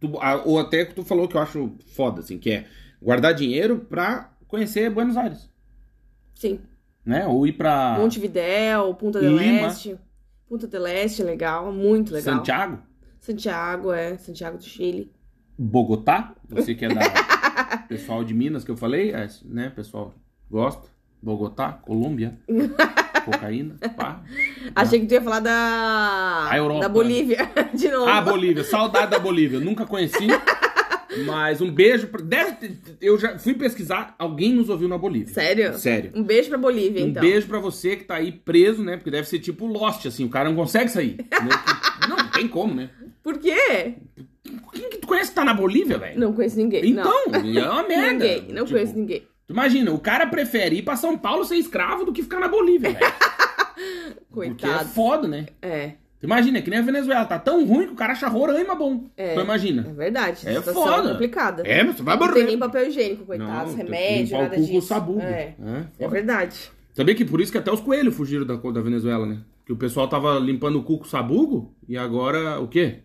tu, 0.00 0.10
ou 0.44 0.58
até 0.58 0.84
que 0.84 0.94
tu 0.94 1.04
falou 1.04 1.28
que 1.28 1.36
eu 1.36 1.40
acho 1.40 1.70
foda, 1.94 2.20
assim, 2.20 2.36
que 2.36 2.50
é 2.50 2.66
guardar 3.00 3.32
dinheiro 3.32 3.78
pra 3.88 4.32
conhecer 4.48 4.90
Buenos 4.90 5.16
Aires, 5.16 5.48
Sim. 6.34 6.58
né? 7.06 7.26
Ou 7.28 7.46
ir 7.46 7.52
pra 7.52 7.96
Montevidéu, 7.96 8.92
Punta 8.94 9.20
del 9.20 9.36
Lima. 9.36 9.68
Este. 9.68 9.96
Punta 10.48 10.66
del 10.66 10.86
Este 10.88 11.22
é 11.22 11.24
legal, 11.24 11.72
muito 11.72 12.12
legal. 12.12 12.34
Santiago, 12.36 12.82
Santiago, 13.22 13.92
é. 13.92 14.16
Santiago 14.18 14.58
do 14.58 14.64
Chile. 14.64 15.08
Bogotá, 15.56 16.34
você 16.48 16.74
que 16.74 16.84
é 16.84 16.88
da 16.88 17.02
pessoal 17.88 18.24
de 18.24 18.34
Minas 18.34 18.64
que 18.64 18.70
eu 18.70 18.76
falei, 18.76 19.12
é, 19.12 19.28
né? 19.44 19.70
Pessoal 19.70 20.12
gosta. 20.50 20.90
Bogotá, 21.22 21.72
Colômbia, 21.72 22.36
cocaína, 23.24 23.76
pá. 23.96 24.24
Achei 24.74 24.98
que 24.98 25.06
tu 25.06 25.14
ia 25.14 25.22
falar 25.22 25.38
da. 25.38 26.48
A 26.50 26.56
Europa. 26.56 26.80
Da 26.80 26.88
Bolívia. 26.88 27.48
De 27.72 27.88
novo. 27.88 28.10
Ah, 28.10 28.20
Bolívia, 28.20 28.64
saudade 28.64 29.12
da 29.12 29.20
Bolívia. 29.20 29.60
Nunca 29.60 29.86
conheci. 29.86 30.26
Mas 31.24 31.60
um 31.60 31.70
beijo. 31.70 32.08
Pra... 32.08 32.20
Deve. 32.20 32.76
Eu 33.00 33.16
já 33.20 33.38
fui 33.38 33.54
pesquisar, 33.54 34.16
alguém 34.18 34.52
nos 34.52 34.68
ouviu 34.68 34.88
na 34.88 34.98
Bolívia. 34.98 35.32
Sério? 35.32 35.78
Sério. 35.78 36.10
Um 36.12 36.24
beijo 36.24 36.48
pra 36.48 36.58
Bolívia, 36.58 37.04
Um 37.04 37.08
então. 37.10 37.20
beijo 37.22 37.46
pra 37.46 37.60
você 37.60 37.94
que 37.94 38.02
tá 38.02 38.16
aí 38.16 38.32
preso, 38.32 38.82
né? 38.82 38.96
Porque 38.96 39.12
deve 39.12 39.28
ser 39.28 39.38
tipo 39.38 39.64
Lost, 39.66 40.06
assim, 40.06 40.24
o 40.24 40.28
cara 40.28 40.48
não 40.48 40.56
consegue 40.56 40.90
sair. 40.90 41.18
né? 41.30 41.48
Não, 42.08 42.16
não 42.16 42.30
tem 42.32 42.48
como, 42.48 42.74
né? 42.74 42.90
Por 43.22 43.38
quê? 43.38 43.94
Quem 44.72 44.90
que 44.90 44.98
tu 44.98 45.06
conhece 45.06 45.30
que 45.30 45.34
tá 45.36 45.44
na 45.44 45.54
Bolívia, 45.54 45.98
velho? 45.98 46.18
Não 46.18 46.32
conheço 46.32 46.56
ninguém. 46.56 46.84
Então, 46.90 47.12
não. 47.30 47.60
é 47.62 47.70
uma 47.70 47.82
merda. 47.88 48.12
Ninguém, 48.12 48.42
não 48.48 48.64
Tipo, 48.64 48.70
conheço 48.78 48.96
ninguém. 48.98 49.20
Tu 49.46 49.52
imagina, 49.52 49.92
o 49.92 49.98
cara 49.98 50.26
prefere 50.26 50.76
ir 50.76 50.82
pra 50.82 50.96
São 50.96 51.16
Paulo 51.16 51.44
ser 51.44 51.56
escravo 51.56 52.04
do 52.04 52.12
que 52.12 52.22
ficar 52.22 52.40
na 52.40 52.48
Bolívia, 52.48 52.90
velho. 52.92 53.06
Porque 54.30 54.64
é 54.64 54.68
Coitado. 54.68 54.88
foda, 54.90 55.28
né? 55.28 55.46
É, 55.60 55.92
Tu 56.20 56.26
imagina, 56.26 56.62
que 56.62 56.70
nem 56.70 56.78
a 56.78 56.82
Venezuela, 56.82 57.24
tá 57.24 57.36
tão 57.36 57.66
ruim 57.66 57.86
que 57.88 57.92
o 57.92 57.96
cara 57.96 58.12
acha 58.12 58.28
Roraima 58.28 58.76
bom. 58.76 59.04
É. 59.16 59.34
Tu 59.34 59.40
imagina. 59.40 59.84
é 59.88 59.92
verdade. 59.92 60.48
É 60.48 60.62
foda. 60.62 61.10
complicada. 61.12 61.62
É, 61.66 61.82
mas 61.82 61.96
tu 61.96 62.04
vai 62.04 62.16
Não 62.16 62.22
morrer. 62.24 62.34
tem 62.38 62.46
nem 62.46 62.58
papel 62.58 62.86
higiênico, 62.86 63.24
coitados, 63.26 63.74
tem 63.74 63.84
que 63.84 63.90
remédio, 63.92 64.36
o 64.38 64.42
nada 64.42 64.56
disso. 64.56 64.86
sabugo. 64.86 65.20
É, 65.20 65.54
É, 65.98 66.04
é 66.04 66.08
verdade. 66.08 66.70
Sabia 66.94 67.14
que 67.16 67.24
por 67.24 67.40
isso 67.40 67.50
que 67.50 67.58
até 67.58 67.72
os 67.72 67.80
coelhos 67.80 68.14
fugiram 68.14 68.46
da, 68.46 68.54
da 68.54 68.80
Venezuela, 68.80 69.26
né? 69.26 69.38
Que 69.66 69.72
o 69.72 69.76
pessoal 69.76 70.06
tava 70.06 70.38
limpando 70.38 70.78
o 70.78 70.82
cu 70.84 70.98
com 70.98 71.04
sabugo 71.04 71.74
e 71.88 71.96
agora 71.98 72.60
o 72.60 72.68
quê? 72.68 73.00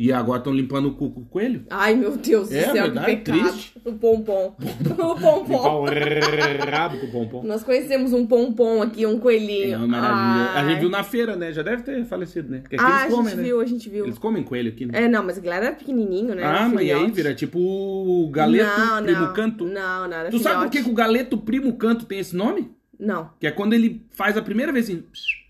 E 0.00 0.12
agora 0.12 0.38
estão 0.38 0.54
limpando 0.54 0.86
o 0.90 0.94
cu 0.94 1.10
com 1.10 1.24
coelho? 1.24 1.64
Ai, 1.68 1.96
meu 1.96 2.16
Deus 2.16 2.48
do 2.50 2.54
É 2.54 2.62
céu, 2.66 2.72
verdade, 2.84 3.16
que 3.16 3.16
pecado. 3.16 3.38
triste. 3.50 3.72
O 3.84 3.92
pompom. 3.94 4.54
o 4.56 5.14
pompom. 5.20 5.82
o 5.82 6.70
rabo 6.70 6.98
com 6.98 7.06
o 7.06 7.10
pompom. 7.10 7.42
Nós 7.42 7.64
conhecemos 7.64 8.12
um 8.12 8.24
pompom 8.24 8.80
aqui, 8.80 9.04
um 9.04 9.16
É 9.16 9.18
coelhinho. 9.18 9.78
uma 9.78 9.88
maravilha. 9.88 10.50
A 10.50 10.60
Ai. 10.60 10.68
gente 10.68 10.80
viu 10.80 10.88
na 10.88 11.02
feira, 11.02 11.34
né? 11.34 11.52
Já 11.52 11.62
deve 11.62 11.82
ter 11.82 12.04
falecido, 12.04 12.48
né? 12.48 12.58
Porque 12.60 12.76
aqui 12.76 12.84
Ah, 12.84 12.96
a 12.96 13.00
eles 13.06 13.14
comem, 13.14 13.30
gente 13.30 13.36
né? 13.38 13.42
viu, 13.42 13.60
a 13.60 13.66
gente 13.66 13.88
viu. 13.88 14.04
Eles 14.04 14.18
comem 14.18 14.42
coelho 14.44 14.68
aqui, 14.68 14.86
né? 14.86 15.02
É, 15.04 15.08
não, 15.08 15.24
mas 15.24 15.36
a 15.36 15.40
galera 15.40 15.66
era 15.66 15.74
pequenininho, 15.74 16.32
né? 16.34 16.44
ah, 16.44 16.68
mas 16.68 16.78
aí 16.78 16.86
Filhote. 16.88 17.10
vira 17.10 17.34
tipo 17.34 17.58
o 17.58 18.30
galeto 18.30 18.70
não, 18.78 19.02
primo 19.02 19.20
não, 19.20 19.32
canto. 19.32 19.64
Não, 19.66 20.04
era 20.12 20.30
Tu 20.30 20.38
sabe 20.38 20.62
por 20.62 20.70
que, 20.70 20.78
filhote. 20.78 20.84
que 20.84 20.90
o 20.90 20.94
galeto 20.94 21.38
primo 21.38 21.72
canto 21.76 22.04
tem 22.06 22.20
esse 22.20 22.36
nome? 22.36 22.70
Não, 23.00 23.30
Que 23.40 23.46
é 23.48 23.50
quando 23.50 23.72
ele 23.74 24.06
faz 24.10 24.36
a 24.36 24.42
primeira 24.42 24.72
vez 24.72 24.84
assim, 24.88 25.02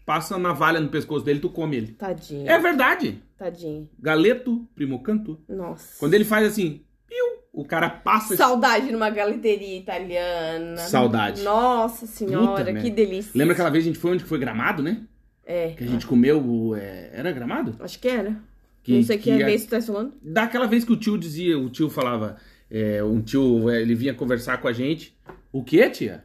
passa 0.08 0.38
navalha 0.38 0.80
no 0.80 0.88
pescoço 0.88 1.22
dele, 1.22 1.38
tu 1.38 1.50
come 1.50 1.76
ele. 1.76 1.92
tadinho. 1.92 2.48
É 2.48 2.58
verdade. 2.58 3.22
Tadinho. 3.36 3.86
Galeto 3.98 4.66
primo 4.74 5.02
canto. 5.02 5.38
Nossa. 5.46 5.98
Quando 5.98 6.14
ele 6.14 6.24
faz 6.24 6.46
assim, 6.46 6.80
piu, 7.06 7.24
o 7.52 7.62
cara 7.62 7.90
passa. 7.90 8.34
Saudade 8.34 8.90
numa 8.90 9.10
galeteria 9.10 9.76
italiana. 9.78 10.78
Saudade. 10.78 11.42
Nossa 11.42 12.06
senhora, 12.06 12.64
Puta 12.64 12.80
que 12.80 12.90
delícia. 12.90 13.32
Lembra 13.34 13.52
aquela 13.52 13.68
vez 13.68 13.84
que 13.84 13.90
a 13.90 13.92
gente 13.92 14.00
foi 14.00 14.12
onde 14.12 14.22
que 14.22 14.28
foi 14.30 14.38
gramado, 14.38 14.82
né? 14.82 15.02
É, 15.44 15.72
Que 15.72 15.84
a 15.84 15.86
gente 15.86 16.06
comeu. 16.06 16.74
é, 16.74 17.10
Era 17.12 17.30
gramado? 17.30 17.76
acho 17.80 17.98
que 17.98 18.08
era. 18.08 18.34
Que- 18.82 18.94
Não 18.94 19.02
sei 19.02 19.18
que, 19.18 19.24
que 19.24 19.30
é 19.30 19.42
a- 19.42 19.46
vez 19.46 19.62
que 19.64 19.68
tu 19.68 19.70
tá 19.72 19.82
falando. 19.82 20.14
Daquela 20.22 20.66
vez 20.66 20.84
que 20.86 20.92
o 20.92 20.96
tio 20.96 21.18
dizia, 21.18 21.58
o 21.58 21.68
tio 21.68 21.90
falava, 21.90 22.36
é, 22.70 23.04
um 23.04 23.20
tio, 23.20 23.68
é, 23.68 23.82
ele 23.82 23.94
vinha 23.94 24.14
conversar 24.14 24.56
com 24.62 24.68
a 24.68 24.72
gente. 24.72 25.14
O 25.52 25.62
que, 25.62 25.86
tia? 25.90 26.24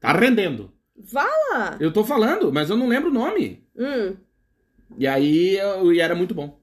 Tá 0.00 0.12
rendendo. 0.14 0.72
Fala! 1.04 1.76
Eu 1.80 1.92
tô 1.92 2.04
falando, 2.04 2.52
mas 2.52 2.68
eu 2.70 2.76
não 2.76 2.88
lembro 2.88 3.10
o 3.10 3.12
nome. 3.12 3.62
Hum, 3.76 4.14
E 4.98 5.06
aí 5.06 5.56
eu, 5.56 5.92
e 5.92 6.00
era 6.00 6.14
muito 6.14 6.34
bom. 6.34 6.58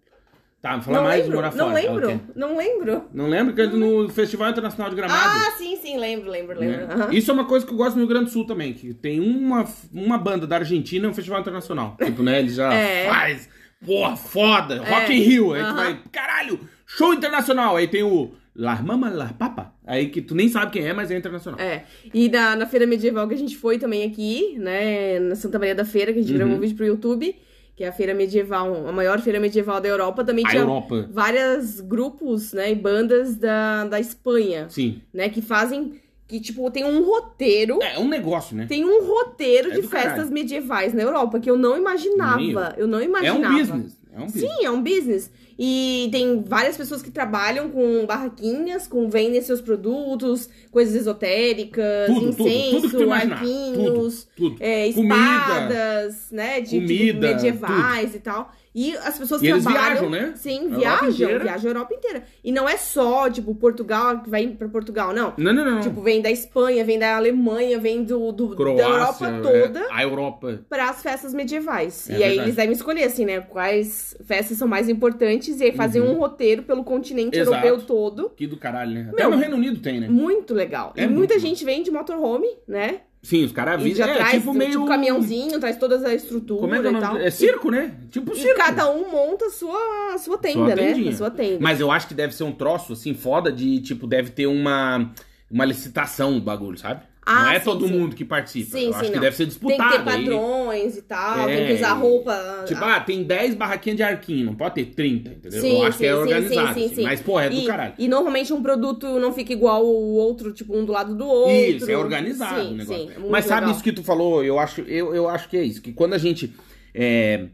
Tá, 0.62 0.74
vou 0.74 0.82
falar 0.82 0.98
não 0.98 1.04
mais 1.04 1.18
de 1.24 1.30
lembro, 1.30 1.36
morar 1.38 1.56
não 1.56 1.66
fora. 1.70 1.82
lembro, 1.82 2.08
Ok. 2.08 2.20
não 2.36 2.58
lembro. 2.58 3.04
Não 3.14 3.28
lembro 3.28 3.54
que 3.54 3.66
no 3.68 4.10
Festival 4.10 4.50
Internacional 4.50 4.90
de 4.90 4.96
Gramado. 4.96 5.40
Ah, 5.48 5.52
sim, 5.58 5.76
sim, 5.78 5.98
lembro, 5.98 6.30
lembro, 6.32 6.60
né? 6.60 6.68
lembro. 6.80 6.94
Aham. 7.04 7.14
Isso 7.14 7.30
é 7.30 7.34
uma 7.34 7.46
coisa 7.46 7.66
que 7.66 7.72
eu 7.72 7.78
gosto 7.78 7.94
no 7.96 8.00
Rio 8.02 8.08
Grande 8.10 8.26
do 8.26 8.32
Sul 8.32 8.46
também, 8.46 8.74
que 8.74 8.94
tem 8.94 9.20
uma, 9.20 9.66
uma 9.94 10.18
banda 10.18 10.48
da 10.48 10.58
Argentina 10.58 11.06
e 11.06 11.10
um 11.10 11.14
festival 11.14 11.40
internacional. 11.42 11.96
Tipo, 12.04 12.24
né, 12.24 12.40
ele 12.40 12.50
já 12.50 12.74
É. 12.74 13.08
faz, 13.08 13.48
porra, 13.86 14.16
foda, 14.18 14.84
Rock 14.84 15.14
in 15.14 15.20
Rio. 15.22 15.54
Aí 15.54 15.62
tu 15.62 15.68
aham. 15.68 15.76
vai, 15.76 16.02
caralho, 16.12 16.60
show 16.88 17.14
internacional. 17.14 17.76
Aí 17.78 17.88
tem 17.88 18.02
o 18.04 18.34
Las 18.56 18.82
Mamas 18.82 19.14
Las 19.14 19.32
Papa. 19.34 19.74
Aí 19.88 20.10
que 20.10 20.22
tu 20.22 20.36
nem 20.36 20.50
sabe 20.50 20.72
quem 20.74 20.86
é, 20.86 20.92
mas 20.94 21.10
é 21.10 21.18
internacional. 21.18 21.60
É, 21.60 21.86
e 22.14 22.28
na, 22.30 22.56
na 22.58 22.66
feira 22.68 22.86
medieval 22.86 23.28
que 23.28 23.34
a 23.34 23.38
gente 23.38 23.56
foi 23.56 23.80
também 23.80 24.04
aqui, 24.04 24.56
né, 24.60 25.18
na 25.20 25.34
Santa 25.36 25.58
Maria 25.58 25.74
da 25.74 25.86
Feira, 25.86 26.12
que 26.12 26.20
a 26.20 26.22
gente 26.22 26.32
Uhum. 26.34 26.38
gravou 26.38 26.56
um 26.58 26.60
vídeo 26.60 26.76
pro 26.76 26.86
YouTube, 26.86 27.34
que 27.76 27.84
é 27.84 27.88
a 27.88 27.92
feira 27.94 28.14
medieval, 28.14 28.86
a 28.88 28.92
maior 28.92 29.20
feira 29.22 29.40
medieval 29.40 29.80
da 29.80 29.88
Europa, 29.88 30.24
também 30.26 30.46
A 30.46 30.50
tinha 30.50 30.62
Europa. 30.64 31.08
vários 31.12 31.80
grupos, 31.80 32.52
né, 32.52 32.72
e 32.72 32.76
bandas 32.76 33.36
da, 33.38 33.86
da 33.86 34.00
Espanha, 34.00 34.68
Sim. 34.70 35.02
né, 35.14 35.30
que 35.30 35.42
fazem, 35.42 35.94
que 36.28 36.42
tipo, 36.42 36.70
tem 36.70 36.84
um 36.84 37.04
roteiro, 37.06 37.80
É, 37.82 37.96
é 37.96 38.00
um 38.00 38.08
negócio, 38.10 38.58
né? 38.58 38.66
tem 38.68 38.84
um 38.84 39.06
roteiro 39.08 39.70
É 39.72 39.76
de 39.76 39.84
festas 39.84 40.12
caralho. 40.14 40.34
medievais 40.34 40.94
na 40.94 41.02
Europa, 41.04 41.40
que 41.40 41.50
eu 41.50 41.58
não 41.58 41.78
imaginava, 41.78 42.74
eu. 42.76 42.82
eu 42.84 42.88
não 42.88 43.00
É 43.00 43.06
imaginava. 43.06 43.54
um 43.54 43.58
business. 43.58 43.98
É 44.14 44.20
um 44.20 44.26
business. 44.26 44.42
Sim, 44.52 44.66
é 44.66 44.72
um 44.72 44.82
business. 44.82 45.32
E 45.60 46.08
tem 46.12 46.44
várias 46.44 46.78
pessoas 46.78 47.02
que 47.02 47.10
trabalham 47.10 47.70
com 47.70 48.06
barraquinhas, 48.06 48.88
com 48.88 49.10
vendem 49.10 49.42
seus 49.42 49.60
produtos, 49.60 50.48
coisas 50.70 50.94
esotéricas, 50.96 52.08
Tudo, 52.08 52.20
tudo, 52.20 52.30
incenso, 52.48 52.76
tudo 52.82 52.90
que 52.92 52.98
tu 52.98 53.04
imaginar. 53.04 53.36
arquinhos, 53.38 54.28
Tudo, 54.36 54.50
tudo. 54.52 54.58
é, 54.60 54.92
Comida. 54.94 55.16
espadas, 55.16 56.28
né, 56.32 56.62
de, 56.62 56.80
de 56.80 57.12
Comida, 57.12 57.28
medievais 57.34 58.14
e 58.16 58.20
tal. 58.20 58.52
E 58.76 58.96
as 58.98 59.18
pessoas 59.18 59.42
E 59.42 59.48
eles 59.48 59.64
trabalham. 59.64 60.08
viajam, 60.08 60.10
né? 60.10 60.34
Sim, 60.36 60.72
A 60.74 60.78
viajam, 60.78 61.40
viajam 61.40 61.70
a 61.72 61.74
Europa 61.74 61.94
inteira. 61.96 62.24
E 62.44 62.52
não 62.52 62.68
é 62.70 62.78
só, 62.78 63.30
tipo, 63.30 63.56
Portugal 63.56 64.22
que 64.22 64.30
vai 64.30 64.48
pra 64.48 64.68
Portugal, 64.70 65.14
não. 65.14 65.34
Não, 65.38 65.52
não, 65.54 65.66
não. 65.66 65.82
Tipo, 65.82 66.02
vem 66.02 66.22
da 66.22 66.30
Espanha, 66.30 66.84
vem 66.84 67.00
da 67.00 67.16
Alemanha, 67.18 67.80
vem 67.80 68.04
do, 68.04 68.32
do- 68.32 68.56
Croácia, 68.56 69.28
da 69.28 69.38
Europa 69.38 69.50
é, 69.50 69.64
toda 69.68 69.88
a 69.92 70.04
Europa. 70.04 70.60
para 70.70 70.90
as 70.90 71.02
festas 71.02 71.34
medievais. 71.34 72.10
É 72.10 72.14
e 72.14 72.16
aí 72.16 72.20
verdade. 72.22 72.40
eles 72.42 72.56
devem 72.56 72.72
escolher, 72.74 73.04
assim, 73.04 73.26
né? 73.26 73.42
Quais 73.42 74.16
festas 74.26 74.58
são 74.58 74.68
mais 74.68 74.88
importantes 74.90 75.60
e 75.60 75.64
aí 75.64 75.72
fazer 75.72 76.02
um 76.02 76.18
roteiro 76.18 76.64
pelo 76.64 76.84
continente 76.84 77.36
Uhum. 77.36 77.42
Exato. 77.42 77.66
europeu 77.68 77.86
todo. 77.88 78.30
Que 78.36 78.46
do 78.48 78.58
caralho, 78.58 78.92
né? 78.92 79.10
Até 79.12 79.24
Meu, 79.24 79.32
no 79.32 79.38
Reino 79.38 79.56
Unido 79.56 79.80
tem, 79.80 80.00
né? 80.00 80.08
Muito 80.08 80.54
legal. 80.54 80.94
É 80.96 81.04
e 81.04 81.06
muito 81.08 81.18
muita 81.18 81.34
bom. 81.36 81.40
gente 81.40 81.66
vem 81.66 81.82
de 81.84 81.90
motorhome, 81.92 82.48
né? 82.68 83.02
Sim, 83.28 83.44
os 83.44 83.52
caras 83.52 83.74
E 83.74 83.84
avisam. 83.84 84.08
É, 84.08 84.16
traz 84.16 84.32
tipo 84.32 84.54
meio. 84.54 84.86
caminhãozinho, 84.86 85.60
traz 85.60 85.76
toda 85.76 86.08
a 86.08 86.14
estrutura 86.14 86.62
Como 86.62 86.74
é 86.76 86.80
que 86.80 86.88
é 86.88 86.92
o 86.92 86.98
e 86.98 87.00
tal. 87.02 87.18
É 87.18 87.30
circo, 87.30 87.70
né? 87.70 87.94
Tipo 88.10 88.32
E 88.32 88.40
circo. 88.40 88.56
cada 88.58 88.90
um 88.90 89.12
monta 89.12 89.48
a 89.48 89.50
sua, 89.50 90.14
a 90.14 90.18
sua 90.18 90.38
tenda, 90.38 90.54
Sua 90.68 90.76
né? 90.76 90.76
tendinha. 90.76 91.10
A 91.12 91.16
sua 91.16 91.30
tenda. 91.30 91.58
Mas 91.60 91.82
eu 91.82 91.92
acho 91.92 92.08
que 92.08 92.14
deve 92.14 92.34
ser 92.34 92.46
um 92.46 92.54
troço, 92.54 92.94
assim, 92.94 93.14
foda 93.14 93.52
de, 93.52 93.82
tipo, 93.82 94.08
deve 94.08 94.30
ter 94.30 94.48
uma, 94.48 95.12
uma 95.52 95.66
licitação 95.66 96.36
do 96.36 96.42
bagulho, 96.42 96.78
sabe? 96.78 97.02
Ah, 97.30 97.42
não 97.44 97.50
é 97.52 97.60
sim, 97.60 97.66
todo 97.66 97.88
sim. 97.88 97.94
mundo 97.94 98.16
que 98.16 98.24
participa. 98.24 98.72
Sim, 98.78 98.86
eu 98.86 98.96
acho 98.96 99.10
que 99.10 99.16
não. 99.16 99.22
deve 99.22 99.36
ser 99.36 99.44
Tem 99.44 99.48
disputado. 99.50 99.84
que 99.84 100.04
ter 100.04 100.10
aí. 100.10 100.24
padrões 100.26 100.96
e 100.98 101.02
tal, 101.02 101.50
É, 101.50 101.56
tem 101.58 101.68
que 101.68 101.74
usar 101.74 101.94
roupa. 101.94 102.64
Tipo, 102.66 102.84
ah, 102.86 103.00
tem 103.02 103.24
10 103.24 103.56
barraquinhas 103.56 103.98
de 103.98 104.04
arquinho, 104.04 104.46
não 104.46 104.56
pode 104.56 104.76
ter 104.76 104.86
30, 104.86 105.30
entendeu? 105.32 105.62
Sim, 105.62 105.80
eu 105.82 105.84
acho 105.86 105.98
que 105.98 106.06
é 106.06 106.16
organizado. 106.16 106.68
sim, 106.74 106.80
sim, 106.80 106.86
assim. 106.86 106.96
sim. 106.96 107.04
Mas, 107.04 107.20
porra, 107.22 107.44
é 107.46 107.50
do 107.50 107.56
e, 107.58 107.66
caralho. 107.66 107.94
E 108.00 108.08
normalmente 108.08 108.54
um 108.54 108.62
produto 108.62 109.20
não 109.20 109.34
fica 109.34 109.52
igual 109.52 109.86
o 109.86 110.14
outro, 110.14 110.54
tipo, 110.54 110.74
um 110.74 110.86
do 110.86 110.94
lado 110.94 111.14
do 111.16 111.26
outro. 111.28 111.52
Isso, 111.54 111.92
é 111.92 111.98
organizado 111.98 112.70
o 112.70 112.74
negócio. 112.76 113.12
É 113.12 113.20
Mas 113.30 113.44
sabe 113.46 113.60
legal. 113.62 113.74
isso 113.76 113.84
que 113.84 113.92
tu 113.92 114.04
falou? 114.04 114.44
Eu 114.44 114.58
acho, 114.58 114.82
eu, 114.82 115.14
eu 115.14 115.28
acho 115.28 115.50
que 115.50 115.58
é 115.58 115.64
isso. 115.64 115.82
Que 115.82 115.92
quando 115.92 116.14
a 116.14 116.18
gente 116.18 116.56
é, 116.94 117.48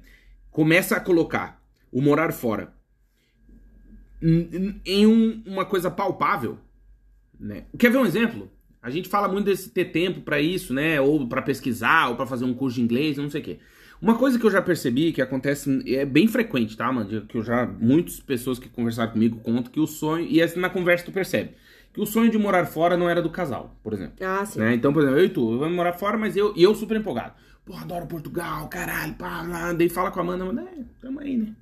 começa 0.52 0.96
a 0.96 1.00
colocar 1.00 1.60
o 1.92 2.00
morar 2.00 2.32
fora 2.32 2.72
em, 4.22 4.80
em 4.86 5.06
um- 5.08 5.42
uma 5.46 5.66
coisa 5.66 5.90
palpável, 5.92 6.58
né? 7.40 7.64
Quer 7.78 7.92
ver 7.92 7.98
um 7.98 8.06
exemplo? 8.06 8.50
A 8.84 8.90
gente 8.90 9.08
fala 9.08 9.30
muito 9.30 9.46
desse 9.46 9.70
ter 9.70 9.86
tempo 9.86 10.22
pra 10.22 10.42
isso, 10.42 10.74
né? 10.74 11.00
Ou 11.00 11.26
pra 11.26 11.42
pesquisar, 11.42 12.10
ou 12.10 12.16
pra 12.16 12.26
fazer 12.26 12.44
um 12.44 12.54
curso 12.54 12.76
de 12.76 12.84
inglês, 12.84 13.18
não 13.18 13.30
sei 13.30 13.42
o 13.42 13.44
quê. 13.44 13.60
Uma 14.02 14.16
coisa 14.16 14.38
que 14.38 14.46
eu 14.46 14.52
já 14.52 14.62
percebi 14.62 15.14
que 15.14 15.22
acontece 15.22 15.82
é 15.88 16.06
bem 16.06 16.28
frequente, 16.28 16.76
tá, 16.76 16.92
mano? 16.92 17.26
Que 17.26 17.38
eu 17.38 17.42
já 17.42 17.66
muitas 17.66 18.20
pessoas 18.20 18.60
que 18.60 18.68
conversaram 18.68 19.14
comigo 19.14 19.40
contam 19.40 19.72
que 19.72 19.80
o 19.80 19.88
sonho 19.88 20.28
e 20.30 20.42
assim 20.42 20.60
na 20.60 20.70
conversa 20.70 21.06
tu 21.06 21.12
percebe 21.12 21.52
que 21.94 22.02
o 22.02 22.06
sonho 22.06 22.30
de 22.30 22.38
morar 22.38 22.66
fora 22.66 22.98
não 22.98 23.08
era 23.08 23.22
do 23.22 23.30
casal, 23.30 23.78
por 23.84 23.94
exemplo. 23.94 24.16
Ah, 24.20 24.44
sim. 24.46 24.60
Né? 24.60 24.74
Então, 24.74 24.92
por 24.92 25.04
exemplo, 25.04 25.20
eu 25.20 25.26
e 25.26 25.30
tu, 25.30 25.60
vamos 25.60 25.76
morar 25.76 25.94
fora, 25.94 26.18
mas 26.18 26.36
eu, 26.36 26.52
e 26.56 26.64
eu 26.64 26.74
super 26.74 26.98
empolgado. 26.98 27.34
Porra, 27.64 27.84
adoro 27.84 28.08
Portugal, 28.08 28.68
caralho, 28.68 29.14
pá, 29.14 29.44
lá. 29.44 29.72
Daí 29.72 29.88
fala 29.88 30.10
com 30.10 30.20
a 30.20 30.24
Amanda, 30.24 30.44
mas 30.44 30.66
é, 30.66 30.84
tamo 31.00 31.20
aí, 31.20 31.38
né? 31.38 31.54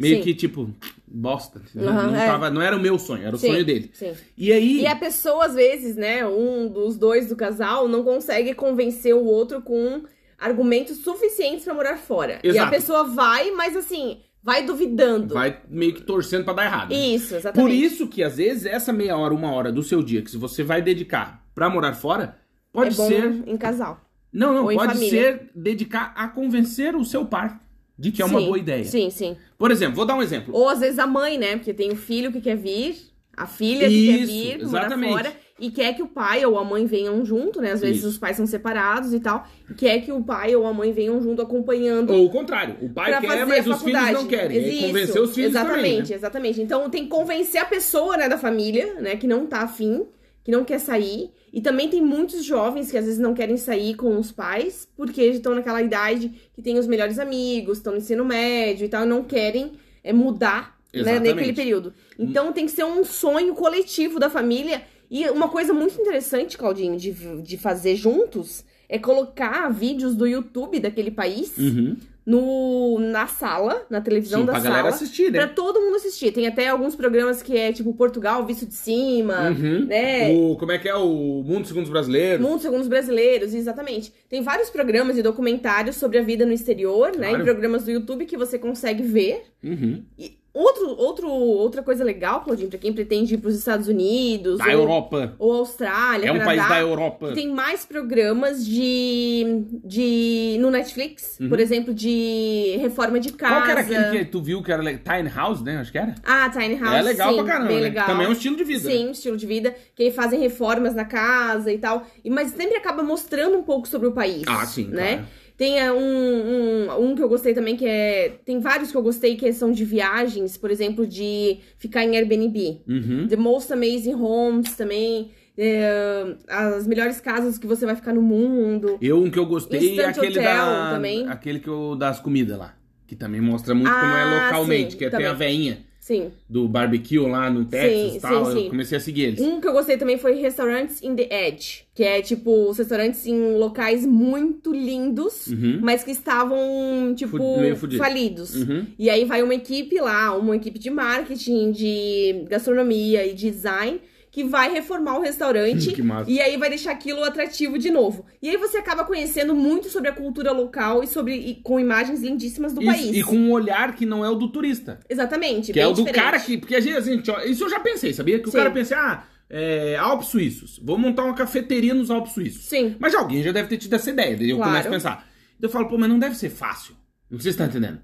Meio 0.00 0.16
Sim. 0.16 0.22
que, 0.22 0.34
tipo, 0.34 0.74
bosta. 1.12 1.60
Aham, 1.76 2.06
não, 2.08 2.16
é. 2.16 2.26
tava, 2.26 2.50
não 2.50 2.62
era 2.62 2.76
o 2.76 2.80
meu 2.80 2.98
sonho, 2.98 3.26
era 3.26 3.36
o 3.36 3.38
Sim, 3.38 3.48
sonho 3.48 3.64
dele. 3.64 3.90
Sim. 3.92 4.12
E 4.36 4.52
aí. 4.52 4.80
E 4.80 4.86
a 4.86 4.96
pessoa, 4.96 5.46
às 5.46 5.54
vezes, 5.54 5.94
né, 5.96 6.26
um 6.26 6.68
dos 6.68 6.96
dois 6.96 7.28
do 7.28 7.36
casal 7.36 7.86
não 7.88 8.02
consegue 8.02 8.54
convencer 8.54 9.14
o 9.14 9.24
outro 9.24 9.60
com 9.60 10.02
argumentos 10.38 10.98
suficientes 10.98 11.64
pra 11.64 11.74
morar 11.74 11.98
fora. 11.98 12.40
E 12.42 12.48
a 12.48 12.52
Exato. 12.52 12.70
pessoa 12.70 13.04
vai, 13.04 13.50
mas 13.52 13.76
assim, 13.76 14.20
vai 14.42 14.64
duvidando. 14.64 15.34
Vai 15.34 15.60
meio 15.68 15.94
que 15.94 16.02
torcendo 16.02 16.44
pra 16.44 16.54
dar 16.54 16.64
errado. 16.64 16.90
né? 16.90 16.96
Isso, 16.96 17.34
exatamente. 17.36 17.60
Por 17.68 17.70
isso 17.72 18.08
que, 18.08 18.22
às 18.22 18.36
vezes, 18.38 18.66
essa 18.66 18.92
meia 18.92 19.16
hora, 19.16 19.32
uma 19.34 19.52
hora 19.52 19.70
do 19.70 19.82
seu 19.82 20.02
dia 20.02 20.22
que 20.22 20.30
se 20.30 20.36
você 20.36 20.62
vai 20.64 20.82
dedicar 20.82 21.44
pra 21.54 21.70
morar 21.70 21.92
fora, 21.94 22.36
pode 22.72 23.00
é 23.00 23.06
ser. 23.06 23.42
em 23.46 23.56
casal. 23.56 24.00
Não, 24.32 24.52
não, 24.54 24.64
ou 24.64 24.74
pode 24.74 24.96
ser 25.10 25.50
dedicar 25.54 26.12
a 26.16 26.26
convencer 26.26 26.96
o 26.96 27.04
seu 27.04 27.24
par 27.26 27.60
de 27.98 28.10
que 28.10 28.22
é 28.22 28.24
uma 28.24 28.40
Sim, 28.40 28.46
boa 28.46 28.58
ideia. 28.58 28.84
Sim, 28.84 29.10
sim. 29.10 29.36
Por 29.58 29.70
exemplo, 29.70 29.96
vou 29.96 30.04
dar 30.04 30.14
um 30.14 30.22
exemplo. 30.22 30.54
Ou 30.54 30.68
às 30.68 30.80
vezes 30.80 30.98
a 30.98 31.06
mãe, 31.06 31.38
né? 31.38 31.56
Porque 31.56 31.72
tem 31.74 31.90
o 31.92 31.96
filho 31.96 32.32
que 32.32 32.40
quer 32.40 32.56
vir, 32.56 32.96
a 33.36 33.46
filha 33.46 33.88
que 33.88 34.06
quer 34.06 34.18
Isso, 34.20 34.26
vir, 34.32 34.60
exatamente. 34.60 35.10
morar 35.10 35.24
fora, 35.24 35.36
e 35.58 35.70
quer 35.70 35.94
que 35.94 36.02
o 36.02 36.08
pai 36.08 36.44
ou 36.44 36.58
a 36.58 36.64
mãe 36.64 36.86
venham 36.86 37.24
junto, 37.24 37.60
né? 37.60 37.72
Às 37.72 37.80
vezes 37.80 37.98
Isso. 37.98 38.08
os 38.08 38.18
pais 38.18 38.36
são 38.36 38.46
separados 38.46 39.14
e 39.14 39.20
tal, 39.20 39.46
e 39.70 39.74
quer 39.74 40.00
que 40.00 40.10
o 40.10 40.22
pai 40.22 40.56
ou 40.56 40.66
a 40.66 40.72
mãe 40.72 40.92
venham 40.92 41.20
junto 41.22 41.40
acompanhando. 41.40 42.12
Ou 42.12 42.26
o 42.26 42.30
contrário, 42.30 42.76
o 42.82 42.88
pai 42.88 43.20
quer, 43.20 43.46
mas 43.46 43.66
os 43.66 43.82
filhos 43.82 44.10
não 44.12 44.26
querem. 44.26 44.56
E 44.56 44.64
aí 44.64 44.76
Isso, 44.78 44.86
convencer 44.88 45.22
os 45.22 45.34
filhos 45.34 45.50
Exatamente, 45.50 45.78
também. 45.78 45.98
né? 45.98 46.14
exatamente. 46.14 46.60
Então 46.60 46.90
tem 46.90 47.04
que 47.04 47.08
convencer 47.10 47.60
a 47.60 47.64
pessoa, 47.64 48.16
né, 48.16 48.28
da 48.28 48.38
família, 48.38 48.94
né, 48.94 49.16
que 49.16 49.26
não 49.26 49.46
tá 49.46 49.60
afim, 49.60 50.04
que 50.44 50.50
não 50.50 50.64
quer 50.64 50.78
sair. 50.78 51.30
E 51.52 51.60
também 51.60 51.88
tem 51.88 52.00
muitos 52.00 52.44
jovens 52.44 52.90
que 52.90 52.96
às 52.96 53.04
vezes 53.04 53.20
não 53.20 53.34
querem 53.34 53.56
sair 53.56 53.94
com 53.94 54.18
os 54.18 54.32
pais, 54.32 54.88
porque 54.96 55.22
estão 55.22 55.54
naquela 55.54 55.82
idade 55.82 56.32
que 56.54 56.62
tem 56.62 56.78
os 56.78 56.86
melhores 56.86 57.18
amigos, 57.18 57.78
estão 57.78 57.92
no 57.92 57.98
ensino 57.98 58.24
médio 58.24 58.86
e 58.86 58.88
tal, 58.88 59.04
e 59.04 59.08
não 59.08 59.22
querem 59.22 59.72
é, 60.02 60.12
mudar 60.12 60.78
né, 60.94 61.18
naquele 61.18 61.52
período. 61.52 61.92
Então 62.18 62.52
tem 62.52 62.66
que 62.66 62.72
ser 62.72 62.84
um 62.84 63.04
sonho 63.04 63.54
coletivo 63.54 64.18
da 64.18 64.30
família. 64.30 64.82
E 65.10 65.28
uma 65.28 65.48
coisa 65.48 65.74
muito 65.74 66.00
interessante, 66.00 66.56
Claudinho, 66.56 66.96
de, 66.96 67.12
de 67.42 67.58
fazer 67.58 67.96
juntos 67.96 68.64
é 68.88 68.98
colocar 68.98 69.70
vídeos 69.70 70.14
do 70.14 70.26
YouTube 70.26 70.78
daquele 70.78 71.10
país 71.10 71.56
Uhum. 71.56 71.96
No, 72.24 72.98
na 73.00 73.26
sala, 73.26 73.84
na 73.90 74.00
televisão 74.00 74.40
Sim, 74.40 74.46
da 74.46 74.52
pra 74.52 74.60
sala. 74.60 74.74
galera 74.76 74.94
assistir, 74.94 75.30
né? 75.32 75.38
Pra 75.40 75.48
todo 75.48 75.80
mundo 75.80 75.96
assistir. 75.96 76.30
Tem 76.32 76.46
até 76.46 76.68
alguns 76.68 76.94
programas 76.94 77.42
que 77.42 77.56
é 77.56 77.72
tipo 77.72 77.92
Portugal, 77.94 78.44
visto 78.46 78.66
de 78.66 78.74
cima, 78.74 79.50
Uhum. 79.50 79.86
né? 79.86 80.30
O, 80.30 80.56
como 80.56 80.72
é 80.72 80.78
que 80.78 80.88
é 80.88 80.94
o 80.94 81.42
Mundo 81.44 81.66
Segundo 81.66 81.84
os 81.84 81.90
Brasileiros? 81.90 82.46
Mundo 82.46 82.60
segundo 82.60 82.80
os 82.82 82.88
brasileiros, 82.88 83.54
exatamente. 83.54 84.12
Tem 84.28 84.40
vários 84.42 84.70
programas 84.70 85.16
e 85.18 85.22
documentários 85.22 85.96
sobre 85.96 86.18
a 86.18 86.22
vida 86.22 86.46
no 86.46 86.52
exterior, 86.52 87.10
né? 87.16 87.28
Claro. 87.28 87.42
Em 87.42 87.44
programas 87.44 87.84
do 87.84 87.90
YouTube 87.90 88.24
que 88.26 88.36
você 88.36 88.58
consegue 88.58 89.02
ver. 89.02 89.42
Uhum. 89.62 90.02
E 90.18 90.36
outro, 90.54 90.88
outro, 90.98 91.28
outra 91.28 91.82
coisa 91.82 92.04
legal, 92.04 92.42
Claudinho, 92.42 92.68
pra 92.68 92.78
quem 92.78 92.92
pretende 92.92 93.34
ir 93.34 93.38
pros 93.38 93.54
Estados 93.56 93.88
Unidos 93.88 94.58
Da 94.58 94.66
ou, 94.66 94.70
Europa. 94.70 95.34
ou 95.38 95.52
Austrália, 95.52 96.26
É 96.26 96.30
um 96.32 96.38
Canadá, 96.38 96.44
país 96.46 96.68
da 96.68 96.78
Europa. 96.80 97.32
tem 97.32 97.48
mais 97.48 97.84
programas 97.84 98.64
de, 98.64 99.64
de 99.84 100.56
no 100.60 100.70
Netflix, 100.70 101.38
por 101.48 101.58
exemplo, 101.58 101.92
de 101.94 102.76
reforma 102.80 103.18
de 103.18 103.32
casa. 103.32 103.52
Uhum. 103.54 103.60
Qual 103.60 103.64
que 103.64 103.70
era 103.70 103.80
aquele 104.08 104.18
que 104.24 104.30
tu 104.30 104.42
viu 104.42 104.62
que 104.62 104.72
era 104.72 104.82
Tiny 104.82 105.28
House, 105.34 105.62
né? 105.62 105.78
Acho 105.78 105.90
que 105.92 105.98
era. 105.98 106.14
Ah, 106.24 106.48
Tiny 106.50 106.76
House. 106.78 106.94
é 106.96 107.02
legal 107.02 107.30
sim, 107.30 107.36
pra 107.36 107.44
caramba, 107.44 107.68
bem 107.68 107.76
né? 107.76 107.82
legal. 107.82 108.06
Também 108.06 108.26
é 108.26 108.28
um 108.28 108.32
estilo 108.32 108.56
de 108.56 108.64
vida. 108.64 108.90
Sim, 108.90 109.08
um 109.08 109.12
estilo 109.12 109.36
de 109.36 109.46
vida. 109.46 109.74
Que 109.94 110.04
aí 110.04 110.10
fazem 110.12 110.40
reformas 110.40 110.94
na 110.94 111.04
casa 111.04 111.72
e 111.72 111.78
tal. 111.78 112.06
Mas 112.26 112.50
sempre 112.50 112.76
acaba 112.76 113.02
mostrando 113.02 113.56
um 113.56 113.62
pouco 113.62 113.86
sobre 113.88 114.08
o 114.08 114.12
país. 114.12 114.42
Ah, 114.46 114.64
sim, 114.66 114.88
né? 114.88 115.12
claro. 115.14 115.41
Tem 115.62 115.78
é, 115.78 115.92
um, 115.92 115.96
um, 115.96 117.04
um 117.04 117.14
que 117.14 117.22
eu 117.22 117.28
gostei 117.28 117.54
também, 117.54 117.76
que 117.76 117.86
é. 117.86 118.30
Tem 118.44 118.58
vários 118.58 118.90
que 118.90 118.96
eu 118.96 119.02
gostei 119.02 119.36
que 119.36 119.52
são 119.52 119.70
de 119.70 119.84
viagens, 119.84 120.56
por 120.56 120.72
exemplo, 120.72 121.06
de 121.06 121.60
ficar 121.78 122.02
em 122.02 122.16
Airbnb. 122.16 122.80
Uhum. 122.84 123.28
The 123.28 123.36
Most 123.36 123.72
Amazing 123.72 124.14
Homes 124.14 124.74
também. 124.74 125.30
é, 125.56 126.34
as 126.48 126.84
melhores 126.84 127.20
casas 127.20 127.58
que 127.58 127.66
você 127.68 127.86
vai 127.86 127.94
ficar 127.94 128.12
no 128.12 128.20
mundo. 128.20 128.98
Eu, 129.00 129.22
um 129.22 129.30
que 129.30 129.38
eu 129.38 129.46
gostei 129.46 130.00
é 130.00 130.06
aquele 130.06 130.34
da. 130.34 130.94
também. 130.94 131.28
Aquele 131.28 131.60
que 131.60 131.68
eu, 131.68 131.94
das 131.94 132.18
comidas 132.18 132.58
lá. 132.58 132.74
Que 133.06 133.14
também 133.14 133.40
mostra 133.40 133.72
muito 133.72 133.88
como 133.88 134.04
é 134.16 134.22
Ah, 134.22 134.46
localmente. 134.46 134.92
sim, 134.94 134.98
que 134.98 135.10
tem 135.10 135.26
a 135.26 135.32
veinha 135.32 135.78
Sim. 136.04 136.32
do 136.48 136.66
barbecue 136.66 137.20
lá 137.20 137.48
no 137.48 137.64
Texas 137.64 138.16
e 138.16 138.20
tal. 138.20 138.44
sim, 138.46 138.50
Eu 138.50 138.62
sim. 138.64 138.68
comecei 138.70 138.98
a 138.98 139.00
seguir 139.00 139.22
eles. 139.22 139.40
Um 139.40 139.60
que 139.60 139.68
eu 139.68 139.72
gostei 139.72 139.96
também 139.96 140.18
foi 140.18 140.34
Restaurantes 140.34 141.00
in 141.00 141.14
the 141.14 141.28
Edge, 141.30 141.84
que 141.94 142.02
é 142.02 142.20
tipo 142.20 142.68
os 142.68 142.76
restaurantes 142.76 143.24
em 143.24 143.56
locais 143.56 144.04
muito 144.04 144.72
lindos, 144.72 145.46
Uhum. 145.46 145.78
mas 145.80 146.02
que 146.02 146.10
estavam 146.10 147.14
tipo 147.14 147.36
Fu- 147.36 147.60
meio 147.60 147.76
fudido. 147.76 148.02
falidos. 148.02 148.56
Uhum. 148.56 148.84
E 148.98 149.08
aí 149.08 149.24
vai 149.24 149.44
uma 149.44 149.54
equipe 149.54 150.00
lá, 150.00 150.36
uma 150.36 150.56
equipe 150.56 150.76
de 150.78 150.90
marketing, 150.90 151.70
de 151.70 152.46
gastronomia 152.50 153.24
e 153.24 153.32
design, 153.32 154.00
que 154.32 154.42
vai 154.42 154.72
reformar 154.72 155.18
o 155.18 155.20
restaurante 155.20 156.02
massa. 156.02 156.28
e 156.30 156.40
aí 156.40 156.56
vai 156.56 156.70
deixar 156.70 156.90
aquilo 156.90 157.22
atrativo 157.22 157.78
de 157.78 157.90
novo. 157.90 158.24
E 158.40 158.48
aí 158.48 158.56
você 158.56 158.78
acaba 158.78 159.04
conhecendo 159.04 159.54
muito 159.54 159.90
sobre 159.90 160.08
a 160.08 160.12
cultura 160.12 160.50
local 160.52 161.04
e 161.04 161.06
sobre 161.06 161.34
e 161.36 161.56
com 161.56 161.78
imagens 161.78 162.22
lindíssimas 162.22 162.72
do 162.72 162.80
Isso, 162.82 162.90
país. 162.90 163.16
e 163.16 163.22
com 163.22 163.36
um 163.36 163.52
olhar 163.52 163.94
que 163.94 164.06
não 164.06 164.24
é 164.24 164.30
o 164.30 164.34
do 164.34 164.48
turista. 164.50 164.98
Exatamente, 165.08 165.66
Que 165.66 165.74
bem 165.74 165.82
é 165.82 165.86
o 165.86 165.90
do 165.92 165.96
diferente. 165.96 166.14
cara 166.20 166.40
que. 166.40 166.56
Porque 166.56 166.74
a 166.74 166.80
gente, 166.80 167.30
ó, 167.30 167.40
isso 167.42 167.62
eu 167.64 167.68
já 167.70 167.78
pensei, 167.78 168.14
sabia? 168.14 168.40
Que 168.40 168.48
o 168.48 168.50
Sim. 168.50 168.56
cara 168.56 168.70
pensa, 168.70 168.96
ah, 168.96 169.24
é, 169.50 169.96
Alpes 169.96 170.28
Suíços. 170.28 170.80
Vou 170.82 170.96
montar 170.96 171.24
uma 171.24 171.34
cafeteria 171.34 171.92
nos 171.92 172.10
Alpes 172.10 172.32
Suíços. 172.32 172.64
Sim. 172.64 172.96
Mas 172.98 173.14
alguém 173.14 173.42
já 173.42 173.52
deve 173.52 173.68
ter 173.68 173.76
tido 173.76 173.94
essa 173.94 174.08
ideia. 174.10 174.34
Daí 174.34 174.48
eu 174.48 174.56
Claro. 174.56 174.70
começo 174.72 174.88
a 174.88 174.90
pensar. 174.90 175.28
Então 175.58 175.68
eu 175.68 175.72
falo, 175.72 175.88
pô, 175.88 175.98
mas 175.98 176.08
não 176.08 176.18
deve 176.18 176.34
ser 176.36 176.48
fácil. 176.48 176.94
Não 177.30 177.38
sei 177.38 177.52
se 177.52 177.58
você 177.58 177.64
tá 177.64 177.68
entendendo. 177.70 178.00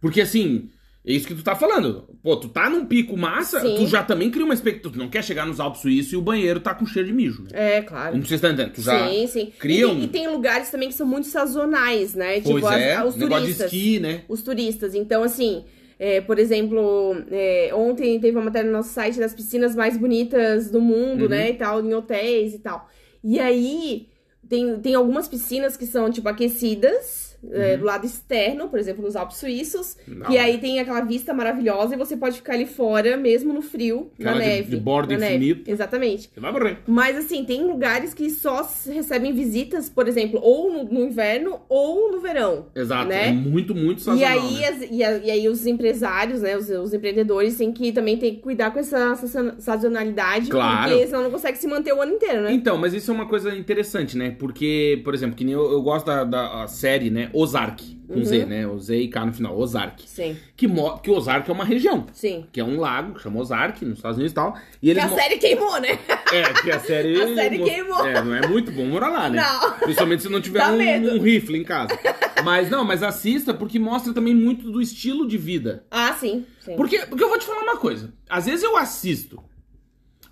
Porque 0.00 0.20
assim, 0.20 0.70
é 1.06 1.12
isso 1.12 1.26
que 1.26 1.34
tu 1.34 1.42
tá 1.42 1.54
falando. 1.54 2.08
Pô, 2.22 2.36
tu 2.36 2.48
tá 2.48 2.70
num 2.70 2.86
pico 2.86 3.16
massa, 3.16 3.60
Sim. 3.60 3.76
tu 3.76 3.86
já 3.86 4.02
também 4.02 4.30
cria 4.30 4.44
uma 4.44 4.54
expectativa. 4.54 4.92
Tu 4.94 4.98
não 4.98 5.08
quer 5.10 5.22
chegar 5.22 5.46
nos 5.46 5.60
Alpes 5.60 5.82
Suíços 5.82 6.12
e 6.12 6.16
o 6.16 6.22
banheiro 6.22 6.60
tá 6.60 6.74
com 6.74 6.86
cheiro 6.86 7.08
de 7.08 7.14
mijo, 7.14 7.42
né? 7.42 7.50
É, 7.52 7.82
claro. 7.82 8.16
Não 8.16 8.24
você 8.24 8.38
tá 8.38 8.48
entendendo. 8.48 8.72
Tu 8.72 8.82
já 8.82 9.08
Sim, 9.08 9.26
sim. 9.26 9.52
cria 9.58 9.82
e, 9.82 9.84
um- 9.84 9.94
tem, 9.96 10.04
e 10.04 10.08
tem 10.08 10.28
lugares 10.28 10.70
também 10.70 10.88
que 10.88 10.94
são 10.94 11.06
muito 11.06 11.26
sazonais, 11.28 12.14
né? 12.14 12.40
Pois 12.40 12.54
tipo, 12.56 12.66
as- 12.66 12.80
é, 12.80 13.04
os 13.04 13.16
negócio 13.16 13.46
de 13.46 13.52
turistas. 13.54 13.72
esqui, 13.72 14.00
né? 14.00 14.22
Os 14.28 14.42
turistas. 14.42 14.94
Então, 14.94 15.22
assim, 15.22 15.64
é, 15.98 16.20
por 16.22 16.38
exemplo, 16.38 17.16
é, 17.30 17.70
ontem 17.74 18.18
teve 18.18 18.36
uma 18.36 18.44
matéria 18.46 18.70
no 18.70 18.76
nosso 18.76 18.90
site 18.92 19.18
das 19.18 19.34
piscinas 19.34 19.74
mais 19.76 19.96
bonitas 19.96 20.70
do 20.70 20.80
mundo, 20.80 21.22
Uhum. 21.24 21.28
né? 21.28 21.50
E 21.50 21.54
tal, 21.54 21.84
em 21.84 21.92
hotéis 21.94 22.54
e 22.54 22.58
tal. 22.58 22.88
E 23.22 23.38
aí, 23.38 24.08
tem, 24.48 24.78
tem 24.80 24.94
algumas 24.94 25.28
piscinas 25.28 25.76
que 25.76 25.86
são, 25.86 26.10
tipo, 26.10 26.28
aquecidas. 26.28 27.23
É, 27.52 27.76
do 27.76 27.84
lado 27.84 28.06
externo, 28.06 28.68
por 28.68 28.78
exemplo, 28.78 29.02
nos 29.04 29.16
Alpes 29.16 29.38
Suíços, 29.38 29.96
Uhum. 30.06 30.20
Que 30.20 30.32
hora. 30.32 30.42
aí 30.42 30.58
tem 30.58 30.80
aquela 30.80 31.00
vista 31.00 31.32
maravilhosa 31.34 31.94
e 31.94 31.98
você 31.98 32.16
pode 32.16 32.36
ficar 32.36 32.54
ali 32.54 32.66
fora, 32.66 33.16
mesmo 33.16 33.52
no 33.52 33.62
frio, 33.62 34.10
Aquela 34.18 34.36
na 34.36 34.40
de- 34.42 34.48
neve. 34.48 34.70
de 34.70 34.76
borda 34.76 35.14
na 35.14 35.20
neve. 35.28 35.62
Exatamente. 35.66 36.30
Você 36.32 36.40
vai 36.40 36.52
morrer. 36.52 36.78
Mas 36.86 37.16
assim, 37.16 37.44
tem 37.44 37.64
lugares 37.64 38.14
que 38.14 38.28
só 38.30 38.68
recebem 38.86 39.32
visitas, 39.32 39.88
por 39.88 40.06
exemplo, 40.08 40.40
ou 40.42 40.72
no, 40.72 40.84
no 40.84 41.00
inverno 41.04 41.60
ou 41.68 42.10
no 42.12 42.20
verão. 42.20 42.66
Exato. 42.74 43.08
Né? 43.08 43.28
É 43.28 43.32
muito, 43.32 43.74
muito 43.74 43.98
E 43.98 44.02
sazonal. 44.02 44.28
aí, 44.30 44.58
né? 44.58 44.68
as- 44.68 44.90
e, 44.90 45.04
a- 45.04 45.18
e 45.18 45.30
aí 45.30 45.48
os 45.48 45.66
empresários, 45.66 46.40
né, 46.42 46.56
os, 46.56 46.68
os 46.68 46.92
empreendedores 46.94 47.56
têm 47.56 47.72
que 47.72 47.92
também 47.92 48.16
ter 48.16 48.32
que 48.32 48.36
cuidar 48.38 48.70
com 48.70 48.78
essa 48.78 49.14
sazon- 49.16 49.54
sazonalidade, 49.58 50.48
Claro. 50.50 50.90
porque 50.90 51.06
senão 51.06 51.22
não 51.24 51.30
consegue 51.30 51.58
se 51.58 51.66
manter 51.66 51.92
o 51.92 52.00
ano 52.00 52.12
inteiro, 52.14 52.42
né? 52.42 52.52
Então, 52.52 52.76
mas 52.78 52.94
isso 52.94 53.10
é 53.10 53.14
uma 53.14 53.26
coisa 53.26 53.54
interessante, 53.54 54.16
né? 54.16 54.34
Porque, 54.38 55.00
por 55.04 55.14
exemplo, 55.14 55.36
que 55.36 55.44
nem 55.44 55.54
eu, 55.54 55.70
eu 55.70 55.82
gosto 55.82 56.06
da, 56.06 56.24
da 56.24 56.66
série, 56.66 57.10
né? 57.10 57.30
Ozark, 57.34 57.82
com 58.06 58.14
Uhum. 58.14 58.24
Z, 58.24 58.44
né? 58.46 58.66
O 58.66 58.78
Z 58.78 58.96
e 58.96 59.08
K 59.08 59.26
no 59.26 59.32
final, 59.32 59.58
Ozark. 59.58 60.02
Sim, 60.06 60.36
Que, 60.56 60.66
que 61.02 61.10
Ozark 61.10 61.48
é 61.50 61.52
uma 61.52 61.64
região, 61.64 62.06
sim. 62.12 62.46
que 62.52 62.60
é 62.60 62.64
um 62.64 62.78
lago, 62.78 63.14
que 63.14 63.22
chama 63.22 63.40
Ozark, 63.40 63.84
nos 63.84 63.96
Estados 63.98 64.16
Unidos 64.18 64.32
e 64.32 64.34
tal. 64.34 64.56
E 64.82 64.86
Que 64.86 64.90
eles 64.90 65.02
a 65.04 65.08
mo- 65.08 65.16
série 65.16 65.38
queimou, 65.38 65.80
né? 65.80 65.98
É, 66.32 66.52
que 66.62 66.70
a 66.70 66.80
série... 66.80 67.20
A 67.22 67.34
série 67.34 67.58
mo- 67.58 67.64
queimou. 67.64 68.06
É, 68.06 68.22
não 68.22 68.34
é 68.34 68.46
muito 68.46 68.70
bom 68.72 68.84
morar 68.86 69.08
lá, 69.08 69.28
né? 69.30 69.40
Não. 69.42 69.78
Principalmente 69.78 70.22
se 70.22 70.28
não 70.28 70.40
tiver 70.40 70.64
um, 70.66 71.16
um 71.16 71.20
rifle 71.22 71.58
em 71.58 71.64
casa. 71.64 71.98
Mas 72.44 72.68
não, 72.70 72.84
mas 72.84 73.02
assista 73.02 73.54
porque 73.54 73.78
mostra 73.78 74.12
também 74.12 74.34
muito 74.34 74.70
do 74.70 74.80
estilo 74.82 75.26
de 75.26 75.38
vida. 75.38 75.84
Ah, 75.90 76.12
sim. 76.18 76.44
sim. 76.60 76.76
Porque, 76.76 76.98
porque 77.06 77.24
eu 77.24 77.28
vou 77.28 77.38
te 77.38 77.44
falar 77.46 77.62
uma 77.62 77.76
coisa. 77.78 78.12
Às 78.28 78.46
vezes 78.46 78.62
eu 78.62 78.76
assisto 78.76 79.42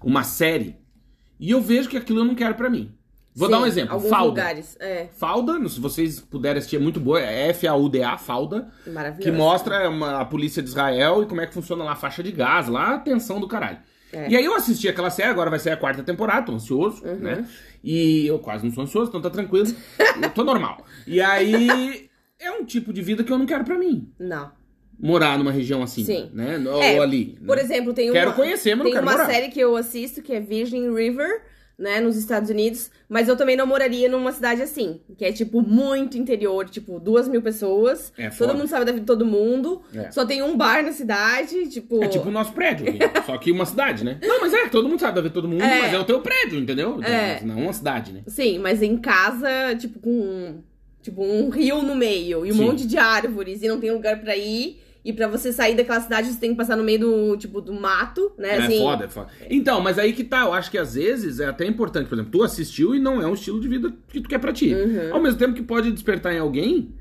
uma 0.03 0.23
série 0.25 0.77
e 1.41 1.51
eu 1.51 1.61
vejo 1.61 1.89
que 1.89 1.97
aquilo 1.97 2.21
eu 2.21 2.25
não 2.25 2.35
quero 2.35 2.55
pra 2.55 2.69
mim. 2.71 2.93
Vou 3.35 3.49
Sim, 3.49 3.53
dar 3.53 3.61
um 3.61 3.67
exemplo. 3.67 3.95
Alguns 3.95 4.11
Falda. 4.11 4.27
lugares. 4.29 4.77
É, 4.79 5.07
Falda, 5.17 5.69
se 5.69 5.81
vocês 5.81 6.21
puderem 6.21 6.59
assistir, 6.59 6.77
é 6.77 6.79
muito 6.79 7.01
boa. 7.01 7.21
É 7.21 7.49
F-A-U-D-A, 7.49 8.19
Falda. 8.19 8.69
maravilhoso. 8.87 9.23
Que 9.23 9.31
mostra 9.37 9.89
uma- 9.89 10.21
a 10.21 10.25
polícia 10.25 10.63
de 10.63 10.69
Israel 10.69 11.23
e 11.23 11.27
como 11.27 11.41
é 11.41 11.47
que 11.47 11.55
funciona 11.55 11.83
lá 11.83 11.93
a 11.93 11.97
faixa 11.97 12.23
de 12.23 12.31
gás, 12.31 12.69
lá 12.69 12.95
a 12.95 12.99
tensão 12.99 13.41
do 13.41 13.49
caralho. 13.49 13.79
É. 14.13 14.29
E 14.29 14.37
aí 14.37 14.45
eu 14.45 14.55
assisti 14.55 14.87
aquela 14.89 15.09
série, 15.09 15.31
agora 15.31 15.49
vai 15.49 15.59
ser 15.59 15.71
a 15.71 15.77
quarta 15.79 16.03
temporada, 16.03 16.45
tô 16.45 16.53
ansioso, 16.53 17.03
Uhum. 17.03 17.17
né? 17.17 17.49
E 17.83 18.27
eu 18.27 18.39
quase 18.39 18.65
não 18.67 18.73
sou 18.73 18.85
ansioso, 18.85 19.09
então 19.09 19.23
tá 19.23 19.31
tranquilo. 19.31 19.67
eu 20.23 20.29
tô 20.31 20.45
normal. 20.45 20.85
E 21.07 21.19
aí 21.19 22.11
é 22.39 22.51
um 22.51 22.65
tipo 22.67 22.93
de 22.93 23.01
vida 23.01 23.25
que 23.25 23.33
eu 23.33 23.39
não 23.39 23.47
quero 23.47 23.65
pra 23.65 23.79
mim. 23.79 24.13
Não. 24.19 24.53
Morar 25.01 25.39
numa 25.39 25.51
região 25.51 25.83
assim, 25.83 26.05
Sim. 26.05 26.31
né? 26.35 26.63
Ou 26.71 26.83
É, 26.83 26.99
ali. 26.99 27.39
Por 27.47 27.57
né? 27.57 27.63
exemplo, 27.63 27.95
tem 27.95 28.13
Quero 28.13 28.31
uma, 28.31 28.37
conhecer, 28.37 28.75
mas 28.75 28.85
tem 28.85 28.93
quero 28.93 29.07
uma 29.07 29.13
morar. 29.13 29.27
série 29.27 29.49
que 29.49 29.59
eu 29.59 29.75
assisto 29.75 30.21
que 30.21 30.35
é 30.35 30.39
Virgin 30.41 30.95
River, 30.95 31.43
né, 31.83 32.01
nos 32.01 32.17
Estados 32.17 32.49
Unidos, 32.49 32.91
mas 33.09 33.29
eu 33.29 33.37
também 33.37 33.57
não 33.57 33.67
moraria 33.67 34.09
numa 34.09 34.31
cidade 34.33 34.63
assim, 34.63 35.01
que 35.19 35.25
é 35.25 35.33
tipo 35.33 35.61
muito 35.61 36.17
interior, 36.17 36.69
tipo 36.69 37.01
duas 37.01 37.27
mil 37.29 37.43
pessoas, 37.43 38.13
É 38.17 38.29
todo 38.31 38.37
foda. 38.39 38.55
mundo 38.55 38.69
sabe 38.69 38.85
da 38.85 38.93
vida 38.93 39.01
de 39.01 39.07
todo 39.07 39.27
mundo, 39.27 39.83
É. 39.95 40.11
só 40.13 40.25
tem 40.25 40.43
um 40.43 40.57
bar 40.57 40.83
na 40.85 40.93
cidade, 40.93 41.69
tipo... 41.69 42.03
É 42.03 42.09
tipo 42.09 42.29
o 42.29 42.33
nosso 42.33 42.53
prédio, 42.53 42.87
só 43.27 43.37
que 43.37 43.51
uma 43.51 43.67
cidade, 43.67 44.05
né? 44.05 44.19
Não, 44.23 44.41
mas 44.41 44.55
é, 44.55 44.69
todo 44.69 44.89
mundo 44.89 45.01
sabe 45.01 45.17
da 45.17 45.21
vida 45.23 45.31
de 45.31 45.35
todo 45.35 45.49
mundo, 45.49 45.63
É. 45.63 45.81
mas 45.81 45.93
é 45.93 45.99
o 45.99 46.05
teu 46.05 46.21
prédio, 46.21 46.59
entendeu? 46.59 47.03
É. 47.03 47.41
Não 47.45 47.59
uma 47.59 47.73
cidade, 47.73 48.13
né? 48.13 48.23
Sim, 48.29 48.59
mas 48.61 48.81
em 48.81 48.97
casa, 48.97 49.49
tipo 49.79 49.99
com 49.99 50.61
tipo 51.03 51.21
um 51.25 51.51
rio 51.51 51.83
no 51.83 51.97
meio 51.97 52.47
e 52.47 52.53
um 52.53 52.55
Sim. 52.55 52.65
monte 52.65 52.87
de 52.87 52.97
árvores 52.97 53.61
e 53.61 53.67
não 53.67 53.81
tem 53.81 53.91
lugar 53.91 54.21
pra 54.21 54.37
ir 54.37 54.81
E 55.05 55.13
pra 55.13 55.27
você 55.27 55.53
sair 55.53 55.75
daquela 55.75 56.01
cidade, 56.01 56.29
você 56.29 56.39
tem 56.39 56.51
que 56.51 56.57
passar 56.57 56.77
no 56.77 56.85
meio 56.85 57.01
do, 57.01 57.37
tipo, 57.37 57.61
do 57.61 57.73
mato, 57.73 58.33
né? 58.39 58.57
É 58.57 58.63
assim, 58.63 58.79
foda, 58.79 59.05
é 59.05 59.09
foda. 59.09 59.29
Então, 59.51 59.81
mas 59.81 59.99
aí 59.99 60.13
que 60.13 60.23
tá, 60.23 60.43
eu 60.43 60.53
acho 60.53 60.71
que 60.71 60.79
às 60.79 60.95
vezes 60.95 61.41
é 61.41 61.47
até 61.47 61.67
importante, 61.67 62.09
por 62.09 62.15
exemplo, 62.15 62.31
tu 62.31 62.43
assistiu 62.43 62.95
e 62.95 63.01
não 63.01 63.21
é 63.21 63.27
um 63.27 63.35
estilo 63.35 63.61
de 63.61 63.67
vida 63.67 63.93
que 64.09 64.21
tu 64.21 64.29
quer 64.29 64.39
pra 64.39 64.53
ti. 64.53 64.73
Uhum. 64.73 65.15
Ao 65.15 65.21
mesmo 65.21 65.39
tempo 65.39 65.55
que 65.55 65.63
pode 65.63 65.91
despertar 65.91 66.33
em 66.33 66.39
alguém 66.39 66.95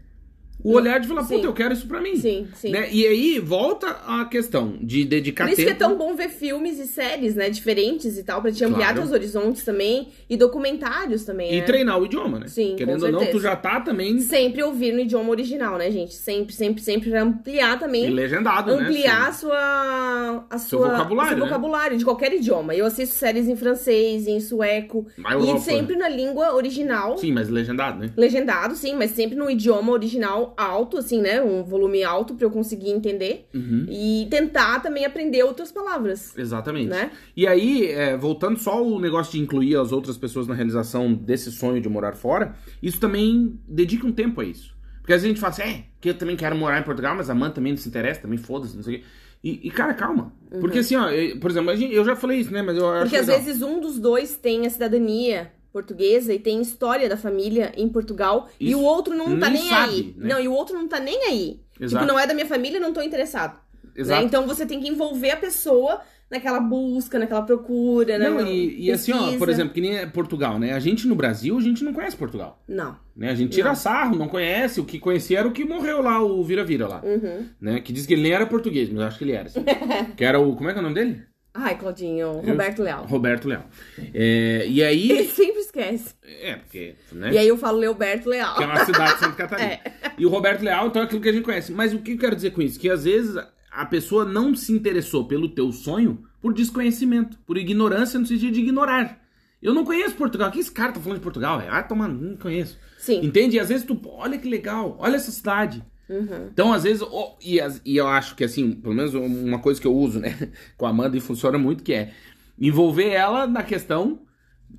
o 0.63 0.73
olhar 0.73 0.99
de 0.99 1.07
falar, 1.07 1.23
puta, 1.23 1.45
eu 1.45 1.53
quero 1.53 1.73
isso 1.73 1.87
pra 1.87 1.99
mim. 2.01 2.15
Sim, 2.15 2.47
sim. 2.53 2.71
Né? 2.71 2.89
E 2.91 3.05
aí 3.07 3.39
volta 3.39 3.87
a 4.05 4.25
questão 4.25 4.77
de 4.81 5.03
dedicar 5.05 5.45
Por 5.45 5.53
isso 5.53 5.57
tempo. 5.65 5.69
que 5.77 5.83
é 5.83 5.87
tão 5.87 5.97
bom 5.97 6.15
ver 6.15 6.29
filmes 6.29 6.79
e 6.79 6.87
séries, 6.87 7.35
né, 7.35 7.49
diferentes 7.49 8.17
e 8.17 8.23
tal, 8.23 8.41
pra 8.41 8.51
te 8.51 8.63
ampliar 8.63 8.87
Claro. 8.93 8.99
teus 9.01 9.11
horizontes 9.11 9.63
também. 9.63 10.09
E 10.29 10.37
documentários 10.37 11.23
também, 11.25 11.53
E 11.53 11.59
né? 11.59 11.65
treinar 11.65 11.99
o 11.99 12.05
idioma, 12.05 12.39
né? 12.39 12.47
Sim, 12.47 12.75
Querendo 12.77 13.05
ou 13.05 13.11
não, 13.11 13.25
tu 13.27 13.39
já 13.39 13.55
tá 13.55 13.79
também 13.81 14.19
Sempre 14.19 14.63
ouvir 14.63 14.93
no 14.93 14.99
idioma 14.99 15.29
original, 15.29 15.77
né, 15.77 15.89
gente? 15.91 16.13
Sempre, 16.13 16.53
sempre, 16.53 16.81
sempre 16.81 17.09
pra 17.09 17.21
ampliar 17.23 17.75
e 17.75 17.79
também. 17.79 18.09
legendado, 18.09 18.75
né? 18.75 18.83
ampliar 18.83 19.27
a 19.29 19.33
sua, 19.33 20.45
a 20.49 20.57
Seu 20.57 20.79
vocabulário, 20.79 21.29
seu 21.31 21.39
né? 21.39 21.45
vocabulário 21.45 21.97
de 21.97 22.03
qualquer 22.05 22.33
idioma. 22.33 22.73
Eu 22.75 22.85
assisto 22.85 23.15
séries 23.15 23.47
em 23.47 23.55
francês, 23.55 24.27
em 24.27 24.39
sueco. 24.39 25.05
Na 25.17 25.33
Europa. 25.33 25.57
E 25.57 25.61
sempre 25.61 25.95
na 25.95 26.07
língua 26.09 26.53
original. 26.53 27.17
Sim, 27.17 27.31
mas 27.31 27.49
legendado, 27.49 27.99
né? 27.99 28.11
Legendado, 28.15 28.75
sim, 28.75 28.95
mas 28.95 29.11
sempre 29.11 29.35
no 29.37 29.49
idioma 29.49 29.91
original 29.91 30.50
alto, 30.57 30.97
assim, 30.97 31.21
né? 31.21 31.41
Um 31.41 31.63
volume 31.63 32.03
alto 32.03 32.33
pra 32.35 32.45
eu 32.45 32.51
conseguir 32.51 32.89
entender. 32.91 33.47
Uhum. 33.53 33.85
E 33.89 34.27
tentar 34.29 34.79
também 34.81 35.05
aprender 35.05 35.43
outras 35.43 35.71
palavras, 35.71 36.37
Exatamente. 36.37 36.89
né? 36.89 37.11
E 37.35 37.47
aí, 37.47 37.85
é, 37.87 38.15
voltando 38.17 38.57
só 38.59 38.83
o 38.85 38.99
negócio 38.99 39.31
de 39.33 39.39
incluir 39.39 39.75
as 39.75 39.91
outras 39.91 40.17
pessoas 40.17 40.47
na 40.47 40.53
realização 40.55 41.13
desse 41.13 41.51
sonho 41.51 41.81
de 41.81 41.89
morar 41.89 42.13
fora, 42.13 42.55
isso 42.81 42.99
também 42.99 43.59
dedica 43.67 44.05
um 44.05 44.11
tempo 44.11 44.41
a 44.41 44.45
isso. 44.45 44.73
Porque 45.01 45.13
às 45.13 45.21
vezes 45.23 45.25
a 45.25 45.29
gente 45.29 45.39
fala 45.41 45.53
assim, 45.53 45.79
é, 45.79 45.83
que 45.99 46.09
eu 46.09 46.13
também 46.13 46.35
quero 46.35 46.55
morar 46.55 46.79
em 46.79 46.83
Portugal, 46.83 47.15
mas 47.15 47.29
a 47.29 47.33
Amanda 47.33 47.55
também 47.55 47.73
não 47.73 47.77
se 47.77 47.89
interessa, 47.89 48.21
também 48.21 48.37
foda-se, 48.37 48.75
não 48.75 48.83
sei 48.83 48.95
o 48.95 48.99
quê. 48.99 49.05
E, 49.43 49.67
e, 49.67 49.71
cara, 49.71 49.95
calma. 49.95 50.31
Porque 50.59 50.77
assim, 50.77 50.95
ó, 50.95 51.09
eu- 51.09 51.39
por 51.39 51.49
exemplo, 51.49 51.71
eu 51.71 52.05
já 52.05 52.15
falei 52.15 52.39
isso, 52.39 52.53
né? 52.53 52.61
Mas 52.61 52.77
eu 52.77 52.85
Uhum. 52.85 52.99
Porque 52.99 53.15
às 53.15 53.25
legal. 53.25 53.43
vezes 53.43 53.61
um 53.63 53.79
dos 53.81 53.97
dois 53.97 54.37
tem 54.37 54.67
a 54.67 54.69
cidadania 54.69 55.51
portuguesa 55.71 56.33
e 56.33 56.39
tem 56.39 56.61
história 56.61 57.07
da 57.07 57.17
família 57.17 57.71
em 57.77 57.87
Portugal 57.87 58.49
e 58.59 58.71
Isso. 58.71 58.79
o 58.79 58.83
outro 58.83 59.15
não 59.15 59.39
tá 59.39 59.49
Nem 59.49 59.61
nem 59.61 59.69
sabe, 59.69 59.93
aí. 59.93 60.15
né? 60.17 60.33
Não, 60.33 60.39
e 60.41 60.47
o 60.47 60.53
outro 60.53 60.75
não 60.75 60.87
tá 60.87 60.99
nem 60.99 61.23
aí. 61.25 61.59
Exato. 61.79 62.03
Tipo, 62.03 62.13
não 62.13 62.19
é 62.19 62.27
da 62.27 62.33
minha 62.33 62.45
família, 62.45 62.79
não 62.79 62.93
tô 62.93 63.01
interessado. 63.01 63.59
Exato. 63.95 64.21
né? 64.21 64.25
Então 64.25 64.45
você 64.47 64.65
tem 64.65 64.79
que 64.79 64.87
envolver 64.87 65.31
a 65.31 65.37
pessoa 65.37 66.01
naquela 66.29 66.61
busca, 66.61 67.19
naquela 67.19 67.41
procura, 67.41 68.17
né? 68.17 68.29
Não, 68.29 68.47
e, 68.47 68.85
e 68.85 68.91
assim, 68.91 69.11
ó, 69.11 69.37
por 69.37 69.49
exemplo, 69.49 69.73
que 69.73 69.81
nem 69.81 69.97
é 69.97 70.05
Portugal, 70.05 70.57
né? 70.57 70.71
A 70.71 70.79
gente 70.79 71.05
no 71.05 71.13
Brasil, 71.15 71.57
a 71.57 71.61
gente 71.61 71.83
não 71.83 71.91
conhece 71.91 72.15
Portugal. 72.15 72.61
Não. 72.67 72.95
Né? 73.13 73.29
A 73.29 73.35
gente 73.35 73.51
tira 73.51 73.69
Não. 73.69 73.75
sarro, 73.75 74.15
não 74.15 74.29
conhece. 74.29 74.79
O 74.79 74.85
que 74.85 74.97
conhecia 74.97 75.39
era 75.39 75.47
o 75.47 75.51
que 75.51 75.65
morreu 75.65 76.01
lá, 76.01 76.23
o 76.23 76.41
Vira-Vira 76.41 76.87
lá. 76.87 77.01
Uhum. 77.03 77.47
Né? 77.59 77.81
Que 77.81 77.91
diz 77.91 78.05
que 78.05 78.13
ele 78.13 78.21
nem 78.23 78.31
era 78.31 78.45
português, 78.45 78.89
mas 78.89 79.01
eu 79.01 79.07
acho 79.07 79.17
que 79.17 79.23
ele 79.25 79.33
era. 79.33 79.47
Assim. 79.47 79.61
que 80.15 80.23
era 80.23 80.39
o. 80.39 80.55
Como 80.55 80.69
é 80.69 80.73
que 80.73 80.79
é 80.79 80.81
o 80.81 80.83
nome 80.83 80.95
dele? 80.95 81.21
Ai, 81.53 81.77
Claudinho, 81.77 82.31
Roberto 82.39 82.81
Leal. 82.81 83.05
Roberto 83.07 83.45
Leal. 83.49 83.65
É, 84.13 84.65
e 84.69 84.79
Ele 84.81 85.19
aí. 85.19 85.25
sempre 85.27 85.60
esquece. 85.71 86.13
É, 86.23 86.55
porque. 86.55 86.95
Né? 87.11 87.33
E 87.33 87.37
aí 87.37 87.47
eu 87.47 87.57
falo 87.57 87.79
Leoberto 87.79 88.29
Leal. 88.29 88.55
Que 88.55 88.63
é 88.63 88.65
uma 88.65 88.85
cidade 88.85 89.13
de 89.13 89.19
Santa 89.19 89.35
Catarina. 89.47 89.71
É. 89.71 89.81
E 90.17 90.25
o 90.25 90.29
Roberto 90.29 90.61
Leal, 90.61 90.87
então, 90.87 91.01
é 91.01 91.05
aquilo 91.05 91.21
que 91.21 91.29
a 91.29 91.33
gente 91.33 91.43
conhece. 91.43 91.71
Mas 91.71 91.93
o 91.93 91.99
que 91.99 92.11
eu 92.11 92.17
quero 92.17 92.35
dizer 92.35 92.51
com 92.51 92.61
isso? 92.61 92.79
Que 92.79 92.89
às 92.89 93.05
vezes 93.05 93.35
a 93.71 93.85
pessoa 93.85 94.25
não 94.25 94.53
se 94.53 94.73
interessou 94.73 95.25
pelo 95.25 95.49
teu 95.49 95.71
sonho 95.71 96.23
por 96.41 96.53
desconhecimento, 96.53 97.37
por 97.45 97.57
ignorância 97.57 98.19
no 98.19 98.25
sentido 98.25 98.51
de 98.51 98.59
ignorar. 98.59 99.19
Eu 99.61 99.73
não 99.73 99.85
conheço 99.85 100.15
Portugal. 100.15 100.49
O 100.49 100.51
que 100.51 100.59
esse 100.59 100.71
cara 100.71 100.91
tá 100.91 100.99
falando 100.99 101.19
de 101.19 101.23
Portugal? 101.23 101.59
velho? 101.59 101.71
Ah, 101.71 101.83
toma, 101.83 102.07
não 102.07 102.35
conheço. 102.35 102.77
Sim. 102.97 103.23
Entende? 103.23 103.55
E 103.55 103.59
às 103.59 103.69
vezes 103.69 103.85
tu, 103.85 103.99
olha 104.05 104.37
que 104.37 104.49
legal, 104.49 104.95
olha 104.99 105.15
essa 105.15 105.31
cidade. 105.31 105.83
Uhum. 106.09 106.49
Então, 106.51 106.73
às 106.73 106.83
vezes, 106.83 107.01
ó, 107.01 107.37
e, 107.41 107.59
e 107.85 107.95
eu 107.95 108.07
acho 108.07 108.35
que 108.35 108.43
assim, 108.43 108.73
pelo 108.73 108.93
menos 108.93 109.13
uma 109.13 109.59
coisa 109.59 109.79
que 109.79 109.87
eu 109.87 109.95
uso, 109.95 110.19
né, 110.19 110.51
com 110.75 110.85
a 110.85 110.89
Amanda 110.89 111.15
e 111.15 111.21
funciona 111.21 111.57
muito, 111.57 111.83
que 111.83 111.93
é 111.93 112.11
envolver 112.59 113.09
ela 113.09 113.47
na 113.47 113.63
questão, 113.63 114.19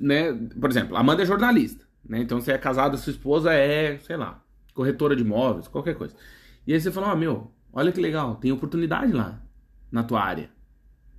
né, 0.03 0.33
por 0.61 0.69
exemplo, 0.71 0.97
Amanda 0.97 1.23
é 1.23 1.27
jornalista, 1.27 1.87
né, 2.05 2.21
então 2.21 2.41
você 2.41 2.53
é 2.53 2.59
casado, 2.59 2.99
sua 2.99 3.13
esposa 3.13 3.53
é, 3.53 3.99
sei 3.99 4.17
lá, 4.17 4.43
corretora 4.75 5.15
de 5.15 5.23
imóveis, 5.23 5.69
qualquer 5.69 5.95
coisa. 5.95 6.15
E 6.67 6.73
aí 6.73 6.81
você 6.81 6.91
fala, 6.91 7.13
ó, 7.13 7.17
meu, 7.17 7.53
olha 7.73 7.93
que 7.93 8.01
legal, 8.01 8.37
tem 8.37 8.53
oportunidade 8.53 9.13
lá, 9.13 9.41
na 9.91 10.03
tua 10.03 10.23
área, 10.23 10.51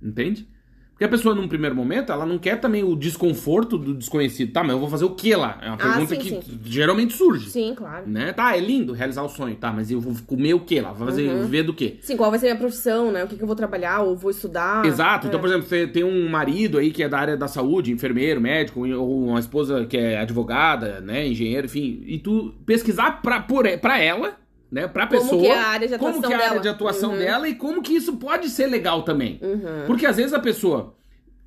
entende? 0.02 0.48
Porque 0.94 1.04
a 1.04 1.08
pessoa, 1.08 1.34
num 1.34 1.48
primeiro 1.48 1.74
momento, 1.74 2.12
ela 2.12 2.24
não 2.24 2.38
quer 2.38 2.60
também 2.60 2.84
o 2.84 2.94
desconforto 2.94 3.76
do 3.76 3.92
desconhecido. 3.94 4.52
Tá, 4.52 4.62
mas 4.62 4.70
eu 4.72 4.78
vou 4.78 4.88
fazer 4.88 5.04
o 5.04 5.10
que 5.10 5.34
lá? 5.34 5.58
É 5.60 5.66
uma 5.66 5.74
Ah, 5.74 5.76
pergunta 5.76 6.14
sim, 6.14 6.20
que 6.20 6.28
sim. 6.28 6.60
geralmente 6.64 7.14
surge. 7.14 7.50
Sim, 7.50 7.74
claro. 7.76 8.08
Né? 8.08 8.32
Tá, 8.32 8.56
é 8.56 8.60
lindo 8.60 8.92
realizar 8.92 9.22
o 9.24 9.28
sonho, 9.28 9.56
tá, 9.56 9.72
mas 9.72 9.90
eu 9.90 10.00
vou 10.00 10.14
comer 10.24 10.54
o 10.54 10.60
que 10.60 10.80
lá? 10.80 10.92
Vou 10.92 11.08
fazer, 11.08 11.28
Uhum. 11.28 11.46
ver 11.48 11.64
do 11.64 11.74
quê? 11.74 11.96
Sim, 12.00 12.16
qual 12.16 12.30
vai 12.30 12.38
ser 12.38 12.46
a 12.46 12.50
minha 12.50 12.60
profissão, 12.60 13.10
né? 13.10 13.24
O 13.24 13.26
que, 13.26 13.34
que 13.36 13.42
eu 13.42 13.46
vou 13.46 13.56
trabalhar 13.56 14.02
ou 14.02 14.14
vou 14.14 14.30
estudar. 14.30 14.86
Exato. 14.86 15.26
É. 15.26 15.28
Então, 15.28 15.40
por 15.40 15.48
exemplo, 15.48 15.66
você 15.66 15.84
tem 15.88 16.04
um 16.04 16.28
marido 16.28 16.78
aí 16.78 16.92
que 16.92 17.02
é 17.02 17.08
da 17.08 17.18
área 17.18 17.36
da 17.36 17.48
saúde, 17.48 17.90
enfermeiro, 17.90 18.40
médico, 18.40 18.86
ou 18.96 19.26
uma 19.30 19.40
esposa 19.40 19.84
que 19.86 19.96
é 19.96 20.18
advogada, 20.20 21.00
né, 21.00 21.26
engenheiro, 21.26 21.66
enfim, 21.66 22.04
e 22.06 22.18
tu 22.20 22.54
pesquisar 22.64 23.20
pra, 23.20 23.40
por, 23.40 23.66
pra 23.78 23.98
ela, 23.98 24.36
né, 24.74 24.88
pra 24.88 25.06
Como 25.06 25.20
pessoa, 25.22 25.40
que 25.40 25.46
é 25.46 25.56
a 25.56 25.66
área 25.68 25.86
de 25.88 25.96
como 25.98 26.08
atuação 26.18 26.28
que 26.28 26.34
é 26.34 26.36
a 26.36 26.38
área 26.40 26.50
dela. 26.50 26.62
de 26.62 26.68
atuação 26.68 27.10
Uhum. 27.12 27.18
dela 27.18 27.48
e 27.48 27.54
como 27.54 27.80
que 27.80 27.94
isso 27.94 28.16
pode 28.16 28.48
ser 28.48 28.66
legal 28.66 29.02
também. 29.04 29.38
Uhum. 29.40 29.86
Porque 29.86 30.04
às 30.04 30.16
vezes 30.16 30.32
a 30.34 30.40
pessoa 30.40 30.94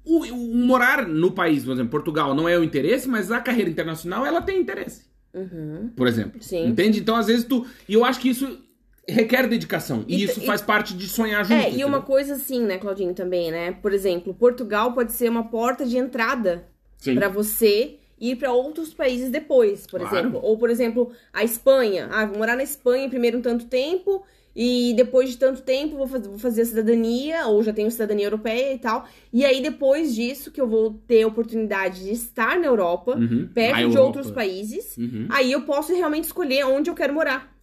o, 0.06 0.24
o 0.24 0.56
morar 0.56 1.06
no 1.06 1.32
país, 1.32 1.66
por 1.66 1.74
exemplo, 1.74 1.92
Portugal 1.92 2.34
não 2.34 2.48
é 2.48 2.58
o 2.58 2.64
interesse, 2.64 3.10
mas 3.10 3.30
a 3.30 3.42
carreira 3.42 3.70
internacional 3.70 4.26
ela 4.26 4.42
tem 4.42 4.62
interesse, 4.62 5.02
Uhum. 5.34 5.92
por 5.98 6.08
exemplo. 6.08 6.42
Sim. 6.42 6.66
Entende? 6.68 7.00
Então, 7.02 7.18
às 7.18 7.28
vezes 7.28 7.44
tu, 7.44 7.66
e 7.90 7.94
eu 7.94 8.06
acho 8.06 8.20
que 8.22 8.30
isso 8.30 8.60
requer 9.06 9.46
dedicação, 9.48 10.06
e, 10.08 10.16
E- 10.16 10.24
isso 10.24 10.40
e- 10.42 10.46
faz 10.46 10.62
parte 10.62 10.94
de 10.94 11.08
sonhar 11.10 11.44
junto. 11.44 11.54
É, 11.62 11.70
e 11.70 11.76
uma 11.84 11.98
entendeu? 11.98 12.02
coisa 12.04 12.34
assim, 12.36 12.62
né, 12.64 12.78
Claudinho, 12.78 13.14
também, 13.14 13.52
né? 13.52 13.74
Por 13.74 13.92
exemplo, 13.94 14.34
Portugal 14.34 14.94
pode 14.94 15.12
ser 15.12 15.30
uma 15.30 15.44
porta 15.50 15.86
de 15.86 15.98
entrada 15.98 16.66
Sim. 16.98 17.16
pra 17.16 17.28
ir 18.20 18.36
pra 18.36 18.52
outros 18.52 18.94
países 18.94 19.30
depois, 19.30 19.86
por 19.88 20.00
Claro. 20.00 20.18
exemplo. 20.18 20.40
Ou, 20.44 20.58
por 20.58 20.70
exemplo, 20.70 21.12
a 21.32 21.44
Espanha. 21.44 22.10
Ah, 22.12 22.26
vou 22.26 22.38
morar 22.38 22.56
na 22.56 22.64
Espanha 22.64 23.08
primeiro 23.10 23.38
um 23.38 23.42
tanto 23.42 23.66
tempo 23.66 24.24
e 24.56 24.94
depois 24.96 25.30
de 25.30 25.38
tanto 25.38 25.62
tempo 25.62 25.96
vou, 25.98 26.08
faz- 26.08 26.26
vou 26.26 26.40
fazer 26.40 26.64
a 26.64 26.66
cidadania, 26.66 27.46
ou 27.48 27.62
já 27.62 27.72
tenho 27.72 27.92
cidadania 27.92 28.26
europeia 28.26 28.74
e 28.74 28.80
tal. 28.80 29.08
E 29.32 29.46
aí, 29.46 29.62
depois 29.62 30.16
disso, 30.16 30.52
que 30.52 30.60
eu 30.60 30.68
vou 30.68 30.96
ter 31.08 31.22
a 31.22 31.28
oportunidade 31.28 32.04
de 32.04 32.12
estar 32.12 32.60
na 32.60 32.66
Europa, 32.66 33.16
Uhum. 33.16 33.48
perto 33.54 33.76
de 33.78 33.84
Europa. 33.84 34.02
outros 34.02 34.32
países, 34.32 34.98
Uhum. 34.98 35.28
aí 35.30 35.52
eu 35.52 35.62
posso 35.62 35.94
realmente 35.94 36.24
escolher 36.24 36.66
onde 36.66 36.90
eu 36.90 36.96
quero 36.96 37.14
morar 37.14 37.56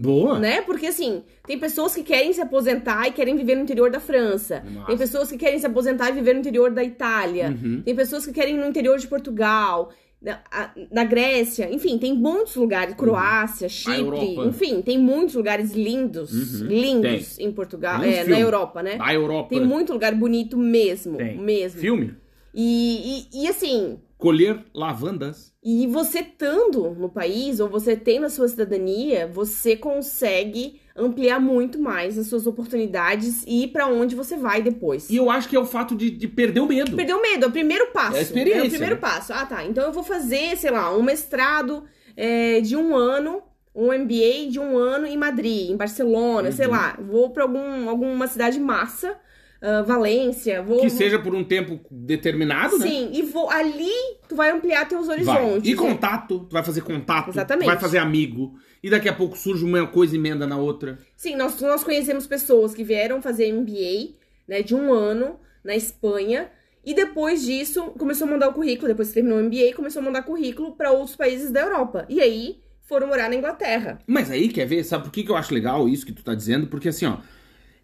Boa. 0.00 0.38
né? 0.38 0.60
Porque 0.62 0.86
assim, 0.86 1.22
tem 1.46 1.58
pessoas 1.58 1.94
que 1.94 2.02
querem 2.02 2.32
se 2.32 2.40
aposentar 2.40 3.06
e 3.08 3.12
querem 3.12 3.36
viver 3.36 3.54
no 3.56 3.62
interior 3.62 3.90
da 3.90 4.00
França. 4.00 4.62
Massa. 4.72 4.86
Tem 4.86 4.96
pessoas 4.96 5.30
que 5.30 5.36
querem 5.36 5.58
se 5.58 5.66
aposentar 5.66 6.10
e 6.10 6.12
viver 6.12 6.34
no 6.34 6.40
interior 6.40 6.70
da 6.70 6.82
Itália. 6.84 7.48
Uhum. 7.48 7.82
Tem 7.82 7.94
pessoas 7.94 8.24
que 8.26 8.32
querem 8.32 8.54
ir 8.54 8.58
no 8.58 8.66
interior 8.66 8.98
de 8.98 9.06
Portugal, 9.06 9.90
na, 10.20 10.40
a- 10.50 10.70
na 10.90 11.04
Grécia. 11.04 11.72
Enfim, 11.72 11.96
tem 11.98 12.12
muitos 12.14 12.56
lugares. 12.56 12.94
Croácia, 12.94 13.68
Chipre. 13.68 14.34
Enfim, 14.46 14.82
tem 14.82 14.98
muitos 14.98 15.34
lugares 15.36 15.72
lindos, 15.72 16.60
Uhum. 16.62 16.66
lindos 16.68 17.38
em 17.38 17.52
Portugal. 17.52 18.00
Tem 18.00 18.12
É, 18.12 18.16
na 18.18 18.24
filmes. 18.24 18.40
Europa, 18.42 18.82
né? 18.82 18.96
Da 18.96 19.14
Europa. 19.14 19.48
Tem 19.50 19.64
muito 19.64 19.92
lugar 19.92 20.14
bonito 20.14 20.56
mesmo. 20.56 21.16
Tem. 21.16 21.38
Mesmo. 21.38 21.80
Filme. 21.80 22.14
E, 22.54 23.26
e, 23.32 23.44
e 23.44 23.48
assim, 23.48 23.98
Colher 24.18 24.64
lavandas. 24.74 25.52
e 25.62 25.86
você 25.86 26.18
estando 26.20 26.90
no 26.90 27.08
país, 27.08 27.60
ou 27.60 27.68
você 27.68 27.96
tendo 27.96 28.26
a 28.26 28.28
sua 28.28 28.48
cidadania, 28.48 29.26
você 29.28 29.76
consegue 29.76 30.80
ampliar 30.96 31.38
muito 31.40 31.78
mais 31.80 32.18
as 32.18 32.26
suas 32.26 32.44
oportunidades 32.46 33.44
e 33.46 33.62
ir 33.64 33.68
pra 33.68 33.86
onde 33.86 34.16
você 34.16 34.36
vai 34.36 34.60
depois. 34.60 35.08
E 35.08 35.14
eu 35.16 35.30
acho 35.30 35.48
que 35.48 35.54
é 35.54 35.60
o 35.60 35.64
fato 35.64 35.94
de, 35.94 36.10
de 36.10 36.26
perder 36.26 36.58
o 36.60 36.66
medo. 36.66 36.96
Perdeu 36.96 37.22
medo, 37.22 37.44
é 37.44 37.48
o 37.48 37.52
primeiro 37.52 37.86
passo. 37.92 38.16
É 38.16 38.18
a 38.18 38.22
experiência, 38.22 38.62
É 38.62 38.66
o 38.66 38.70
primeiro 38.70 38.94
né? 38.96 39.00
passo. 39.00 39.32
Ah, 39.32 39.46
tá. 39.46 39.64
Então 39.64 39.84
eu 39.84 39.92
vou 39.92 40.02
fazer, 40.02 40.56
sei 40.56 40.70
lá, 40.72 40.92
um 40.96 41.02
mestrado 41.02 41.84
é, 42.16 42.60
de 42.60 42.74
um 42.74 42.96
ano, 42.96 43.42
um 43.72 43.92
MBA 43.92 44.50
de 44.50 44.58
um 44.58 44.76
ano 44.76 45.06
em 45.06 45.16
Madrid, 45.16 45.70
em 45.70 45.76
Barcelona, 45.76 46.50
sei 46.50 46.66
Uhum. 46.66 46.72
lá. 46.72 46.98
Vou 47.00 47.30
pra 47.30 47.44
algum, 47.44 47.88
alguma 47.88 48.26
cidade 48.26 48.58
massa, 48.58 49.16
ah, 49.60 49.82
Valência, 49.82 50.62
vou. 50.62 50.80
Que 50.80 50.90
seja 50.90 51.18
por 51.18 51.34
um 51.34 51.42
tempo 51.42 51.80
determinado, 51.90 52.78
né? 52.78 52.86
Sim, 52.86 53.10
e 53.12 53.22
vou 53.22 53.50
ali, 53.50 53.90
tu 54.28 54.36
vai 54.36 54.50
ampliar 54.50 54.86
teus 54.86 55.06
Vai. 55.06 55.16
horizontes. 55.16 55.68
E 55.70 55.74
contato, 55.74 56.40
tu 56.40 56.52
vai 56.52 56.62
fazer 56.62 56.82
contato, 56.82 57.30
Exatamente. 57.30 57.64
tu 57.64 57.66
vai 57.66 57.78
fazer 57.78 57.98
amigo, 57.98 58.54
e 58.82 58.88
daqui 58.88 59.08
a 59.08 59.12
pouco 59.12 59.36
surge 59.36 59.64
uma 59.64 59.86
coisa 59.86 60.14
e 60.14 60.18
emenda 60.18 60.46
na 60.46 60.56
outra. 60.56 60.98
Sim, 61.16 61.34
nós, 61.36 61.60
nós 61.60 61.82
conhecemos 61.82 62.26
pessoas 62.26 62.74
que 62.74 62.84
vieram 62.84 63.20
fazer 63.20 63.52
MBA, 63.52 64.14
né, 64.46 64.62
de 64.62 64.74
um 64.74 64.92
ano 64.92 65.38
na 65.64 65.74
Espanha. 65.74 66.50
E 66.84 66.94
depois 66.94 67.44
disso, 67.44 67.90
começou 67.98 68.26
a 68.26 68.30
mandar 68.30 68.48
o 68.48 68.54
currículo, 68.54 68.88
depois 68.88 69.08
que 69.08 69.14
terminou 69.14 69.38
o 69.38 69.42
MBA, 69.42 69.74
começou 69.74 70.00
a 70.00 70.04
mandar 70.04 70.22
currículo 70.22 70.74
para 70.76 70.92
outros 70.92 71.16
países 71.16 71.50
da 71.50 71.60
Europa. 71.60 72.06
E 72.08 72.20
aí, 72.20 72.60
foram 72.82 73.08
morar 73.08 73.28
na 73.28 73.34
Inglaterra. 73.34 73.98
Mas 74.06 74.30
aí, 74.30 74.48
quer 74.48 74.66
ver, 74.66 74.84
sabe 74.84 75.04
por 75.04 75.12
que, 75.12 75.24
que 75.24 75.30
eu 75.30 75.36
acho 75.36 75.52
legal 75.52 75.86
isso 75.88 76.06
que 76.06 76.12
tu 76.12 76.22
tá 76.24 76.34
dizendo? 76.34 76.68
Porque 76.68 76.88
assim, 76.88 77.04
ó, 77.04 77.18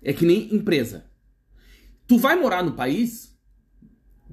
é 0.03 0.13
que 0.13 0.25
nem 0.25 0.55
empresa. 0.55 1.05
Tu 2.07 2.19
vai 2.19 2.37
morar 2.37 2.63
no 2.63 2.73
país, 2.73 3.35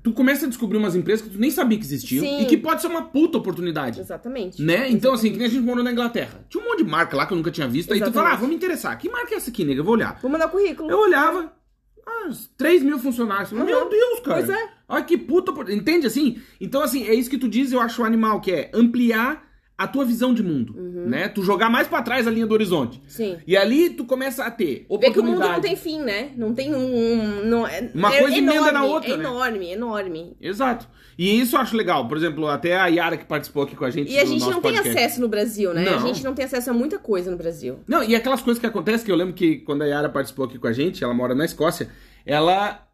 tu 0.03 0.11
começa 0.13 0.45
a 0.45 0.49
descobrir 0.49 0.77
umas 0.77 0.95
empresas 0.95 1.25
que 1.25 1.31
tu 1.33 1.39
nem 1.39 1.51
sabia 1.51 1.77
que 1.77 1.83
existiam 1.85 2.23
Sim. 2.25 2.41
e 2.41 2.45
que 2.45 2.57
pode 2.57 2.81
ser 2.81 2.87
uma 2.87 3.03
puta 3.03 3.37
oportunidade. 3.37 3.99
Exatamente. 3.99 4.61
Né? 4.61 4.89
Então, 4.89 5.13
assim, 5.13 5.31
que 5.31 5.37
nem 5.37 5.47
a 5.47 5.49
gente 5.49 5.63
morou 5.63 5.83
na 5.83 5.91
Inglaterra. 5.91 6.43
Tinha 6.49 6.63
um 6.63 6.67
monte 6.67 6.83
de 6.83 6.89
marca 6.89 7.15
lá 7.15 7.25
que 7.25 7.33
eu 7.33 7.37
nunca 7.37 7.51
tinha 7.51 7.67
visto. 7.67 7.93
Aí 7.93 7.99
tu 7.99 8.03
Exatamente. 8.03 8.23
fala, 8.23 8.33
ah, 8.33 8.35
vamos 8.35 8.49
me 8.49 8.55
interessar. 8.55 8.97
Que 8.97 9.09
marca 9.09 9.33
é 9.33 9.37
essa 9.37 9.49
aqui, 9.49 9.63
nega? 9.63 9.79
Eu 9.79 9.83
vou 9.85 9.93
olhar. 9.93 10.19
Vou 10.21 10.29
mandar 10.31 10.47
currículo. 10.49 10.89
Eu 10.91 10.99
olhava, 10.99 11.53
ah, 12.05 12.27
uns 12.27 12.49
3 12.57 12.83
mil 12.83 12.99
funcionários. 12.99 13.51
Meu 13.51 13.63
Uhum. 13.65 13.89
Deus, 13.89 14.19
cara. 14.21 14.43
Pois 14.45 14.49
é. 14.49 14.69
Olha 14.89 15.03
que 15.05 15.17
puta. 15.17 15.51
Entende 15.73 16.07
assim? 16.07 16.41
Então, 16.59 16.81
assim, 16.81 17.03
é 17.07 17.13
isso 17.13 17.29
que 17.29 17.37
tu 17.37 17.47
diz, 17.47 17.71
eu 17.71 17.79
acho 17.79 18.03
animal, 18.03 18.41
que 18.41 18.51
é 18.51 18.71
ampliar 18.73 19.47
a 19.83 19.87
tua 19.87 20.05
visão 20.05 20.33
de 20.33 20.43
mundo. 20.43 20.73
Uhum. 20.77 21.07
Né? 21.07 21.27
Tu 21.29 21.43
jogar 21.43 21.69
mais 21.69 21.87
pra 21.87 22.01
trás 22.01 22.27
a 22.27 22.31
linha 22.31 22.45
do 22.45 22.53
horizonte. 22.53 23.01
Sim. 23.07 23.37
E 23.47 23.57
ali 23.57 23.89
tu 23.89 24.05
começa 24.05 24.43
a 24.43 24.51
ter 24.51 24.85
Vê 24.99 25.09
que 25.11 25.19
o 25.19 25.23
mundo 25.23 25.37
oportunidade. 25.37 25.53
não 25.53 25.61
tem 25.61 25.75
fim, 25.75 25.99
né? 26.01 26.29
Não 26.37 26.53
tem 26.53 26.73
um. 26.75 26.77
um- 26.95 27.45
não, 27.45 27.67
é, 27.67 27.89
Uma 27.93 28.13
é 28.13 28.19
coisa 28.19 28.37
emenda 28.37 28.55
enorme, 28.55 28.71
na 28.73 28.83
outra, 28.85 29.11
É 29.11 29.17
né? 29.17 29.23
enorme, 29.23 29.71
enorme. 29.71 30.37
Exato. 30.39 30.87
E 31.17 31.39
isso 31.39 31.55
eu 31.55 31.59
acho 31.59 31.75
legal. 31.75 32.07
Por 32.07 32.17
exemplo, 32.17 32.47
até 32.47 32.75
a 32.79 32.87
Yara 32.87 33.17
que 33.17 33.25
participou 33.25 33.63
aqui 33.63 33.75
com 33.75 33.85
a 33.85 33.89
gente. 33.89 34.11
E 34.11 34.19
a 34.19 34.25
gente 34.25 34.41
não 34.41 34.61
tem 34.61 34.73
podcast. 34.73 34.89
acesso 34.89 35.21
no 35.21 35.27
Brasil, 35.27 35.73
né? 35.73 35.83
Não. 35.85 35.95
A 35.95 35.99
gente 35.99 36.23
não 36.23 36.33
tem 36.33 36.45
acesso 36.45 36.69
a 36.69 36.73
muita 36.73 36.97
coisa 36.99 37.29
no 37.29 37.37
Brasil. 37.37 37.79
Não, 37.87 38.03
e 38.03 38.15
aquelas 38.15 38.41
coisas 38.41 38.59
que 38.59 38.65
acontecem, 38.67 39.05
que 39.05 39.11
eu 39.11 39.15
lembro 39.15 39.33
que 39.33 39.57
quando 39.57 39.81
a 39.81 39.85
Yara 39.85 40.09
participou 40.09 40.45
aqui 40.45 40.57
com 40.57 40.67
a 40.67 40.73
gente, 40.73 41.03
ela 41.03 41.13
mora 41.13 41.35
na 41.35 41.45
Escócia, 41.45 41.89
ela 42.25 42.87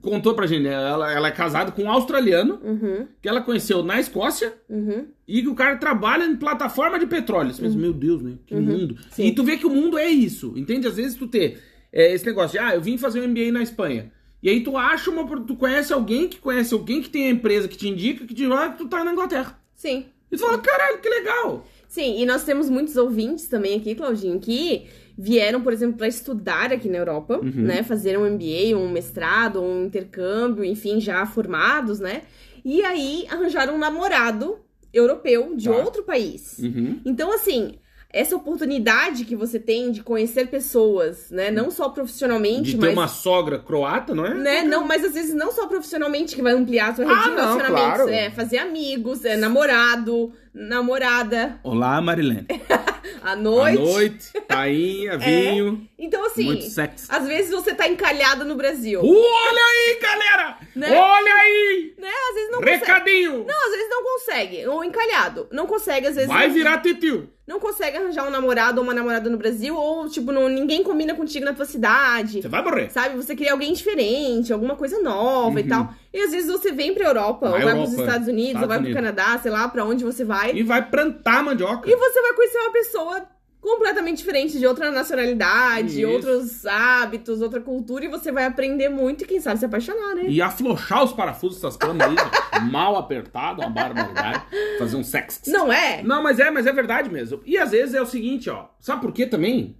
contou 0.00 0.34
pra 0.34 0.46
gente, 0.46 0.62
né? 0.62 0.72
Ela, 0.72 1.12
ela 1.12 1.28
é 1.28 1.30
casada 1.30 1.72
com 1.72 1.84
um 1.84 1.90
australiano, 1.90 2.60
Uhum, 2.62 3.06
que 3.20 3.28
ela 3.28 3.40
conheceu 3.40 3.82
na 3.82 4.00
Escócia, 4.00 4.54
uhum. 4.68 5.06
e 5.26 5.42
que 5.42 5.48
o 5.48 5.54
cara 5.54 5.76
trabalha 5.76 6.24
em 6.24 6.36
plataforma 6.36 6.98
de 6.98 7.06
petróleo. 7.06 7.52
Você 7.52 7.62
pensa, 7.62 7.76
meu 7.76 7.92
Deus, 7.92 8.22
né? 8.22 8.34
Que 8.46 8.54
mundo. 8.54 8.96
Sim. 9.10 9.26
E 9.26 9.34
tu 9.34 9.44
vê 9.44 9.56
que 9.56 9.66
o 9.66 9.70
mundo 9.70 9.98
é 9.98 10.08
isso, 10.08 10.52
entende? 10.56 10.86
Às 10.86 10.96
vezes 10.96 11.16
tu 11.16 11.26
ter 11.26 11.60
é, 11.92 12.12
esse 12.12 12.26
negócio 12.26 12.58
de, 12.58 12.64
ah, 12.64 12.74
eu 12.74 12.80
vim 12.80 12.98
fazer 12.98 13.20
um 13.20 13.28
MBA 13.28 13.52
na 13.52 13.62
Espanha. 13.62 14.12
E 14.42 14.50
aí 14.50 14.62
tu 14.62 14.76
acha 14.76 15.10
uma... 15.10 15.24
Tu 15.40 15.56
conhece 15.56 15.92
alguém 15.92 16.28
que 16.28 16.38
conhece 16.38 16.74
alguém 16.74 17.00
que 17.00 17.08
tem 17.08 17.28
a 17.28 17.30
empresa 17.30 17.66
que 17.66 17.78
te 17.78 17.88
indica, 17.88 18.26
que 18.26 18.34
te 18.34 18.44
que 18.46 18.78
tu 18.78 18.88
tá 18.88 19.02
na 19.02 19.12
Inglaterra. 19.12 19.58
Sim. 19.74 20.06
E 20.30 20.36
tu 20.36 20.42
fala, 20.42 20.58
caralho, 20.58 20.98
que 20.98 21.08
legal. 21.08 21.66
Sim, 21.88 22.20
e 22.20 22.26
nós 22.26 22.44
temos 22.44 22.68
muitos 22.68 22.96
ouvintes 22.96 23.46
também 23.46 23.76
aqui, 23.76 23.94
Claudinho, 23.94 24.40
que 24.40 24.86
vieram, 25.16 25.60
por 25.62 25.72
exemplo, 25.72 25.96
para 25.98 26.08
estudar 26.08 26.72
aqui 26.72 26.88
na 26.88 26.98
Europa, 26.98 27.38
Uhum. 27.38 27.50
né? 27.62 27.82
Fazer 27.82 28.18
um 28.18 28.26
MBA, 28.26 28.76
um 28.76 28.90
mestrado, 28.90 29.62
um 29.62 29.84
intercâmbio, 29.86 30.64
enfim, 30.64 31.00
já 31.00 31.24
formados, 31.26 32.00
né? 32.00 32.22
E 32.64 32.82
aí 32.84 33.26
arranjaram 33.30 33.74
um 33.74 33.78
namorado 33.78 34.58
europeu 34.92 35.54
de 35.56 35.68
Tá. 35.68 35.76
outro 35.76 36.02
país. 36.04 36.58
Uhum. 36.58 37.00
Então, 37.04 37.32
assim, 37.32 37.74
essa 38.14 38.36
oportunidade 38.36 39.24
que 39.24 39.34
você 39.34 39.58
tem 39.58 39.90
de 39.90 40.02
conhecer 40.02 40.46
pessoas, 40.46 41.30
né? 41.30 41.50
Não 41.50 41.70
só 41.70 41.88
profissionalmente, 41.88 42.70
De 42.72 42.78
ter 42.78 42.86
mas. 42.86 42.92
uma 42.94 43.08
sogra 43.08 43.58
croata, 43.58 44.14
não 44.14 44.24
é? 44.24 44.32
Né? 44.34 44.62
Não, 44.62 44.84
mas 44.86 45.04
às 45.04 45.14
vezes 45.14 45.34
não 45.34 45.50
só 45.50 45.66
profissionalmente 45.66 46.36
que 46.36 46.40
vai 46.42 46.52
ampliar 46.52 46.90
a 46.90 46.94
sua 46.94 47.04
Ah, 47.04 47.08
rede 47.08 47.22
de 47.22 47.28
não, 47.30 47.36
relacionamentos. 47.56 47.96
claro. 48.02 48.08
É 48.10 48.30
fazer 48.30 48.58
amigos, 48.58 49.24
é 49.24 49.36
namorado, 49.36 50.32
namorada, 50.54 51.58
Olá, 51.64 52.00
Marilene. 52.00 52.46
à 53.22 53.34
noite. 53.34 53.78
À 53.78 53.84
noite, 53.84 54.32
tainha, 54.46 55.18
vinho, 55.18 55.88
Então, 55.98 56.24
assim, 56.26 56.44
muito 56.44 56.64
sexo. 56.70 57.06
às 57.08 57.26
vezes 57.26 57.50
você 57.50 57.74
tá 57.74 57.88
encalhado 57.88 58.44
no 58.44 58.54
Brasil. 58.54 59.00
Olha 59.02 59.62
aí, 59.62 59.98
galera! 60.00 60.56
Né? 60.76 60.88
Olha 60.96 61.32
aí! 61.34 61.94
Né? 61.98 62.08
Às 62.28 62.34
vezes 62.34 62.50
não 62.52 62.58
consegue. 62.60 62.78
Recadinho! 62.80 63.44
Não, 63.46 63.64
às 63.66 63.70
vezes 63.72 63.90
não 63.90 64.02
consegue. 64.04 64.66
Ou 64.68 64.84
encalhado. 64.84 65.48
Não 65.50 65.66
consegue, 65.66 66.06
às 66.06 66.14
vezes. 66.14 66.28
Vai 66.28 66.46
não, 66.48 66.54
virar 66.54 66.78
titio. 66.80 67.28
Não 67.46 67.60
consegue 67.60 67.96
arranjar 67.96 68.26
um 68.26 68.30
namorado 68.30 68.78
ou 68.78 68.84
uma 68.84 68.94
namorada 68.94 69.28
no 69.28 69.36
Brasil. 69.36 69.76
Ou, 69.76 70.08
tipo, 70.08 70.32
não, 70.32 70.48
ninguém 70.48 70.82
combina 70.82 71.14
contigo 71.14 71.44
na 71.44 71.52
tua 71.52 71.66
cidade. 71.66 72.40
Você 72.40 72.48
vai 72.48 72.62
morrer. 72.62 72.90
Sabe? 72.90 73.16
Você 73.16 73.36
queria 73.36 73.52
alguém 73.52 73.72
diferente, 73.72 74.52
alguma 74.52 74.76
coisa 74.76 75.00
nova 75.00 75.60
e 75.60 75.64
tal. 75.68 75.92
E 76.12 76.20
às 76.20 76.30
vezes 76.30 76.50
você 76.50 76.72
vem 76.72 76.94
pra 76.94 77.06
Europa, 77.06 77.50
Vai 77.50 77.60
ou 77.60 77.64
vai 77.66 77.74
Europa, 77.74 77.90
pros 77.90 78.06
Estados 78.06 78.28
Unidos, 78.28 78.46
Estados 78.48 78.62
ou 78.62 78.68
vai 78.68 78.78
Unidos. 78.78 78.94
pro 78.94 79.02
Canadá, 79.02 79.38
sei 79.38 79.50
lá 79.50 79.68
pra 79.68 79.84
onde 79.84 80.04
você 80.04 80.24
vai. 80.24 80.52
E 80.54 80.62
vai 80.62 80.88
plantar 80.88 81.42
mandioca. 81.42 81.90
E 81.90 81.96
você 81.96 82.22
vai 82.22 82.32
conhecer 82.34 82.58
uma 82.58 82.72
pessoa 82.72 83.22
completamente 83.64 84.18
diferente, 84.18 84.58
de 84.58 84.66
outra 84.66 84.90
nacionalidade, 84.92 86.02
Isso. 86.02 86.10
outros 86.10 86.66
hábitos, 86.66 87.40
outra 87.40 87.62
cultura, 87.62 88.04
e 88.04 88.08
você 88.08 88.30
vai 88.30 88.44
aprender 88.44 88.90
muito 88.90 89.24
e 89.24 89.26
quem 89.26 89.40
sabe 89.40 89.58
se 89.58 89.64
apaixonar, 89.64 90.14
né? 90.14 90.24
E 90.28 90.42
aflochar 90.42 91.02
os 91.02 91.14
parafusos 91.14 91.58
dessas 91.58 91.74
camas 91.74 92.06
aí, 92.06 92.14
mal 92.70 92.94
apertado, 92.96 93.62
uma 93.62 93.70
barbaridade. 93.70 94.44
Fazer 94.78 94.96
um 94.96 95.02
sexo. 95.02 95.50
Não 95.50 95.72
é? 95.72 96.02
Não, 96.02 96.22
mas 96.22 96.38
é, 96.38 96.50
mas 96.50 96.66
é 96.66 96.72
verdade 96.72 97.08
mesmo. 97.08 97.40
E 97.46 97.56
às 97.56 97.70
vezes 97.70 97.94
é 97.94 98.02
o 98.02 98.06
seguinte, 98.06 98.50
ó. 98.50 98.66
Sabe 98.78 99.00
por 99.00 99.12
quê 99.12 99.26
também? 99.26 99.78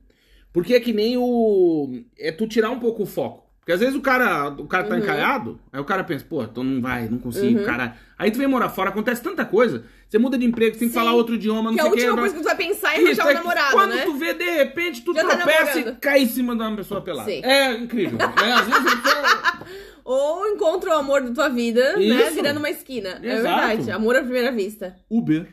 Porque 0.50 0.72
é 0.72 0.80
que 0.80 0.92
nem 0.92 1.18
o. 1.18 2.02
É 2.18 2.32
tu 2.32 2.48
tirar 2.48 2.70
um 2.70 2.80
pouco 2.80 3.02
o 3.02 3.06
foco. 3.06 3.43
Porque 3.64 3.72
às 3.72 3.80
vezes 3.80 3.94
o 3.94 4.00
cara, 4.02 4.48
o 4.50 4.66
cara 4.66 4.84
tá 4.84 4.94
Uhum. 4.94 5.00
encalhado, 5.00 5.58
aí 5.72 5.80
o 5.80 5.84
cara 5.86 6.04
pensa, 6.04 6.22
pô, 6.28 6.42
então 6.42 6.62
não 6.62 6.82
vai, 6.82 7.08
não 7.08 7.16
consigo, 7.18 7.64
caralho. 7.64 7.94
Aí 8.18 8.30
tu 8.30 8.36
vem 8.36 8.46
morar 8.46 8.68
fora, 8.68 8.90
acontece 8.90 9.22
tanta 9.22 9.42
coisa. 9.42 9.84
Você 10.06 10.18
muda 10.18 10.36
de 10.36 10.44
emprego, 10.44 10.74
você 10.74 10.80
tem 10.80 10.88
que 10.88 10.92
Sim. 10.94 11.00
falar 11.00 11.14
outro 11.14 11.34
idioma, 11.34 11.70
não 11.70 11.74
Que 11.74 11.80
a 11.80 11.84
sei 11.84 11.90
o 11.90 11.94
última 11.94 12.12
que. 12.12 12.18
coisa 12.20 12.34
que 12.34 12.40
tu 12.42 12.44
vai 12.44 12.56
pensar 12.56 12.94
é 12.94 12.98
Isso, 13.00 13.22
arranjar 13.22 13.26
um 13.26 13.30
é 13.30 13.34
namorado, 13.34 13.72
quando 13.72 13.94
né? 13.94 14.02
tu 14.04 14.14
vê, 14.18 14.34
de 14.34 14.44
repente, 14.50 15.00
tu 15.02 15.14
Já 15.14 15.22
tá 15.24 15.36
tropeça 15.38 15.62
e 15.62 15.74
namorando. 15.80 15.98
cai 16.00 16.20
em 16.22 16.26
cima 16.26 16.54
de 16.54 16.62
uma 16.62 16.76
pessoa 16.76 17.00
pelada. 17.00 17.30
Sim. 17.30 17.40
É 17.42 17.72
incrível. 17.72 18.18
né? 18.18 18.52
Às 18.52 18.66
vezes 18.66 18.86
a 18.92 18.96
pessoa- 18.96 19.66
Ou 20.04 20.46
encontra 20.48 20.90
o 20.90 20.98
amor 20.98 21.22
da 21.22 21.30
tua 21.32 21.48
vida, 21.48 21.94
né? 21.96 22.02
Isso. 22.04 22.34
Virando 22.34 22.58
uma 22.58 22.68
esquina. 22.68 23.18
É 23.22 23.36
Exato. 23.38 23.42
verdade. 23.66 23.90
Amor 23.90 24.14
à 24.14 24.20
primeira 24.22 24.52
vista. 24.52 24.94
Uber. 25.08 25.46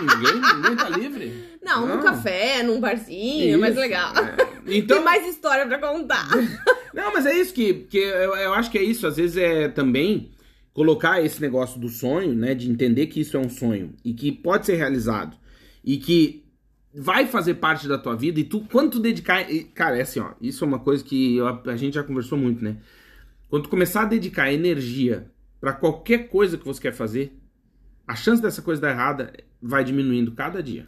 ninguém, 0.00 0.40
ninguém 0.56 0.76
tá 0.76 0.88
livre. 0.88 1.53
Não, 1.64 1.86
num 1.86 2.02
café, 2.02 2.62
num 2.62 2.78
barzinho, 2.80 3.44
é 3.44 3.50
Isso, 3.50 3.60
mais 3.60 3.74
legal. 3.76 4.12
é. 4.16 4.36
Então, 4.66 4.96
Tem 4.98 5.04
mais 5.04 5.26
história 5.26 5.66
pra 5.66 5.78
contar. 5.78 6.28
Não, 6.94 7.12
mas 7.12 7.26
é 7.26 7.32
isso 7.38 7.52
que, 7.54 7.74
que 7.74 7.98
eu, 7.98 8.36
eu 8.36 8.54
acho 8.54 8.70
que 8.70 8.78
é 8.78 8.82
isso. 8.82 9.06
Às 9.06 9.16
vezes 9.16 9.36
é 9.36 9.68
também 9.68 10.30
colocar 10.72 11.22
esse 11.24 11.40
negócio 11.40 11.80
do 11.80 11.88
sonho, 11.88 12.34
né? 12.34 12.54
De 12.54 12.70
entender 12.70 13.06
que 13.06 13.20
isso 13.20 13.36
é 13.36 13.40
um 13.40 13.48
sonho 13.48 13.94
e 14.04 14.12
que 14.12 14.30
pode 14.30 14.66
ser 14.66 14.74
realizado 14.76 15.36
e 15.84 15.96
que 15.96 16.44
vai 16.94 17.26
fazer 17.26 17.54
parte 17.54 17.88
da 17.88 17.98
tua 17.98 18.14
vida 18.14 18.38
e 18.38 18.44
tu, 18.44 18.60
quando 18.70 18.92
tu 18.92 19.00
dedicar. 19.00 19.50
e, 19.50 19.64
Cara, 19.64 19.98
é 19.98 20.02
assim, 20.02 20.20
ó. 20.20 20.32
Isso 20.40 20.62
é 20.64 20.66
uma 20.68 20.78
coisa 20.78 21.02
que 21.02 21.36
eu- 21.36 21.46
a 21.48 21.76
gente 21.76 21.94
já 21.94 22.02
conversou 22.04 22.38
muito, 22.38 22.62
né? 22.62 22.76
Quando 23.48 23.64
tu 23.64 23.68
começar 23.68 24.02
a 24.02 24.06
dedicar 24.06 24.52
energia 24.52 25.30
pra 25.60 25.72
qualquer 25.72 26.28
coisa 26.28 26.56
que 26.58 26.64
você 26.64 26.80
quer 26.80 26.92
fazer, 26.92 27.32
a 28.06 28.14
chance 28.14 28.40
dessa 28.42 28.62
coisa 28.62 28.80
dar 28.82 28.90
errada 28.90 29.32
vai 29.60 29.82
diminuindo 29.82 30.32
cada 30.32 30.62
dia. 30.62 30.86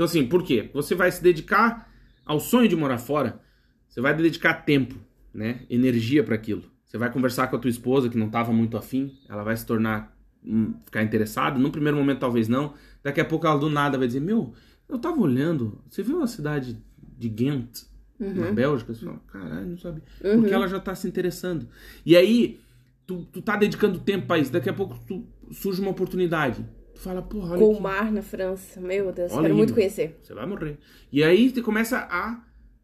Então, 0.00 0.06
assim, 0.06 0.26
por 0.26 0.42
quê? 0.42 0.70
Você 0.72 0.94
vai 0.94 1.12
se 1.12 1.22
dedicar 1.22 1.92
ao 2.24 2.40
sonho 2.40 2.66
de 2.66 2.74
morar 2.74 2.96
fora, 2.96 3.38
você 3.86 4.00
vai 4.00 4.16
dedicar 4.16 4.54
tempo, 4.64 4.94
né? 5.34 5.60
Energia 5.68 6.24
para 6.24 6.34
aquilo. 6.34 6.62
Você 6.86 6.96
vai 6.96 7.12
conversar 7.12 7.48
com 7.48 7.56
a 7.56 7.58
tua 7.58 7.68
esposa 7.68 8.08
que 8.08 8.16
não 8.16 8.28
estava 8.28 8.50
muito 8.50 8.78
afim, 8.78 9.12
ela 9.28 9.44
vai 9.44 9.54
se 9.54 9.66
tornar 9.66 10.16
hum, 10.42 10.72
ficar 10.86 11.02
interessada. 11.02 11.58
No 11.58 11.70
primeiro 11.70 11.98
momento 11.98 12.20
talvez 12.20 12.48
não. 12.48 12.72
Daqui 13.02 13.20
a 13.20 13.26
pouco 13.26 13.46
ela 13.46 13.58
do 13.58 13.68
nada 13.68 13.98
vai 13.98 14.06
dizer: 14.06 14.20
"Meu, 14.20 14.54
eu 14.88 14.98
tava 14.98 15.20
olhando, 15.20 15.84
você 15.86 16.02
viu 16.02 16.22
a 16.22 16.26
cidade 16.26 16.82
de 17.18 17.28
Ghent 17.28 17.82
na 18.18 18.50
Bélgica?" 18.50 18.94
Você 18.94 19.04
fala: 19.04 19.20
"Caralho, 19.26 19.66
não 19.66 19.76
sabia". 19.76 20.02
Porque 20.34 20.54
ela 20.54 20.66
já 20.66 20.80
tá 20.80 20.94
se 20.94 21.06
interessando. 21.06 21.68
E 22.06 22.16
aí 22.16 22.58
tu, 23.06 23.26
tu 23.30 23.42
tá 23.42 23.54
dedicando 23.54 23.98
tempo 23.98 24.26
pra 24.26 24.38
isso, 24.38 24.50
daqui 24.50 24.70
a 24.70 24.72
pouco 24.72 24.98
tu, 25.06 25.26
surge 25.52 25.78
uma 25.82 25.90
oportunidade. 25.90 26.64
Fala: 27.02 27.22
"Porra, 27.22 27.52
olha 27.52 27.58
Colmar 27.58 28.12
na 28.12 28.22
França. 28.22 28.80
Meu 28.80 29.10
Deus, 29.10 29.32
Olha 29.32 29.42
quero 29.42 29.54
aí, 29.54 29.58
muito 29.58 29.74
conhecer. 29.74 30.18
você 30.22 30.34
vai 30.34 30.46
morrer. 30.46 30.78
E 31.12 31.24
aí 31.24 31.48
você 31.48 31.62
começa 31.62 31.98
a 31.98 32.40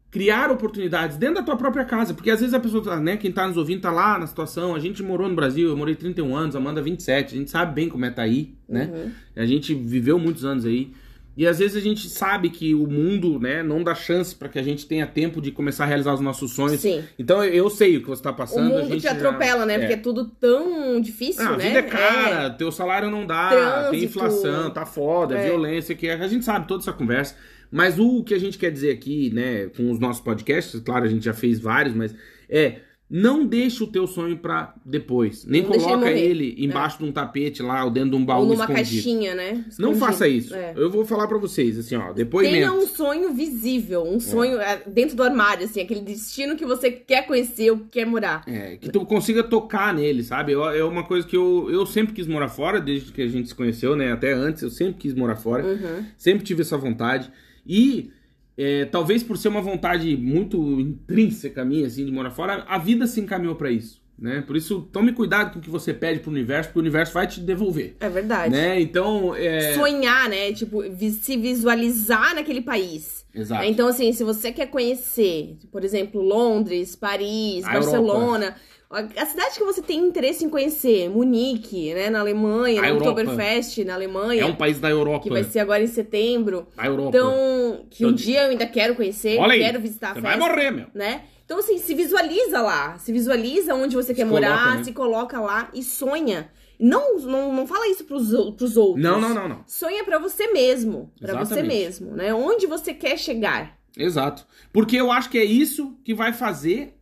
criar 0.09 0.49
oportunidades 0.49 1.17
dentro 1.17 1.35
da 1.35 1.43
tua 1.43 1.55
própria 1.55 1.85
casa. 1.85 2.13
Porque 2.13 2.31
às 2.31 2.39
vezes 2.39 2.53
a 2.53 2.59
pessoa, 2.59 2.83
tá, 2.83 2.99
né, 2.99 3.17
quem 3.17 3.31
tá 3.31 3.47
nos 3.47 3.57
ouvindo 3.57 3.81
tá 3.81 3.91
lá 3.91 4.17
na 4.17 4.25
situação. 4.25 4.73
A 4.73 4.79
gente 4.79 5.03
morou 5.03 5.29
no 5.29 5.35
Brasil, 5.35 5.69
eu 5.69 5.77
morei 5.77 5.95
31 5.95 6.35
anos, 6.35 6.55
Amanda 6.55 6.81
27. 6.81 7.35
A 7.35 7.37
gente 7.37 7.51
sabe 7.51 7.75
bem 7.75 7.89
como 7.89 8.05
é 8.05 8.09
tá 8.09 8.23
aí, 8.23 8.55
né? 8.67 8.89
Uhum. 8.91 9.11
A 9.35 9.45
gente 9.45 9.73
viveu 9.75 10.17
muitos 10.17 10.43
anos 10.43 10.65
aí. 10.65 10.91
E 11.37 11.45
às 11.45 11.59
vezes 11.59 11.77
a 11.77 11.79
gente 11.79 12.09
sabe 12.09 12.49
que 12.49 12.73
o 12.73 12.87
mundo, 12.87 13.39
né, 13.39 13.61
não 13.61 13.83
dá 13.83 13.93
chance 13.93 14.33
para 14.35 14.49
que 14.49 14.57
a 14.57 14.63
gente 14.63 14.87
tenha 14.87 15.05
tempo 15.05 15.39
de 15.39 15.51
começar 15.51 15.83
a 15.83 15.87
realizar 15.87 16.13
os 16.15 16.19
nossos 16.19 16.51
sonhos. 16.53 16.81
Sim. 16.81 17.03
Então 17.19 17.43
eu- 17.43 17.69
sei 17.69 17.97
o 17.97 18.01
que 18.01 18.07
você 18.09 18.23
tá 18.23 18.31
O 18.31 18.35
passando. 18.35 18.73
a 18.73 18.79
mundo 18.79 18.87
gente 18.89 19.01
te 19.01 19.03
já- 19.03 19.11
atropela, 19.11 19.63
né? 19.65 19.75
é. 19.75 19.79
Porque 19.79 19.93
é 19.93 19.97
tudo 19.97 20.25
tão 20.25 20.99
difícil, 20.99 21.43
Ah, 21.45 21.49
a 21.49 21.57
né? 21.57 21.63
vida 21.67 21.79
é 21.79 21.83
cara, 21.83 22.49
teu 22.49 22.71
salário 22.71 23.11
não 23.11 23.23
dá, 23.23 23.49
Trânsito. 23.49 23.91
tem 23.91 24.03
inflação, 24.05 24.69
tá 24.71 24.83
foda, 24.85 25.37
É. 25.37 25.45
violência, 25.45 25.93
que 25.93 26.09
a 26.09 26.27
gente 26.27 26.43
sabe 26.43 26.67
toda 26.67 26.81
essa 26.81 26.91
conversa. 26.91 27.35
Mas 27.69 27.99
o 27.99 28.23
que 28.23 28.33
a 28.33 28.39
gente 28.39 28.57
quer 28.57 28.71
dizer 28.71 28.89
aqui, 28.91 29.29
né, 29.31 29.67
com 29.77 29.91
os 29.91 29.99
nossos 29.99 30.23
podcasts, 30.23 30.79
claro, 30.79 31.05
a 31.05 31.07
gente 31.07 31.23
já 31.25 31.33
fez 31.33 31.59
vários, 31.59 31.93
mas 31.93 32.15
é 32.49 32.77
não 33.09 33.45
deixa 33.45 33.85
o 33.85 33.87
teu 33.87 34.05
sonho 34.05 34.37
pra 34.37 34.73
depois. 34.85 35.45
Nem 35.45 35.61
Não 35.63 35.73
ele 35.73 35.81
coloca 35.83 36.11
ele, 36.11 36.55
embaixo 36.57 36.97
de 36.97 37.05
um 37.05 37.11
tapete 37.11 37.63
lá, 37.63 37.85
ou 37.85 37.89
dentro 37.89 38.09
de 38.09 38.15
um 38.17 38.25
baú 38.25 38.41
Ou 38.41 38.47
numa 38.47 38.65
escondido. 38.65 38.75
caixinha, 38.75 39.33
né? 39.33 39.53
Não 39.53 39.91
Escondido. 39.91 39.99
faça 39.99 40.27
isso. 40.27 40.53
É. 40.53 40.73
Eu 40.75 40.89
vou 40.91 41.05
falar 41.05 41.25
pra 41.27 41.37
vocês, 41.37 41.77
assim, 41.79 41.95
ó, 41.95 42.01
Tenha 42.01 42.13
depoimento. 42.13 42.73
um 42.73 42.85
sonho 42.85 43.33
visível, 43.33 44.03
um 44.03 44.19
sonho 44.19 44.59
é, 44.59 44.81
dentro 44.85 45.15
do 45.15 45.23
armário, 45.23 45.63
assim, 45.63 45.79
aquele 45.79 46.01
destino 46.01 46.57
que 46.57 46.65
você 46.65 46.91
quer 46.91 47.25
conhecer 47.25 47.71
ou 47.71 47.79
quer 47.89 48.05
morar. 48.05 48.43
É, 48.45 48.75
que 48.75 48.89
tu 48.91 49.05
consiga 49.05 49.41
tocar 49.41 49.93
nele, 49.93 50.21
sabe? 50.23 50.51
Eu- 50.51 50.67
É 50.69 50.83
uma 50.83 51.03
coisa 51.05 51.25
que 51.25 51.37
eu, 51.37 51.69
eu 51.71 51.85
sempre 51.85 52.13
quis 52.13 52.27
morar 52.27 52.49
fora, 52.49 52.81
desde 52.81 53.13
que 53.13 53.21
a 53.21 53.27
gente 53.27 53.47
se 53.47 53.55
conheceu, 53.55 53.95
né? 53.95 54.11
Até 54.11 54.33
antes, 54.33 54.61
eu 54.63 54.69
sempre 54.69 54.95
quis 54.95 55.13
morar 55.13 55.37
fora. 55.37 55.63
Uhum. 55.65 56.03
Sempre 56.17 56.43
tive 56.43 56.61
essa 56.61 56.77
vontade. 56.77 57.31
E 57.65 58.11
é, 58.57 58.85
talvez 58.85 59.21
por 59.21 59.37
ser 59.37 59.49
uma 59.49 59.61
vontade 59.61 60.17
muito 60.17 60.57
intrínseca 60.79 61.63
minha, 61.63 61.85
assim, 61.85 62.05
de 62.05 62.11
morar 62.11 62.31
fora, 62.31 62.65
a 62.67 62.77
vida 62.77 63.05
se 63.05 63.21
encaminhou 63.21 63.55
pra 63.55 63.69
isso. 63.71 64.01
Né? 64.17 64.41
Por 64.41 64.57
isso, 64.57 64.81
tome 64.91 65.13
cuidado 65.13 65.53
com 65.53 65.59
o 65.59 65.61
que 65.61 65.69
você 65.69 65.93
pede 65.93 66.21
pro 66.21 66.31
universo, 66.31 66.69
porque 66.69 66.79
o 66.79 66.81
universo 66.81 67.13
vai 67.13 67.27
te 67.27 67.39
devolver. 67.39 67.95
É 67.99 68.09
verdade. 68.09 68.51
Né? 68.51 68.81
Então, 68.81 69.35
é... 69.35 69.75
Sonhar, 69.75 70.27
né? 70.27 70.51
Tipo, 70.53 70.81
se 71.11 71.37
visualizar 71.37 72.33
naquele 72.33 72.61
país. 72.61 73.23
Exato. 73.31 73.63
É, 73.63 73.67
Então, 73.67 73.87
assim, 73.87 74.11
se 74.11 74.23
você 74.23 74.51
quer 74.51 74.67
conhecer, 74.67 75.57
por 75.71 75.83
exemplo, 75.83 76.19
Londres, 76.19 76.95
Paris, 76.95 77.63
A 77.63 77.73
Barcelona, 77.73 78.47
a 78.47 78.55
a 78.89 79.25
cidade 79.25 79.57
que 79.57 79.63
você 79.63 79.81
tem 79.81 79.99
interesse 79.99 80.45
em 80.45 80.49
conhecer, 80.49 81.09
Munique, 81.09 81.93
né, 81.93 82.09
na 82.09 82.19
Alemanha, 82.21 82.81
A 82.81 82.89
no. 82.89 82.97
Oktoberfest, 82.97 83.83
na 83.83 83.95
Alemanha, 83.95 84.41
É 84.41 84.45
um 84.45 84.55
país 84.55 84.79
da 84.79 84.89
Europa. 84.89 85.23
que 85.23 85.29
vai 85.29 85.43
ser 85.43 85.59
agora 85.59 85.83
em 85.83 85.87
setembro. 85.87 86.67
Da 86.75 86.85
Europa. 86.85 87.09
Então, 87.09 87.85
que 87.89 88.05
um 88.05 88.09
Então, 88.09 88.15
dia 88.15 88.43
eu 88.43 88.49
ainda 88.51 88.65
quero 88.65 88.95
conhecer, 88.95 89.37
Olha 89.39 89.53
aí, 89.53 89.59
quero 89.59 89.79
visitar 89.81 90.11
a 90.11 90.13
Você 90.13 90.21
festa 90.21 90.37
vai 90.37 90.49
morrer, 90.49 90.71
meu. 90.71 90.87
né? 90.93 91.23
Então, 91.45 91.59
assim, 91.59 91.77
se 91.77 91.93
visualiza 91.93 92.61
lá. 92.61 92.97
Se 92.97 93.11
visualiza 93.11 93.73
onde 93.73 93.95
você 93.95 94.13
quer 94.13 94.27
coloca, 94.27 94.47
morar, 94.49 94.77
né? 94.77 94.83
se 94.83 94.91
coloca 94.91 95.39
lá 95.39 95.69
e 95.73 95.81
sonha. 95.83 96.49
Não, 96.79 97.17
não, 97.19 97.53
não 97.53 97.65
fala 97.65 97.87
isso 97.87 98.03
pros, 98.03 98.27
pros 98.55 98.77
outros. 98.77 99.01
Não, 99.01 99.19
não, 99.19 99.33
não, 99.33 99.49
não. 99.49 99.63
Sonha 99.65 100.03
pra 100.03 100.19
você 100.19 100.47
mesmo. 100.51 101.11
Pra 101.19 101.39
você 101.43 101.63
mesmo, 101.63 102.11
né? 102.15 102.33
Onde 102.33 102.67
você 102.67 102.93
quer 102.93 103.17
chegar. 103.17 103.77
Exato. 103.97 104.45
Porque 104.71 104.95
eu 104.97 105.11
acho 105.11 105.29
que 105.29 105.37
é 105.39 105.43
isso 105.45 105.97
que 106.03 106.13
vai 106.13 106.33
fazer 106.33 106.96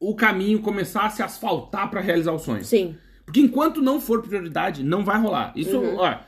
o 0.00 0.14
caminho 0.14 0.60
começar 0.60 1.06
a 1.06 1.10
se 1.10 1.22
asfaltar 1.22 1.90
pra 1.90 2.00
realizar 2.00 2.32
o 2.32 2.38
sonho. 2.38 2.64
Sim. 2.64 2.96
Porque 3.24 3.40
enquanto 3.40 3.82
não 3.82 4.00
for 4.00 4.22
prioridade, 4.22 4.82
não 4.82 5.04
vai 5.04 5.20
rolar. 5.20 5.52
Isso, 5.56 5.78
Uhum. 5.78 5.96
ó, 5.98 6.18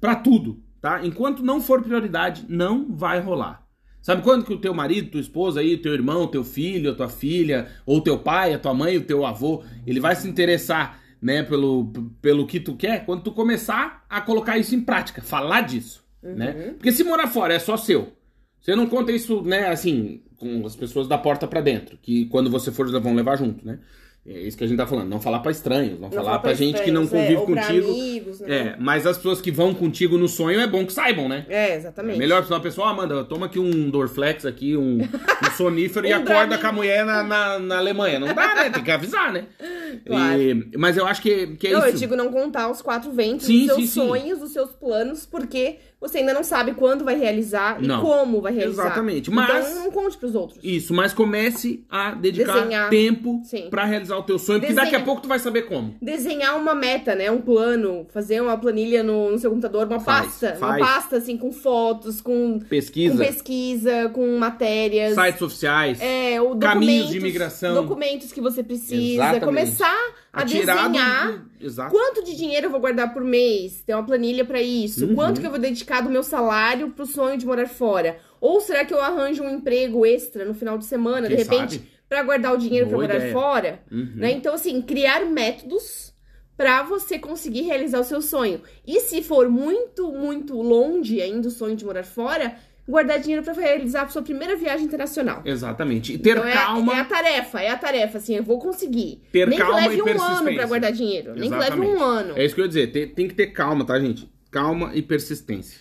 pra 0.00 0.16
tudo, 0.16 0.60
tá? 0.80 1.04
Enquanto 1.04 1.42
não 1.42 1.60
for 1.60 1.82
prioridade, 1.82 2.44
não 2.48 2.86
vai 2.96 3.20
rolar. 3.20 3.66
Sabe 4.00 4.22
quando 4.22 4.44
que 4.44 4.52
o 4.54 4.58
teu 4.58 4.72
marido, 4.72 5.10
tua 5.10 5.20
esposa 5.20 5.60
aí, 5.60 5.76
teu 5.76 5.92
irmão, 5.92 6.26
teu 6.26 6.42
filho, 6.42 6.90
a 6.90 6.94
tua 6.94 7.08
filha, 7.08 7.68
ou 7.84 8.00
teu 8.00 8.18
pai, 8.18 8.54
a 8.54 8.58
tua 8.58 8.72
mãe, 8.72 8.96
o 8.96 9.04
teu 9.04 9.26
avô, 9.26 9.62
ele 9.86 10.00
vai 10.00 10.16
se 10.16 10.26
interessar, 10.28 10.98
né, 11.20 11.42
pelo, 11.42 11.92
pelo 12.22 12.46
que 12.46 12.58
tu 12.60 12.74
quer, 12.76 13.04
quando 13.04 13.22
tu 13.22 13.32
começar 13.32 14.04
a 14.08 14.20
colocar 14.20 14.56
isso 14.56 14.74
em 14.74 14.80
prática, 14.80 15.20
falar 15.20 15.62
disso, 15.62 16.04
né? 16.22 16.52
Porque 16.76 16.92
se 16.92 17.02
morar 17.04 17.26
fora 17.26 17.52
é 17.54 17.58
só 17.58 17.76
seu. 17.76 18.12
Você 18.60 18.74
não 18.76 18.86
conta 18.86 19.12
isso, 19.12 19.42
né, 19.42 19.68
assim, 19.68 20.20
com 20.36 20.64
as 20.66 20.76
pessoas 20.76 21.08
da 21.08 21.16
porta 21.18 21.46
pra 21.46 21.60
dentro, 21.60 21.98
que 22.02 22.26
quando 22.26 22.50
você 22.50 22.70
for 22.70 22.88
vão 23.00 23.14
levar 23.14 23.36
junto, 23.36 23.66
né? 23.66 23.78
É 24.26 24.40
isso 24.42 24.58
que 24.58 24.64
a 24.64 24.66
gente 24.66 24.76
tá 24.76 24.86
falando, 24.86 25.08
não 25.08 25.20
falar 25.20 25.38
pra 25.38 25.50
estranhos, 25.50 25.98
não, 25.98 26.10
falar 26.10 26.24
fala 26.32 26.38
pra, 26.40 26.52
gente 26.52 26.82
que 26.82 26.90
não 26.90 27.06
convive 27.06 27.32
é, 27.40 27.46
contigo. 27.46 27.90
amigos, 27.90 28.40
né? 28.40 28.56
É, 28.56 28.76
mas 28.78 29.06
as 29.06 29.16
pessoas 29.16 29.40
que 29.40 29.50
vão 29.50 29.72
contigo 29.72 30.18
no 30.18 30.28
sonho 30.28 30.60
é 30.60 30.66
bom 30.66 30.84
que 30.84 30.92
saibam, 30.92 31.30
né? 31.30 31.46
É, 31.48 31.70
É 31.70 31.76
exatamente. 31.76 32.18
melhor 32.18 32.44
pra 32.44 32.56
uma 32.56 32.60
pessoa, 32.60 32.88
ó, 32.88 32.90
Amanda, 32.90 33.24
toma 33.24 33.46
aqui 33.46 33.58
um 33.58 33.88
Dorflex 33.88 34.44
aqui, 34.44 34.76
um, 34.76 34.98
um 35.00 35.50
sonífero 35.56 36.04
e 36.06 36.12
Um 36.12 36.16
acorda 36.16 36.46
Dramin. 36.58 36.60
com 36.60 36.66
a 36.66 36.72
mulher 36.72 37.06
na, 37.06 37.22
na, 37.22 37.58
na 37.58 37.78
Alemanha. 37.78 38.18
Não 38.18 38.34
dá, 38.34 38.54
né? 38.54 38.68
Tem 38.68 38.84
que 38.84 38.90
avisar, 38.90 39.32
né? 39.32 39.46
Claro. 40.04 40.40
E- 40.42 40.70
mas 40.76 40.98
eu 40.98 41.06
acho 41.06 41.22
que, 41.22 41.46
que 41.56 41.68
é 41.68 41.72
não, 41.72 41.80
eu 41.80 41.88
isso. 41.88 41.98
digo 41.98 42.14
não 42.14 42.30
contar 42.30 42.70
os 42.70 42.82
quatro 42.82 43.10
ventos 43.10 43.46
Sim, 43.46 43.60
dos 43.60 43.66
seus 43.68 43.78
sim, 43.78 43.86
sim. 43.86 44.06
sonhos, 44.06 44.38
dos 44.38 44.52
seus 44.52 44.70
planos, 44.72 45.24
porque 45.24 45.76
você 46.00 46.18
ainda 46.18 46.32
não 46.32 46.44
sabe 46.44 46.74
quando 46.74 47.04
vai 47.04 47.18
realizar 47.18 47.80
Não. 47.82 47.98
e 47.98 48.02
como 48.02 48.40
vai 48.40 48.52
realizar. 48.52 48.84
Exatamente, 48.86 49.30
mas- 49.30 49.68
Então 49.70 49.84
não 49.84 49.90
conte 49.90 50.16
pros 50.16 50.34
outros. 50.34 50.58
Isso, 50.62 50.94
mas 50.94 51.12
comece 51.12 51.84
a 51.90 52.12
dedicar 52.12 52.54
Desenhar. 52.60 52.88
tempo 52.90 53.42
pra 53.70 53.84
realizar 53.84 54.16
o 54.16 54.22
teu 54.22 54.38
sonho, 54.38 54.60
porque 54.60 54.74
daqui 54.74 54.88
a 54.88 54.90
Desenha. 54.92 55.04
pouco 55.04 55.22
tu 55.22 55.28
vai 55.28 55.38
saber 55.38 55.62
como. 55.62 55.94
Desenhar 56.00 56.56
uma 56.56 56.74
meta, 56.74 57.14
né? 57.14 57.30
Um 57.30 57.40
plano, 57.40 58.06
fazer 58.12 58.40
uma 58.40 58.56
planilha 58.56 59.02
no, 59.02 59.30
no 59.30 59.38
seu 59.38 59.50
computador, 59.50 59.86
uma 59.86 60.00
Faz, 60.00 60.26
pasta. 60.26 60.56
faz. 60.56 60.76
Uma 60.76 60.86
pasta, 60.86 61.16
assim, 61.16 61.36
com 61.36 61.50
fotos, 61.52 62.20
com, 62.20 62.58
com 62.60 62.66
Pesquisa, 62.66 63.16
pesquisa, 63.24 64.08
com 64.14 64.38
matérias. 64.38 65.14
sites 65.14 65.42
oficiais. 65.42 66.00
É, 66.00 66.40
o 66.40 66.56
Caminhos 66.56 67.08
de 67.10 67.18
imigração. 67.18 67.74
Documentos 67.74 68.32
que 68.32 68.40
você 68.40 68.62
precisa. 68.62 69.14
Exatamente. 69.24 69.44
Começar 69.44 69.96
a 70.32 70.44
desenhar 70.44 71.46
Exato. 71.60 71.90
quanto 71.90 72.22
de 72.24 72.36
dinheiro 72.36 72.66
eu 72.66 72.70
vou 72.70 72.80
guardar 72.80 73.12
por 73.12 73.24
mês. 73.24 73.82
Ter 73.84 73.94
uma 73.94 74.04
planilha 74.04 74.44
pra 74.44 74.60
isso. 74.60 75.06
Uhum. 75.06 75.14
Quanto 75.14 75.40
que 75.40 75.46
eu 75.46 75.50
vou 75.50 75.58
dedicar 75.58 76.00
do 76.00 76.10
meu 76.10 76.22
salário 76.22 76.90
pro 76.90 77.06
sonho 77.06 77.38
de 77.38 77.46
morar 77.46 77.66
fora. 77.68 78.18
Ou 78.40 78.60
será 78.60 78.84
que 78.84 78.94
eu 78.94 79.00
arranjo 79.00 79.42
um 79.42 79.50
emprego 79.50 80.04
extra 80.06 80.44
no 80.44 80.54
final 80.54 80.78
de 80.78 80.84
semana, 80.84 81.26
Quem 81.26 81.36
de 81.36 81.42
repente, 81.42 81.82
pra 82.08 82.22
guardar 82.22 82.54
o 82.54 82.58
dinheiro 82.58 82.86
Boa 82.86 82.98
pra 82.98 83.06
morar 83.06 83.18
ideia. 83.18 83.32
fora? 83.32 83.82
Uhum. 83.90 84.12
Né? 84.16 84.32
Então, 84.32 84.54
assim, 84.54 84.80
criar 84.82 85.24
métodos 85.26 86.14
pra 86.56 86.82
você 86.82 87.18
conseguir 87.18 87.62
realizar 87.62 88.00
o 88.00 88.04
seu 88.04 88.20
sonho. 88.20 88.60
E 88.86 89.00
se 89.00 89.22
for 89.22 89.48
muito, 89.48 90.12
muito 90.12 90.60
longe 90.60 91.22
ainda 91.22 91.46
o 91.48 91.52
sonho 91.52 91.76
de 91.76 91.84
morar 91.84 92.04
fora, 92.04 92.56
guardar 92.88 93.20
dinheiro 93.20 93.42
pra 93.44 93.52
realizar 93.52 94.02
a 94.02 94.08
sua 94.08 94.22
primeira 94.22 94.56
viagem 94.56 94.86
internacional. 94.86 95.42
Exatamente. 95.44 96.14
E 96.14 96.18
ter 96.18 96.30
Então, 96.38 96.48
é, 96.48 96.52
calma. 96.52 96.94
é 96.94 97.00
a 97.00 97.04
tarefa, 97.04 97.60
é 97.60 97.68
a 97.70 97.76
tarefa, 97.76 98.18
assim, 98.18 98.34
eu 98.36 98.42
vou 98.42 98.58
conseguir. 98.58 99.20
Ter 99.30 99.46
nem 99.46 99.58
calma 99.58 99.82
que 99.82 99.88
leve 99.88 100.02
um 100.02 100.22
ano 100.22 100.54
pra 100.54 100.66
guardar 100.66 100.92
dinheiro. 100.92 101.34
Nem 101.34 101.50
que 101.50 101.56
leve 101.56 101.66
Exatamente. 101.76 101.92
um 101.96 102.02
ano. 102.02 102.34
É 102.38 102.44
isso 102.44 102.54
que 102.54 102.60
eu 102.60 102.64
ia 102.64 102.68
dizer. 102.68 102.86
Tem, 102.88 103.06
tem 103.08 103.28
que 103.28 103.34
ter 103.34 103.48
calma, 103.48 103.84
tá, 103.84 103.98
gente? 104.00 104.28
Calma 104.50 104.90
e 104.94 105.02
persistência. 105.02 105.80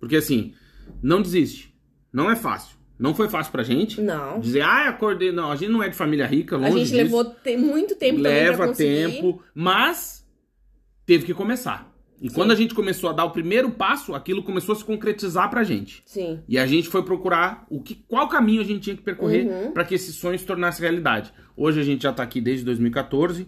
Porque 0.00 0.16
assim, 0.16 0.52
não 1.02 1.22
desiste. 1.22 1.72
Não 2.12 2.30
é 2.30 2.34
fácil. 2.36 2.76
Não 2.98 3.14
foi 3.14 3.28
fácil 3.28 3.52
pra 3.52 3.62
gente. 3.62 4.00
Não. 4.00 4.40
Dizer, 4.40 4.62
ah, 4.62 4.88
acordei. 4.88 5.30
Não, 5.30 5.52
a 5.52 5.56
gente 5.56 5.70
não 5.70 5.80
é 5.82 5.88
de 5.88 5.94
família 5.94 6.26
rica, 6.26 6.56
A 6.56 6.58
longe 6.58 6.72
gente 6.78 6.84
disso. 6.86 6.96
levou 6.96 7.24
te- 7.24 7.56
muito 7.56 7.94
tempo 7.94 8.20
Leva 8.20 8.74
tempo, 8.74 9.40
mas 9.54 10.26
teve 11.06 11.24
que 11.24 11.32
começar. 11.34 11.87
E 12.20 12.28
quando 12.28 12.50
a 12.50 12.54
gente 12.54 12.74
começou 12.74 13.10
a 13.10 13.12
dar 13.12 13.24
o 13.24 13.30
primeiro 13.30 13.70
passo, 13.70 14.14
aquilo 14.14 14.42
começou 14.42 14.72
a 14.72 14.76
se 14.76 14.84
concretizar 14.84 15.48
pra 15.50 15.62
gente. 15.62 16.02
Sim. 16.04 16.40
E 16.48 16.58
a 16.58 16.66
gente 16.66 16.88
foi 16.88 17.02
procurar 17.04 17.64
o 17.70 17.80
que, 17.80 17.94
qual 17.94 18.28
caminho 18.28 18.60
a 18.60 18.64
gente 18.64 18.80
tinha 18.80 18.96
que 18.96 19.02
percorrer 19.02 19.46
Uhum. 19.46 19.72
para 19.72 19.84
que 19.84 19.94
esse 19.94 20.12
sonho 20.12 20.38
se 20.38 20.44
tornasse 20.44 20.80
realidade. 20.80 21.32
Hoje 21.56 21.80
a 21.80 21.84
gente 21.84 22.02
já 22.02 22.12
tá 22.12 22.22
aqui 22.22 22.40
desde 22.40 22.64
2014. 22.64 23.46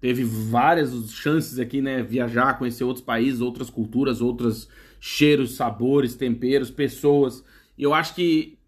Teve 0.00 0.24
várias 0.24 0.92
chances 1.12 1.60
aqui, 1.60 1.80
né? 1.80 2.02
Viajar, 2.02 2.58
conhecer 2.58 2.82
outros 2.82 3.04
países, 3.04 3.40
outras 3.40 3.70
culturas, 3.70 4.20
outros 4.20 4.68
cheiros, 4.98 5.54
sabores, 5.54 6.14
temperos, 6.16 6.70
pessoas. 6.70 7.44
E 7.78 7.84
eu 7.84 7.94
acho 7.94 8.14
que 8.16 8.58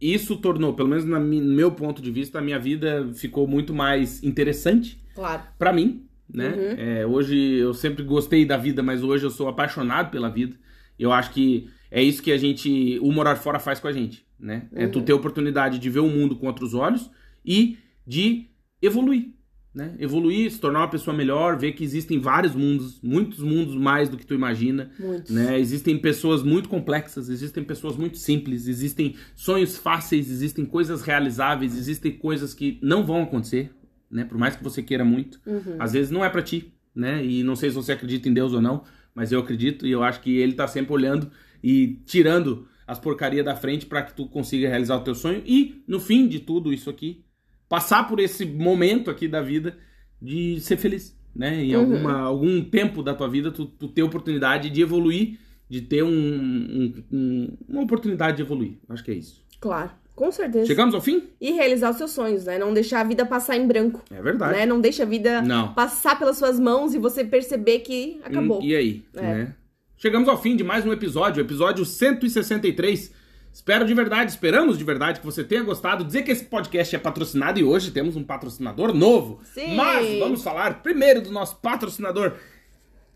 isso 0.00 0.36
tornou, 0.36 0.72
pelo 0.74 0.88
menos 0.88 1.04
no 1.04 1.18
meu 1.20 1.72
ponto 1.72 2.00
de 2.00 2.10
vista, 2.10 2.38
a 2.38 2.42
minha 2.42 2.58
vida 2.58 3.10
ficou 3.14 3.46
muito 3.46 3.74
mais 3.74 4.22
interessante 4.22 4.98
Claro. 5.14 5.42
Pra 5.58 5.72
mim, 5.72 6.06
né? 6.32 6.48
Uhum. 6.48 6.74
É, 6.78 7.06
hoje 7.06 7.36
eu 7.36 7.72
sempre 7.74 8.02
gostei 8.02 8.44
da 8.44 8.56
vida, 8.56 8.82
mas 8.82 9.02
hoje 9.02 9.24
eu 9.24 9.30
sou 9.30 9.48
apaixonado 9.48 10.10
pela 10.10 10.28
vida. 10.30 10.56
Eu 10.98 11.12
acho 11.12 11.30
que 11.32 11.68
é 11.90 12.02
isso 12.02 12.22
que 12.22 12.30
a 12.32 12.36
gente, 12.38 12.98
o 13.02 13.10
morar 13.12 13.36
fora 13.36 13.58
faz 13.58 13.80
com 13.80 13.88
a 13.88 13.92
gente, 13.92 14.24
né? 14.38 14.68
É 14.72 14.84
Uhum. 14.84 14.90
tu 14.92 15.02
ter 15.02 15.12
a 15.12 15.16
oportunidade 15.16 15.78
de 15.78 15.90
ver 15.90 16.00
o 16.00 16.08
mundo 16.08 16.36
com 16.36 16.46
outros 16.46 16.74
olhos 16.74 17.10
e 17.44 17.78
de 18.06 18.46
evoluir, 18.82 19.30
né? 19.74 19.94
Evoluir, 19.98 20.50
se 20.50 20.58
tornar 20.60 20.80
uma 20.80 20.88
pessoa 20.90 21.16
melhor, 21.16 21.56
ver 21.56 21.72
que 21.72 21.82
existem 21.84 22.18
vários 22.18 22.54
mundos, 22.54 23.00
muitos 23.02 23.38
mundos 23.40 23.74
mais 23.74 24.08
do 24.08 24.16
que 24.16 24.26
tu 24.26 24.34
imagina, 24.34 24.90
Muitos. 24.98 25.30
né? 25.30 25.58
Existem 25.58 25.96
pessoas 25.98 26.42
muito 26.42 26.68
complexas, 26.68 27.28
existem 27.28 27.62
pessoas 27.64 27.96
muito 27.96 28.18
simples, 28.18 28.66
existem 28.66 29.14
sonhos 29.34 29.76
fáceis, 29.78 30.30
existem 30.30 30.64
coisas 30.64 31.02
realizáveis, 31.02 31.76
existem 31.76 32.12
coisas 32.12 32.52
que 32.52 32.78
não 32.82 33.04
vão 33.06 33.22
acontecer, 33.22 33.70
né? 34.10 34.24
Por 34.24 34.36
mais 34.38 34.56
que 34.56 34.64
você 34.64 34.82
queira 34.82 35.04
muito, 35.04 35.40
Uhum. 35.46 35.76
às 35.78 35.92
vezes 35.92 36.10
não 36.10 36.24
é 36.24 36.28
pra 36.28 36.42
ti, 36.42 36.72
né? 36.94 37.24
E 37.24 37.42
não 37.42 37.54
sei 37.56 37.70
se 37.70 37.76
você 37.76 37.92
acredita 37.92 38.28
em 38.28 38.32
Deus 38.34 38.52
ou 38.52 38.60
não, 38.60 38.82
mas 39.14 39.32
eu 39.32 39.40
acredito 39.40 39.86
e 39.86 39.90
eu 39.90 40.02
acho 40.02 40.20
que 40.20 40.36
ele 40.36 40.52
tá 40.54 40.66
sempre 40.66 40.92
olhando 40.92 41.30
e 41.62 42.00
tirando 42.06 42.66
as 42.86 42.98
porcarias 42.98 43.44
da 43.44 43.54
frente 43.54 43.86
pra 43.86 44.02
que 44.02 44.14
tu 44.14 44.26
consiga 44.26 44.68
realizar 44.68 44.96
o 44.96 45.00
teu 45.04 45.14
sonho 45.14 45.42
e 45.46 45.82
no 45.86 46.00
fim 46.00 46.26
de 46.26 46.40
tudo 46.40 46.72
isso 46.72 46.90
aqui, 46.90 47.24
passar 47.68 48.08
por 48.08 48.18
esse 48.18 48.44
momento 48.44 49.10
aqui 49.10 49.28
da 49.28 49.40
vida 49.40 49.76
de 50.20 50.58
ser 50.60 50.76
feliz, 50.76 51.16
né? 51.34 51.62
Em 51.62 51.74
Uhum. 51.76 51.80
alguma, 51.82 52.12
algum 52.20 52.62
tempo 52.64 53.02
da 53.02 53.14
tua 53.14 53.28
vida 53.28 53.52
tu, 53.52 53.64
tu 53.66 53.86
ter 53.88 54.02
oportunidade 54.02 54.68
de 54.70 54.82
evoluir, 54.82 55.38
de 55.68 55.80
ter 55.82 56.02
um, 56.02 56.08
um- 56.10 57.04
um- 57.12 57.56
uma 57.68 57.82
oportunidade 57.82 58.38
de 58.38 58.42
evoluir. 58.42 58.78
Acho 58.88 59.04
que 59.04 59.12
é 59.12 59.14
isso. 59.14 59.44
Claro. 59.60 59.92
Com 60.20 60.30
certeza. 60.30 60.66
Chegamos 60.66 60.94
ao 60.94 61.00
fim? 61.00 61.30
E 61.40 61.50
realizar 61.52 61.88
os 61.88 61.96
seus 61.96 62.10
sonhos, 62.10 62.44
né? 62.44 62.58
Não 62.58 62.74
deixar 62.74 63.00
a 63.00 63.04
vida 63.04 63.24
passar 63.24 63.56
em 63.56 63.66
branco. 63.66 64.02
É 64.10 64.20
verdade. 64.20 64.52
Né? 64.52 64.66
Não 64.66 64.78
deixa 64.78 65.04
a 65.04 65.06
vida 65.06 65.40
Não. 65.40 65.72
passar 65.72 66.18
pelas 66.18 66.36
suas 66.36 66.60
mãos 66.60 66.92
e 66.92 66.98
você 66.98 67.24
perceber 67.24 67.78
que 67.78 68.20
acabou. 68.22 68.58
Hum, 68.60 68.62
E 68.62 68.76
aí? 68.76 69.02
É. 69.16 69.22
né? 69.22 69.54
Chegamos 69.96 70.28
ao 70.28 70.36
fim 70.38 70.56
de 70.56 70.62
mais 70.62 70.84
um 70.84 70.92
episódio, 70.92 71.40
episódio 71.40 71.86
163. 71.86 73.10
Espero 73.50 73.86
de 73.86 73.94
verdade, 73.94 74.30
esperamos 74.30 74.76
de 74.76 74.84
verdade 74.84 75.20
que 75.20 75.24
você 75.24 75.42
tenha 75.42 75.62
gostado. 75.62 76.04
Dizer 76.04 76.20
que 76.22 76.30
esse 76.30 76.44
podcast 76.44 76.94
é 76.94 76.98
patrocinado 76.98 77.58
e 77.58 77.64
hoje 77.64 77.90
temos 77.90 78.14
um 78.14 78.22
patrocinador 78.22 78.92
novo. 78.92 79.40
Sim. 79.54 79.74
Mas 79.74 80.18
vamos 80.18 80.42
falar 80.42 80.82
primeiro 80.82 81.22
do 81.22 81.32
nosso 81.32 81.56
patrocinador, 81.62 82.34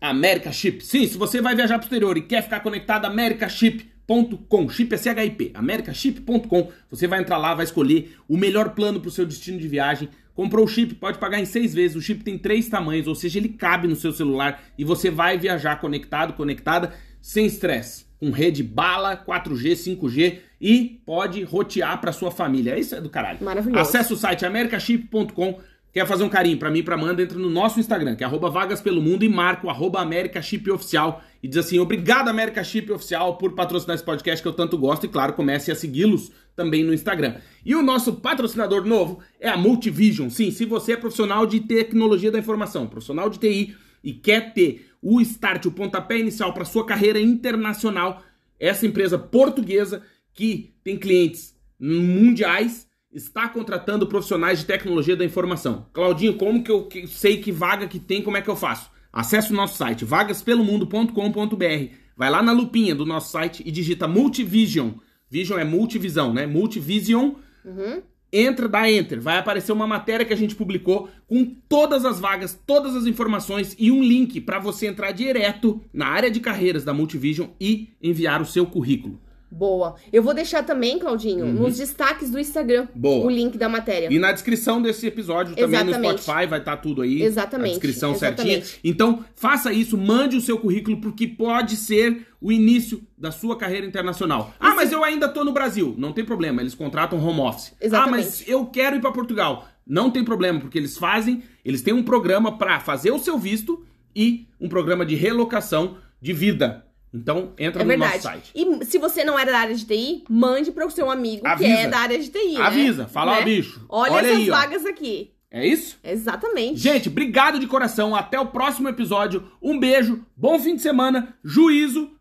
America 0.01 0.51
Chip. 0.51 0.83
Sim, 0.83 1.05
se 1.05 1.19
você 1.19 1.39
vai 1.39 1.55
viajar 1.55 1.77
pro 1.77 1.85
exterior 1.85 2.17
e 2.17 2.23
quer 2.23 2.41
ficar 2.41 2.61
conectado, 2.61 3.05
americaship.com. 3.05 3.55
Chip 3.55 3.94
é 4.07 4.97
C-H-I-P. 4.97 5.51
americaship.com. 5.53 6.71
Você 6.89 7.07
vai 7.07 7.19
entrar 7.19 7.37
lá, 7.37 7.53
vai 7.53 7.65
escolher 7.65 8.15
o 8.27 8.37
melhor 8.37 8.69
plano 8.75 8.99
pro 8.99 9.11
seu 9.11 9.25
destino 9.25 9.59
de 9.59 9.67
viagem. 9.67 10.09
Comprou 10.33 10.65
o 10.65 10.67
chip, 10.67 10.93
pode 10.95 11.17
pagar 11.17 11.39
em 11.39 11.45
seis 11.45 11.73
vezes. 11.73 11.95
O 11.95 12.01
chip 12.01 12.23
tem 12.23 12.37
três 12.37 12.67
tamanhos, 12.67 13.07
ou 13.07 13.15
seja, 13.15 13.39
ele 13.39 13.49
cabe 13.49 13.87
no 13.87 13.95
seu 13.95 14.11
celular 14.11 14.61
e 14.77 14.83
você 14.83 15.09
vai 15.09 15.37
viajar 15.37 15.77
conectado, 15.77 16.33
conectada, 16.33 16.93
sem 17.21 17.45
estresse. 17.45 18.05
Com 18.19 18.31
rede 18.31 18.61
bala, 18.61 19.15
4G, 19.15 19.73
5G 19.73 20.39
e 20.59 21.01
pode 21.05 21.43
rotear 21.43 21.99
para 21.99 22.11
sua 22.11 22.31
família. 22.31 22.77
Isso 22.77 22.95
é 22.95 23.01
do 23.01 23.09
caralho. 23.09 23.43
Maravilhoso. 23.43 23.81
Acesse 23.81 24.13
o 24.13 24.17
site 24.17 24.45
americaship.com, 24.45 25.59
Quer 25.95 26.05
fazer 26.05 26.25
um 26.25 26.29
carinho 26.29 26.57
pra 26.57 26.69
mim 26.69 26.79
e 26.79 26.83
pra 26.83 26.95
Amanda, 26.95 27.23
entra 27.23 27.39
no 27.39 27.49
nosso 27.49 27.79
Instagram, 27.79 28.17
que 28.17 28.23
é 28.25 28.27
arroba 28.27 28.49
vagas 28.49 28.81
pelo 28.81 29.01
mundo 29.01 29.23
e 29.23 29.29
marca 29.29 29.65
o 29.65 29.69
arroba 29.69 30.05
Chip 30.41 30.69
Oficial 30.69 31.23
e 31.41 31.47
diz 31.47 31.55
assim, 31.55 31.79
obrigado 31.79 32.27
América 32.27 32.61
Chip 32.65 32.91
Oficial 32.91 33.37
por 33.37 33.53
patrocinar 33.53 33.95
esse 33.95 34.03
podcast 34.03 34.41
que 34.41 34.47
eu 34.49 34.51
tanto 34.51 34.77
gosto 34.77 35.05
e 35.05 35.07
claro, 35.07 35.31
comece 35.31 35.71
a 35.71 35.75
segui-los 35.75 36.33
também 36.53 36.83
no 36.83 36.93
Instagram. 36.93 37.35
E 37.65 37.73
o 37.73 37.81
nosso 37.81 38.15
patrocinador 38.15 38.85
novo 38.85 39.21
é 39.39 39.47
a 39.47 39.55
Multivision. 39.55 40.29
Sim, 40.29 40.51
se 40.51 40.65
você 40.65 40.91
é 40.91 40.97
profissional 40.97 41.47
de 41.47 41.61
tecnologia 41.61 42.29
da 42.29 42.39
informação, 42.39 42.87
profissional 42.87 43.29
de 43.29 43.39
TI 43.39 43.73
e 44.03 44.11
quer 44.11 44.53
ter 44.53 44.89
o 45.01 45.21
start, 45.21 45.65
o 45.65 45.71
pontapé 45.71 46.17
inicial 46.17 46.51
para 46.53 46.65
sua 46.65 46.85
carreira 46.85 47.21
internacional, 47.21 48.21
essa 48.59 48.85
empresa 48.85 49.17
portuguesa 49.17 50.03
que 50.33 50.73
tem 50.83 50.97
clientes 50.97 51.55
mundiais 51.79 52.84
está 53.15 53.47
contratando 53.47 54.05
profissionais 54.05 54.59
de 54.59 54.65
tecnologia 54.65 55.15
da 55.15 55.23
informação. 55.23 55.85
Claudinho, 55.93 56.35
como 56.35 56.61
que 56.61 56.71
eu 56.71 56.89
sei 57.07 57.37
que 57.37 57.51
vaga 57.51 57.87
que 57.87 57.97
tem, 57.97 58.21
como 58.21 58.35
é 58.35 58.41
que 58.41 58.49
eu 58.49 58.55
faço? 58.55 58.91
Acesse 59.11 59.53
o 59.53 59.55
nosso 59.55 59.77
site 59.77 60.03
vagaspelomundo.com.br. 60.03 61.93
Vai 62.17 62.29
lá 62.29 62.43
na 62.43 62.51
lupinha 62.51 62.93
do 62.93 63.05
nosso 63.05 63.31
site 63.31 63.63
e 63.65 63.71
digita 63.71 64.07
Multivision. 64.07 64.91
Vision 65.29 65.57
é 65.57 65.63
multivisão, 65.63 66.33
né? 66.33 66.45
Multivision. 66.45 67.31
Uhum. 67.63 68.01
Entra, 68.31 68.67
dá 68.67 68.91
enter. 68.91 69.19
Vai 69.19 69.37
aparecer 69.37 69.71
uma 69.71 69.87
matéria 69.87 70.25
que 70.25 70.33
a 70.33 70.37
gente 70.37 70.55
publicou 70.55 71.09
com 71.25 71.45
todas 71.69 72.03
as 72.03 72.19
vagas, 72.19 72.59
todas 72.65 72.95
as 72.95 73.05
informações 73.05 73.75
e 73.79 73.91
um 73.91 74.03
link 74.03 74.41
para 74.41 74.59
você 74.59 74.87
entrar 74.87 75.11
direto 75.13 75.81
na 75.93 76.07
área 76.07 76.29
de 76.29 76.41
carreiras 76.41 76.83
da 76.83 76.93
Multivision 76.93 77.47
e 77.59 77.93
enviar 78.01 78.41
o 78.41 78.45
seu 78.45 78.65
currículo. 78.65 79.21
Boa. 79.51 79.95
Eu 80.11 80.21
vou 80.23 80.33
deixar 80.33 80.63
também, 80.63 80.99
Claudinho, 80.99 81.45
Uhum. 81.45 81.53
nos 81.53 81.77
destaques 81.77 82.29
do 82.29 82.39
Instagram 82.39 82.87
Boa. 82.93 83.25
o 83.25 83.29
link 83.29 83.57
da 83.57 83.69
matéria. 83.69 84.09
E 84.11 84.19
na 84.19 84.31
descrição 84.31 84.81
desse 84.81 85.07
episódio 85.07 85.55
também 85.55 85.83
no 85.83 85.91
Exatamente. 85.91 86.21
Spotify 86.21 86.45
vai 86.47 86.59
estar 86.59 86.77
tudo 86.77 87.01
aí. 87.01 87.21
Exatamente, 87.21 87.69
A 87.69 87.73
descrição 87.73 88.11
exatamente. 88.11 88.65
certinha. 88.67 88.79
Então, 88.83 89.23
faça 89.35 89.71
isso, 89.71 89.97
mande 89.97 90.35
o 90.35 90.41
seu 90.41 90.57
currículo, 90.57 90.99
porque 90.99 91.27
pode 91.27 91.75
ser 91.77 92.27
o 92.41 92.51
início 92.51 93.01
da 93.17 93.31
sua 93.31 93.57
carreira 93.57 93.85
internacional. 93.87 94.53
Ah, 94.59 94.73
mas 94.75 94.91
eu 94.91 95.03
ainda 95.03 95.27
tô 95.29 95.43
no 95.45 95.53
Brasil. 95.53 95.95
Não 95.97 96.11
tem 96.11 96.25
problema, 96.25 96.61
eles 96.61 96.75
contratam 96.75 97.17
home 97.25 97.39
office. 97.39 97.73
Exatamente. 97.79 98.13
Ah, 98.13 98.17
mas 98.25 98.43
eu 98.47 98.65
quero 98.65 98.95
ir 98.97 99.01
para 99.01 99.11
Portugal. 99.11 99.67
Não 99.87 100.09
tem 100.11 100.23
problema, 100.23 100.59
porque 100.59 100.77
eles 100.77 100.97
fazem, 100.97 101.43
eles 101.63 101.81
têm 101.81 101.93
um 101.93 102.03
programa 102.03 102.57
para 102.57 102.79
fazer 102.79 103.11
o 103.11 103.19
seu 103.19 103.37
visto 103.37 103.85
e 104.15 104.47
um 104.59 104.67
programa 104.67 105.05
de 105.05 105.15
relocação 105.15 105.97
de 106.21 106.33
vida. 106.33 106.83
Então, 107.15 107.53
entra 107.57 107.81
É 107.81 107.85
no 107.85 107.97
nosso 107.97 108.11
verdade. 108.11 108.21
site. 108.21 108.51
E 108.53 108.85
se 108.85 108.97
você 108.97 109.23
não 109.23 109.39
é 109.39 109.45
da 109.45 109.57
área 109.57 109.73
de 109.73 109.85
TI, 109.85 110.23
mande 110.29 110.71
para 110.71 110.85
o 110.85 110.91
seu 110.91 111.09
amigo 111.09 111.47
Avisa. 111.47 111.69
que 111.69 111.75
é 111.81 111.87
da 111.87 111.99
área 111.99 112.19
de 112.19 112.29
TI, 112.29 112.53
né? 112.55 112.61
Avisa, 112.61 113.07
fala, 113.07 113.35
Né? 113.35 113.41
ó, 113.41 113.43
bicho. 113.45 113.85
Olha, 113.87 114.11
olha 114.13 114.25
essas 114.27 114.37
aí, 114.39 114.51
ó. 114.51 114.55
vagas 114.55 114.85
aqui. 114.85 115.31
É 115.49 115.65
isso? 115.65 115.97
Exatamente. 116.03 116.77
Gente, 116.79 117.07
obrigado 117.07 117.57
de 117.59 117.67
coração. 117.67 118.13
Até 118.13 118.37
o 118.37 118.47
próximo 118.47 118.89
episódio. 118.89 119.49
Um 119.61 119.79
beijo, 119.79 120.25
bom 120.35 120.59
fim 120.59 120.75
de 120.75 120.81
semana, 120.81 121.33
juízo. 121.43 122.11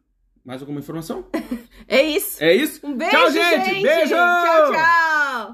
Mais 0.45 0.61
alguma 0.61 0.78
informação? 0.78 1.24
É 1.86 2.03
isso. 2.03 2.42
É 2.42 2.55
isso? 2.55 2.80
Um 2.82 2.95
beijo, 2.95 3.14
Tchau, 3.14 3.30
gente. 3.30 3.82
Beijo! 3.82 4.14
Tchau, 4.14 4.72
tchau. 4.72 5.53